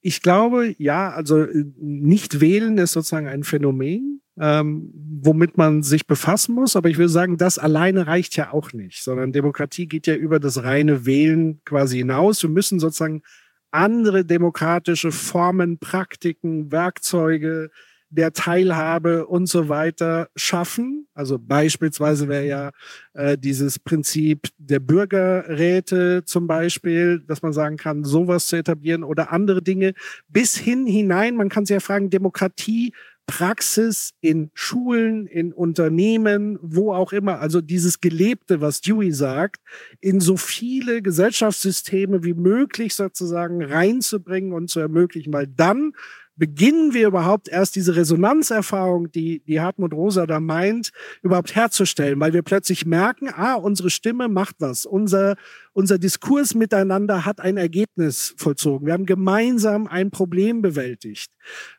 ich 0.00 0.20
glaube, 0.20 0.74
ja, 0.78 1.10
also 1.10 1.46
nicht 1.78 2.40
wählen 2.40 2.76
ist 2.76 2.92
sozusagen 2.92 3.26
ein 3.26 3.42
Phänomen, 3.42 4.20
ähm, 4.38 4.92
womit 4.94 5.56
man 5.56 5.82
sich 5.82 6.06
befassen 6.06 6.54
muss. 6.54 6.76
Aber 6.76 6.90
ich 6.90 6.98
würde 6.98 7.08
sagen, 7.08 7.38
das 7.38 7.58
alleine 7.58 8.06
reicht 8.06 8.36
ja 8.36 8.52
auch 8.52 8.72
nicht, 8.72 9.02
sondern 9.02 9.32
Demokratie 9.32 9.86
geht 9.86 10.06
ja 10.06 10.14
über 10.14 10.40
das 10.40 10.62
reine 10.62 11.06
Wählen 11.06 11.62
quasi 11.64 11.98
hinaus. 11.98 12.42
Wir 12.42 12.50
müssen 12.50 12.80
sozusagen 12.80 13.22
andere 13.70 14.24
demokratische 14.24 15.10
Formen, 15.10 15.78
Praktiken, 15.78 16.70
Werkzeuge 16.70 17.70
der 18.14 18.32
Teilhabe 18.32 19.26
und 19.26 19.46
so 19.46 19.68
weiter 19.68 20.28
schaffen. 20.36 21.06
Also 21.14 21.38
beispielsweise 21.38 22.28
wäre 22.28 22.46
ja 22.46 22.70
äh, 23.12 23.36
dieses 23.36 23.78
Prinzip 23.78 24.48
der 24.58 24.80
Bürgerräte 24.80 26.24
zum 26.24 26.46
Beispiel, 26.46 27.20
dass 27.26 27.42
man 27.42 27.52
sagen 27.52 27.76
kann, 27.76 28.04
sowas 28.04 28.46
zu 28.46 28.56
etablieren 28.56 29.02
oder 29.02 29.32
andere 29.32 29.62
Dinge 29.62 29.94
bis 30.28 30.56
hin 30.56 30.86
hinein. 30.86 31.36
Man 31.36 31.48
kann 31.48 31.66
sich 31.66 31.74
ja 31.74 31.80
fragen, 31.80 32.10
Demokratie 32.10 32.92
Praxis 33.26 34.12
in 34.20 34.50
Schulen, 34.54 35.26
in 35.26 35.52
Unternehmen, 35.52 36.58
wo 36.60 36.92
auch 36.92 37.12
immer, 37.12 37.40
also 37.40 37.60
dieses 37.60 38.00
Gelebte, 38.00 38.60
was 38.60 38.82
Dewey 38.82 39.12
sagt, 39.12 39.62
in 40.00 40.20
so 40.20 40.36
viele 40.36 41.00
Gesellschaftssysteme 41.00 42.22
wie 42.22 42.34
möglich 42.34 42.94
sozusagen 42.94 43.64
reinzubringen 43.64 44.52
und 44.52 44.68
zu 44.68 44.80
ermöglichen, 44.80 45.32
weil 45.32 45.46
dann 45.46 45.92
beginnen 46.36 46.94
wir 46.94 47.08
überhaupt 47.08 47.48
erst 47.48 47.76
diese 47.76 47.96
Resonanzerfahrung, 47.96 49.10
die, 49.12 49.40
die 49.40 49.60
Hartmut 49.60 49.92
Rosa 49.92 50.26
da 50.26 50.40
meint, 50.40 50.90
überhaupt 51.22 51.54
herzustellen, 51.54 52.18
weil 52.20 52.32
wir 52.32 52.42
plötzlich 52.42 52.86
merken, 52.86 53.28
ah, 53.28 53.54
unsere 53.54 53.90
Stimme 53.90 54.28
macht 54.28 54.56
was, 54.58 54.86
unser, 54.86 55.36
unser 55.72 55.98
Diskurs 55.98 56.54
miteinander 56.54 57.24
hat 57.24 57.40
ein 57.40 57.56
Ergebnis 57.56 58.34
vollzogen. 58.36 58.86
Wir 58.86 58.94
haben 58.94 59.06
gemeinsam 59.06 59.86
ein 59.86 60.10
Problem 60.10 60.62
bewältigt. 60.62 61.32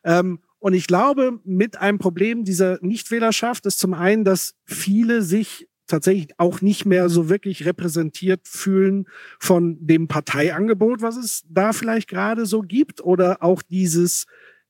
Ähm, 0.03 0.40
und 0.60 0.73
ich 0.73 0.88
glaube, 0.88 1.40
mit 1.44 1.77
einem 1.77 1.99
Problem 1.99 2.44
dieser 2.44 2.80
Nichtwählerschaft 2.82 3.65
ist 3.65 3.80
zum 3.80 3.94
einen, 3.94 4.23
dass 4.23 4.56
viele 4.65 5.22
sich 5.22 5.68
tatsächlich 5.88 6.30
auch 6.38 6.61
nicht 6.61 6.86
mehr 6.86 7.10
so 7.10 7.30
wirklich 7.30 7.65
repräsentiert 7.65 8.48
fühlen 8.48 9.06
von 9.40 9.77
dem 9.86 10.07
Parteiangebot, 10.07 11.02
was 11.02 11.18
es 11.18 11.44
da 11.48 11.73
vielleicht 11.73 12.10
gerade 12.10 12.45
so 12.45 12.61
gibt, 12.61 13.02
oder 13.02 13.44
auch 13.44 13.61
dieses, 13.61 14.26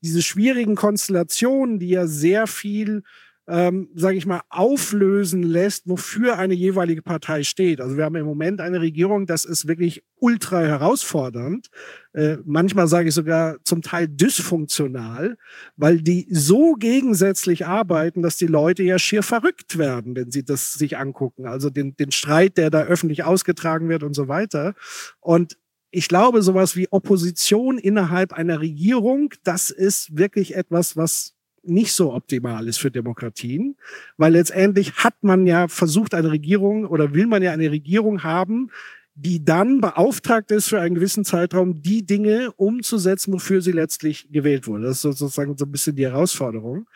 diese 0.06 0.22
schwierigen 0.22 0.76
Konstellationen, 0.76 1.80
die 1.80 1.90
ja 1.90 2.08
sehr 2.08 2.48
viel 2.48 3.04
ähm, 3.48 3.90
sage 3.94 4.18
ich 4.18 4.26
mal, 4.26 4.42
auflösen 4.50 5.44
lässt, 5.44 5.88
wofür 5.88 6.40
eine 6.40 6.56
jeweilige 6.56 7.04
Partei 7.04 7.44
steht. 7.44 7.80
Also 7.80 7.96
wir 7.96 8.04
haben 8.04 8.16
im 8.16 8.26
Moment 8.26 8.60
eine 8.60 8.82
Regierung, 8.82 9.28
das 9.28 9.46
ist 9.46 9.68
wirklich 9.68 10.04
ultra 10.16 10.62
herausfordernd. 10.62 11.68
Äh, 12.14 12.38
manchmal 12.44 12.88
sage 12.88 13.10
ich 13.10 13.14
sogar 13.14 13.58
zum 13.64 13.84
Teil 13.84 14.08
dysfunktional, 14.08 15.38
weil 15.76 16.02
die 16.02 16.28
so 16.32 16.74
gegensätzlich 16.74 17.68
arbeiten, 17.68 18.24
dass 18.24 18.38
die 18.38 18.48
Leute 18.48 18.82
ja 18.82 18.98
schier 18.98 19.22
verrückt 19.22 19.78
werden, 19.78 20.16
wenn 20.16 20.32
sie 20.32 20.44
das 20.44 20.74
sich 20.74 20.98
angucken. 20.98 21.46
Also 21.46 21.70
den, 21.70 21.96
den 21.96 22.12
Streit, 22.12 22.58
der 22.58 22.72
da 22.72 22.84
öffentlich 22.84 23.26
ausgetragen 23.26 23.90
wird 23.90 24.02
und 24.02 24.16
so 24.16 24.28
weiter. 24.28 24.74
Und 25.20 25.58
ich 25.96 26.10
glaube, 26.10 26.42
sowas 26.42 26.76
wie 26.76 26.90
Opposition 26.92 27.78
innerhalb 27.78 28.34
einer 28.34 28.60
Regierung, 28.60 29.34
das 29.44 29.70
ist 29.70 30.18
wirklich 30.18 30.56
etwas, 30.56 30.98
was 30.98 31.36
nicht 31.64 31.94
so 31.94 32.14
optimal 32.14 32.68
ist 32.68 32.78
für 32.78 32.92
Demokratien, 32.92 33.78
weil 34.18 34.34
letztendlich 34.34 34.96
hat 34.96 35.16
man 35.24 35.48
ja 35.48 35.68
versucht, 35.70 36.14
eine 36.14 36.32
Regierung 36.32 36.86
oder 36.86 37.14
will 37.14 37.28
man 37.28 37.42
ja 37.42 37.54
eine 37.54 37.72
Regierung 37.72 38.24
haben, 38.24 38.72
die 39.16 39.46
dann 39.46 39.80
beauftragt 39.80 40.52
ist 40.52 40.68
für 40.68 40.82
einen 40.82 40.96
gewissen 40.96 41.24
Zeitraum, 41.24 41.82
die 41.82 42.06
Dinge 42.06 42.52
umzusetzen, 42.58 43.34
wofür 43.34 43.62
sie 43.62 43.72
letztlich 43.72 44.28
gewählt 44.30 44.68
wurde. 44.68 44.84
Das 44.84 44.98
ist 44.98 45.18
sozusagen 45.18 45.58
so 45.58 45.66
ein 45.66 45.72
bisschen 45.72 45.96
die 45.96 46.06
Herausforderung. 46.06 46.88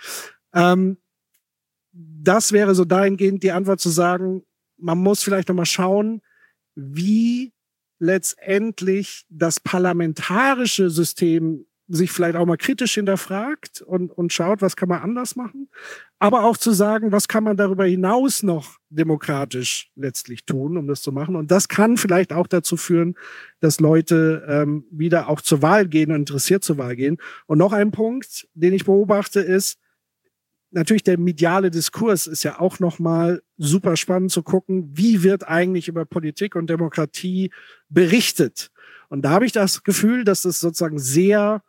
Ähm, 0.53 0.97
das 1.93 2.51
wäre 2.51 2.76
so 2.76 2.84
dahingehend 2.84 3.43
die 3.43 3.53
Antwort 3.53 3.80
zu 3.80 3.89
sagen, 3.89 4.43
man 4.77 4.97
muss 4.97 5.23
vielleicht 5.23 5.47
nochmal 5.47 5.65
schauen, 5.65 6.21
wie 6.76 7.53
letztendlich 7.99 9.26
das 9.30 9.59
parlamentarische 9.59 10.89
System 10.89 11.65
sich 11.89 12.11
vielleicht 12.11 12.35
auch 12.35 12.45
mal 12.45 12.57
kritisch 12.57 12.93
hinterfragt 12.93 13.81
und, 13.81 14.11
und 14.11 14.31
schaut, 14.31 14.61
was 14.61 14.76
kann 14.76 14.89
man 14.89 15.01
anders 15.01 15.35
machen, 15.35 15.69
aber 16.19 16.43
auch 16.43 16.55
zu 16.55 16.71
sagen, 16.71 17.11
was 17.11 17.27
kann 17.27 17.43
man 17.43 17.57
darüber 17.57 17.85
hinaus 17.85 18.43
noch 18.43 18.77
demokratisch 18.89 19.91
letztlich 19.95 20.45
tun, 20.45 20.77
um 20.77 20.88
das 20.88 21.01
zu 21.01 21.11
machen. 21.11 21.35
Und 21.35 21.49
das 21.49 21.67
kann 21.67 21.97
vielleicht 21.97 22.31
auch 22.31 22.45
dazu 22.45 22.77
führen, 22.77 23.15
dass 23.59 23.80
Leute 23.80 24.45
ähm, 24.47 24.85
wieder 24.91 25.30
auch 25.30 25.41
zur 25.41 25.63
Wahl 25.63 25.88
gehen 25.88 26.11
und 26.11 26.17
interessiert 26.17 26.63
zur 26.63 26.77
Wahl 26.77 26.95
gehen. 26.95 27.17
Und 27.47 27.57
noch 27.57 27.73
ein 27.73 27.91
Punkt, 27.91 28.47
den 28.53 28.73
ich 28.73 28.85
beobachte, 28.85 29.39
ist, 29.39 29.80
natürlich 30.72 31.04
der 31.04 31.18
mediale 31.18 31.72
Diskurs 31.72 32.28
ist 32.28 32.44
ja 32.44 32.60
auch 32.60 32.80
nochmal 32.80 33.41
super 33.58 33.98
spannend 33.98 34.32
zu 34.32 34.44
gucken, 34.44 34.90
wie 34.94 35.24
wird 35.24 35.48
eigentlich 35.48 35.88
über 35.88 36.06
Politik 36.06 36.56
und 36.56 36.70
Demokratie 36.70 37.52
berichtet. 37.90 38.72
Und 39.10 39.24
da 39.24 39.32
habe 39.32 39.46
ich 39.46 39.52
das 39.52 39.84
Gefühl, 39.84 40.24
dass 40.24 40.46
es 40.46 40.60
sozusagen 40.60 41.00
sehr 41.00 41.64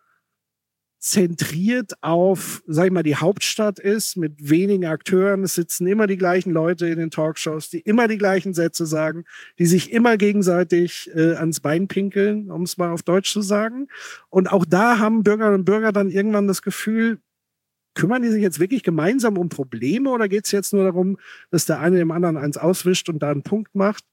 zentriert 1.01 1.95
auf, 2.03 2.63
sag 2.67 2.87
ich 2.87 2.93
mal, 2.93 3.03
die 3.03 3.17
Hauptstadt 3.17 3.79
ist, 3.79 4.17
mit 4.17 4.51
wenigen 4.51 4.85
Akteuren. 4.85 5.43
Es 5.45 5.55
sitzen 5.55 5.87
immer 5.87 6.07
die 6.07 6.19
gleichen 6.19 6.53
Leute 6.53 6.87
in 6.89 6.99
den 6.99 7.11
Talkshows, 7.11 7.71
die 7.71 7.81
immer 7.81 8.07
die 8.07 8.19
gleichen 8.19 8.53
Sätze 8.53 8.85
sagen, 8.85 9.25
die 9.59 9.65
sich 9.65 9.93
immer 9.93 10.19
gegenseitig 10.19 11.11
äh, 11.15 11.37
ans 11.37 11.61
Bein 11.61 11.89
pinkeln, 11.89 12.51
um 12.51 12.63
es 12.63 12.77
mal 12.77 12.91
auf 12.91 13.03
Deutsch 13.03 13.33
zu 13.33 13.41
sagen. 13.41 13.89
Und 14.29 14.53
auch 14.53 14.67
da 14.67 14.99
haben 14.99 15.23
Bürgerinnen 15.23 15.61
und 15.61 15.65
Bürger 15.65 15.91
dann 15.93 16.11
irgendwann 16.11 16.47
das 16.47 16.61
Gefühl, 16.61 17.19
kümmern 17.95 18.23
die 18.23 18.29
sich 18.29 18.43
jetzt 18.43 18.61
wirklich 18.61 18.83
gemeinsam 18.83 19.39
um 19.39 19.49
Probleme 19.49 20.11
oder 20.11 20.29
geht 20.29 20.47
es 20.47 20.53
jetzt 20.53 20.73
nur 20.73 20.85
darum, 20.85 21.19
dass 21.51 21.67
der 21.67 21.81
eine 21.81 21.99
dem 21.99 22.11
anderen 22.11 22.37
eins 22.37 22.57
auswischt 22.57 23.09
und 23.09 23.21
da 23.21 23.31
einen 23.31 23.43
Punkt 23.43 23.75
macht? 23.75 24.05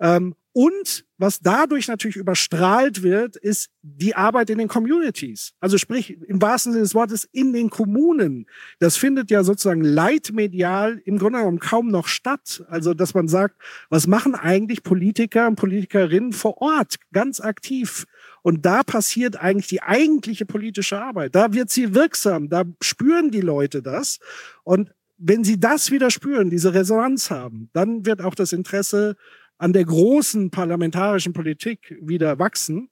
Ähm, 0.00 0.34
und 0.56 1.04
was 1.18 1.40
dadurch 1.40 1.88
natürlich 1.88 2.14
überstrahlt 2.14 3.02
wird, 3.02 3.34
ist 3.34 3.70
die 3.82 4.14
Arbeit 4.14 4.50
in 4.50 4.58
den 4.58 4.68
Communities. 4.68 5.52
Also 5.58 5.78
sprich, 5.78 6.16
im 6.28 6.40
wahrsten 6.40 6.72
Sinne 6.72 6.84
des 6.84 6.94
Wortes, 6.94 7.28
in 7.32 7.52
den 7.52 7.70
Kommunen. 7.70 8.46
Das 8.78 8.96
findet 8.96 9.32
ja 9.32 9.42
sozusagen 9.42 9.82
leitmedial 9.82 11.02
im 11.04 11.18
Grunde 11.18 11.40
genommen 11.40 11.58
kaum 11.58 11.88
noch 11.88 12.06
statt. 12.06 12.64
Also, 12.68 12.94
dass 12.94 13.14
man 13.14 13.26
sagt, 13.26 13.56
was 13.90 14.06
machen 14.06 14.36
eigentlich 14.36 14.84
Politiker 14.84 15.48
und 15.48 15.56
Politikerinnen 15.56 16.32
vor 16.32 16.62
Ort 16.62 16.96
ganz 17.12 17.40
aktiv? 17.40 18.06
Und 18.42 18.64
da 18.64 18.84
passiert 18.84 19.34
eigentlich 19.34 19.66
die 19.66 19.82
eigentliche 19.82 20.46
politische 20.46 21.00
Arbeit. 21.00 21.34
Da 21.34 21.52
wird 21.52 21.70
sie 21.70 21.96
wirksam. 21.96 22.48
Da 22.48 22.62
spüren 22.80 23.32
die 23.32 23.40
Leute 23.40 23.82
das. 23.82 24.20
Und 24.62 24.92
wenn 25.18 25.42
sie 25.42 25.58
das 25.58 25.90
wieder 25.90 26.12
spüren, 26.12 26.50
diese 26.50 26.74
Resonanz 26.74 27.30
haben, 27.30 27.70
dann 27.72 28.06
wird 28.06 28.20
auch 28.20 28.36
das 28.36 28.52
Interesse 28.52 29.16
an 29.58 29.72
der 29.72 29.84
großen 29.84 30.50
parlamentarischen 30.50 31.32
Politik 31.32 31.96
wieder 32.00 32.38
wachsen. 32.38 32.90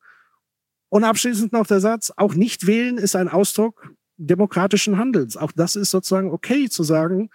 Und 0.89 1.05
abschließend 1.05 1.53
noch 1.53 1.67
der 1.67 1.81
Satz, 1.81 2.13
auch 2.17 2.35
nicht 2.35 2.67
wählen 2.67 2.99
ist 2.99 3.17
ein 3.17 3.29
Ausdruck 3.29 3.95
demokratischen 4.17 4.99
Handelns. 4.99 5.37
Auch 5.37 5.53
das 5.53 5.77
ist 5.77 5.91
sozusagen 5.91 6.31
okay 6.31 6.69
zu 6.69 6.83
sagen, 6.83 7.31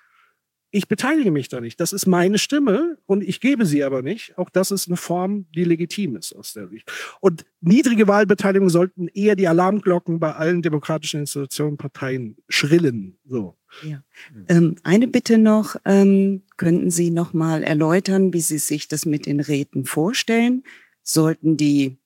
ich 0.71 0.87
beteilige 0.87 1.31
mich 1.31 1.47
da 1.47 1.61
nicht. 1.61 1.79
Das 1.79 1.93
ist 1.93 2.07
meine 2.07 2.37
Stimme 2.37 2.97
und 3.05 3.23
ich 3.23 3.39
gebe 3.39 3.65
sie 3.65 3.83
aber 3.83 4.01
nicht. 4.01 4.37
Auch 4.37 4.49
das 4.49 4.71
ist 4.71 4.87
eine 4.87 4.97
Form, 4.97 5.45
die 5.55 5.63
legitim 5.63 6.15
ist 6.17 6.33
aus 6.33 6.53
der 6.53 6.67
Sicht. 6.67 6.91
Und 7.21 7.45
niedrige 7.61 8.07
Wahlbeteiligung 8.07 8.69
sollten 8.69 9.07
eher 9.07 9.35
die 9.35 9.47
Alarmglocken 9.47 10.19
bei 10.19 10.33
allen 10.33 10.61
demokratischen 10.61 11.21
Institutionen, 11.21 11.77
Parteien 11.77 12.37
schrillen. 12.49 13.17
So. 13.25 13.57
Ja. 13.83 14.03
Ähm, 14.49 14.75
eine 14.83 15.07
Bitte 15.07 15.37
noch, 15.37 15.77
ähm, 15.85 16.43
könnten 16.57 16.91
Sie 16.91 17.11
noch 17.11 17.33
mal 17.33 17.63
erläutern, 17.63 18.33
wie 18.33 18.41
Sie 18.41 18.57
sich 18.57 18.87
das 18.87 19.05
mit 19.05 19.25
den 19.25 19.39
Räten 19.39 19.85
vorstellen? 19.85 20.63
Sollten 21.01 21.55
die 21.55 21.97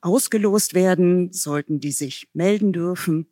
ausgelost 0.00 0.74
werden? 0.74 1.32
Sollten 1.32 1.80
die 1.80 1.92
sich 1.92 2.28
melden 2.32 2.72
dürfen? 2.72 3.26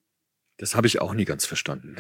Das 0.58 0.74
habe 0.74 0.86
ich 0.86 1.02
auch 1.02 1.12
nie 1.12 1.26
ganz 1.26 1.44
verstanden. 1.44 1.96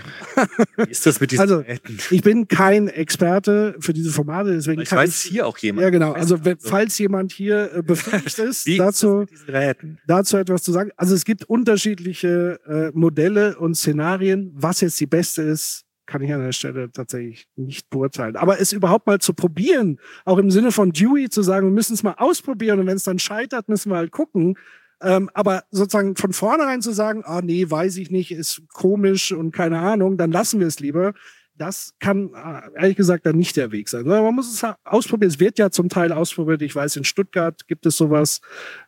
Wie 0.76 0.90
ist 0.90 1.04
das 1.04 1.20
mit 1.20 1.30
diesen 1.30 1.42
Also, 1.42 1.58
Räten? 1.58 1.98
ich 2.10 2.22
bin 2.22 2.48
kein 2.48 2.88
Experte 2.88 3.76
für 3.80 3.92
diese 3.92 4.10
Formate, 4.10 4.54
deswegen 4.54 4.80
Ich 4.80 4.88
kann 4.88 4.98
weiß 5.00 5.20
hier 5.22 5.46
auch 5.46 5.58
jemand. 5.58 5.82
Ja, 5.82 5.90
genau. 5.90 6.12
Also, 6.12 6.42
wenn, 6.44 6.58
falls 6.58 6.96
jemand 6.98 7.32
hier 7.32 7.70
äh, 7.74 7.82
befähigt 7.82 8.38
ist, 8.38 8.66
ist 8.66 8.78
dazu, 8.78 9.26
Räten? 9.46 9.98
dazu 10.06 10.38
etwas 10.38 10.62
zu 10.62 10.72
sagen. 10.72 10.90
Also, 10.96 11.14
es 11.14 11.24
gibt 11.26 11.44
unterschiedliche 11.44 12.58
äh, 12.66 12.90
Modelle 12.98 13.58
und 13.58 13.74
Szenarien. 13.74 14.50
Was 14.54 14.80
jetzt 14.80 14.98
die 15.00 15.06
beste 15.06 15.42
ist, 15.42 15.84
kann 16.06 16.22
ich 16.22 16.32
an 16.32 16.40
der 16.40 16.52
Stelle 16.52 16.90
tatsächlich 16.90 17.48
nicht 17.56 17.90
beurteilen. 17.90 18.36
Aber 18.36 18.58
es 18.60 18.72
überhaupt 18.72 19.06
mal 19.06 19.18
zu 19.18 19.34
probieren, 19.34 19.98
auch 20.24 20.38
im 20.38 20.50
Sinne 20.50 20.72
von 20.72 20.92
Dewey 20.92 21.28
zu 21.28 21.42
sagen, 21.42 21.66
wir 21.66 21.72
müssen 21.74 21.94
es 21.94 22.02
mal 22.02 22.14
ausprobieren 22.16 22.78
und 22.80 22.86
wenn 22.86 22.96
es 22.96 23.02
dann 23.04 23.18
scheitert, 23.18 23.68
müssen 23.68 23.90
wir 23.90 23.96
halt 23.96 24.12
gucken. 24.12 24.56
Ähm, 25.02 25.30
aber 25.34 25.64
sozusagen 25.70 26.16
von 26.16 26.32
vornherein 26.32 26.80
zu 26.80 26.92
sagen, 26.92 27.22
ah 27.24 27.42
nee, 27.42 27.68
weiß 27.68 27.96
ich 27.98 28.10
nicht, 28.10 28.32
ist 28.32 28.62
komisch 28.72 29.32
und 29.32 29.52
keine 29.52 29.78
Ahnung, 29.78 30.16
dann 30.16 30.32
lassen 30.32 30.60
wir 30.60 30.66
es 30.66 30.80
lieber. 30.80 31.12
Das 31.54 31.94
kann 32.00 32.30
äh, 32.34 32.80
ehrlich 32.80 32.96
gesagt 32.96 33.26
dann 33.26 33.36
nicht 33.36 33.56
der 33.56 33.72
Weg 33.72 33.88
sein. 33.88 34.06
Man 34.06 34.34
muss 34.34 34.52
es 34.52 34.74
ausprobieren. 34.84 35.30
Es 35.30 35.40
wird 35.40 35.58
ja 35.58 35.70
zum 35.70 35.88
Teil 35.88 36.12
ausprobiert. 36.12 36.62
Ich 36.62 36.74
weiß, 36.74 36.96
in 36.96 37.04
Stuttgart 37.04 37.66
gibt 37.66 37.86
es 37.86 37.96
sowas, 37.96 38.40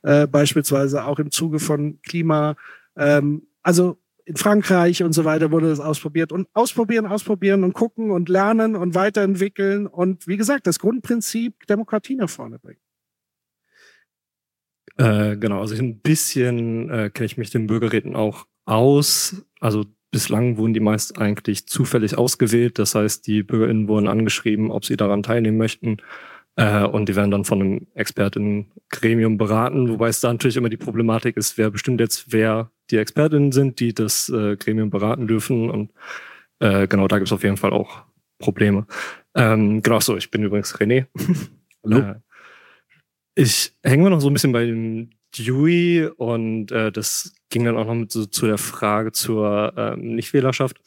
äh, 0.02 0.26
beispielsweise 0.26 1.04
auch 1.04 1.18
im 1.18 1.30
Zuge 1.30 1.60
von 1.60 2.00
Klima. 2.02 2.56
Ähm, 2.96 3.46
also 3.62 3.98
in 4.26 4.36
Frankreich 4.36 5.02
und 5.02 5.12
so 5.12 5.24
weiter 5.24 5.50
wurde 5.50 5.70
das 5.70 5.80
ausprobiert. 5.80 6.32
Und 6.32 6.48
ausprobieren, 6.52 7.06
ausprobieren 7.06 7.64
und 7.64 7.72
gucken 7.72 8.10
und 8.10 8.28
lernen 8.28 8.76
und 8.76 8.94
weiterentwickeln. 8.94 9.86
Und 9.86 10.26
wie 10.26 10.36
gesagt, 10.36 10.66
das 10.66 10.78
Grundprinzip 10.78 11.66
Demokratie 11.66 12.16
nach 12.16 12.28
vorne 12.28 12.58
bringen. 12.58 12.80
Äh, 14.98 15.36
genau, 15.36 15.60
also 15.60 15.74
ein 15.76 16.00
bisschen 16.00 16.90
äh, 16.90 17.10
kenne 17.10 17.26
ich 17.26 17.38
mich 17.38 17.50
den 17.50 17.66
Bürgerräten 17.66 18.16
auch 18.16 18.46
aus. 18.64 19.44
Also 19.60 19.84
bislang 20.10 20.56
wurden 20.56 20.74
die 20.74 20.80
meist 20.80 21.18
eigentlich 21.18 21.66
zufällig 21.66 22.18
ausgewählt. 22.18 22.78
Das 22.78 22.94
heißt, 22.94 23.26
die 23.26 23.42
BürgerInnen 23.42 23.88
wurden 23.88 24.08
angeschrieben, 24.08 24.70
ob 24.70 24.84
sie 24.84 24.96
daran 24.96 25.22
teilnehmen 25.22 25.56
möchten. 25.56 25.98
Äh, 26.56 26.84
und 26.84 27.08
die 27.08 27.14
werden 27.14 27.30
dann 27.30 27.44
von 27.44 27.60
einem 27.60 27.86
Expertinnengremium 27.94 29.38
beraten, 29.38 29.88
wobei 29.88 30.08
es 30.08 30.20
da 30.20 30.32
natürlich 30.32 30.56
immer 30.56 30.68
die 30.68 30.76
Problematik 30.76 31.36
ist, 31.36 31.56
wer 31.56 31.70
bestimmt 31.70 32.00
jetzt, 32.00 32.32
wer 32.32 32.72
die 32.90 32.96
Expertinnen 32.96 33.52
sind, 33.52 33.78
die 33.78 33.94
das 33.94 34.28
äh, 34.28 34.56
Gremium 34.56 34.90
beraten 34.90 35.28
dürfen. 35.28 35.70
Und 35.70 35.92
äh, 36.58 36.88
genau, 36.88 37.06
da 37.06 37.18
gibt 37.18 37.28
es 37.28 37.32
auf 37.32 37.44
jeden 37.44 37.58
Fall 37.58 37.72
auch 37.72 38.02
Probleme. 38.40 38.86
Ähm, 39.36 39.82
genau 39.82 40.00
so, 40.00 40.16
ich 40.16 40.32
bin 40.32 40.42
übrigens 40.42 40.74
René. 40.74 41.06
Hallo. 41.84 42.16
Ich 43.40 43.72
hänge 43.84 44.02
mir 44.02 44.10
noch 44.10 44.20
so 44.20 44.28
ein 44.28 44.32
bisschen 44.32 44.50
bei 44.50 44.66
dem 44.66 45.10
Dewey 45.38 46.08
und 46.16 46.72
äh, 46.72 46.90
das 46.90 47.32
ging 47.50 47.64
dann 47.64 47.76
auch 47.76 47.86
noch 47.86 47.94
mit 47.94 48.10
so 48.10 48.26
zu 48.26 48.46
der 48.46 48.58
Frage 48.58 49.12
zur 49.12 49.72
ähm, 49.76 50.16
Nichtwählerschaft. 50.16 50.80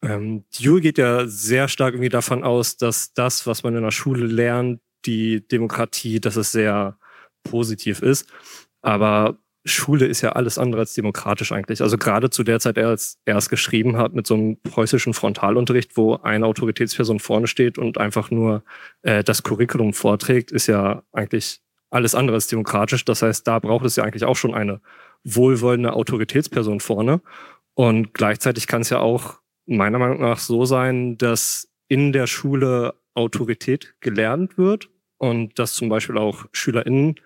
Ähm, 0.00 0.44
Dewey 0.56 0.80
geht 0.80 0.96
ja 0.96 1.26
sehr 1.26 1.66
stark 1.66 1.94
irgendwie 1.94 2.08
davon 2.08 2.44
aus, 2.44 2.76
dass 2.76 3.14
das, 3.14 3.48
was 3.48 3.64
man 3.64 3.74
in 3.74 3.82
der 3.82 3.90
Schule 3.90 4.26
lernt, 4.26 4.80
die 5.06 5.44
Demokratie, 5.48 6.20
dass 6.20 6.36
es 6.36 6.52
sehr 6.52 7.00
positiv 7.42 8.00
ist. 8.00 8.32
Aber 8.80 9.36
Schule 9.66 10.06
ist 10.06 10.20
ja 10.20 10.32
alles 10.32 10.58
andere 10.58 10.82
als 10.82 10.94
demokratisch 10.94 11.52
eigentlich. 11.52 11.82
Also 11.82 11.98
gerade 11.98 12.30
zu 12.30 12.44
der 12.44 12.60
Zeit, 12.60 12.78
als 12.78 13.18
er 13.24 13.36
es 13.36 13.48
geschrieben 13.48 13.96
hat, 13.96 14.14
mit 14.14 14.26
so 14.26 14.34
einem 14.34 14.60
preußischen 14.62 15.12
Frontalunterricht, 15.12 15.96
wo 15.96 16.16
eine 16.16 16.46
Autoritätsperson 16.46 17.18
vorne 17.18 17.48
steht 17.48 17.76
und 17.76 17.98
einfach 17.98 18.30
nur 18.30 18.62
äh, 19.02 19.24
das 19.24 19.42
Curriculum 19.42 19.92
vorträgt, 19.92 20.52
ist 20.52 20.68
ja 20.68 21.02
eigentlich 21.12 21.60
alles 21.90 22.14
andere 22.14 22.36
als 22.36 22.46
demokratisch. 22.46 23.04
Das 23.04 23.22
heißt, 23.22 23.46
da 23.46 23.58
braucht 23.58 23.84
es 23.84 23.96
ja 23.96 24.04
eigentlich 24.04 24.24
auch 24.24 24.36
schon 24.36 24.54
eine 24.54 24.80
wohlwollende 25.24 25.92
Autoritätsperson 25.92 26.80
vorne. 26.80 27.20
Und 27.74 28.14
gleichzeitig 28.14 28.66
kann 28.66 28.82
es 28.82 28.90
ja 28.90 29.00
auch 29.00 29.40
meiner 29.66 29.98
Meinung 29.98 30.20
nach 30.20 30.38
so 30.38 30.64
sein, 30.64 31.18
dass 31.18 31.68
in 31.88 32.12
der 32.12 32.26
Schule 32.26 32.94
Autorität 33.14 33.94
gelernt 34.00 34.58
wird 34.58 34.90
und 35.18 35.58
dass 35.58 35.74
zum 35.74 35.88
Beispiel 35.88 36.18
auch 36.18 36.44
SchülerInnen 36.52 37.16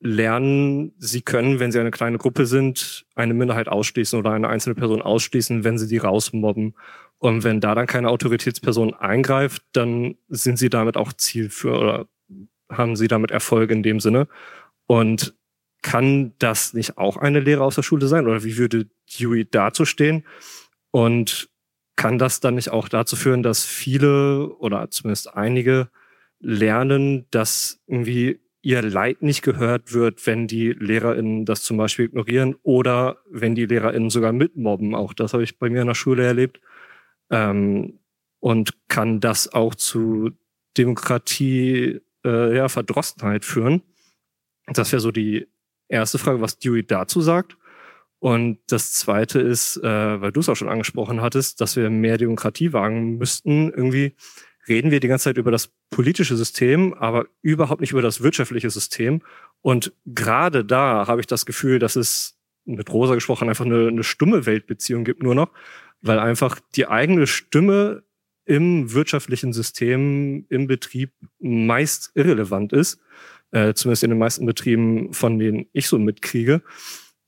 lernen, 0.00 0.92
sie 0.98 1.22
können, 1.22 1.58
wenn 1.58 1.72
sie 1.72 1.80
eine 1.80 1.90
kleine 1.90 2.18
Gruppe 2.18 2.46
sind, 2.46 3.06
eine 3.14 3.34
Minderheit 3.34 3.68
ausschließen 3.68 4.18
oder 4.18 4.30
eine 4.30 4.48
einzelne 4.48 4.74
Person 4.74 5.02
ausschließen, 5.02 5.64
wenn 5.64 5.78
sie 5.78 5.88
die 5.88 5.98
rausmobben. 5.98 6.74
Und 7.18 7.42
wenn 7.42 7.60
da 7.60 7.74
dann 7.74 7.86
keine 7.86 8.08
Autoritätsperson 8.08 8.94
eingreift, 8.94 9.62
dann 9.72 10.16
sind 10.28 10.58
sie 10.58 10.70
damit 10.70 10.96
auch 10.96 11.12
Ziel 11.12 11.50
für 11.50 11.78
oder 11.78 12.06
haben 12.70 12.94
sie 12.94 13.08
damit 13.08 13.30
Erfolg 13.32 13.70
in 13.70 13.82
dem 13.82 13.98
Sinne. 13.98 14.28
Und 14.86 15.34
kann 15.82 16.34
das 16.38 16.74
nicht 16.74 16.96
auch 16.98 17.16
eine 17.16 17.40
Lehre 17.40 17.64
aus 17.64 17.74
der 17.74 17.82
Schule 17.82 18.06
sein? 18.06 18.26
Oder 18.26 18.44
wie 18.44 18.56
würde 18.56 18.86
Dewey 19.18 19.48
dazu 19.50 19.84
stehen? 19.84 20.24
Und 20.90 21.48
kann 21.96 22.18
das 22.18 22.38
dann 22.38 22.54
nicht 22.54 22.70
auch 22.70 22.88
dazu 22.88 23.16
führen, 23.16 23.42
dass 23.42 23.64
viele 23.64 24.48
oder 24.58 24.90
zumindest 24.90 25.34
einige 25.34 25.88
lernen, 26.38 27.26
dass 27.30 27.80
irgendwie 27.88 28.40
ihr 28.68 28.82
Leid 28.82 29.22
nicht 29.22 29.40
gehört 29.40 29.94
wird, 29.94 30.26
wenn 30.26 30.46
die 30.46 30.74
LehrerInnen 30.74 31.46
das 31.46 31.62
zum 31.62 31.78
Beispiel 31.78 32.04
ignorieren 32.04 32.54
oder 32.62 33.16
wenn 33.30 33.54
die 33.54 33.64
LehrerInnen 33.64 34.10
sogar 34.10 34.32
mitmobben. 34.32 34.94
Auch 34.94 35.14
das 35.14 35.32
habe 35.32 35.42
ich 35.42 35.58
bei 35.58 35.70
mir 35.70 35.80
in 35.80 35.86
der 35.86 35.94
Schule 35.94 36.26
erlebt. 36.26 36.60
Ähm, 37.30 37.98
und 38.40 38.74
kann 38.88 39.20
das 39.20 39.50
auch 39.54 39.74
zu 39.74 40.32
Demokratie, 40.76 42.02
äh, 42.26 42.56
ja, 42.56 42.68
Verdrossenheit 42.68 43.46
führen. 43.46 43.80
Das 44.66 44.92
wäre 44.92 45.00
so 45.00 45.12
die 45.12 45.48
erste 45.88 46.18
Frage, 46.18 46.42
was 46.42 46.58
Dewey 46.58 46.86
dazu 46.86 47.22
sagt. 47.22 47.56
Und 48.18 48.58
das 48.68 48.92
zweite 48.92 49.40
ist, 49.40 49.78
äh, 49.78 50.20
weil 50.20 50.30
du 50.30 50.40
es 50.40 50.48
auch 50.50 50.56
schon 50.56 50.68
angesprochen 50.68 51.22
hattest, 51.22 51.62
dass 51.62 51.74
wir 51.74 51.88
mehr 51.88 52.18
Demokratie 52.18 52.74
wagen 52.74 53.16
müssten. 53.16 53.70
Irgendwie 53.70 54.14
reden 54.68 54.90
wir 54.90 55.00
die 55.00 55.08
ganze 55.08 55.24
Zeit 55.24 55.38
über 55.38 55.50
das 55.50 55.70
politische 55.90 56.36
System, 56.36 56.94
aber 56.94 57.26
überhaupt 57.42 57.80
nicht 57.80 57.92
über 57.92 58.02
das 58.02 58.22
wirtschaftliche 58.22 58.70
System. 58.70 59.22
Und 59.62 59.92
gerade 60.06 60.64
da 60.64 61.06
habe 61.06 61.20
ich 61.20 61.26
das 61.26 61.46
Gefühl, 61.46 61.78
dass 61.78 61.96
es 61.96 62.38
mit 62.64 62.92
Rosa 62.92 63.14
gesprochen 63.14 63.48
einfach 63.48 63.64
eine, 63.64 63.88
eine 63.88 64.04
stumme 64.04 64.46
Weltbeziehung 64.46 65.04
gibt 65.04 65.22
nur 65.22 65.34
noch, 65.34 65.50
weil 66.00 66.18
einfach 66.18 66.60
die 66.76 66.86
eigene 66.86 67.26
Stimme 67.26 68.02
im 68.44 68.92
wirtschaftlichen 68.92 69.52
System, 69.52 70.46
im 70.48 70.66
Betrieb 70.66 71.12
meist 71.38 72.12
irrelevant 72.14 72.72
ist. 72.72 73.00
Äh, 73.50 73.74
zumindest 73.74 74.04
in 74.04 74.10
den 74.10 74.18
meisten 74.18 74.46
Betrieben, 74.46 75.12
von 75.12 75.38
denen 75.38 75.66
ich 75.72 75.88
so 75.88 75.98
mitkriege. 75.98 76.62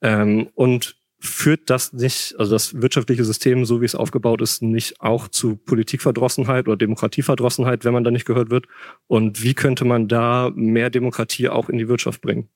Ähm, 0.02 0.48
und 0.54 0.99
führt 1.20 1.68
das 1.68 1.92
nicht, 1.92 2.34
also 2.38 2.52
das 2.52 2.80
wirtschaftliche 2.80 3.24
System, 3.24 3.66
so 3.66 3.80
wie 3.80 3.84
es 3.84 3.94
aufgebaut 3.94 4.40
ist, 4.40 4.62
nicht 4.62 5.00
auch 5.00 5.28
zu 5.28 5.56
Politikverdrossenheit 5.56 6.66
oder 6.66 6.78
Demokratieverdrossenheit, 6.78 7.84
wenn 7.84 7.92
man 7.92 8.04
da 8.04 8.10
nicht 8.10 8.26
gehört 8.26 8.50
wird? 8.50 8.66
Und 9.06 9.42
wie 9.42 9.54
könnte 9.54 9.84
man 9.84 10.08
da 10.08 10.50
mehr 10.54 10.88
Demokratie 10.88 11.48
auch 11.48 11.68
in 11.68 11.78
die 11.78 11.88
Wirtschaft 11.88 12.22
bringen? 12.22 12.48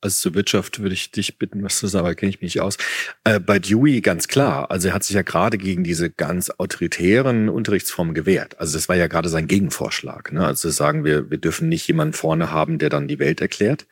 Also 0.00 0.22
zur 0.22 0.34
Wirtschaft 0.34 0.80
würde 0.80 0.94
ich 0.94 1.12
dich 1.12 1.38
bitten, 1.38 1.62
was 1.62 1.78
zu 1.78 1.86
sagen, 1.86 2.06
aber 2.06 2.14
kenne 2.16 2.30
ich 2.30 2.40
mich 2.40 2.54
nicht 2.54 2.60
aus. 2.60 2.76
Äh, 3.22 3.38
bei 3.38 3.60
Dewey 3.60 4.00
ganz 4.00 4.26
klar. 4.26 4.70
Also 4.70 4.88
er 4.88 4.94
hat 4.94 5.04
sich 5.04 5.14
ja 5.14 5.22
gerade 5.22 5.58
gegen 5.58 5.84
diese 5.84 6.10
ganz 6.10 6.50
autoritären 6.50 7.48
Unterrichtsformen 7.48 8.12
gewehrt. 8.12 8.58
Also 8.58 8.76
das 8.76 8.88
war 8.88 8.96
ja 8.96 9.06
gerade 9.06 9.28
sein 9.28 9.46
Gegenvorschlag. 9.46 10.32
Ne? 10.32 10.44
Also 10.44 10.70
sagen 10.70 11.04
wir, 11.04 11.30
wir 11.30 11.38
dürfen 11.38 11.68
nicht 11.68 11.86
jemanden 11.86 12.14
vorne 12.14 12.50
haben, 12.50 12.78
der 12.78 12.88
dann 12.88 13.06
die 13.06 13.20
Welt 13.20 13.40
erklärt, 13.40 13.86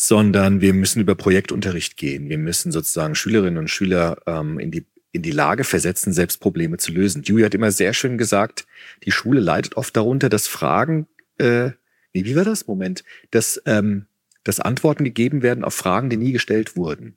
sondern 0.00 0.60
wir 0.60 0.74
müssen 0.74 1.00
über 1.00 1.16
Projektunterricht 1.16 1.96
gehen. 1.96 2.28
Wir 2.28 2.38
müssen 2.38 2.70
sozusagen 2.70 3.16
Schülerinnen 3.16 3.58
und 3.58 3.68
Schüler 3.68 4.18
ähm, 4.26 4.60
in 4.60 4.70
die 4.70 4.86
in 5.10 5.22
die 5.22 5.32
Lage 5.32 5.64
versetzen, 5.64 6.12
selbst 6.12 6.38
Probleme 6.38 6.76
zu 6.76 6.92
lösen. 6.92 7.22
Dewey 7.22 7.42
hat 7.42 7.54
immer 7.54 7.72
sehr 7.72 7.94
schön 7.94 8.16
gesagt, 8.16 8.66
die 9.04 9.10
Schule 9.10 9.40
leidet 9.40 9.76
oft 9.76 9.96
darunter, 9.96 10.28
dass 10.28 10.46
Fragen, 10.46 11.08
äh, 11.38 11.70
wie, 12.12 12.26
wie 12.26 12.36
war 12.36 12.44
das? 12.44 12.68
Moment, 12.68 13.02
dass 13.32 13.60
ähm, 13.64 14.06
dass 14.44 14.60
Antworten 14.60 15.02
gegeben 15.02 15.42
werden 15.42 15.64
auf 15.64 15.74
Fragen, 15.74 16.10
die 16.10 16.16
nie 16.16 16.30
gestellt 16.30 16.76
wurden. 16.76 17.16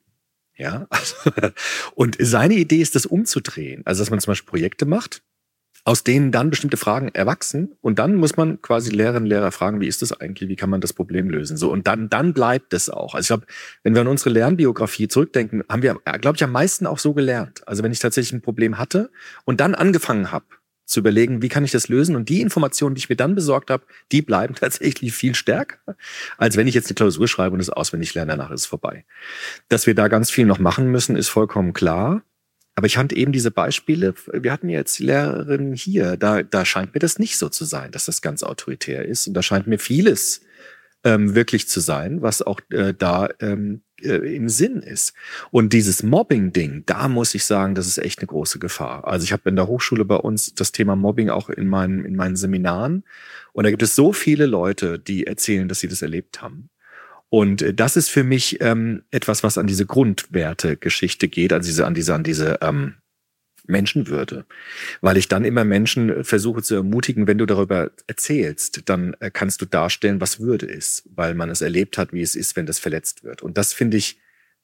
Ja, 0.57 0.87
also, 0.89 1.15
und 1.93 2.17
seine 2.19 2.55
Idee 2.55 2.81
ist, 2.81 2.95
das 2.95 3.05
umzudrehen. 3.05 3.83
Also, 3.85 4.01
dass 4.01 4.09
man 4.09 4.19
zum 4.19 4.31
Beispiel 4.31 4.49
Projekte 4.49 4.87
macht, 4.87 5.21
aus 5.83 6.03
denen 6.03 6.31
dann 6.31 6.49
bestimmte 6.49 6.77
Fragen 6.77 7.09
erwachsen 7.09 7.75
und 7.81 7.99
dann 7.99 8.15
muss 8.15 8.37
man 8.37 8.61
quasi 8.61 8.91
Lehrerinnen 8.91 9.23
und 9.23 9.29
Lehrer 9.29 9.51
fragen, 9.51 9.81
wie 9.81 9.87
ist 9.87 10.01
das 10.01 10.11
eigentlich, 10.11 10.49
wie 10.49 10.55
kann 10.55 10.69
man 10.69 10.81
das 10.81 10.93
Problem 10.93 11.29
lösen? 11.29 11.57
So 11.57 11.71
und 11.71 11.87
dann 11.87 12.09
dann 12.09 12.33
bleibt 12.33 12.73
es 12.73 12.89
auch. 12.89 13.15
Also 13.15 13.23
ich 13.23 13.27
glaube, 13.39 13.53
wenn 13.83 13.93
wir 13.93 14.01
an 14.01 14.07
unsere 14.07 14.29
Lernbiografie 14.29 15.07
zurückdenken, 15.07 15.63
haben 15.69 15.81
wir, 15.81 15.95
glaube 16.19 16.35
ich, 16.35 16.43
am 16.43 16.51
meisten 16.51 16.85
auch 16.85 16.99
so 16.99 17.13
gelernt. 17.13 17.67
Also 17.67 17.83
wenn 17.83 17.91
ich 17.91 17.99
tatsächlich 17.99 18.33
ein 18.33 18.41
Problem 18.41 18.77
hatte 18.77 19.09
und 19.45 19.59
dann 19.59 19.75
angefangen 19.75 20.31
habe, 20.31 20.45
zu 20.91 20.99
überlegen, 20.99 21.41
wie 21.41 21.49
kann 21.49 21.63
ich 21.63 21.71
das 21.71 21.87
lösen? 21.87 22.15
Und 22.15 22.29
die 22.29 22.41
Informationen, 22.41 22.95
die 22.95 22.99
ich 22.99 23.09
mir 23.09 23.15
dann 23.15 23.33
besorgt 23.33 23.71
habe, 23.71 23.83
die 24.11 24.21
bleiben 24.21 24.53
tatsächlich 24.59 25.13
viel 25.13 25.33
stärker, 25.33 25.77
als 26.37 26.57
wenn 26.57 26.67
ich 26.67 26.75
jetzt 26.75 26.87
eine 26.87 26.95
Klausur 26.95 27.27
schreibe 27.27 27.53
und 27.53 27.59
es 27.59 27.69
auswendig 27.69 28.13
lerne, 28.13 28.33
danach 28.33 28.51
ist 28.51 28.61
es 28.61 28.65
vorbei. 28.67 29.05
Dass 29.69 29.87
wir 29.87 29.95
da 29.95 30.07
ganz 30.07 30.29
viel 30.29 30.45
noch 30.45 30.59
machen 30.59 30.87
müssen, 30.87 31.15
ist 31.15 31.29
vollkommen 31.29 31.73
klar. 31.73 32.21
Aber 32.81 32.87
ich 32.87 32.95
fand 32.95 33.13
eben 33.13 33.31
diese 33.31 33.51
Beispiele, 33.51 34.15
wir 34.33 34.51
hatten 34.51 34.67
jetzt 34.67 34.97
die 34.97 35.03
Lehrerin 35.03 35.75
hier, 35.75 36.17
da, 36.17 36.41
da 36.41 36.65
scheint 36.65 36.95
mir 36.95 36.99
das 36.99 37.19
nicht 37.19 37.37
so 37.37 37.47
zu 37.47 37.63
sein, 37.63 37.91
dass 37.91 38.05
das 38.05 38.23
ganz 38.23 38.41
autoritär 38.41 39.05
ist. 39.05 39.27
Und 39.27 39.35
da 39.35 39.43
scheint 39.43 39.67
mir 39.67 39.77
vieles 39.77 40.41
ähm, 41.03 41.35
wirklich 41.35 41.69
zu 41.69 41.79
sein, 41.79 42.23
was 42.23 42.41
auch 42.41 42.59
äh, 42.71 42.95
da 42.97 43.29
ähm, 43.39 43.83
äh, 44.01 44.35
im 44.35 44.49
Sinn 44.49 44.77
ist. 44.77 45.13
Und 45.51 45.73
dieses 45.73 46.01
Mobbing-Ding, 46.01 46.81
da 46.87 47.07
muss 47.07 47.35
ich 47.35 47.45
sagen, 47.45 47.75
das 47.75 47.85
ist 47.85 47.99
echt 47.99 48.17
eine 48.17 48.25
große 48.25 48.57
Gefahr. 48.57 49.05
Also 49.05 49.25
ich 49.25 49.31
habe 49.31 49.47
in 49.47 49.55
der 49.55 49.67
Hochschule 49.67 50.03
bei 50.03 50.15
uns 50.15 50.55
das 50.55 50.71
Thema 50.71 50.95
Mobbing 50.95 51.29
auch 51.29 51.51
in 51.51 51.67
meinen, 51.67 52.03
in 52.03 52.15
meinen 52.15 52.35
Seminaren. 52.35 53.03
Und 53.53 53.63
da 53.65 53.69
gibt 53.69 53.83
es 53.83 53.95
so 53.95 54.11
viele 54.11 54.47
Leute, 54.47 54.97
die 54.97 55.27
erzählen, 55.27 55.67
dass 55.67 55.81
sie 55.81 55.87
das 55.87 56.01
erlebt 56.01 56.41
haben. 56.41 56.71
Und 57.31 57.61
äh, 57.61 57.73
das 57.73 57.95
ist 57.95 58.09
für 58.09 58.25
mich 58.25 58.59
ähm, 58.61 59.03
etwas, 59.09 59.41
was 59.41 59.57
an 59.57 59.65
diese 59.65 59.85
Grundwerte-Geschichte 59.85 61.29
geht, 61.29 61.53
also 61.53 61.65
diese, 61.65 61.85
an 61.87 61.93
diese, 61.93 62.13
an 62.13 62.23
diese 62.23 62.59
ähm, 62.61 62.95
Menschenwürde. 63.65 64.45
Weil 64.99 65.15
ich 65.15 65.29
dann 65.29 65.45
immer 65.45 65.63
Menschen 65.63 66.09
äh, 66.09 66.23
versuche 66.25 66.61
zu 66.61 66.75
ermutigen, 66.75 67.27
wenn 67.27 67.37
du 67.37 67.45
darüber 67.45 67.89
erzählst, 68.05 68.89
dann 68.89 69.15
äh, 69.21 69.31
kannst 69.31 69.61
du 69.61 69.65
darstellen, 69.65 70.19
was 70.19 70.41
Würde 70.41 70.65
ist, 70.65 71.03
weil 71.15 71.33
man 71.33 71.49
es 71.49 71.61
erlebt 71.61 71.97
hat, 71.97 72.11
wie 72.11 72.21
es 72.21 72.35
ist, 72.35 72.57
wenn 72.57 72.65
das 72.65 72.79
verletzt 72.79 73.23
wird. 73.23 73.41
Und 73.41 73.57
das 73.57 73.71
finde 73.71 73.95
ich 73.95 74.19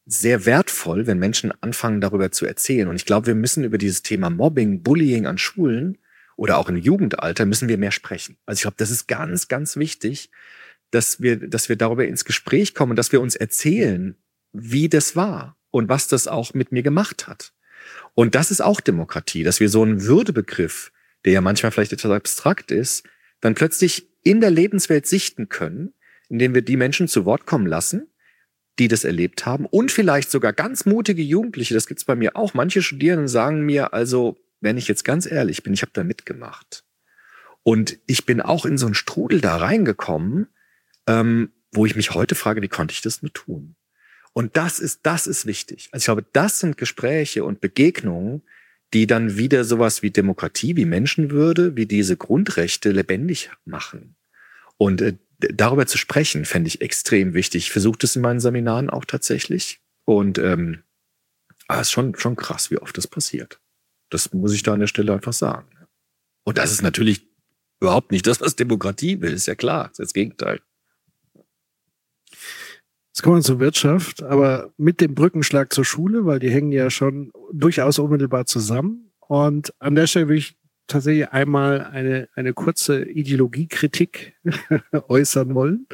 sehr 0.05 0.45
wertvoll, 0.45 1.07
wenn 1.07 1.19
Menschen 1.19 1.53
anfangen, 1.61 2.01
darüber 2.01 2.31
zu 2.33 2.45
erzählen. 2.45 2.89
Und 2.89 2.97
ich 2.97 3.05
glaube, 3.05 3.27
wir 3.27 3.35
müssen 3.35 3.63
über 3.63 3.77
dieses 3.77 4.03
Thema 4.03 4.29
Mobbing, 4.29 4.83
Bullying 4.83 5.25
an 5.25 5.37
Schulen 5.37 5.99
oder 6.35 6.57
auch 6.57 6.67
im 6.67 6.75
Jugendalter 6.75 7.45
müssen 7.45 7.69
wir 7.69 7.77
mehr 7.77 7.91
sprechen. 7.91 8.35
Also 8.45 8.57
ich 8.57 8.61
glaube, 8.63 8.77
das 8.77 8.91
ist 8.91 9.07
ganz, 9.07 9.47
ganz 9.47 9.77
wichtig, 9.77 10.31
dass 10.91 11.21
wir, 11.21 11.37
dass 11.49 11.69
wir 11.69 11.75
darüber 11.75 12.05
ins 12.05 12.25
Gespräch 12.25 12.73
kommen, 12.73 12.95
dass 12.95 13.11
wir 13.11 13.21
uns 13.21 13.35
erzählen, 13.35 14.15
wie 14.53 14.89
das 14.89 15.15
war 15.15 15.57
und 15.71 15.89
was 15.89 16.07
das 16.07 16.27
auch 16.27 16.53
mit 16.53 16.71
mir 16.71 16.83
gemacht 16.83 17.27
hat. 17.27 17.53
Und 18.13 18.35
das 18.35 18.51
ist 18.51 18.61
auch 18.61 18.79
Demokratie, 18.79 19.43
dass 19.43 19.59
wir 19.59 19.69
so 19.69 19.83
einen 19.83 20.03
Würdebegriff, 20.03 20.91
der 21.25 21.33
ja 21.33 21.41
manchmal 21.41 21.71
vielleicht 21.71 21.93
etwas 21.93 22.11
abstrakt 22.11 22.71
ist, 22.71 23.07
dann 23.41 23.55
plötzlich 23.55 24.09
in 24.23 24.41
der 24.41 24.49
Lebenswelt 24.49 25.05
sichten 25.05 25.49
können, 25.49 25.93
indem 26.29 26.53
wir 26.53 26.61
die 26.61 26.77
Menschen 26.77 27.07
zu 27.07 27.25
Wort 27.25 27.45
kommen 27.45 27.67
lassen, 27.67 28.07
die 28.79 28.87
das 28.87 29.03
erlebt 29.03 29.45
haben 29.45 29.65
und 29.65 29.91
vielleicht 29.91 30.29
sogar 30.29 30.53
ganz 30.53 30.85
mutige 30.85 31.21
Jugendliche, 31.21 31.73
das 31.73 31.87
gibt's 31.87 32.05
bei 32.05 32.15
mir 32.15 32.35
auch. 32.35 32.53
Manche 32.53 32.81
Studierenden 32.81 33.27
sagen 33.27 33.61
mir 33.61 33.93
also, 33.93 34.37
wenn 34.61 34.77
ich 34.77 34.87
jetzt 34.87 35.03
ganz 35.03 35.29
ehrlich 35.29 35.63
bin, 35.63 35.73
ich 35.73 35.81
habe 35.81 35.91
da 35.93 36.03
mitgemacht. 36.03 36.83
Und 37.63 37.99
ich 38.05 38.25
bin 38.25 38.41
auch 38.41 38.65
in 38.65 38.77
so 38.77 38.85
einen 38.85 38.95
Strudel 38.95 39.41
da 39.41 39.57
reingekommen, 39.57 40.47
ähm, 41.07 41.51
wo 41.71 41.85
ich 41.85 41.95
mich 41.95 42.11
heute 42.11 42.35
frage, 42.35 42.61
wie 42.61 42.67
konnte 42.67 42.93
ich 42.93 43.01
das 43.01 43.21
nur 43.21 43.33
tun? 43.33 43.75
Und 44.33 44.55
das 44.55 44.79
ist, 44.79 44.99
das 45.03 45.25
ist 45.25 45.45
wichtig. 45.45 45.89
Also 45.91 46.03
ich 46.03 46.05
glaube, 46.05 46.25
das 46.33 46.59
sind 46.59 46.77
Gespräche 46.77 47.43
und 47.43 47.59
Begegnungen, 47.59 48.43
die 48.93 49.07
dann 49.07 49.37
wieder 49.37 49.63
sowas 49.63 50.01
wie 50.01 50.11
Demokratie, 50.11 50.75
wie 50.75 50.85
Menschenwürde, 50.85 51.75
wie 51.75 51.85
diese 51.85 52.15
Grundrechte 52.15 52.91
lebendig 52.91 53.49
machen. 53.65 54.15
Und 54.77 55.01
äh, 55.01 55.17
darüber 55.39 55.87
zu 55.87 55.97
sprechen, 55.97 56.45
fände 56.45 56.67
ich 56.67 56.81
extrem 56.81 57.33
wichtig. 57.33 57.65
Ich 57.65 57.71
versuche 57.71 57.97
das 57.99 58.15
in 58.15 58.21
meinen 58.21 58.39
Seminaren 58.39 58.89
auch 58.89 59.05
tatsächlich. 59.05 59.81
Und 60.05 60.37
ähm, 60.37 60.83
es 61.67 61.81
ist 61.81 61.91
schon, 61.91 62.15
schon 62.15 62.35
krass, 62.35 62.71
wie 62.71 62.77
oft 62.77 62.97
das 62.97 63.07
passiert. 63.07 63.59
Das 64.09 64.33
muss 64.33 64.53
ich 64.53 64.63
da 64.63 64.73
an 64.73 64.79
der 64.79 64.87
Stelle 64.87 65.13
einfach 65.13 65.33
sagen. 65.33 65.67
Und 66.43 66.57
das 66.57 66.71
ist 66.71 66.81
natürlich 66.81 67.27
überhaupt 67.81 68.11
nicht 68.11 68.25
das, 68.25 68.39
was 68.39 68.55
Demokratie 68.55 69.19
will, 69.21 69.33
ist 69.33 69.47
ja 69.47 69.55
klar. 69.55 69.89
Das 69.89 69.99
ist 69.99 69.99
das 69.99 70.13
Gegenteil. 70.13 70.61
Jetzt 73.17 73.23
kommen 73.23 73.37
wir 73.37 73.41
zur 73.41 73.59
Wirtschaft, 73.59 74.21
aber 74.21 74.69
mit 74.77 75.01
dem 75.01 75.15
Brückenschlag 75.15 75.73
zur 75.73 75.83
Schule, 75.83 76.27
weil 76.27 76.37
die 76.37 76.51
hängen 76.51 76.71
ja 76.71 76.91
schon 76.91 77.31
durchaus 77.51 77.97
unmittelbar 77.97 78.45
zusammen. 78.45 79.09
Und 79.21 79.73
an 79.79 79.95
der 79.95 80.05
Stelle 80.05 80.27
will 80.27 80.37
ich 80.37 80.55
tatsächlich 80.85 81.27
einmal 81.29 81.81
eine, 81.81 82.29
eine 82.35 82.53
kurze 82.53 83.09
Ideologiekritik 83.09 84.35
äußern 85.07 85.55
wollen. 85.55 85.87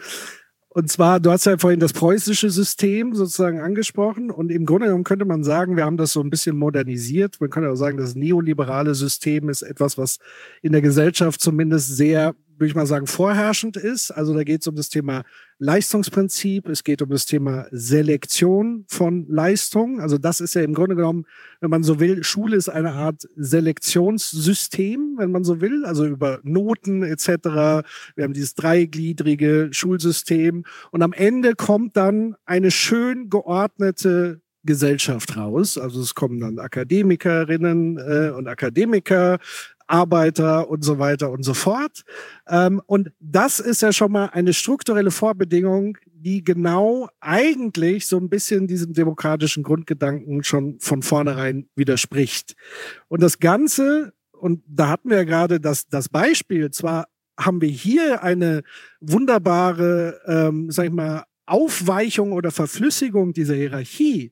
Und 0.68 0.92
zwar, 0.92 1.22
du 1.22 1.32
hast 1.32 1.46
ja 1.46 1.58
vorhin 1.58 1.80
das 1.80 1.94
preußische 1.94 2.50
System 2.50 3.16
sozusagen 3.16 3.62
angesprochen 3.62 4.30
und 4.30 4.52
im 4.52 4.66
Grunde 4.66 4.88
genommen 4.88 5.06
könnte 5.06 5.24
man 5.24 5.46
sagen, 5.46 5.78
wir 5.78 5.86
haben 5.86 5.96
das 5.96 6.12
so 6.12 6.20
ein 6.20 6.30
bisschen 6.30 6.58
modernisiert. 6.58 7.40
Man 7.40 7.52
könnte 7.52 7.70
auch 7.70 7.76
sagen, 7.76 7.98
das 7.98 8.16
neoliberale 8.16 8.96
System 8.96 9.48
ist 9.48 9.62
etwas, 9.62 9.98
was 9.98 10.18
in 10.62 10.74
der 10.74 10.82
Gesellschaft 10.82 11.40
zumindest 11.40 11.96
sehr 11.96 12.36
würde 12.58 12.68
ich 12.68 12.76
mal 12.76 12.86
sagen, 12.86 13.08
vorherrschend 13.08 13.78
ist. 13.78 14.12
Also 14.12 14.34
da 14.34 14.44
geht 14.44 14.62
es 14.62 14.68
um 14.68 14.76
das 14.76 14.90
Thema 14.90 15.24
Leistungsprinzip, 15.60 16.68
es 16.68 16.84
geht 16.84 17.02
um 17.02 17.10
das 17.10 17.26
Thema 17.26 17.68
Selektion 17.72 18.86
von 18.88 19.26
Leistung. 19.30 20.02
Also 20.02 20.18
das 20.18 20.42
ist 20.42 20.56
ja 20.56 20.62
im 20.62 20.74
Grunde 20.74 20.96
genommen, 20.96 21.26
wenn 21.62 21.70
man 21.70 21.84
so 21.84 22.00
will, 22.00 22.24
Schule 22.24 22.58
ist 22.58 22.70
eine 22.70 22.92
Art 22.92 23.28
Selektionssystem, 23.36 25.16
wenn 25.18 25.32
man 25.32 25.44
so 25.44 25.62
will, 25.62 25.86
also 25.86 26.06
über 26.06 26.40
Noten 26.44 27.04
etc. 27.04 27.28
Wir 28.16 28.24
haben 28.24 28.34
dieses 28.34 28.56
dreigliedrige 28.56 29.70
Schulsystem 29.72 30.66
und 30.92 31.02
am 31.02 31.14
Ende 31.14 31.56
kommt 31.56 31.96
dann 31.96 32.36
eine 32.46 32.72
schön 32.72 33.30
geordnete 33.30 34.42
Gesellschaft 34.64 35.36
raus. 35.36 35.78
Also 35.78 36.02
es 36.02 36.16
kommen 36.16 36.40
dann 36.40 36.60
Akademikerinnen 36.60 37.98
äh, 37.98 38.32
und 38.32 38.48
Akademiker 38.48 39.40
Arbeiter 39.88 40.70
und 40.70 40.84
so 40.84 41.00
weiter 41.00 41.32
und 41.32 41.44
so 41.44 41.54
fort. 41.54 42.04
Ähm, 42.48 42.82
und 42.86 43.12
das 43.20 43.60
ist 43.60 43.82
ja 43.82 43.92
schon 43.94 44.12
mal 44.12 44.28
eine 44.28 44.54
strukturelle 44.54 45.12
Vorbedingung, 45.12 45.98
die 46.06 46.44
genau 46.44 47.10
eigentlich 47.20 48.08
so 48.08 48.18
ein 48.18 48.30
bisschen 48.30 48.68
diesem 48.68 48.94
demokratischen 48.94 49.64
Grundgedanken 49.64 50.44
schon 50.44 50.80
von 50.80 51.02
vornherein 51.02 51.68
widerspricht. 51.76 52.56
Und 53.10 53.22
das 53.22 53.40
Ganze, 53.40 54.14
und 54.32 54.64
da 54.68 54.90
hatten 54.90 55.10
wir 55.10 55.18
ja 55.18 55.24
gerade 55.24 55.60
das, 55.60 55.88
das 55.88 56.10
Beispiel, 56.10 56.72
zwar 56.72 57.08
haben 57.38 57.62
wir 57.62 57.70
hier 57.70 58.24
eine 58.24 58.64
wunderbare, 59.02 60.22
ähm, 60.28 60.72
sag 60.72 60.86
ich 60.86 60.92
mal, 60.92 61.24
Aufweichung 61.46 62.32
oder 62.32 62.52
Verflüssigung 62.52 63.34
dieser 63.34 63.56
Hierarchie. 63.56 64.32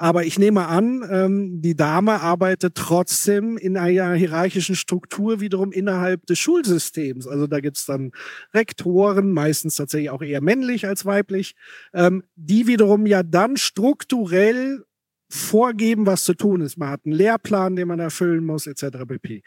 Aber 0.00 0.24
ich 0.24 0.38
nehme 0.38 0.68
an, 0.68 1.04
ähm, 1.10 1.60
die 1.60 1.74
Dame 1.74 2.20
arbeitet 2.20 2.76
trotzdem 2.76 3.56
in 3.56 3.76
einer 3.76 4.14
hierarchischen 4.14 4.76
Struktur 4.76 5.40
wiederum 5.40 5.72
innerhalb 5.72 6.24
des 6.26 6.38
Schulsystems. 6.38 7.26
Also 7.26 7.48
da 7.48 7.58
gibt's 7.58 7.84
dann 7.84 8.12
Rektoren, 8.54 9.32
meistens 9.32 9.74
tatsächlich 9.74 10.10
auch 10.10 10.22
eher 10.22 10.40
männlich 10.40 10.86
als 10.86 11.04
weiblich, 11.04 11.56
ähm, 11.92 12.22
die 12.36 12.68
wiederum 12.68 13.06
ja 13.06 13.24
dann 13.24 13.56
strukturell 13.56 14.84
vorgeben, 15.28 16.06
was 16.06 16.22
zu 16.22 16.34
tun 16.34 16.60
ist. 16.60 16.78
Man 16.78 16.90
hat 16.90 17.00
einen 17.04 17.14
Lehrplan, 17.16 17.74
den 17.74 17.88
man 17.88 17.98
erfüllen 17.98 18.44
muss, 18.44 18.68
etc. 18.68 18.98
pp. 19.04 19.42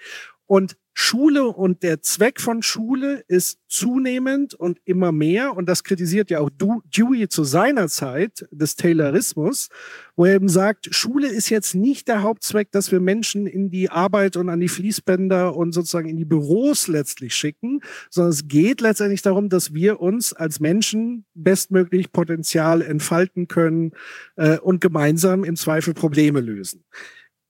Und 0.48 0.76
Schule 0.94 1.46
und 1.46 1.84
der 1.84 2.02
Zweck 2.02 2.42
von 2.42 2.62
Schule 2.62 3.24
ist 3.28 3.60
zunehmend 3.68 4.54
und 4.54 4.80
immer 4.84 5.12
mehr, 5.12 5.56
und 5.56 5.68
das 5.70 5.84
kritisiert 5.84 6.30
ja 6.30 6.40
auch 6.40 6.50
Dewey 6.50 7.30
zu 7.30 7.46
seiner 7.46 7.88
Zeit 7.88 8.46
des 8.52 8.76
Taylorismus, 8.76 9.70
wo 10.18 10.26
er 10.26 10.36
eben 10.36 10.50
sagt, 10.50 10.94
Schule 10.94 11.28
ist 11.28 11.50
jetzt 11.50 11.76
nicht 11.76 12.10
der 12.10 12.24
Hauptzweck, 12.24 12.72
dass 12.72 12.92
wir 12.92 13.00
Menschen 13.00 13.48
in 13.48 13.70
die 13.70 13.90
Arbeit 13.90 14.36
und 14.36 14.50
an 14.50 14.60
die 14.60 14.68
Fließbänder 14.68 15.56
und 15.56 15.72
sozusagen 15.72 16.10
in 16.10 16.18
die 16.18 16.26
Büros 16.26 16.88
letztlich 16.88 17.34
schicken, 17.36 17.80
sondern 18.10 18.32
es 18.32 18.48
geht 18.50 18.82
letztendlich 18.82 19.22
darum, 19.22 19.48
dass 19.48 19.74
wir 19.74 20.02
uns 20.02 20.34
als 20.34 20.60
Menschen 20.60 21.26
bestmöglich 21.34 22.12
Potenzial 22.12 22.82
entfalten 22.82 23.48
können 23.48 23.92
äh, 24.36 24.58
und 24.60 24.82
gemeinsam 24.82 25.46
im 25.46 25.56
Zweifel 25.56 25.94
Probleme 25.94 26.42
lösen. 26.42 26.84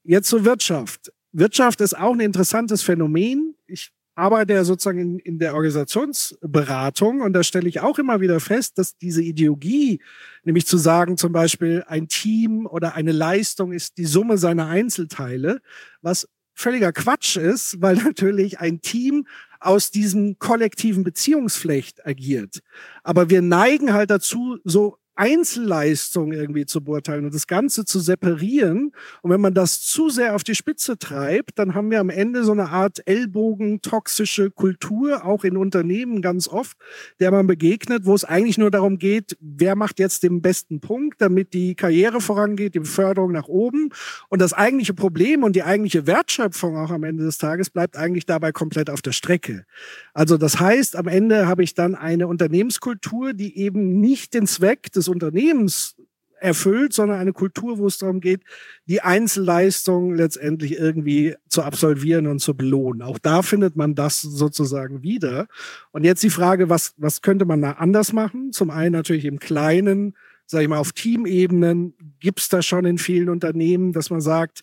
Jetzt 0.03 0.29
zur 0.29 0.45
Wirtschaft. 0.45 1.11
Wirtschaft 1.31 1.81
ist 1.81 1.97
auch 1.97 2.13
ein 2.13 2.19
interessantes 2.19 2.81
Phänomen. 2.81 3.55
Ich 3.67 3.91
arbeite 4.15 4.53
ja 4.53 4.63
sozusagen 4.63 4.99
in, 4.99 5.19
in 5.19 5.39
der 5.39 5.53
Organisationsberatung 5.53 7.21
und 7.21 7.33
da 7.33 7.43
stelle 7.43 7.69
ich 7.69 7.79
auch 7.79 7.97
immer 7.97 8.21
wieder 8.21 8.39
fest, 8.39 8.77
dass 8.77 8.97
diese 8.97 9.21
Ideologie, 9.21 10.01
nämlich 10.43 10.65
zu 10.65 10.77
sagen, 10.77 11.17
zum 11.17 11.31
Beispiel 11.31 11.83
ein 11.87 12.07
Team 12.07 12.65
oder 12.65 12.95
eine 12.95 13.13
Leistung 13.13 13.71
ist 13.71 13.97
die 13.97 14.05
Summe 14.05 14.37
seiner 14.37 14.67
Einzelteile, 14.67 15.61
was 16.01 16.27
völliger 16.53 16.91
Quatsch 16.91 17.37
ist, 17.37 17.81
weil 17.81 17.95
natürlich 18.03 18.59
ein 18.59 18.81
Team 18.81 19.25
aus 19.59 19.91
diesem 19.91 20.39
kollektiven 20.39 21.03
Beziehungsflecht 21.03 22.05
agiert. 22.05 22.61
Aber 23.03 23.29
wir 23.29 23.41
neigen 23.41 23.93
halt 23.93 24.09
dazu, 24.09 24.57
so 24.63 24.97
Einzelleistung 25.21 26.33
irgendwie 26.33 26.65
zu 26.65 26.83
beurteilen 26.83 27.25
und 27.25 27.35
das 27.35 27.45
Ganze 27.45 27.85
zu 27.85 27.99
separieren. 27.99 28.91
Und 29.21 29.29
wenn 29.29 29.39
man 29.39 29.53
das 29.53 29.79
zu 29.79 30.09
sehr 30.09 30.35
auf 30.35 30.43
die 30.43 30.55
Spitze 30.55 30.97
treibt, 30.97 31.59
dann 31.59 31.75
haben 31.75 31.91
wir 31.91 31.99
am 31.99 32.09
Ende 32.09 32.43
so 32.43 32.53
eine 32.53 32.69
Art 32.69 33.05
Ellbogen-toxische 33.05 34.49
Kultur, 34.49 35.23
auch 35.23 35.43
in 35.43 35.57
Unternehmen 35.57 36.23
ganz 36.23 36.47
oft, 36.47 36.75
der 37.19 37.29
man 37.29 37.45
begegnet, 37.45 38.07
wo 38.07 38.15
es 38.15 38.25
eigentlich 38.25 38.57
nur 38.57 38.71
darum 38.71 38.97
geht, 38.97 39.37
wer 39.39 39.75
macht 39.75 39.99
jetzt 39.99 40.23
den 40.23 40.41
besten 40.41 40.79
Punkt, 40.79 41.21
damit 41.21 41.53
die 41.53 41.75
Karriere 41.75 42.19
vorangeht, 42.19 42.73
die 42.73 42.79
Beförderung 42.79 43.31
nach 43.31 43.47
oben. 43.47 43.89
Und 44.29 44.41
das 44.41 44.53
eigentliche 44.53 44.95
Problem 44.95 45.43
und 45.43 45.55
die 45.55 45.61
eigentliche 45.61 46.07
Wertschöpfung 46.07 46.75
auch 46.77 46.89
am 46.89 47.03
Ende 47.03 47.25
des 47.25 47.37
Tages 47.37 47.69
bleibt 47.69 47.95
eigentlich 47.95 48.25
dabei 48.25 48.51
komplett 48.51 48.89
auf 48.89 49.03
der 49.03 49.11
Strecke. 49.11 49.67
Also 50.15 50.39
das 50.39 50.59
heißt, 50.59 50.95
am 50.95 51.07
Ende 51.07 51.45
habe 51.45 51.61
ich 51.61 51.75
dann 51.75 51.93
eine 51.93 52.25
Unternehmenskultur, 52.25 53.33
die 53.33 53.55
eben 53.59 54.01
nicht 54.01 54.33
den 54.33 54.47
Zweck 54.47 54.91
des 54.91 55.10
Unternehmens 55.11 55.95
erfüllt, 56.41 56.93
sondern 56.93 57.19
eine 57.19 57.33
Kultur, 57.33 57.77
wo 57.77 57.87
es 57.87 57.99
darum 57.99 58.19
geht, 58.19 58.41
die 58.87 59.01
Einzelleistung 59.01 60.15
letztendlich 60.15 60.77
irgendwie 60.77 61.35
zu 61.47 61.61
absolvieren 61.61 62.27
und 62.27 62.39
zu 62.39 62.57
belohnen. 62.57 63.03
Auch 63.03 63.19
da 63.19 63.43
findet 63.43 63.75
man 63.75 63.93
das 63.95 64.21
sozusagen 64.21 65.03
wieder. 65.03 65.47
Und 65.91 66.03
jetzt 66.03 66.23
die 66.23 66.31
Frage, 66.31 66.67
was, 66.67 66.93
was 66.97 67.21
könnte 67.21 67.45
man 67.45 67.61
da 67.61 67.73
anders 67.73 68.11
machen? 68.11 68.51
Zum 68.51 68.71
einen 68.71 68.93
natürlich 68.93 69.25
im 69.25 69.39
Kleinen, 69.39 70.15
sage 70.47 70.63
ich 70.63 70.69
mal, 70.69 70.79
auf 70.79 70.93
Teamebenen 70.93 71.93
gibt 72.19 72.39
es 72.39 72.49
da 72.49 72.61
schon 72.61 72.85
in 72.85 72.97
vielen 72.97 73.29
Unternehmen, 73.29 73.93
dass 73.93 74.09
man 74.09 74.21
sagt, 74.21 74.61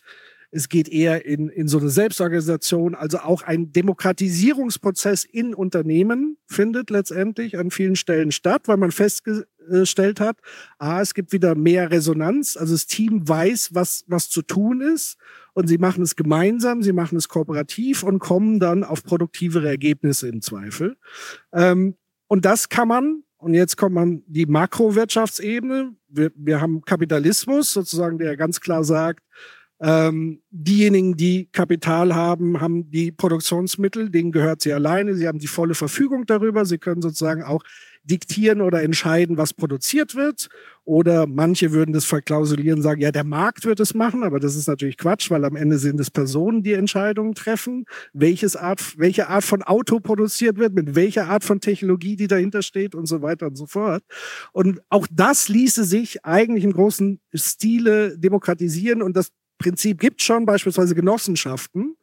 es 0.51 0.69
geht 0.69 0.89
eher 0.89 1.25
in, 1.25 1.49
in 1.49 1.67
so 1.67 1.77
eine 1.77 1.89
Selbstorganisation, 1.89 2.95
also 2.95 3.19
auch 3.19 3.43
ein 3.43 3.71
Demokratisierungsprozess 3.71 5.23
in 5.23 5.53
Unternehmen 5.53 6.37
findet 6.47 6.89
letztendlich 6.89 7.57
an 7.57 7.69
vielen 7.71 7.95
Stellen 7.95 8.31
statt, 8.31 8.67
weil 8.67 8.77
man 8.77 8.91
festgestellt 8.91 10.19
hat, 10.19 10.37
ah, 10.79 11.01
es 11.01 11.13
gibt 11.13 11.33
wieder 11.33 11.53
mehr 11.53 11.91
Resonanz, 11.91 12.57
also 12.57 12.73
das 12.73 12.87
Team 12.87 13.27
weiß, 13.27 13.69
was, 13.73 14.03
was 14.07 14.29
zu 14.29 14.41
tun 14.41 14.81
ist 14.81 15.17
und 15.53 15.67
sie 15.67 15.77
machen 15.77 16.03
es 16.03 16.15
gemeinsam, 16.15 16.81
sie 16.81 16.93
machen 16.93 17.17
es 17.17 17.29
kooperativ 17.29 18.01
und 18.03 18.19
kommen 18.19 18.59
dann 18.59 18.83
auf 18.83 19.03
produktivere 19.03 19.67
Ergebnisse 19.67 20.27
im 20.27 20.41
Zweifel. 20.41 20.97
Ähm, 21.53 21.95
und 22.27 22.45
das 22.45 22.69
kann 22.69 22.87
man 22.87 23.23
und 23.37 23.53
jetzt 23.53 23.77
kommt 23.77 23.95
man 23.95 24.21
die 24.27 24.45
Makrowirtschaftsebene. 24.45 25.95
Wir, 26.09 26.31
wir 26.35 26.59
haben 26.59 26.81
Kapitalismus 26.81 27.71
sozusagen, 27.71 28.17
der 28.17 28.35
ganz 28.35 28.59
klar 28.59 28.83
sagt, 28.83 29.23
ähm, 29.81 30.41
diejenigen, 30.49 31.15
die 31.15 31.49
Kapital 31.51 32.13
haben, 32.13 32.59
haben 32.59 32.91
die 32.91 33.11
Produktionsmittel, 33.11 34.09
denen 34.09 34.31
gehört 34.31 34.61
sie 34.61 34.73
alleine. 34.73 35.15
Sie 35.15 35.27
haben 35.27 35.39
die 35.39 35.47
volle 35.47 35.75
Verfügung 35.75 36.25
darüber. 36.25 36.65
Sie 36.65 36.77
können 36.77 37.01
sozusagen 37.01 37.43
auch 37.43 37.63
diktieren 38.03 38.61
oder 38.61 38.81
entscheiden, 38.81 39.37
was 39.37 39.53
produziert 39.53 40.15
wird. 40.15 40.49
Oder 40.83 41.27
manche 41.27 41.71
würden 41.71 41.93
das 41.93 42.05
verklausulieren, 42.05 42.81
sagen, 42.81 43.01
ja, 43.01 43.11
der 43.11 43.23
Markt 43.23 43.65
wird 43.65 43.79
es 43.79 43.93
machen, 43.93 44.23
aber 44.23 44.39
das 44.39 44.55
ist 44.55 44.67
natürlich 44.67 44.97
Quatsch, 44.97 45.29
weil 45.29 45.45
am 45.45 45.55
Ende 45.55 45.77
sind 45.77 45.99
es 45.99 46.09
Personen, 46.09 46.63
die 46.63 46.73
Entscheidungen 46.73 47.35
treffen, 47.35 47.85
welches 48.11 48.55
Art, 48.55 48.97
welche 48.97 49.29
Art 49.29 49.43
von 49.43 49.61
Auto 49.61 49.99
produziert 49.99 50.57
wird, 50.57 50.73
mit 50.73 50.95
welcher 50.95 51.27
Art 51.27 51.43
von 51.43 51.59
Technologie, 51.59 52.15
die 52.15 52.27
dahinter 52.27 52.63
steht 52.63 52.95
und 52.95 53.05
so 53.05 53.21
weiter 53.21 53.47
und 53.47 53.55
so 53.55 53.67
fort. 53.67 54.03
Und 54.51 54.81
auch 54.89 55.05
das 55.11 55.47
ließe 55.47 55.83
sich 55.83 56.25
eigentlich 56.25 56.63
im 56.63 56.73
großen 56.73 57.19
Stile 57.35 58.17
demokratisieren 58.17 59.03
und 59.03 59.15
das 59.15 59.29
Prinzip 59.59 59.99
gibt 59.99 60.21
schon 60.21 60.45
beispielsweise 60.45 60.95
Genossenschaften, 60.95 61.97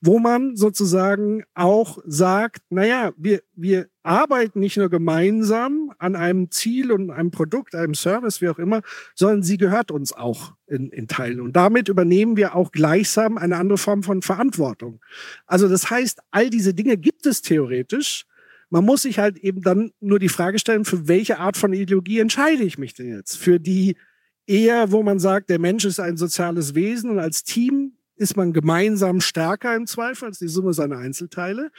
wo 0.00 0.18
man 0.18 0.56
sozusagen 0.56 1.44
auch 1.54 1.98
sagt, 2.06 2.62
naja, 2.70 3.12
wir, 3.18 3.42
wir 3.54 3.88
arbeiten 4.02 4.60
nicht 4.60 4.78
nur 4.78 4.88
gemeinsam 4.88 5.92
an 5.98 6.16
einem 6.16 6.50
Ziel 6.50 6.90
und 6.90 7.10
einem 7.10 7.30
Produkt, 7.30 7.74
einem 7.74 7.94
Service, 7.94 8.40
wie 8.40 8.48
auch 8.48 8.58
immer, 8.58 8.80
sondern 9.14 9.42
sie 9.42 9.58
gehört 9.58 9.90
uns 9.90 10.14
auch 10.14 10.54
in, 10.66 10.88
in 10.88 11.06
Teilen. 11.06 11.40
Und 11.40 11.54
damit 11.54 11.88
übernehmen 11.88 12.38
wir 12.38 12.56
auch 12.56 12.72
gleichsam 12.72 13.36
eine 13.36 13.58
andere 13.58 13.78
Form 13.78 14.02
von 14.02 14.22
Verantwortung. 14.22 15.00
Also 15.46 15.68
das 15.68 15.90
heißt, 15.90 16.20
all 16.30 16.48
diese 16.48 16.72
Dinge 16.72 16.96
gibt 16.96 17.26
es 17.26 17.42
theoretisch. 17.42 18.24
Man 18.70 18.86
muss 18.86 19.02
sich 19.02 19.18
halt 19.18 19.36
eben 19.36 19.60
dann 19.60 19.92
nur 20.00 20.18
die 20.18 20.30
Frage 20.30 20.58
stellen, 20.58 20.86
für 20.86 21.06
welche 21.08 21.38
Art 21.38 21.58
von 21.58 21.74
Ideologie 21.74 22.20
entscheide 22.20 22.62
ich 22.62 22.78
mich 22.78 22.94
denn 22.94 23.10
jetzt? 23.14 23.36
Für 23.36 23.60
die 23.60 23.96
eher, 24.46 24.92
wo 24.92 25.02
man 25.02 25.18
sagt, 25.18 25.50
der 25.50 25.58
Mensch 25.58 25.84
ist 25.84 26.00
ein 26.00 26.16
soziales 26.16 26.74
Wesen 26.74 27.10
und 27.10 27.18
als 27.18 27.44
Team 27.44 27.92
ist 28.16 28.36
man 28.36 28.52
gemeinsam 28.52 29.20
stärker 29.20 29.74
im 29.74 29.86
Zweifel 29.86 30.26
als 30.26 30.38
die 30.38 30.48
Summe 30.48 30.72
seiner 30.74 30.98
Einzelteile? 30.98 31.70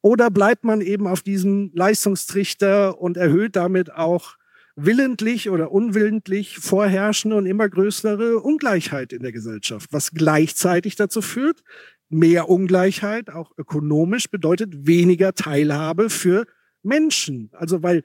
Oder 0.00 0.30
bleibt 0.30 0.64
man 0.64 0.80
eben 0.80 1.06
auf 1.06 1.22
diesem 1.22 1.70
Leistungstrichter 1.74 3.00
und 3.00 3.16
erhöht 3.16 3.56
damit 3.56 3.92
auch 3.92 4.36
willentlich 4.76 5.50
oder 5.50 5.72
unwillentlich 5.72 6.58
vorherrschende 6.58 7.36
und 7.36 7.46
immer 7.46 7.68
größere 7.68 8.38
Ungleichheit 8.38 9.12
in 9.12 9.22
der 9.22 9.32
Gesellschaft, 9.32 9.92
was 9.92 10.12
gleichzeitig 10.12 10.94
dazu 10.94 11.20
führt, 11.20 11.64
mehr 12.08 12.48
Ungleichheit, 12.48 13.28
auch 13.30 13.50
ökonomisch, 13.58 14.30
bedeutet 14.30 14.86
weniger 14.86 15.34
Teilhabe 15.34 16.10
für 16.10 16.46
Menschen. 16.82 17.50
Also 17.52 17.82
weil 17.82 18.02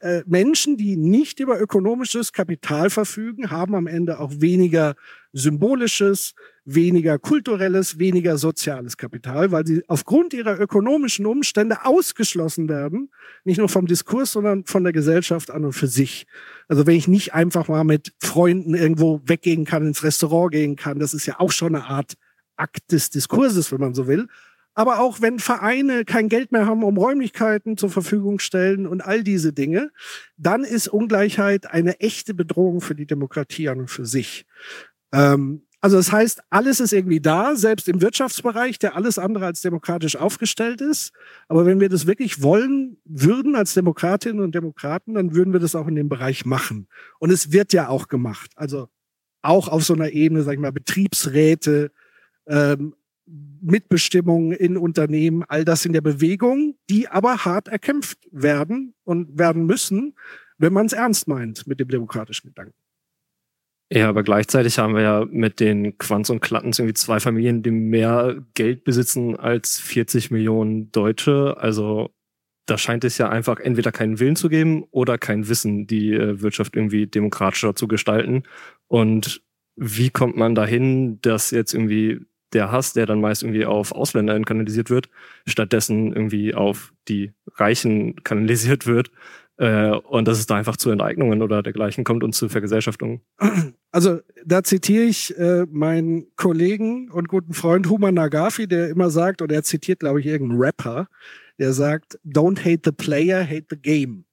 äh, 0.00 0.22
Menschen, 0.26 0.76
die 0.76 0.96
nicht 0.96 1.40
über 1.40 1.60
ökonomisches 1.60 2.32
Kapital 2.32 2.90
verfügen, 2.90 3.50
haben 3.50 3.74
am 3.74 3.86
Ende 3.86 4.20
auch 4.20 4.32
weniger 4.36 4.94
symbolisches, 5.32 6.34
weniger 6.64 7.18
kulturelles, 7.18 7.98
weniger 7.98 8.36
soziales 8.36 8.96
Kapital, 8.96 9.52
weil 9.52 9.66
sie 9.66 9.82
aufgrund 9.88 10.34
ihrer 10.34 10.58
ökonomischen 10.58 11.24
Umstände 11.26 11.84
ausgeschlossen 11.84 12.68
werden, 12.68 13.10
nicht 13.44 13.58
nur 13.58 13.68
vom 13.68 13.86
Diskurs, 13.86 14.32
sondern 14.32 14.64
von 14.64 14.82
der 14.82 14.92
Gesellschaft 14.92 15.50
an 15.50 15.64
und 15.64 15.72
für 15.72 15.86
sich. 15.86 16.26
Also 16.68 16.86
wenn 16.86 16.96
ich 16.96 17.08
nicht 17.08 17.32
einfach 17.32 17.68
mal 17.68 17.84
mit 17.84 18.12
Freunden 18.18 18.74
irgendwo 18.74 19.20
weggehen 19.24 19.64
kann, 19.64 19.86
ins 19.86 20.02
Restaurant 20.02 20.52
gehen 20.52 20.76
kann, 20.76 20.98
das 20.98 21.14
ist 21.14 21.26
ja 21.26 21.38
auch 21.38 21.52
schon 21.52 21.74
eine 21.74 21.84
Art 21.84 22.14
Akt 22.56 22.92
des 22.92 23.10
Diskurses, 23.10 23.72
wenn 23.72 23.80
man 23.80 23.94
so 23.94 24.06
will 24.06 24.28
aber 24.74 25.00
auch 25.00 25.20
wenn 25.20 25.38
Vereine 25.38 26.04
kein 26.04 26.28
Geld 26.28 26.52
mehr 26.52 26.66
haben, 26.66 26.84
um 26.84 26.96
Räumlichkeiten 26.96 27.76
zur 27.76 27.90
Verfügung 27.90 28.38
stellen 28.38 28.86
und 28.86 29.00
all 29.00 29.22
diese 29.22 29.52
Dinge, 29.52 29.90
dann 30.36 30.64
ist 30.64 30.88
Ungleichheit 30.88 31.70
eine 31.70 32.00
echte 32.00 32.34
Bedrohung 32.34 32.80
für 32.80 32.94
die 32.94 33.06
Demokratie 33.06 33.68
an 33.68 33.80
und 33.80 33.90
für 33.90 34.06
sich. 34.06 34.46
Ähm, 35.12 35.62
Also 35.82 35.96
das 35.96 36.12
heißt, 36.12 36.42
alles 36.50 36.78
ist 36.78 36.92
irgendwie 36.92 37.20
da, 37.20 37.56
selbst 37.56 37.88
im 37.88 38.02
Wirtschaftsbereich, 38.02 38.78
der 38.78 38.96
alles 38.96 39.18
andere 39.18 39.46
als 39.46 39.62
demokratisch 39.62 40.14
aufgestellt 40.16 40.82
ist. 40.82 41.12
Aber 41.48 41.64
wenn 41.64 41.80
wir 41.80 41.88
das 41.88 42.06
wirklich 42.06 42.42
wollen 42.42 42.98
würden 43.06 43.56
als 43.56 43.72
Demokratinnen 43.72 44.44
und 44.44 44.54
Demokraten, 44.54 45.14
dann 45.14 45.34
würden 45.34 45.54
wir 45.54 45.60
das 45.60 45.74
auch 45.74 45.88
in 45.88 45.94
dem 45.94 46.10
Bereich 46.10 46.44
machen. 46.44 46.86
Und 47.18 47.30
es 47.30 47.50
wird 47.52 47.72
ja 47.72 47.88
auch 47.88 48.08
gemacht. 48.08 48.50
Also 48.56 48.88
auch 49.40 49.68
auf 49.68 49.82
so 49.82 49.94
einer 49.94 50.10
Ebene, 50.10 50.42
sag 50.42 50.52
ich 50.52 50.60
mal, 50.60 50.70
Betriebsräte, 50.70 51.92
ähm, 52.46 52.94
Mitbestimmung 53.60 54.52
in 54.52 54.76
Unternehmen, 54.76 55.44
all 55.46 55.64
das 55.64 55.84
in 55.84 55.92
der 55.92 56.00
Bewegung, 56.00 56.76
die 56.88 57.08
aber 57.08 57.44
hart 57.44 57.68
erkämpft 57.68 58.18
werden 58.30 58.94
und 59.04 59.38
werden 59.38 59.66
müssen, 59.66 60.14
wenn 60.58 60.72
man 60.72 60.86
es 60.86 60.92
ernst 60.92 61.28
meint 61.28 61.66
mit 61.66 61.80
dem 61.80 61.88
demokratischen 61.88 62.48
Gedanken. 62.48 62.74
Ja, 63.92 64.08
aber 64.08 64.22
gleichzeitig 64.22 64.78
haben 64.78 64.94
wir 64.94 65.02
ja 65.02 65.26
mit 65.28 65.58
den 65.58 65.98
Quants 65.98 66.30
und 66.30 66.40
Klattens 66.40 66.78
irgendwie 66.78 66.94
zwei 66.94 67.18
Familien, 67.18 67.62
die 67.62 67.72
mehr 67.72 68.40
Geld 68.54 68.84
besitzen 68.84 69.34
als 69.36 69.80
40 69.80 70.30
Millionen 70.30 70.92
Deutsche. 70.92 71.56
Also 71.58 72.10
da 72.66 72.78
scheint 72.78 73.02
es 73.02 73.18
ja 73.18 73.28
einfach 73.28 73.58
entweder 73.58 73.90
keinen 73.90 74.20
Willen 74.20 74.36
zu 74.36 74.48
geben 74.48 74.84
oder 74.92 75.18
kein 75.18 75.48
Wissen, 75.48 75.88
die 75.88 76.12
äh, 76.12 76.40
Wirtschaft 76.40 76.76
irgendwie 76.76 77.08
demokratischer 77.08 77.74
zu 77.74 77.88
gestalten. 77.88 78.44
Und 78.86 79.42
wie 79.74 80.10
kommt 80.10 80.36
man 80.36 80.54
dahin, 80.54 81.20
dass 81.20 81.50
jetzt 81.50 81.74
irgendwie 81.74 82.20
der 82.52 82.72
Hass, 82.72 82.92
der 82.92 83.06
dann 83.06 83.20
meist 83.20 83.42
irgendwie 83.42 83.64
auf 83.64 83.92
Ausländer 83.92 84.38
kanalisiert 84.40 84.90
wird, 84.90 85.08
stattdessen 85.46 86.12
irgendwie 86.12 86.54
auf 86.54 86.92
die 87.08 87.32
Reichen 87.56 88.22
kanalisiert 88.24 88.86
wird 88.86 89.10
äh, 89.60 89.90
und 89.90 90.26
dass 90.26 90.38
es 90.38 90.46
da 90.46 90.56
einfach 90.56 90.76
zu 90.76 90.90
Enteignungen 90.90 91.42
oder 91.42 91.62
dergleichen 91.62 92.02
kommt 92.02 92.24
und 92.24 92.34
zu 92.34 92.48
Vergesellschaftungen. 92.48 93.20
Also 93.92 94.20
da 94.46 94.62
zitiere 94.62 95.02
ich 95.02 95.36
äh, 95.36 95.66
meinen 95.68 96.26
Kollegen 96.36 97.10
und 97.10 97.26
guten 97.26 97.54
Freund 97.54 97.88
Human 97.88 98.14
Nagafi, 98.14 98.68
der 98.68 98.88
immer 98.88 99.10
sagt, 99.10 99.42
und 99.42 99.50
er 99.50 99.64
zitiert, 99.64 99.98
glaube 99.98 100.20
ich, 100.20 100.26
irgendeinen 100.26 100.60
Rapper, 100.60 101.08
der 101.58 101.72
sagt, 101.72 102.16
don't 102.24 102.60
hate 102.60 102.82
the 102.84 102.92
player, 102.92 103.44
hate 103.44 103.66
the 103.68 103.76
game. 103.76 104.26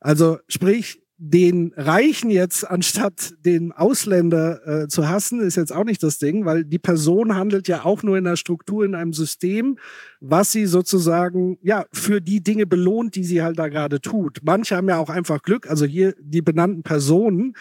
Also 0.00 0.38
sprich, 0.48 1.00
den 1.22 1.74
Reichen 1.76 2.30
jetzt 2.30 2.68
anstatt 2.68 3.34
den 3.44 3.72
Ausländer 3.72 4.84
äh, 4.84 4.88
zu 4.88 5.06
hassen, 5.06 5.40
ist 5.40 5.56
jetzt 5.56 5.70
auch 5.70 5.84
nicht 5.84 6.02
das 6.02 6.16
Ding, 6.16 6.46
weil 6.46 6.64
die 6.64 6.78
Person 6.78 7.34
handelt 7.34 7.68
ja 7.68 7.84
auch 7.84 8.02
nur 8.02 8.16
in 8.16 8.26
einer 8.26 8.38
Struktur, 8.38 8.86
in 8.86 8.94
einem 8.94 9.12
System, 9.12 9.76
was 10.20 10.50
sie 10.50 10.64
sozusagen 10.64 11.58
ja 11.60 11.84
für 11.92 12.22
die 12.22 12.42
Dinge 12.42 12.66
belohnt, 12.66 13.16
die 13.16 13.24
sie 13.24 13.42
halt 13.42 13.58
da 13.58 13.68
gerade 13.68 14.00
tut. 14.00 14.38
Manche 14.44 14.76
haben 14.76 14.88
ja 14.88 14.96
auch 14.96 15.10
einfach 15.10 15.42
Glück, 15.42 15.68
also 15.68 15.84
hier 15.84 16.14
die 16.18 16.40
benannten 16.40 16.82
Personen, 16.82 17.52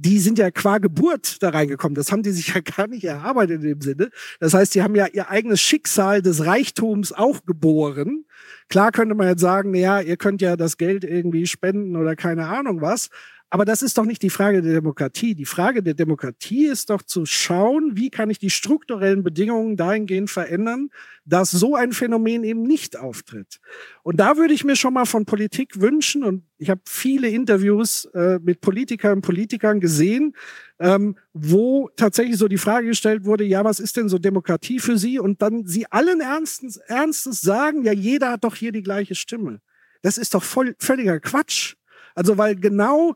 die 0.00 0.18
sind 0.18 0.38
ja 0.38 0.50
qua 0.50 0.78
Geburt 0.78 1.40
da 1.40 1.50
reingekommen. 1.50 1.94
Das 1.94 2.10
haben 2.10 2.24
die 2.24 2.32
sich 2.32 2.48
ja 2.54 2.60
gar 2.60 2.88
nicht 2.88 3.04
erarbeitet 3.04 3.62
in 3.62 3.68
dem 3.68 3.80
Sinne. 3.80 4.10
Das 4.40 4.54
heißt, 4.54 4.74
die 4.74 4.82
haben 4.82 4.96
ja 4.96 5.06
ihr 5.06 5.30
eigenes 5.30 5.60
Schicksal 5.60 6.20
des 6.20 6.44
Reichtums 6.44 7.12
auch 7.12 7.44
geboren. 7.44 8.24
Klar 8.68 8.92
könnte 8.92 9.14
man 9.14 9.28
jetzt 9.28 9.40
sagen, 9.40 9.74
ja, 9.74 10.00
ihr 10.00 10.16
könnt 10.16 10.42
ja 10.42 10.56
das 10.56 10.76
Geld 10.76 11.04
irgendwie 11.04 11.46
spenden 11.46 11.96
oder 11.96 12.16
keine 12.16 12.48
Ahnung 12.48 12.80
was. 12.80 13.08
Aber 13.50 13.64
das 13.64 13.80
ist 13.80 13.96
doch 13.96 14.04
nicht 14.04 14.22
die 14.22 14.28
Frage 14.28 14.60
der 14.60 14.74
Demokratie. 14.74 15.34
Die 15.34 15.46
Frage 15.46 15.82
der 15.82 15.94
Demokratie 15.94 16.66
ist 16.66 16.90
doch 16.90 17.02
zu 17.02 17.24
schauen, 17.24 17.92
wie 17.94 18.10
kann 18.10 18.28
ich 18.28 18.38
die 18.38 18.50
strukturellen 18.50 19.22
Bedingungen 19.22 19.76
dahingehend 19.76 20.28
verändern, 20.28 20.90
dass 21.24 21.50
so 21.50 21.74
ein 21.74 21.92
Phänomen 21.92 22.44
eben 22.44 22.62
nicht 22.62 22.98
auftritt. 22.98 23.58
Und 24.02 24.20
da 24.20 24.36
würde 24.36 24.52
ich 24.52 24.64
mir 24.64 24.76
schon 24.76 24.92
mal 24.92 25.06
von 25.06 25.24
Politik 25.24 25.80
wünschen, 25.80 26.24
und 26.24 26.44
ich 26.58 26.68
habe 26.68 26.82
viele 26.84 27.28
Interviews 27.28 28.04
äh, 28.12 28.38
mit 28.42 28.60
Politikern 28.60 29.14
und 29.14 29.22
Politikern 29.22 29.80
gesehen, 29.80 30.34
ähm, 30.78 31.16
wo 31.32 31.88
tatsächlich 31.96 32.36
so 32.36 32.48
die 32.48 32.58
Frage 32.58 32.88
gestellt 32.88 33.24
wurde, 33.24 33.44
ja, 33.44 33.64
was 33.64 33.80
ist 33.80 33.96
denn 33.96 34.10
so 34.10 34.18
Demokratie 34.18 34.78
für 34.78 34.98
Sie? 34.98 35.18
Und 35.18 35.40
dann 35.40 35.66
Sie 35.66 35.86
allen 35.90 36.20
Ernstens, 36.20 36.76
Ernstes 36.76 37.40
sagen, 37.40 37.82
ja, 37.82 37.92
jeder 37.92 38.32
hat 38.32 38.44
doch 38.44 38.54
hier 38.54 38.72
die 38.72 38.82
gleiche 38.82 39.14
Stimme. 39.14 39.60
Das 40.02 40.18
ist 40.18 40.34
doch 40.34 40.42
voll, 40.42 40.76
völliger 40.78 41.18
Quatsch. 41.18 41.76
Also 42.14 42.36
weil 42.36 42.56
genau 42.56 43.14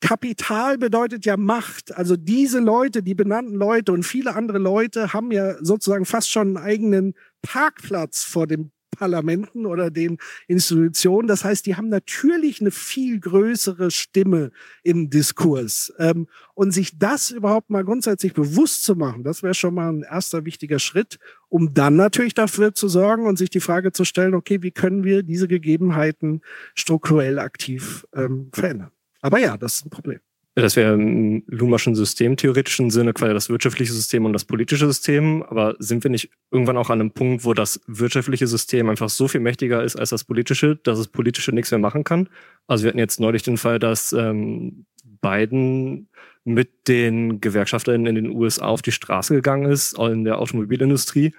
Kapital 0.00 0.78
bedeutet 0.78 1.26
ja 1.26 1.36
Macht. 1.36 1.94
Also 1.94 2.16
diese 2.16 2.58
Leute, 2.58 3.02
die 3.02 3.14
benannten 3.14 3.54
Leute 3.54 3.92
und 3.92 4.04
viele 4.04 4.34
andere 4.34 4.58
Leute 4.58 5.12
haben 5.12 5.30
ja 5.30 5.62
sozusagen 5.62 6.06
fast 6.06 6.30
schon 6.30 6.56
einen 6.56 6.64
eigenen 6.66 7.14
Parkplatz 7.42 8.24
vor 8.24 8.46
dem 8.46 8.70
Parlamenten 8.90 9.66
oder 9.66 9.90
den 9.90 10.18
Institutionen. 10.46 11.28
Das 11.28 11.44
heißt, 11.44 11.64
die 11.64 11.76
haben 11.76 11.88
natürlich 11.88 12.60
eine 12.60 12.70
viel 12.70 13.20
größere 13.20 13.90
Stimme 13.90 14.50
im 14.82 15.10
Diskurs. 15.10 15.92
Ähm, 15.98 16.26
und 16.54 16.72
sich 16.72 16.98
das 16.98 17.30
überhaupt 17.30 17.70
mal 17.70 17.84
grundsätzlich 17.84 18.34
bewusst 18.34 18.84
zu 18.84 18.96
machen, 18.96 19.24
das 19.24 19.42
wäre 19.42 19.54
schon 19.54 19.74
mal 19.74 19.90
ein 19.90 20.02
erster 20.02 20.44
wichtiger 20.44 20.78
Schritt, 20.78 21.18
um 21.48 21.72
dann 21.72 21.96
natürlich 21.96 22.34
dafür 22.34 22.74
zu 22.74 22.88
sorgen 22.88 23.26
und 23.26 23.38
sich 23.38 23.48
die 23.48 23.60
Frage 23.60 23.92
zu 23.92 24.04
stellen, 24.04 24.34
okay, 24.34 24.62
wie 24.62 24.70
können 24.72 25.04
wir 25.04 25.22
diese 25.22 25.48
Gegebenheiten 25.48 26.42
strukturell 26.74 27.38
aktiv 27.38 28.06
ähm, 28.14 28.50
verändern? 28.52 28.90
Aber 29.20 29.38
ja, 29.38 29.56
das 29.56 29.76
ist 29.76 29.86
ein 29.86 29.90
Problem. 29.90 30.20
Das 30.56 30.74
wäre 30.74 30.94
im 30.94 31.44
Luhmerschen 31.46 31.94
systemtheoretischen 31.94 32.90
Sinne 32.90 33.12
quasi 33.12 33.32
das 33.32 33.48
wirtschaftliche 33.48 33.92
System 33.92 34.24
und 34.24 34.32
das 34.32 34.44
politische 34.44 34.86
System. 34.86 35.42
Aber 35.44 35.76
sind 35.78 36.02
wir 36.04 36.10
nicht 36.10 36.30
irgendwann 36.50 36.76
auch 36.76 36.90
an 36.90 37.00
einem 37.00 37.12
Punkt, 37.12 37.44
wo 37.44 37.54
das 37.54 37.80
wirtschaftliche 37.86 38.46
System 38.46 38.88
einfach 38.88 39.08
so 39.08 39.28
viel 39.28 39.40
mächtiger 39.40 39.82
ist 39.82 39.96
als 39.96 40.10
das 40.10 40.24
politische, 40.24 40.76
dass 40.76 40.98
das 40.98 41.08
politische 41.08 41.52
nichts 41.52 41.70
mehr 41.70 41.78
machen 41.78 42.02
kann? 42.02 42.28
Also 42.66 42.84
wir 42.84 42.88
hatten 42.88 42.98
jetzt 42.98 43.20
neulich 43.20 43.42
den 43.44 43.58
Fall, 43.58 43.78
dass 43.78 44.12
ähm, 44.12 44.86
Biden 45.20 46.08
mit 46.44 46.88
den 46.88 47.40
Gewerkschafterinnen 47.40 48.06
in 48.06 48.14
den 48.16 48.34
USA 48.34 48.66
auf 48.66 48.82
die 48.82 48.92
Straße 48.92 49.34
gegangen 49.34 49.70
ist, 49.70 49.98
in 49.98 50.24
der 50.24 50.38
Automobilindustrie, 50.38 51.32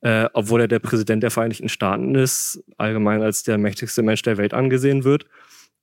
äh, 0.00 0.28
obwohl 0.32 0.62
er 0.62 0.68
der 0.68 0.80
Präsident 0.80 1.22
der 1.22 1.30
Vereinigten 1.30 1.68
Staaten 1.68 2.14
ist, 2.14 2.64
allgemein 2.78 3.22
als 3.22 3.42
der 3.44 3.58
mächtigste 3.58 4.02
Mensch 4.02 4.22
der 4.22 4.38
Welt 4.38 4.54
angesehen 4.54 5.04
wird. 5.04 5.26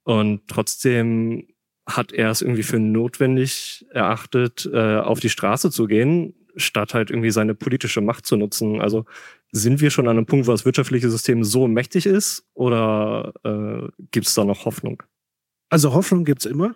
Und 0.03 0.47
trotzdem 0.47 1.47
hat 1.85 2.11
er 2.13 2.29
es 2.29 2.41
irgendwie 2.41 2.63
für 2.63 2.79
notwendig 2.79 3.85
erachtet, 3.91 4.69
äh, 4.71 4.97
auf 4.97 5.19
die 5.19 5.29
Straße 5.29 5.69
zu 5.69 5.87
gehen, 5.87 6.33
statt 6.55 6.93
halt 6.93 7.09
irgendwie 7.09 7.31
seine 7.31 7.55
politische 7.55 8.01
Macht 8.01 8.25
zu 8.25 8.37
nutzen. 8.37 8.79
Also 8.79 9.05
sind 9.51 9.81
wir 9.81 9.89
schon 9.89 10.07
an 10.07 10.17
einem 10.17 10.25
Punkt, 10.25 10.47
wo 10.47 10.51
das 10.51 10.65
wirtschaftliche 10.65 11.09
System 11.09 11.43
so 11.43 11.67
mächtig 11.67 12.05
ist 12.05 12.45
oder 12.53 13.33
äh, 13.43 13.87
gibt 14.11 14.27
es 14.27 14.33
da 14.33 14.45
noch 14.45 14.65
Hoffnung? 14.65 15.03
Also 15.69 15.93
Hoffnung 15.93 16.23
gibt's 16.23 16.45
immer. 16.45 16.75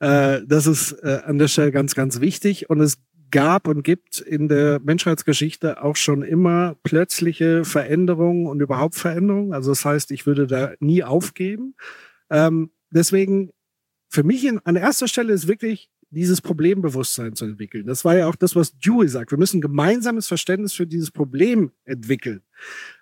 Äh, 0.00 0.42
das 0.46 0.66
ist 0.66 0.92
äh, 1.02 1.22
an 1.24 1.38
der 1.38 1.48
Stelle 1.48 1.72
ganz, 1.72 1.94
ganz 1.94 2.20
wichtig. 2.20 2.70
Und 2.70 2.80
es 2.80 2.98
gab 3.34 3.66
und 3.66 3.82
gibt 3.82 4.20
in 4.20 4.48
der 4.48 4.80
Menschheitsgeschichte 4.80 5.82
auch 5.82 5.96
schon 5.96 6.22
immer 6.22 6.76
plötzliche 6.84 7.64
Veränderungen 7.64 8.46
und 8.46 8.60
überhaupt 8.60 8.94
Veränderungen. 8.94 9.52
Also 9.52 9.72
das 9.72 9.84
heißt, 9.84 10.12
ich 10.12 10.24
würde 10.24 10.46
da 10.46 10.74
nie 10.78 11.02
aufgeben. 11.02 11.74
Ähm, 12.30 12.70
deswegen 12.90 13.50
für 14.08 14.22
mich 14.22 14.44
in, 14.44 14.60
an 14.60 14.76
erster 14.76 15.08
Stelle 15.08 15.32
ist 15.32 15.48
wirklich 15.48 15.90
dieses 16.10 16.40
Problembewusstsein 16.40 17.34
zu 17.34 17.44
entwickeln. 17.44 17.86
Das 17.86 18.04
war 18.04 18.16
ja 18.16 18.28
auch 18.28 18.36
das, 18.36 18.54
was 18.54 18.78
Dewey 18.78 19.08
sagt. 19.08 19.32
Wir 19.32 19.38
müssen 19.38 19.60
gemeinsames 19.60 20.28
Verständnis 20.28 20.72
für 20.72 20.86
dieses 20.86 21.10
Problem 21.10 21.72
entwickeln. 21.84 22.42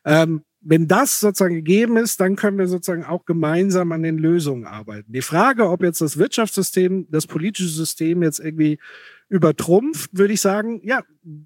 Ähm, 0.07 0.45
wenn 0.63 0.89
das 0.89 1.21
sozusagen 1.21 1.57
gegeben 1.57 1.99
ist, 1.99 2.21
dann 2.21 2.37
können 2.37 2.57
wir 2.57 2.69
sozusagen 2.69 3.05
auch 3.05 3.27
gemeinsam 3.27 3.93
an 3.93 4.03
den 4.03 4.17
Lösungen 4.17 4.65
arbeiten. 4.65 5.13
Die 5.13 5.21
Frage, 5.21 5.69
ob 5.69 5.83
jetzt 5.83 6.01
das 6.01 6.17
Wirtschaftssystem, 6.17 7.07
das 7.11 7.27
politische 7.27 7.69
System 7.69 8.23
jetzt 8.23 8.39
irgendwie 8.41 8.79
übertrumpft, 9.33 10.11
würde 10.13 10.35
ich 10.35 10.43
sagen, 10.43 10.83
ja, 10.85 11.03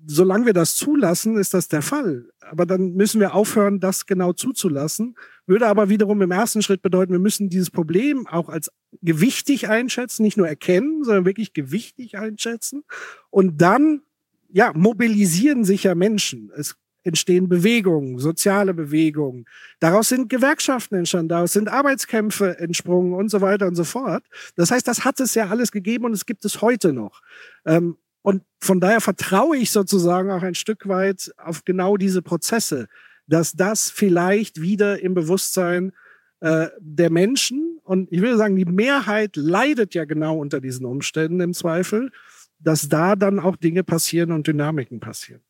solange 0.06 0.46
wir 0.46 0.52
das 0.52 0.74
zulassen, 0.74 1.36
ist 1.36 1.54
das 1.54 1.68
der 1.68 1.82
Fall. 1.82 2.28
Aber 2.40 2.66
dann 2.66 2.94
müssen 2.94 3.20
wir 3.20 3.32
aufhören, 3.32 3.78
das 3.78 4.06
genau 4.06 4.32
zuzulassen. 4.32 5.14
Würde 5.46 5.68
aber 5.68 5.88
wiederum 5.88 6.20
im 6.20 6.32
ersten 6.32 6.62
Schritt 6.62 6.82
bedeuten, 6.82 7.12
wir 7.12 7.20
müssen 7.20 7.48
dieses 7.48 7.70
Problem 7.70 8.26
auch 8.26 8.48
als 8.48 8.72
gewichtig 9.02 9.68
einschätzen, 9.68 10.24
nicht 10.24 10.36
nur 10.36 10.48
erkennen, 10.48 11.04
sondern 11.04 11.26
wirklich 11.26 11.52
gewichtig 11.52 12.18
einschätzen. 12.18 12.82
Und 13.30 13.62
dann, 13.62 14.02
ja, 14.48 14.72
mobilisieren 14.74 15.64
sich 15.64 15.84
ja 15.84 15.94
Menschen. 15.94 16.50
Es 16.56 16.74
entstehen 17.06 17.48
Bewegungen, 17.48 18.18
soziale 18.18 18.74
Bewegungen. 18.74 19.46
Daraus 19.80 20.08
sind 20.08 20.28
Gewerkschaften 20.28 20.96
entstanden, 20.96 21.28
daraus 21.28 21.52
sind 21.52 21.68
Arbeitskämpfe 21.68 22.58
entsprungen 22.58 23.14
und 23.14 23.30
so 23.30 23.40
weiter 23.40 23.66
und 23.66 23.76
so 23.76 23.84
fort. 23.84 24.24
Das 24.56 24.70
heißt, 24.70 24.86
das 24.86 25.04
hat 25.04 25.20
es 25.20 25.34
ja 25.34 25.48
alles 25.48 25.72
gegeben 25.72 26.04
und 26.04 26.12
es 26.12 26.26
gibt 26.26 26.44
es 26.44 26.60
heute 26.60 26.92
noch. 26.92 27.22
Ähm, 27.64 27.96
und 28.22 28.42
von 28.60 28.80
daher 28.80 29.00
vertraue 29.00 29.56
ich 29.56 29.70
sozusagen 29.70 30.30
auch 30.32 30.42
ein 30.42 30.56
Stück 30.56 30.88
weit 30.88 31.32
auf 31.36 31.64
genau 31.64 31.96
diese 31.96 32.22
Prozesse, 32.22 32.88
dass 33.28 33.52
das 33.52 33.88
vielleicht 33.88 34.60
wieder 34.60 35.00
im 35.00 35.14
Bewusstsein 35.14 35.92
äh, 36.40 36.68
der 36.80 37.10
Menschen, 37.10 37.78
und 37.84 38.10
ich 38.10 38.20
würde 38.20 38.36
sagen, 38.36 38.56
die 38.56 38.64
Mehrheit 38.64 39.36
leidet 39.36 39.94
ja 39.94 40.04
genau 40.04 40.38
unter 40.38 40.60
diesen 40.60 40.86
Umständen 40.86 41.40
im 41.40 41.54
Zweifel, 41.54 42.10
dass 42.58 42.88
da 42.88 43.14
dann 43.14 43.38
auch 43.38 43.54
Dinge 43.56 43.84
passieren 43.84 44.32
und 44.32 44.46
Dynamiken 44.46 44.98
passieren. 44.98 45.42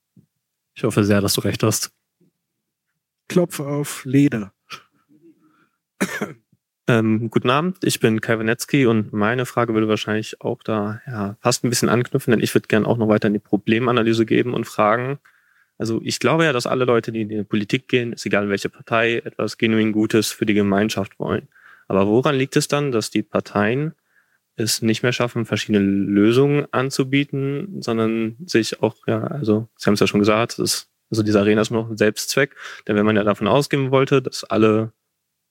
Ich 0.77 0.85
hoffe 0.85 1.05
sehr, 1.05 1.23
dass 1.23 1.35
du 1.35 1.41
recht 1.41 1.63
hast. 1.63 1.91
Klopf 3.29 3.61
auf 3.61 4.05
Leder. 4.05 4.53
Ähm, 6.89 7.31
guten 7.31 7.51
Abend, 7.51 7.79
ich 7.83 7.99
bin 7.99 8.21
Kai 8.21 8.39
Wanetzki 8.39 8.87
und 8.87 9.13
meine 9.13 9.45
Frage 9.45 9.75
würde 9.75 9.89
wahrscheinlich 9.89 10.41
auch 10.41 10.63
da 10.63 11.01
ja, 11.09 11.37
fast 11.41 11.65
ein 11.65 11.69
bisschen 11.69 11.89
anknüpfen, 11.89 12.31
denn 12.31 12.41
ich 12.41 12.55
würde 12.55 12.69
gerne 12.69 12.87
auch 12.87 12.97
noch 12.97 13.09
weiter 13.09 13.27
in 13.27 13.35
die 13.35 13.41
Problemanalyse 13.41 14.25
geben 14.25 14.55
und 14.55 14.67
fragen, 14.67 15.19
also 15.79 16.01
ich 16.05 16.21
glaube 16.21 16.45
ja, 16.45 16.53
dass 16.53 16.69
alle 16.69 16.85
Leute, 16.85 17.11
die 17.11 17.23
in 17.23 17.29
die 17.29 17.43
Politik 17.43 17.89
gehen, 17.89 18.13
ist 18.13 18.25
egal 18.25 18.49
welche 18.49 18.69
Partei, 18.69 19.17
etwas 19.17 19.59
genuin 19.59 19.91
Gutes 19.91 20.31
für 20.31 20.47
die 20.47 20.55
Gemeinschaft 20.55 21.19
wollen. 21.19 21.49
Aber 21.89 22.07
woran 22.07 22.37
liegt 22.37 22.55
es 22.55 22.69
dann, 22.69 22.93
dass 22.93 23.11
die 23.11 23.25
Parteien 23.25 23.95
es 24.57 24.83
nicht 24.83 25.03
mehr 25.03 25.13
schaffen, 25.13 25.47
verschiedene 25.47 25.79
Lösungen 25.79 26.67
anzubieten, 26.73 27.83
sondern 27.83 28.37
sich 28.47 28.83
auch, 28.83 28.97
ja, 29.07 29.23
also 29.25 29.69
Sie 29.77 29.87
haben 29.87 29.95
es 29.95 30.01
ja 30.01 30.07
schon 30.07 30.21
gesagt, 30.21 30.59
ist, 30.59 30.89
also 31.11 31.23
diese 31.23 31.39
Arena 31.39 31.61
ist 31.63 31.71
noch 31.71 31.89
ein 31.89 31.97
Selbstzweck, 31.97 32.57
denn 32.89 32.97
wenn 32.97 33.07
man 33.07 33.17
ja 33.17 33.25
davon 33.25 33.47
ausgehen 33.47 33.91
wollte, 33.91 34.23
dass 34.23 34.45
alle 34.45 34.93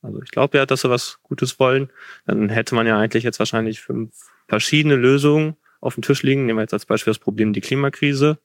also 0.06 0.22
ich 0.22 0.32
glaube 0.32 0.58
ja, 0.58 0.66
dass 0.66 0.82
sie 0.82 0.90
was 0.90 1.20
Gutes 1.24 1.60
wollen. 1.60 1.90
Dann 2.26 2.50
hätte 2.50 2.76
man 2.76 2.88
ja 2.88 2.98
eigentlich 2.98 3.24
jetzt 3.24 3.40
wahrscheinlich 3.40 3.82
fünf 3.82 4.14
verschiedene 4.48 4.96
Lösungen 4.96 5.56
auf 5.82 5.96
dem 5.96 6.04
Tisch 6.04 6.24
liegen. 6.24 6.46
Nehmen 6.46 6.60
wir 6.60 6.64
jetzt 6.64 6.74
als 6.74 6.86
Beispiel 6.86 7.12
das 7.12 7.20
Problem 7.20 7.54
die 7.54 7.62
Klimakrise, 7.62 8.38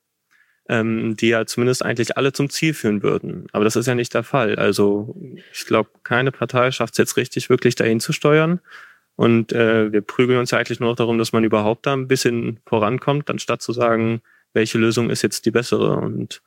ähm, 0.69 1.17
die 1.17 1.29
ja 1.29 1.47
zumindest 1.47 1.85
eigentlich 1.85 2.17
alle 2.17 2.33
zum 2.33 2.51
Ziel 2.51 2.75
führen 2.75 3.03
würden. 3.03 3.47
Aber 3.53 3.65
das 3.65 3.77
ist 3.77 3.87
ja 3.87 3.95
nicht 3.95 4.15
der 4.15 4.23
Fall. 4.25 4.57
Also 4.57 5.15
ich 5.53 5.67
glaube, 5.67 5.91
keine 6.03 6.33
Partei 6.33 6.71
schafft 6.71 6.95
es 6.95 6.99
jetzt 6.99 7.17
richtig, 7.17 7.51
wirklich 7.51 7.75
dahin 7.75 8.01
zu 8.01 8.13
steuern. 8.13 8.61
Und 9.21 9.53
äh, 9.53 9.93
wir 9.93 10.01
prügeln 10.01 10.39
uns 10.39 10.51
ja 10.51 10.57
eigentlich 10.57 10.81
nur 10.81 10.89
noch 10.89 10.97
darum, 10.97 11.19
dass 11.19 11.35
man 11.35 11.45
überhaupt 11.45 11.85
da 11.85 11.93
ein 11.93 12.09
bisschen 12.09 12.59
vorankommt, 12.65 13.29
anstatt 13.29 13.61
zu 13.61 13.75
sagen, 13.75 14.23
welche 14.55 14.79
Lösung 14.79 15.11
ist 15.11 15.21
jetzt 15.21 15.45
die 15.45 15.51
bessere. 15.51 15.97
Und 15.97 16.41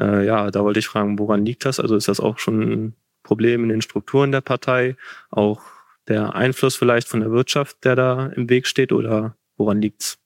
äh, 0.00 0.24
ja, 0.24 0.52
da 0.52 0.62
wollte 0.62 0.78
ich 0.78 0.86
fragen, 0.86 1.18
woran 1.18 1.44
liegt 1.44 1.64
das? 1.64 1.80
Also 1.80 1.96
ist 1.96 2.06
das 2.06 2.20
auch 2.20 2.38
schon 2.38 2.94
Problem 3.24 3.64
in 3.64 3.70
den 3.70 3.82
Strukturen 3.82 4.30
der 4.30 4.40
Partei, 4.40 4.96
auch 5.30 5.62
der 6.06 6.36
Einfluss 6.36 6.76
vielleicht 6.76 7.08
von 7.08 7.18
der 7.18 7.32
Wirtschaft, 7.32 7.78
der 7.82 7.96
da 7.96 8.26
im 8.28 8.48
Weg 8.48 8.68
steht 8.68 8.92
oder 8.92 9.34
woran 9.56 9.82
liegt's? 9.82 10.20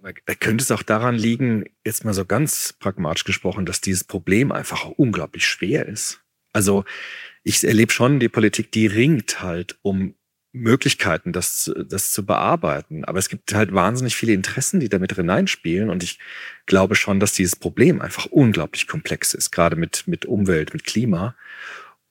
Aber 0.00 0.12
könnte 0.40 0.64
es 0.64 0.72
auch 0.72 0.82
daran 0.82 1.14
liegen, 1.14 1.66
jetzt 1.84 2.04
mal 2.04 2.14
so 2.14 2.24
ganz 2.24 2.74
pragmatisch 2.80 3.22
gesprochen, 3.22 3.64
dass 3.64 3.80
dieses 3.80 4.02
Problem 4.02 4.50
einfach 4.50 4.86
unglaublich 4.96 5.46
schwer 5.46 5.86
ist. 5.86 6.20
Also 6.52 6.84
ich 7.44 7.62
erlebe 7.62 7.92
schon, 7.92 8.18
die 8.18 8.28
Politik, 8.28 8.72
die 8.72 8.88
ringt 8.88 9.40
halt 9.40 9.78
um 9.82 10.16
Möglichkeiten, 10.52 11.32
das, 11.32 11.72
das 11.86 12.12
zu 12.12 12.26
bearbeiten. 12.26 13.04
Aber 13.04 13.18
es 13.18 13.28
gibt 13.28 13.54
halt 13.54 13.72
wahnsinnig 13.72 14.14
viele 14.16 14.34
Interessen, 14.34 14.80
die 14.80 14.88
damit 14.88 15.14
hineinspielen. 15.14 15.88
Und 15.88 16.02
ich 16.02 16.18
glaube 16.66 16.94
schon, 16.94 17.20
dass 17.20 17.32
dieses 17.32 17.56
Problem 17.56 18.00
einfach 18.00 18.26
unglaublich 18.26 18.86
komplex 18.86 19.32
ist, 19.34 19.50
gerade 19.50 19.76
mit, 19.76 20.04
mit 20.06 20.26
Umwelt, 20.26 20.74
mit 20.74 20.84
Klima. 20.84 21.34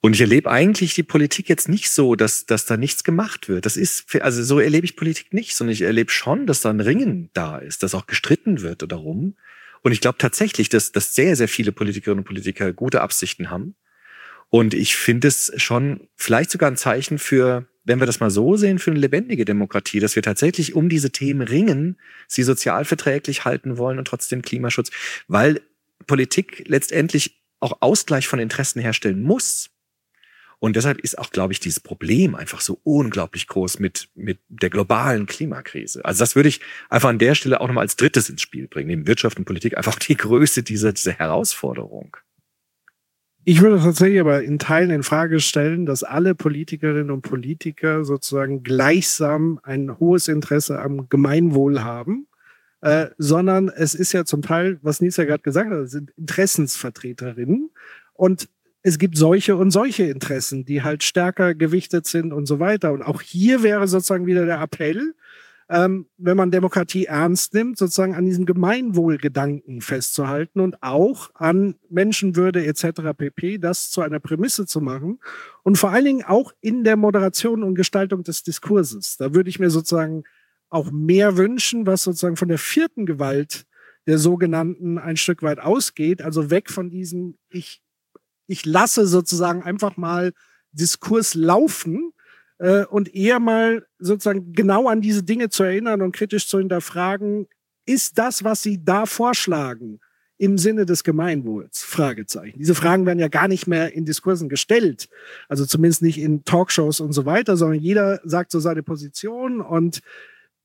Und 0.00 0.14
ich 0.14 0.20
erlebe 0.20 0.50
eigentlich 0.50 0.94
die 0.94 1.04
Politik 1.04 1.48
jetzt 1.48 1.68
nicht 1.68 1.90
so, 1.90 2.16
dass, 2.16 2.44
dass 2.44 2.66
da 2.66 2.76
nichts 2.76 3.04
gemacht 3.04 3.48
wird. 3.48 3.64
Das 3.64 3.76
ist, 3.76 4.16
also 4.20 4.42
so 4.42 4.58
erlebe 4.58 4.84
ich 4.84 4.96
Politik 4.96 5.32
nicht, 5.32 5.54
sondern 5.54 5.74
ich 5.74 5.82
erlebe 5.82 6.10
schon, 6.10 6.48
dass 6.48 6.60
da 6.60 6.70
ein 6.70 6.80
Ringen 6.80 7.30
da 7.34 7.58
ist, 7.58 7.84
dass 7.84 7.94
auch 7.94 8.06
gestritten 8.08 8.62
wird 8.62 8.90
darum. 8.90 9.36
Und 9.82 9.92
ich 9.92 10.00
glaube 10.00 10.18
tatsächlich, 10.18 10.68
dass, 10.68 10.90
dass 10.90 11.14
sehr, 11.14 11.36
sehr 11.36 11.46
viele 11.46 11.70
Politikerinnen 11.70 12.20
und 12.20 12.26
Politiker 12.26 12.72
gute 12.72 13.00
Absichten 13.00 13.50
haben. 13.50 13.76
Und 14.50 14.74
ich 14.74 14.96
finde 14.96 15.28
es 15.28 15.52
schon 15.56 16.08
vielleicht 16.16 16.50
sogar 16.50 16.68
ein 16.68 16.76
Zeichen 16.76 17.18
für, 17.18 17.68
wenn 17.84 17.98
wir 17.98 18.06
das 18.06 18.20
mal 18.20 18.30
so 18.30 18.56
sehen, 18.56 18.78
für 18.78 18.90
eine 18.90 19.00
lebendige 19.00 19.44
Demokratie, 19.44 20.00
dass 20.00 20.16
wir 20.16 20.22
tatsächlich 20.22 20.74
um 20.74 20.88
diese 20.88 21.10
Themen 21.10 21.42
ringen, 21.42 21.96
sie 22.28 22.42
sozial 22.42 22.84
verträglich 22.84 23.44
halten 23.44 23.76
wollen 23.78 23.98
und 23.98 24.06
trotzdem 24.06 24.42
Klimaschutz, 24.42 24.90
weil 25.28 25.60
Politik 26.06 26.64
letztendlich 26.66 27.42
auch 27.60 27.78
Ausgleich 27.80 28.26
von 28.26 28.38
Interessen 28.38 28.80
herstellen 28.80 29.22
muss. 29.22 29.70
Und 30.58 30.76
deshalb 30.76 31.00
ist 31.00 31.18
auch, 31.18 31.30
glaube 31.30 31.52
ich, 31.52 31.58
dieses 31.58 31.80
Problem 31.80 32.36
einfach 32.36 32.60
so 32.60 32.78
unglaublich 32.84 33.48
groß 33.48 33.80
mit, 33.80 34.10
mit 34.14 34.38
der 34.48 34.70
globalen 34.70 35.26
Klimakrise. 35.26 36.04
Also 36.04 36.20
das 36.20 36.36
würde 36.36 36.48
ich 36.48 36.60
einfach 36.88 37.08
an 37.08 37.18
der 37.18 37.34
Stelle 37.34 37.60
auch 37.60 37.66
nochmal 37.66 37.82
als 37.82 37.96
drittes 37.96 38.30
ins 38.30 38.42
Spiel 38.42 38.68
bringen, 38.68 38.86
neben 38.86 39.06
Wirtschaft 39.08 39.38
und 39.38 39.44
Politik, 39.44 39.76
einfach 39.76 39.98
die 39.98 40.16
Größe 40.16 40.62
dieser, 40.62 40.92
dieser 40.92 41.14
Herausforderung. 41.14 42.16
Ich 43.44 43.60
würde 43.60 43.82
tatsächlich 43.82 44.20
aber 44.20 44.42
in 44.42 44.58
Teilen 44.58 44.90
in 44.90 45.02
Frage 45.02 45.40
stellen, 45.40 45.84
dass 45.84 46.04
alle 46.04 46.34
Politikerinnen 46.34 47.10
und 47.10 47.22
Politiker 47.22 48.04
sozusagen 48.04 48.62
gleichsam 48.62 49.58
ein 49.64 49.98
hohes 49.98 50.28
Interesse 50.28 50.80
am 50.80 51.08
Gemeinwohl 51.08 51.82
haben. 51.82 52.28
Äh, 52.82 53.10
sondern 53.16 53.68
es 53.68 53.94
ist 53.94 54.12
ja 54.12 54.24
zum 54.24 54.42
Teil, 54.42 54.78
was 54.82 55.00
Nils 55.00 55.16
ja 55.16 55.24
gerade 55.24 55.42
gesagt 55.42 55.70
hat, 55.70 55.88
sind 55.88 56.10
Interessensvertreterinnen. 56.18 57.70
Und 58.14 58.48
es 58.82 58.98
gibt 58.98 59.16
solche 59.16 59.56
und 59.56 59.70
solche 59.70 60.04
Interessen, 60.04 60.64
die 60.64 60.82
halt 60.82 61.04
stärker 61.04 61.54
gewichtet 61.54 62.06
sind 62.06 62.32
und 62.32 62.46
so 62.46 62.58
weiter. 62.58 62.92
Und 62.92 63.02
auch 63.02 63.22
hier 63.22 63.62
wäre 63.62 63.86
sozusagen 63.86 64.26
wieder 64.26 64.46
der 64.46 64.60
Appell, 64.60 65.14
ähm, 65.68 66.06
wenn 66.16 66.36
man 66.36 66.50
Demokratie 66.50 67.06
ernst 67.06 67.54
nimmt, 67.54 67.78
sozusagen 67.78 68.14
an 68.14 68.24
diesem 68.24 68.46
Gemeinwohlgedanken 68.46 69.80
festzuhalten 69.80 70.60
und 70.60 70.82
auch 70.82 71.30
an 71.34 71.76
Menschenwürde 71.88 72.64
etc. 72.66 73.16
pp. 73.16 73.58
das 73.58 73.90
zu 73.90 74.00
einer 74.00 74.20
Prämisse 74.20 74.66
zu 74.66 74.80
machen 74.80 75.20
und 75.62 75.78
vor 75.78 75.90
allen 75.90 76.04
Dingen 76.04 76.24
auch 76.24 76.52
in 76.60 76.84
der 76.84 76.96
Moderation 76.96 77.62
und 77.62 77.74
Gestaltung 77.74 78.22
des 78.22 78.42
Diskurses. 78.42 79.16
Da 79.16 79.34
würde 79.34 79.50
ich 79.50 79.58
mir 79.58 79.70
sozusagen 79.70 80.24
auch 80.68 80.90
mehr 80.90 81.36
wünschen, 81.36 81.86
was 81.86 82.02
sozusagen 82.02 82.36
von 82.36 82.48
der 82.48 82.58
vierten 82.58 83.06
Gewalt 83.06 83.66
der 84.06 84.18
sogenannten 84.18 84.98
ein 84.98 85.16
Stück 85.16 85.42
weit 85.42 85.60
ausgeht, 85.60 86.22
also 86.22 86.50
weg 86.50 86.70
von 86.70 86.90
diesem 86.90 87.38
ich 87.50 87.82
ich 88.46 88.66
lasse 88.66 89.06
sozusagen 89.06 89.62
einfach 89.62 89.96
mal 89.96 90.32
Diskurs 90.72 91.34
laufen 91.34 92.12
äh, 92.62 92.84
und 92.86 93.12
eher 93.12 93.40
mal 93.40 93.84
sozusagen 93.98 94.52
genau 94.52 94.88
an 94.88 95.00
diese 95.00 95.24
Dinge 95.24 95.50
zu 95.50 95.64
erinnern 95.64 96.00
und 96.00 96.12
kritisch 96.14 96.46
zu 96.46 96.58
hinterfragen, 96.58 97.48
ist 97.84 98.18
das, 98.18 98.44
was 98.44 98.62
Sie 98.62 98.84
da 98.84 99.04
vorschlagen, 99.04 99.98
im 100.38 100.58
Sinne 100.58 100.86
des 100.86 101.02
Gemeinwohls? 101.02 101.82
Fragezeichen. 101.82 102.58
Diese 102.58 102.76
Fragen 102.76 103.04
werden 103.04 103.18
ja 103.18 103.26
gar 103.26 103.48
nicht 103.48 103.66
mehr 103.66 103.92
in 103.92 104.04
Diskursen 104.04 104.48
gestellt. 104.48 105.08
Also 105.48 105.66
zumindest 105.66 106.02
nicht 106.02 106.18
in 106.18 106.44
Talkshows 106.44 107.00
und 107.00 107.12
so 107.12 107.26
weiter, 107.26 107.56
sondern 107.56 107.80
jeder 107.80 108.20
sagt 108.22 108.52
so 108.52 108.60
seine 108.60 108.84
Position 108.84 109.60
und 109.60 110.00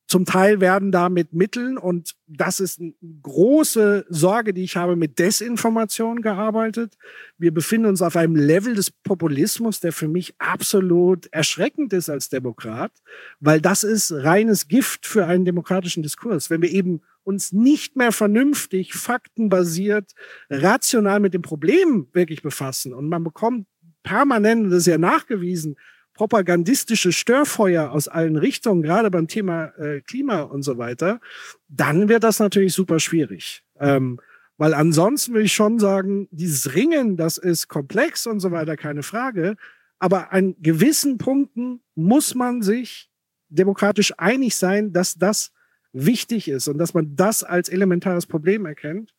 zum 0.07 0.23
Teil 0.23 0.61
werden 0.61 0.91
da 0.93 1.09
mit 1.09 1.33
Mitteln, 1.33 1.77
und 1.77 2.15
das 2.27 2.61
ist 2.61 2.79
eine 2.79 2.93
große 3.21 4.05
Sorge, 4.07 4.53
die 4.53 4.63
ich 4.63 4.77
habe, 4.77 4.95
mit 4.95 5.19
Desinformation 5.19 6.21
gearbeitet. 6.21 6.97
Wir 7.37 7.53
befinden 7.53 7.87
uns 7.87 8.01
auf 8.01 8.15
einem 8.15 8.35
Level 8.35 8.73
des 8.73 8.89
Populismus, 8.89 9.81
der 9.81 9.91
für 9.91 10.07
mich 10.07 10.33
absolut 10.37 11.27
erschreckend 11.31 11.91
ist 11.91 12.09
als 12.09 12.29
Demokrat, 12.29 12.93
weil 13.41 13.59
das 13.59 13.83
ist 13.83 14.13
reines 14.13 14.69
Gift 14.69 15.05
für 15.05 15.25
einen 15.25 15.43
demokratischen 15.43 16.03
Diskurs. 16.03 16.49
Wenn 16.49 16.61
wir 16.61 16.71
eben 16.71 17.01
uns 17.23 17.51
nicht 17.51 17.97
mehr 17.97 18.13
vernünftig, 18.13 18.93
faktenbasiert, 18.93 20.13
rational 20.49 21.19
mit 21.19 21.33
dem 21.33 21.41
Problem 21.41 22.07
wirklich 22.13 22.41
befassen 22.41 22.93
und 22.93 23.09
man 23.09 23.25
bekommt 23.25 23.67
permanent, 24.03 24.71
das 24.71 24.79
ist 24.79 24.87
ja 24.87 24.97
nachgewiesen, 24.97 25.75
propagandistische 26.17 27.11
Störfeuer 27.11 27.91
aus 27.91 28.07
allen 28.07 28.37
Richtungen, 28.37 28.81
gerade 28.81 29.11
beim 29.11 29.27
Thema 29.27 29.67
äh, 29.77 30.01
Klima 30.01 30.41
und 30.41 30.63
so 30.63 30.79
weiter, 30.79 31.21
dann 31.69 32.09
wird 32.09 32.23
das 32.23 32.39
natürlich 32.39 32.73
super 32.73 32.99
schwierig. 32.99 33.63
Ähm, 33.79 34.19
weil 34.57 34.73
ansonsten 34.73 35.35
will 35.35 35.45
ich 35.45 35.53
schon 35.53 35.77
sagen, 35.77 36.27
dieses 36.31 36.73
Ringen, 36.73 37.17
das 37.17 37.37
ist 37.37 37.67
komplex 37.67 38.25
und 38.25 38.39
so 38.39 38.49
weiter, 38.51 38.75
keine 38.75 39.03
Frage. 39.03 39.55
Aber 39.99 40.33
an 40.33 40.55
gewissen 40.59 41.19
Punkten 41.19 41.81
muss 41.93 42.33
man 42.33 42.63
sich 42.63 43.11
demokratisch 43.49 44.13
einig 44.17 44.55
sein, 44.55 44.91
dass 44.91 45.15
das 45.15 45.51
wichtig 45.93 46.47
ist 46.47 46.67
und 46.67 46.79
dass 46.79 46.95
man 46.95 47.15
das 47.15 47.43
als 47.43 47.69
elementares 47.69 48.25
Problem 48.25 48.65
erkennt, 48.65 49.13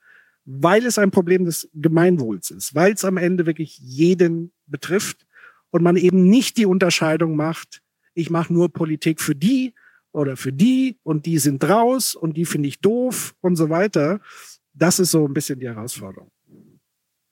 weil 0.44 0.84
es 0.84 0.98
ein 0.98 1.12
Problem 1.12 1.44
des 1.44 1.70
Gemeinwohls 1.74 2.50
ist, 2.50 2.74
weil 2.74 2.92
es 2.92 3.04
am 3.04 3.16
Ende 3.18 3.46
wirklich 3.46 3.78
jeden 3.78 4.52
betrifft 4.66 5.27
und 5.70 5.82
man 5.82 5.96
eben 5.96 6.28
nicht 6.28 6.56
die 6.56 6.66
Unterscheidung 6.66 7.36
macht, 7.36 7.80
ich 8.14 8.30
mache 8.30 8.52
nur 8.52 8.72
Politik 8.72 9.20
für 9.20 9.34
die 9.34 9.74
oder 10.12 10.36
für 10.36 10.52
die 10.52 10.98
und 11.02 11.26
die 11.26 11.38
sind 11.38 11.62
raus 11.68 12.14
und 12.14 12.36
die 12.36 12.46
finde 12.46 12.68
ich 12.68 12.80
doof 12.80 13.34
und 13.40 13.56
so 13.56 13.70
weiter. 13.70 14.20
Das 14.72 14.98
ist 14.98 15.10
so 15.10 15.26
ein 15.26 15.34
bisschen 15.34 15.60
die 15.60 15.68
Herausforderung. 15.68 16.30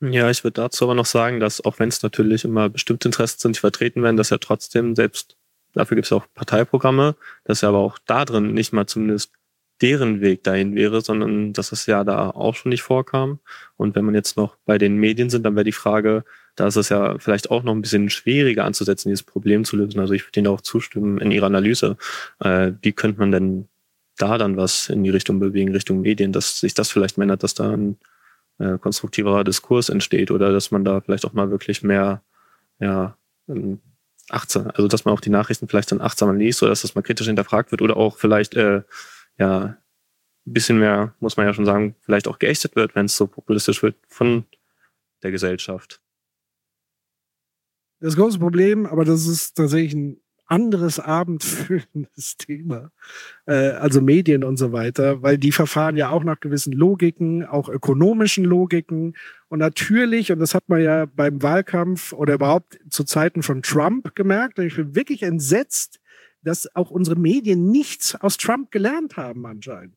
Ja, 0.00 0.30
ich 0.30 0.44
würde 0.44 0.60
dazu 0.60 0.84
aber 0.84 0.94
noch 0.94 1.06
sagen, 1.06 1.40
dass 1.40 1.64
auch 1.64 1.78
wenn 1.78 1.88
es 1.88 2.02
natürlich 2.02 2.44
immer 2.44 2.68
bestimmte 2.68 3.08
Interessen 3.08 3.38
sind, 3.40 3.56
die 3.56 3.60
vertreten 3.60 4.02
werden, 4.02 4.16
dass 4.16 4.30
ja 4.30 4.38
trotzdem 4.38 4.94
selbst, 4.94 5.36
dafür 5.72 5.94
gibt 5.94 6.06
es 6.06 6.12
auch 6.12 6.26
Parteiprogramme, 6.34 7.16
dass 7.44 7.62
ja 7.62 7.70
aber 7.70 7.78
auch 7.78 7.98
da 8.06 8.24
drin 8.24 8.52
nicht 8.52 8.72
mal 8.72 8.86
zumindest 8.86 9.32
deren 9.80 10.20
Weg 10.20 10.44
dahin 10.44 10.74
wäre, 10.74 11.00
sondern 11.00 11.52
dass 11.52 11.72
es 11.72 11.86
ja 11.86 12.04
da 12.04 12.30
auch 12.30 12.54
schon 12.54 12.70
nicht 12.70 12.82
vorkam. 12.82 13.40
Und 13.76 13.94
wenn 13.94 14.04
man 14.04 14.14
jetzt 14.14 14.36
noch 14.36 14.56
bei 14.64 14.78
den 14.78 14.96
Medien 14.96 15.30
sind, 15.30 15.44
dann 15.44 15.54
wäre 15.54 15.64
die 15.64 15.72
Frage, 15.72 16.24
da 16.56 16.66
ist 16.66 16.76
es 16.76 16.88
ja 16.88 17.18
vielleicht 17.18 17.50
auch 17.50 17.62
noch 17.62 17.74
ein 17.74 17.82
bisschen 17.82 18.10
schwieriger 18.10 18.64
anzusetzen, 18.64 19.10
dieses 19.10 19.22
Problem 19.22 19.64
zu 19.64 19.76
lösen. 19.76 20.00
Also 20.00 20.14
ich 20.14 20.26
würde 20.26 20.40
Ihnen 20.40 20.48
auch 20.48 20.62
zustimmen 20.62 21.18
in 21.18 21.30
Ihrer 21.30 21.46
Analyse. 21.46 21.96
Äh, 22.40 22.72
wie 22.82 22.92
könnte 22.92 23.20
man 23.20 23.30
denn 23.30 23.68
da 24.16 24.38
dann 24.38 24.56
was 24.56 24.88
in 24.88 25.04
die 25.04 25.10
Richtung 25.10 25.38
bewegen, 25.38 25.72
Richtung 25.72 26.00
Medien, 26.00 26.32
dass 26.32 26.60
sich 26.60 26.74
das 26.74 26.90
vielleicht 26.90 27.18
ändert, 27.18 27.42
dass 27.42 27.54
da 27.54 27.70
ein 27.70 27.98
äh, 28.58 28.78
konstruktiverer 28.78 29.44
Diskurs 29.44 29.90
entsteht 29.90 30.30
oder 30.30 30.52
dass 30.52 30.70
man 30.70 30.84
da 30.84 31.00
vielleicht 31.02 31.26
auch 31.26 31.34
mal 31.34 31.50
wirklich 31.50 31.82
mehr 31.82 32.22
ja, 32.80 33.16
achtsam, 34.30 34.70
also 34.74 34.88
dass 34.88 35.04
man 35.04 35.14
auch 35.14 35.20
die 35.20 35.30
Nachrichten 35.30 35.68
vielleicht 35.68 35.92
dann 35.92 36.00
achtsamer 36.00 36.34
liest 36.34 36.62
oder 36.62 36.70
dass 36.70 36.82
das 36.82 36.94
mal 36.94 37.02
kritisch 37.02 37.26
hinterfragt 37.26 37.70
wird 37.70 37.82
oder 37.82 37.96
auch 37.96 38.16
vielleicht 38.16 38.54
äh, 38.54 38.82
ja 39.38 39.76
ein 40.46 40.52
bisschen 40.52 40.78
mehr, 40.78 41.14
muss 41.20 41.36
man 41.36 41.46
ja 41.46 41.54
schon 41.54 41.66
sagen, 41.66 41.96
vielleicht 42.00 42.28
auch 42.28 42.38
geächtet 42.38 42.76
wird, 42.76 42.94
wenn 42.94 43.06
es 43.06 43.16
so 43.16 43.26
populistisch 43.26 43.82
wird 43.82 43.96
von 44.08 44.44
der 45.22 45.30
Gesellschaft. 45.30 46.00
Das 48.00 48.16
große 48.16 48.38
Problem, 48.38 48.86
aber 48.86 49.04
das 49.04 49.26
ist 49.26 49.56
tatsächlich 49.56 49.94
ein 49.94 50.20
anderes 50.46 51.00
abendfüllendes 51.00 52.36
Thema, 52.38 52.90
äh, 53.46 53.70
also 53.70 54.00
Medien 54.00 54.44
und 54.44 54.56
so 54.56 54.72
weiter, 54.72 55.22
weil 55.22 55.38
die 55.38 55.52
verfahren 55.52 55.96
ja 55.96 56.10
auch 56.10 56.24
nach 56.24 56.40
gewissen 56.40 56.72
Logiken, 56.72 57.44
auch 57.44 57.68
ökonomischen 57.68 58.44
Logiken. 58.44 59.16
Und 59.48 59.58
natürlich, 59.58 60.30
und 60.30 60.38
das 60.38 60.54
hat 60.54 60.68
man 60.68 60.82
ja 60.82 61.06
beim 61.06 61.42
Wahlkampf 61.42 62.12
oder 62.12 62.34
überhaupt 62.34 62.78
zu 62.90 63.04
Zeiten 63.04 63.42
von 63.42 63.62
Trump 63.62 64.14
gemerkt, 64.14 64.58
und 64.58 64.66
ich 64.66 64.76
bin 64.76 64.94
wirklich 64.94 65.22
entsetzt, 65.22 66.00
dass 66.42 66.74
auch 66.76 66.90
unsere 66.90 67.18
Medien 67.18 67.70
nichts 67.70 68.14
aus 68.14 68.36
Trump 68.36 68.70
gelernt 68.70 69.16
haben 69.16 69.44
anscheinend. 69.46 69.96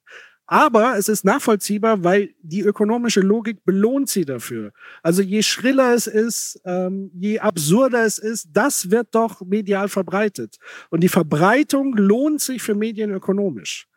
Aber 0.52 0.98
es 0.98 1.08
ist 1.10 1.26
nachvollziehbar, 1.26 2.04
weil 2.04 2.34
die 2.42 2.62
ökonomische 2.62 3.20
Logik 3.20 3.64
belohnt 3.66 4.10
sie 4.10 4.26
dafür. 4.26 4.72
Also 5.04 5.22
je 5.22 5.44
schriller 5.44 5.94
es 5.94 6.08
ist, 6.08 6.60
ähm, 6.66 7.12
je 7.14 7.38
absurder 7.38 8.04
es 8.04 8.18
ist, 8.18 8.50
das 8.52 8.90
wird 8.90 9.10
doch 9.14 9.42
medial 9.42 9.90
verbreitet. 9.90 10.58
Und 10.90 11.02
die 11.02 11.08
Verbreitung 11.08 11.96
lohnt 11.96 12.42
sich 12.42 12.64
für 12.64 12.74
Medien 12.74 13.12
ökonomisch. 13.12 13.88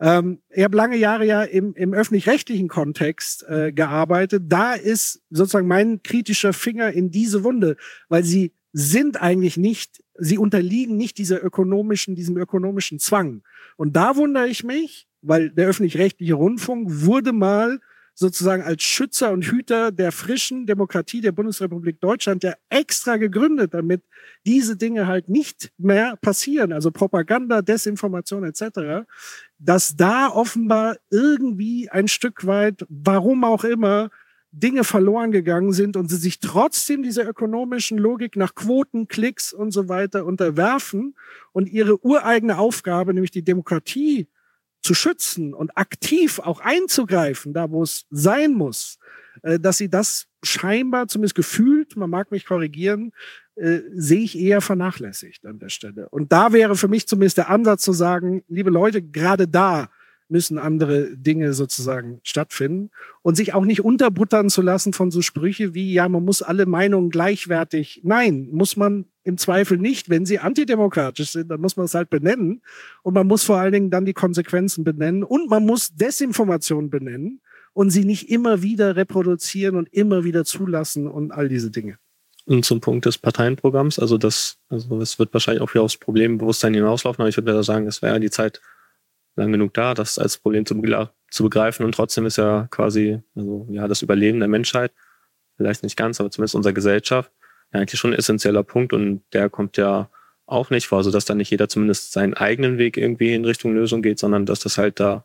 Ähm, 0.00 0.40
ich 0.50 0.64
habe 0.64 0.76
lange 0.76 0.96
Jahre 0.96 1.26
ja 1.26 1.44
im, 1.44 1.74
im 1.74 1.94
öffentlich-rechtlichen 1.94 2.66
Kontext 2.66 3.44
äh, 3.48 3.70
gearbeitet. 3.70 4.42
Da 4.48 4.74
ist 4.74 5.22
sozusagen 5.30 5.68
mein 5.68 6.02
kritischer 6.02 6.52
Finger 6.52 6.90
in 6.90 7.12
diese 7.12 7.44
Wunde, 7.44 7.76
weil 8.08 8.24
sie 8.24 8.52
sind 8.72 9.22
eigentlich 9.22 9.56
nicht, 9.56 10.02
sie 10.18 10.38
unterliegen 10.38 10.96
nicht 10.96 11.18
dieser 11.18 11.40
ökonomischen, 11.40 12.16
diesem 12.16 12.36
ökonomischen 12.36 12.98
Zwang. 12.98 13.42
Und 13.76 13.94
da 13.94 14.16
wundere 14.16 14.48
ich 14.48 14.64
mich, 14.64 15.06
weil 15.22 15.50
der 15.50 15.68
öffentlich-rechtliche 15.68 16.34
Rundfunk 16.34 16.88
wurde 16.88 17.32
mal 17.32 17.80
sozusagen 18.14 18.62
als 18.62 18.82
Schützer 18.82 19.32
und 19.32 19.46
Hüter 19.46 19.90
der 19.92 20.12
frischen 20.12 20.66
Demokratie 20.66 21.22
der 21.22 21.32
Bundesrepublik 21.32 22.00
Deutschland 22.00 22.44
ja 22.44 22.52
extra 22.68 23.16
gegründet, 23.16 23.72
damit 23.72 24.02
diese 24.44 24.76
Dinge 24.76 25.06
halt 25.06 25.30
nicht 25.30 25.72
mehr 25.78 26.16
passieren, 26.20 26.72
also 26.72 26.90
Propaganda, 26.90 27.62
Desinformation 27.62 28.44
etc., 28.44 29.06
dass 29.58 29.96
da 29.96 30.28
offenbar 30.28 30.96
irgendwie 31.10 31.88
ein 31.88 32.08
Stück 32.08 32.46
weit, 32.46 32.84
warum 32.90 33.42
auch 33.44 33.64
immer, 33.64 34.10
Dinge 34.52 34.84
verloren 34.84 35.30
gegangen 35.30 35.72
sind 35.72 35.96
und 35.96 36.10
sie 36.10 36.16
sich 36.16 36.40
trotzdem 36.40 37.02
dieser 37.02 37.26
ökonomischen 37.26 37.98
Logik 37.98 38.36
nach 38.36 38.54
Quoten, 38.54 39.06
Klicks 39.06 39.52
und 39.52 39.70
so 39.70 39.88
weiter 39.88 40.26
unterwerfen 40.26 41.14
und 41.52 41.68
ihre 41.68 42.04
ureigene 42.04 42.58
Aufgabe, 42.58 43.14
nämlich 43.14 43.30
die 43.30 43.44
Demokratie 43.44 44.26
zu 44.82 44.94
schützen 44.94 45.54
und 45.54 45.76
aktiv 45.76 46.38
auch 46.38 46.60
einzugreifen, 46.60 47.52
da 47.52 47.70
wo 47.70 47.82
es 47.82 48.06
sein 48.10 48.52
muss, 48.54 48.98
äh, 49.42 49.58
dass 49.58 49.78
sie 49.78 49.88
das 49.88 50.26
scheinbar, 50.42 51.08
zumindest 51.08 51.34
gefühlt, 51.34 51.96
man 51.96 52.10
mag 52.10 52.30
mich 52.30 52.46
korrigieren, 52.46 53.12
äh, 53.56 53.80
sehe 53.92 54.20
ich 54.20 54.38
eher 54.38 54.60
vernachlässigt 54.60 55.44
an 55.44 55.58
der 55.58 55.68
Stelle. 55.68 56.08
Und 56.08 56.32
da 56.32 56.52
wäre 56.52 56.76
für 56.76 56.88
mich 56.88 57.06
zumindest 57.06 57.38
der 57.38 57.50
Ansatz 57.50 57.82
zu 57.82 57.92
sagen, 57.92 58.42
liebe 58.48 58.70
Leute, 58.70 59.02
gerade 59.02 59.46
da 59.46 59.90
müssen 60.30 60.58
andere 60.58 61.16
Dinge 61.16 61.52
sozusagen 61.52 62.20
stattfinden 62.22 62.90
und 63.22 63.36
sich 63.36 63.54
auch 63.54 63.64
nicht 63.64 63.84
unterbuttern 63.84 64.48
zu 64.48 64.62
lassen 64.62 64.92
von 64.92 65.10
so 65.10 65.22
Sprüche 65.22 65.74
wie, 65.74 65.92
ja, 65.92 66.08
man 66.08 66.24
muss 66.24 66.42
alle 66.42 66.66
Meinungen 66.66 67.10
gleichwertig. 67.10 68.00
Nein, 68.04 68.48
muss 68.52 68.76
man 68.76 69.06
im 69.24 69.38
Zweifel 69.38 69.78
nicht. 69.78 70.08
Wenn 70.08 70.26
sie 70.26 70.38
antidemokratisch 70.38 71.30
sind, 71.30 71.48
dann 71.50 71.60
muss 71.60 71.76
man 71.76 71.86
es 71.86 71.94
halt 71.94 72.10
benennen. 72.10 72.62
Und 73.02 73.14
man 73.14 73.26
muss 73.26 73.44
vor 73.44 73.58
allen 73.58 73.72
Dingen 73.72 73.90
dann 73.90 74.04
die 74.04 74.12
Konsequenzen 74.12 74.84
benennen. 74.84 75.22
Und 75.22 75.50
man 75.50 75.66
muss 75.66 75.94
Desinformation 75.94 76.90
benennen 76.90 77.40
und 77.72 77.90
sie 77.90 78.04
nicht 78.04 78.30
immer 78.30 78.62
wieder 78.62 78.96
reproduzieren 78.96 79.76
und 79.76 79.92
immer 79.92 80.24
wieder 80.24 80.44
zulassen 80.44 81.06
und 81.06 81.32
all 81.32 81.48
diese 81.48 81.70
Dinge. 81.70 81.98
Und 82.46 82.64
zum 82.64 82.80
Punkt 82.80 83.06
des 83.06 83.18
Parteienprogramms, 83.18 83.98
also 83.98 84.18
das, 84.18 84.56
also 84.68 85.00
es 85.00 85.18
wird 85.18 85.32
wahrscheinlich 85.32 85.62
auch 85.62 85.72
wieder 85.72 85.82
aufs 85.82 85.98
Problembewusstsein 85.98 86.74
hinauslaufen, 86.74 87.20
aber 87.20 87.28
ich 87.28 87.36
würde 87.36 87.62
sagen, 87.62 87.86
es 87.86 88.02
wäre 88.02 88.14
ja 88.14 88.18
die 88.18 88.30
Zeit 88.30 88.60
lang 89.40 89.52
genug 89.52 89.74
da, 89.74 89.94
das 89.94 90.18
als 90.18 90.38
Problem 90.38 90.66
zu, 90.66 90.80
zu 91.30 91.44
begreifen 91.44 91.84
und 91.84 91.94
trotzdem 91.94 92.26
ist 92.26 92.36
ja 92.36 92.68
quasi, 92.70 93.20
also 93.34 93.66
ja, 93.70 93.88
das 93.88 94.02
Überleben 94.02 94.38
der 94.38 94.48
Menschheit, 94.48 94.92
vielleicht 95.56 95.82
nicht 95.82 95.96
ganz, 95.96 96.20
aber 96.20 96.30
zumindest 96.30 96.54
unserer 96.54 96.72
Gesellschaft, 96.72 97.30
ja 97.72 97.80
eigentlich 97.80 98.00
schon 98.00 98.12
ein 98.12 98.18
essentieller 98.18 98.62
Punkt 98.62 98.92
und 98.92 99.22
der 99.32 99.50
kommt 99.50 99.76
ja 99.76 100.10
auch 100.46 100.70
nicht 100.70 100.88
vor, 100.88 100.98
also 100.98 101.10
dass 101.10 101.24
da 101.24 101.34
nicht 101.34 101.50
jeder 101.50 101.68
zumindest 101.68 102.12
seinen 102.12 102.34
eigenen 102.34 102.78
Weg 102.78 102.96
irgendwie 102.96 103.34
in 103.34 103.44
Richtung 103.44 103.74
Lösung 103.74 104.02
geht, 104.02 104.18
sondern 104.18 104.46
dass 104.46 104.60
das 104.60 104.78
halt 104.78 104.98
da 104.98 105.24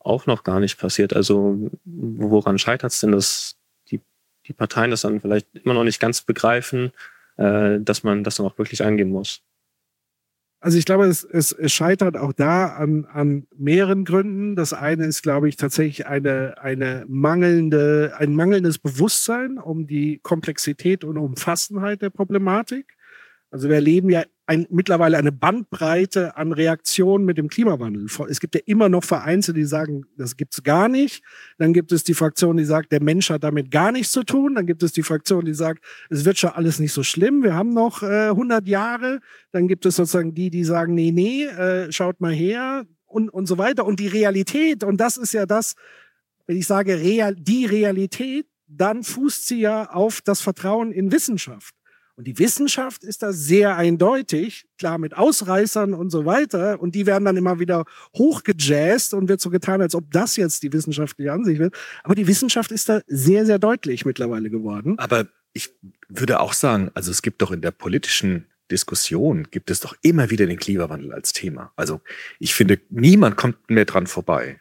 auch 0.00 0.26
noch 0.26 0.42
gar 0.42 0.60
nicht 0.60 0.78
passiert. 0.78 1.14
Also 1.14 1.70
woran 1.84 2.58
scheitert 2.58 2.92
es 2.92 3.00
denn, 3.00 3.12
dass 3.12 3.56
die, 3.90 4.00
die 4.46 4.52
Parteien 4.52 4.90
das 4.90 5.02
dann 5.02 5.20
vielleicht 5.20 5.46
immer 5.54 5.74
noch 5.74 5.84
nicht 5.84 6.00
ganz 6.00 6.22
begreifen, 6.22 6.92
äh, 7.36 7.78
dass 7.80 8.02
man 8.02 8.24
das 8.24 8.36
dann 8.36 8.46
auch 8.46 8.58
wirklich 8.58 8.84
angehen 8.84 9.10
muss? 9.10 9.42
Also 10.64 10.78
ich 10.78 10.86
glaube, 10.86 11.04
es, 11.04 11.24
es, 11.24 11.52
es 11.52 11.74
scheitert 11.74 12.16
auch 12.16 12.32
da 12.32 12.68
an, 12.68 13.04
an 13.12 13.46
mehreren 13.54 14.06
Gründen. 14.06 14.56
Das 14.56 14.72
eine 14.72 15.04
ist, 15.04 15.22
glaube 15.22 15.46
ich, 15.46 15.56
tatsächlich 15.56 16.06
eine, 16.06 16.54
eine 16.56 17.04
mangelnde, 17.06 18.14
ein 18.16 18.34
mangelndes 18.34 18.78
Bewusstsein 18.78 19.58
um 19.58 19.86
die 19.86 20.20
Komplexität 20.22 21.04
und 21.04 21.18
Umfassenheit 21.18 22.00
der 22.00 22.08
Problematik. 22.08 22.96
Also 23.50 23.68
wir 23.68 23.74
erleben 23.74 24.08
ja 24.08 24.22
ein, 24.46 24.66
mittlerweile 24.70 25.16
eine 25.16 25.32
Bandbreite 25.32 26.36
an 26.36 26.52
Reaktionen 26.52 27.24
mit 27.24 27.38
dem 27.38 27.48
Klimawandel. 27.48 28.06
Es 28.28 28.40
gibt 28.40 28.54
ja 28.54 28.60
immer 28.66 28.88
noch 28.88 29.02
Vereine, 29.02 29.40
die 29.40 29.64
sagen, 29.64 30.04
das 30.16 30.36
gibt's 30.36 30.62
gar 30.62 30.88
nicht. 30.88 31.24
Dann 31.58 31.72
gibt 31.72 31.92
es 31.92 32.04
die 32.04 32.14
Fraktion, 32.14 32.56
die 32.56 32.64
sagt, 32.64 32.92
der 32.92 33.02
Mensch 33.02 33.30
hat 33.30 33.42
damit 33.42 33.70
gar 33.70 33.90
nichts 33.90 34.12
zu 34.12 34.22
tun. 34.22 34.54
Dann 34.54 34.66
gibt 34.66 34.82
es 34.82 34.92
die 34.92 35.02
Fraktion, 35.02 35.44
die 35.44 35.54
sagt, 35.54 35.82
es 36.10 36.24
wird 36.24 36.38
schon 36.38 36.50
alles 36.50 36.78
nicht 36.78 36.92
so 36.92 37.02
schlimm. 37.02 37.42
Wir 37.42 37.54
haben 37.54 37.72
noch 37.72 38.02
äh, 38.02 38.28
100 38.28 38.68
Jahre. 38.68 39.20
Dann 39.50 39.66
gibt 39.66 39.86
es 39.86 39.96
sozusagen 39.96 40.34
die, 40.34 40.50
die 40.50 40.64
sagen, 40.64 40.94
nee, 40.94 41.10
nee, 41.10 41.44
äh, 41.44 41.90
schaut 41.90 42.20
mal 42.20 42.32
her 42.32 42.84
und, 43.06 43.30
und 43.30 43.46
so 43.46 43.56
weiter. 43.56 43.86
Und 43.86 43.98
die 43.98 44.08
Realität, 44.08 44.84
und 44.84 44.98
das 44.98 45.16
ist 45.16 45.32
ja 45.32 45.46
das, 45.46 45.74
wenn 46.46 46.58
ich 46.58 46.66
sage, 46.66 47.00
real, 47.00 47.34
die 47.34 47.64
Realität, 47.64 48.46
dann 48.66 49.02
fußt 49.04 49.46
sie 49.46 49.60
ja 49.60 49.90
auf 49.90 50.20
das 50.20 50.40
Vertrauen 50.40 50.92
in 50.92 51.12
Wissenschaft. 51.12 51.74
Und 52.16 52.28
die 52.28 52.38
Wissenschaft 52.38 53.02
ist 53.02 53.24
da 53.24 53.32
sehr 53.32 53.76
eindeutig, 53.76 54.66
klar 54.78 54.98
mit 54.98 55.16
Ausreißern 55.16 55.94
und 55.94 56.10
so 56.10 56.24
weiter. 56.24 56.80
Und 56.80 56.94
die 56.94 57.06
werden 57.06 57.24
dann 57.24 57.36
immer 57.36 57.58
wieder 57.58 57.84
hochgejazzt 58.16 59.14
und 59.14 59.28
wird 59.28 59.40
so 59.40 59.50
getan, 59.50 59.82
als 59.82 59.96
ob 59.96 60.10
das 60.12 60.36
jetzt 60.36 60.62
die 60.62 60.72
wissenschaftliche 60.72 61.32
Ansicht 61.32 61.58
wird. 61.58 61.74
Aber 62.04 62.14
die 62.14 62.28
Wissenschaft 62.28 62.70
ist 62.70 62.88
da 62.88 63.00
sehr, 63.08 63.46
sehr 63.46 63.58
deutlich 63.58 64.04
mittlerweile 64.04 64.48
geworden. 64.48 64.96
Aber 64.98 65.26
ich 65.52 65.70
würde 66.08 66.38
auch 66.38 66.52
sagen, 66.52 66.90
also 66.94 67.10
es 67.10 67.22
gibt 67.22 67.42
doch 67.42 67.50
in 67.50 67.62
der 67.62 67.72
politischen 67.72 68.46
Diskussion 68.70 69.48
gibt 69.50 69.70
es 69.70 69.80
doch 69.80 69.94
immer 70.02 70.30
wieder 70.30 70.46
den 70.46 70.58
Klimawandel 70.58 71.12
als 71.12 71.32
Thema. 71.32 71.72
Also 71.76 72.00
ich 72.38 72.54
finde, 72.54 72.80
niemand 72.90 73.36
kommt 73.36 73.70
mehr 73.70 73.84
dran 73.84 74.06
vorbei. 74.06 74.58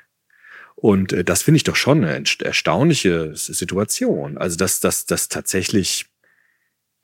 Und 0.76 1.14
äh, 1.14 1.24
das 1.24 1.44
finde 1.44 1.58
ich 1.58 1.64
doch 1.64 1.76
schon 1.76 2.04
eine 2.04 2.24
erstaunliche 2.42 3.32
Situation. 3.36 4.38
Also 4.38 4.58
dass 4.58 4.80
das 4.82 5.06
dass 5.06 5.30
tatsächlich 5.30 6.13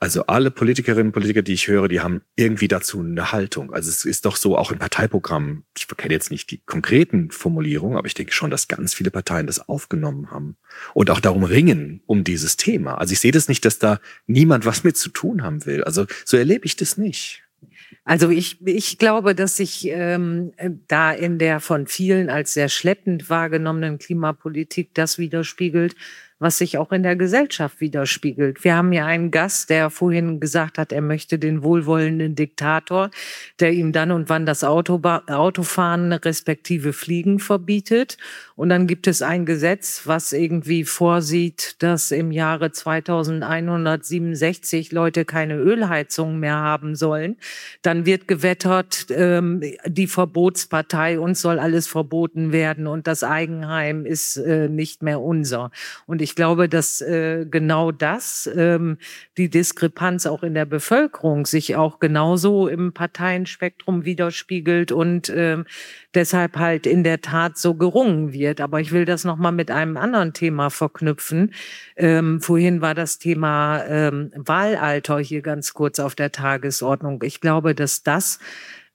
also 0.01 0.25
alle 0.27 0.49
Politikerinnen 0.49 1.07
und 1.07 1.11
Politiker, 1.11 1.41
die 1.41 1.53
ich 1.53 1.67
höre, 1.67 1.89
die 1.89 1.99
haben 1.99 2.21
irgendwie 2.37 2.69
dazu 2.69 3.01
eine 3.01 3.33
Haltung. 3.33 3.73
Also 3.73 3.89
es 3.89 4.05
ist 4.05 4.25
doch 4.25 4.37
so 4.37 4.57
auch 4.57 4.71
im 4.71 4.79
Parteiprogramm. 4.79 5.65
Ich 5.77 5.87
kenne 5.89 6.13
jetzt 6.13 6.31
nicht 6.31 6.51
die 6.51 6.59
konkreten 6.59 7.31
Formulierungen, 7.31 7.97
aber 7.97 8.07
ich 8.07 8.13
denke 8.13 8.31
schon, 8.31 8.49
dass 8.49 8.69
ganz 8.69 8.93
viele 8.93 9.11
Parteien 9.11 9.45
das 9.45 9.67
aufgenommen 9.67 10.31
haben 10.31 10.55
und 10.93 11.09
auch 11.09 11.19
darum 11.19 11.43
ringen 11.43 12.01
um 12.05 12.23
dieses 12.23 12.55
Thema. 12.55 12.95
Also 12.95 13.11
ich 13.11 13.19
sehe 13.19 13.33
das 13.33 13.49
nicht, 13.49 13.65
dass 13.65 13.77
da 13.77 13.99
niemand 14.25 14.65
was 14.65 14.85
mit 14.85 14.95
zu 14.95 15.09
tun 15.09 15.43
haben 15.43 15.65
will. 15.65 15.83
Also 15.83 16.05
so 16.23 16.37
erlebe 16.37 16.65
ich 16.65 16.77
das 16.77 16.97
nicht. 16.97 17.43
Also 18.05 18.29
ich, 18.29 18.65
ich 18.65 18.97
glaube, 18.99 19.35
dass 19.35 19.57
sich 19.57 19.87
ähm, 19.87 20.53
da 20.87 21.11
in 21.11 21.37
der 21.39 21.59
von 21.59 21.87
vielen 21.87 22.29
als 22.29 22.53
sehr 22.53 22.69
schleppend 22.69 23.29
wahrgenommenen 23.29 23.97
Klimapolitik 23.97 24.93
das 24.93 25.17
widerspiegelt, 25.17 25.95
was 26.39 26.57
sich 26.57 26.77
auch 26.77 26.91
in 26.91 27.03
der 27.03 27.15
Gesellschaft 27.15 27.81
widerspiegelt. 27.81 28.63
Wir 28.63 28.75
haben 28.75 28.93
ja 28.93 29.05
einen 29.05 29.29
Gast, 29.29 29.69
der 29.69 29.89
vorhin 29.89 30.39
gesagt 30.39 30.77
hat, 30.77 30.91
er 30.91 31.01
möchte 31.01 31.37
den 31.37 31.63
wohlwollenden 31.63 32.35
Diktator, 32.35 33.11
der 33.59 33.73
ihm 33.73 33.91
dann 33.91 34.11
und 34.11 34.29
wann 34.29 34.45
das 34.45 34.63
Autoba 34.63 35.23
Autofahren 35.27 36.13
respektive 36.13 36.93
Fliegen 36.93 37.39
verbietet. 37.39 38.17
Und 38.55 38.69
dann 38.69 38.87
gibt 38.87 39.07
es 39.07 39.21
ein 39.21 39.45
Gesetz, 39.45 40.03
was 40.05 40.33
irgendwie 40.33 40.85
vorsieht, 40.85 41.75
dass 41.79 42.11
im 42.11 42.31
Jahre 42.31 42.71
2167 42.71 44.91
Leute 44.91 45.25
keine 45.25 45.55
Ölheizung 45.55 46.39
mehr 46.39 46.55
haben 46.55 46.95
sollen. 46.95 47.37
Dann 47.81 48.05
wird 48.05 48.27
gewettert, 48.27 49.07
ähm, 49.09 49.61
die 49.85 50.07
Verbotspartei, 50.07 51.19
uns 51.19 51.41
soll 51.41 51.59
alles 51.59 51.87
verboten 51.87 52.51
werden 52.51 52.87
und 52.87 53.07
das 53.07 53.23
Eigenheim 53.23 54.05
ist 54.05 54.37
äh, 54.37 54.69
nicht 54.69 55.03
mehr 55.03 55.21
unser. 55.21 55.71
Und 56.05 56.21
ich 56.21 56.28
ich 56.29 56.35
glaube, 56.35 56.69
dass 56.69 57.01
äh, 57.01 57.47
genau 57.49 57.91
das, 57.91 58.47
ähm, 58.55 58.99
die 59.35 59.49
Diskrepanz 59.49 60.27
auch 60.27 60.43
in 60.43 60.53
der 60.53 60.65
Bevölkerung 60.65 61.47
sich 61.47 61.75
auch 61.75 61.97
genauso 61.97 62.67
im 62.67 62.93
Parteienspektrum 62.93 64.05
widerspiegelt 64.05 64.91
und 64.91 65.33
ähm, 65.35 65.65
deshalb 66.13 66.57
halt 66.57 66.85
in 66.85 67.03
der 67.03 67.21
Tat 67.21 67.57
so 67.57 67.73
gerungen 67.73 68.31
wird. 68.31 68.61
Aber 68.61 68.79
ich 68.79 68.91
will 68.91 69.05
das 69.05 69.23
nochmal 69.23 69.53
mit 69.53 69.71
einem 69.71 69.97
anderen 69.97 70.33
Thema 70.33 70.69
verknüpfen. 70.69 71.51
Ähm, 71.95 72.41
vorhin 72.41 72.79
war 72.81 72.93
das 72.93 73.17
Thema 73.17 73.83
ähm, 73.87 74.31
Wahlalter 74.35 75.17
hier 75.17 75.41
ganz 75.41 75.73
kurz 75.73 75.97
auf 75.97 76.13
der 76.13 76.31
Tagesordnung. 76.31 77.23
Ich 77.23 77.41
glaube, 77.41 77.73
dass 77.73 78.03
das 78.03 78.37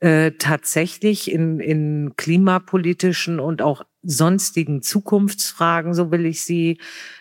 äh, 0.04 0.32
tatsächlich 0.32 1.32
in, 1.32 1.60
in 1.60 2.12
klimapolitischen 2.16 3.40
und 3.40 3.62
auch 3.62 3.86
sonstigen 4.02 4.82
Zukunftsfragen, 4.82 5.94
so 5.94 6.10
will 6.10 6.26
ich 6.26 6.42
sie 6.42 6.78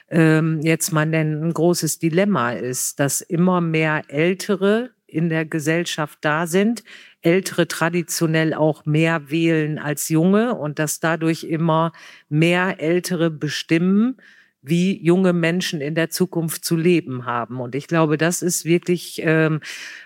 ähm, 0.10 0.60
jetzt 0.64 0.92
mal 0.92 1.06
nennen, 1.06 1.46
ein 1.46 1.54
großes 1.54 2.00
Dilemma 2.00 2.52
ist, 2.52 3.00
dass 3.00 3.22
immer 3.22 3.62
mehr 3.62 4.02
Ältere 4.10 4.90
in 5.08 5.30
der 5.30 5.46
Gesellschaft 5.46 6.20
da 6.22 6.46
sind, 6.46 6.84
Ältere 7.22 7.70
traditionell 7.70 8.54
auch 8.54 8.86
mehr 8.86 9.32
wählen 9.32 9.80
als 9.80 10.10
Junge 10.10 10.54
und 10.54 10.78
dass 10.78 11.00
dadurch 11.00 11.46
immer 11.46 11.94
mehr 12.28 12.82
Ältere 12.82 13.32
bestimmen, 13.32 14.18
wie 14.64 15.04
junge 15.04 15.34
Menschen 15.34 15.82
in 15.82 15.94
der 15.94 16.10
Zukunft 16.10 16.64
zu 16.64 16.78
leben 16.78 17.26
haben. 17.26 17.60
Und 17.60 17.76
ich 17.76 17.88
glaube, 17.88 18.18
das 18.18 18.42
ist 18.42 18.64
wirklich 18.66 19.22
ähm, 19.24 19.60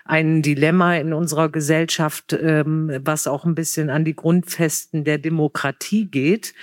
ein 0.04 0.42
Dilemma 0.42 0.96
in 0.96 1.12
unserer 1.12 1.48
Gesellschaft, 1.48 2.32
ähm, 2.32 2.90
was 3.02 3.26
auch 3.28 3.44
ein 3.44 3.54
bisschen 3.54 3.88
an 3.88 4.04
die 4.04 4.16
Grundfesten 4.16 5.04
der 5.04 5.18
Demokratie 5.18 6.06
geht. 6.06 6.54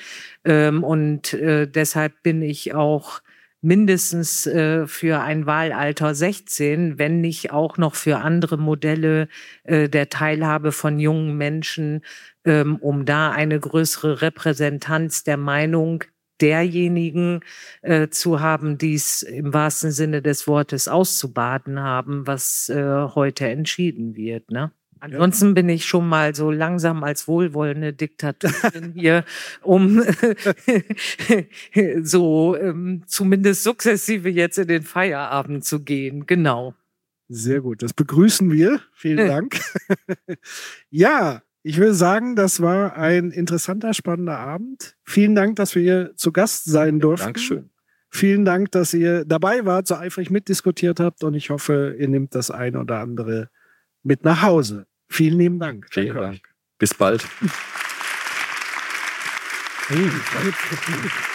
Ähm, 0.44 0.84
und 0.84 1.34
äh, 1.34 1.68
deshalb 1.68 2.22
bin 2.22 2.42
ich 2.42 2.76
auch 2.76 3.22
mindestens 3.66 4.46
äh, 4.46 4.86
für 4.86 5.22
ein 5.22 5.48
Wahlalter 5.48 6.14
16, 6.14 7.00
wenn 7.00 7.20
nicht 7.20 7.52
auch 7.52 7.78
noch 7.80 7.96
für 7.96 8.20
andere 8.20 8.58
Modelle 8.58 9.28
äh, 9.64 9.90
der 9.90 10.10
Teilhabe 10.10 10.72
von 10.72 11.00
jungen 11.00 11.36
Menschen, 11.36 12.02
ähm, 12.46 12.76
um 12.76 13.06
da 13.06 13.32
eine 13.32 13.60
größere 13.60 14.22
Repräsentanz 14.22 15.24
der 15.24 15.38
Meinung 15.38 16.04
derjenigen 16.42 17.42
äh, 17.82 18.10
zu 18.10 18.40
haben, 18.40 18.78
die 18.78 18.96
es 18.96 19.24
im 19.24 19.54
wahrsten 19.54 19.92
Sinne 19.92 20.22
des 20.22 20.48
Wortes 20.48 20.88
auszubaden 20.88 21.80
haben, 21.80 22.28
was 22.28 22.70
äh, 22.70 23.08
heute 23.16 23.48
entschieden 23.48 24.16
wird. 24.16 24.52
Ne? 24.52 24.72
Ansonsten 25.00 25.54
bin 25.54 25.70
ich 25.70 25.86
schon 25.86 26.08
mal 26.08 26.34
so 26.34 26.50
langsam 26.50 27.04
als 27.04 27.28
wohlwollende 27.28 27.94
Diktatorin 27.94 28.94
hier, 28.96 29.24
um 29.62 30.02
so 32.02 32.58
ähm, 32.58 33.04
zumindest 33.06 33.64
sukzessive 33.64 34.30
jetzt 34.30 34.58
in 34.58 34.68
den 34.68 34.84
Feierabend 34.84 35.64
zu 35.64 35.84
gehen. 35.84 36.26
Genau. 36.26 36.74
Sehr 37.28 37.62
gut, 37.62 37.84
das 37.84 37.94
begrüßen 37.94 38.52
wir. 38.52 38.82
Vielen 38.94 39.18
Dank. 39.28 39.60
ja, 40.90 41.42
ich 41.68 41.80
würde 41.80 41.96
sagen, 41.96 42.36
das 42.36 42.62
war 42.62 42.96
ein 42.96 43.32
interessanter, 43.32 43.96
spannender 43.96 44.38
Abend. 44.38 44.96
Vielen 45.04 45.34
Dank, 45.34 45.56
dass 45.56 45.74
wir 45.74 45.82
hier 45.82 46.16
zu 46.16 46.32
Gast 46.32 46.66
sein 46.66 47.00
durften. 47.00 47.26
Dankeschön. 47.26 47.72
Vielen 48.12 48.46
Dank, 48.46 48.72
dass 48.72 48.94
ihr 48.94 49.26
dabei 49.26 49.66
wart, 49.66 49.88
so 49.88 49.96
eifrig 49.96 50.30
mitdiskutiert 50.30 51.00
habt 51.00 51.24
und 51.24 51.34
ich 51.34 51.50
hoffe, 51.50 51.96
ihr 51.98 52.08
nehmt 52.08 52.36
das 52.36 52.52
eine 52.52 52.80
oder 52.80 53.00
andere 53.00 53.50
mit 54.04 54.24
nach 54.24 54.44
Hause. 54.44 54.86
Vielen 55.10 55.40
lieben 55.40 55.60
Dank. 55.60 55.88
Vielen 55.90 56.14
Danke 56.14 56.22
Dank. 56.22 56.42
Bis 56.78 56.94
bald. 56.94 57.28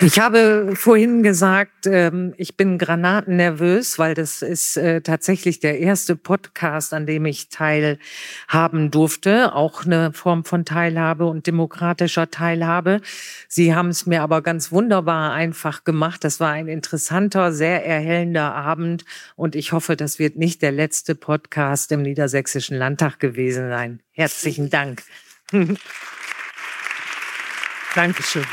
Ich 0.00 0.18
habe 0.18 0.74
vorhin 0.74 1.22
gesagt, 1.22 1.86
ähm, 1.86 2.34
ich 2.36 2.58
bin 2.58 2.76
granatennervös, 2.76 3.98
weil 3.98 4.12
das 4.12 4.42
ist 4.42 4.76
äh, 4.76 5.00
tatsächlich 5.00 5.58
der 5.60 5.78
erste 5.78 6.16
Podcast, 6.16 6.92
an 6.92 7.06
dem 7.06 7.24
ich 7.24 7.48
teilhaben 7.48 8.90
durfte. 8.90 9.54
Auch 9.54 9.86
eine 9.86 10.12
Form 10.12 10.44
von 10.44 10.66
Teilhabe 10.66 11.24
und 11.24 11.46
demokratischer 11.46 12.30
Teilhabe. 12.30 13.00
Sie 13.48 13.74
haben 13.74 13.88
es 13.88 14.04
mir 14.04 14.20
aber 14.20 14.42
ganz 14.42 14.70
wunderbar 14.70 15.32
einfach 15.32 15.82
gemacht. 15.84 16.24
Das 16.24 16.40
war 16.40 16.50
ein 16.50 16.68
interessanter, 16.68 17.52
sehr 17.52 17.86
erhellender 17.86 18.54
Abend 18.54 19.06
und 19.34 19.56
ich 19.56 19.72
hoffe, 19.72 19.96
das 19.96 20.18
wird 20.18 20.36
nicht 20.36 20.60
der 20.60 20.72
letzte 20.72 21.14
Podcast 21.14 21.90
im 21.90 22.02
Niedersächsischen 22.02 22.76
Landtag 22.76 23.18
gewesen 23.18 23.70
sein. 23.70 24.02
Herzlichen 24.12 24.68
Dank. 24.68 25.02
Dankeschön. 27.94 28.44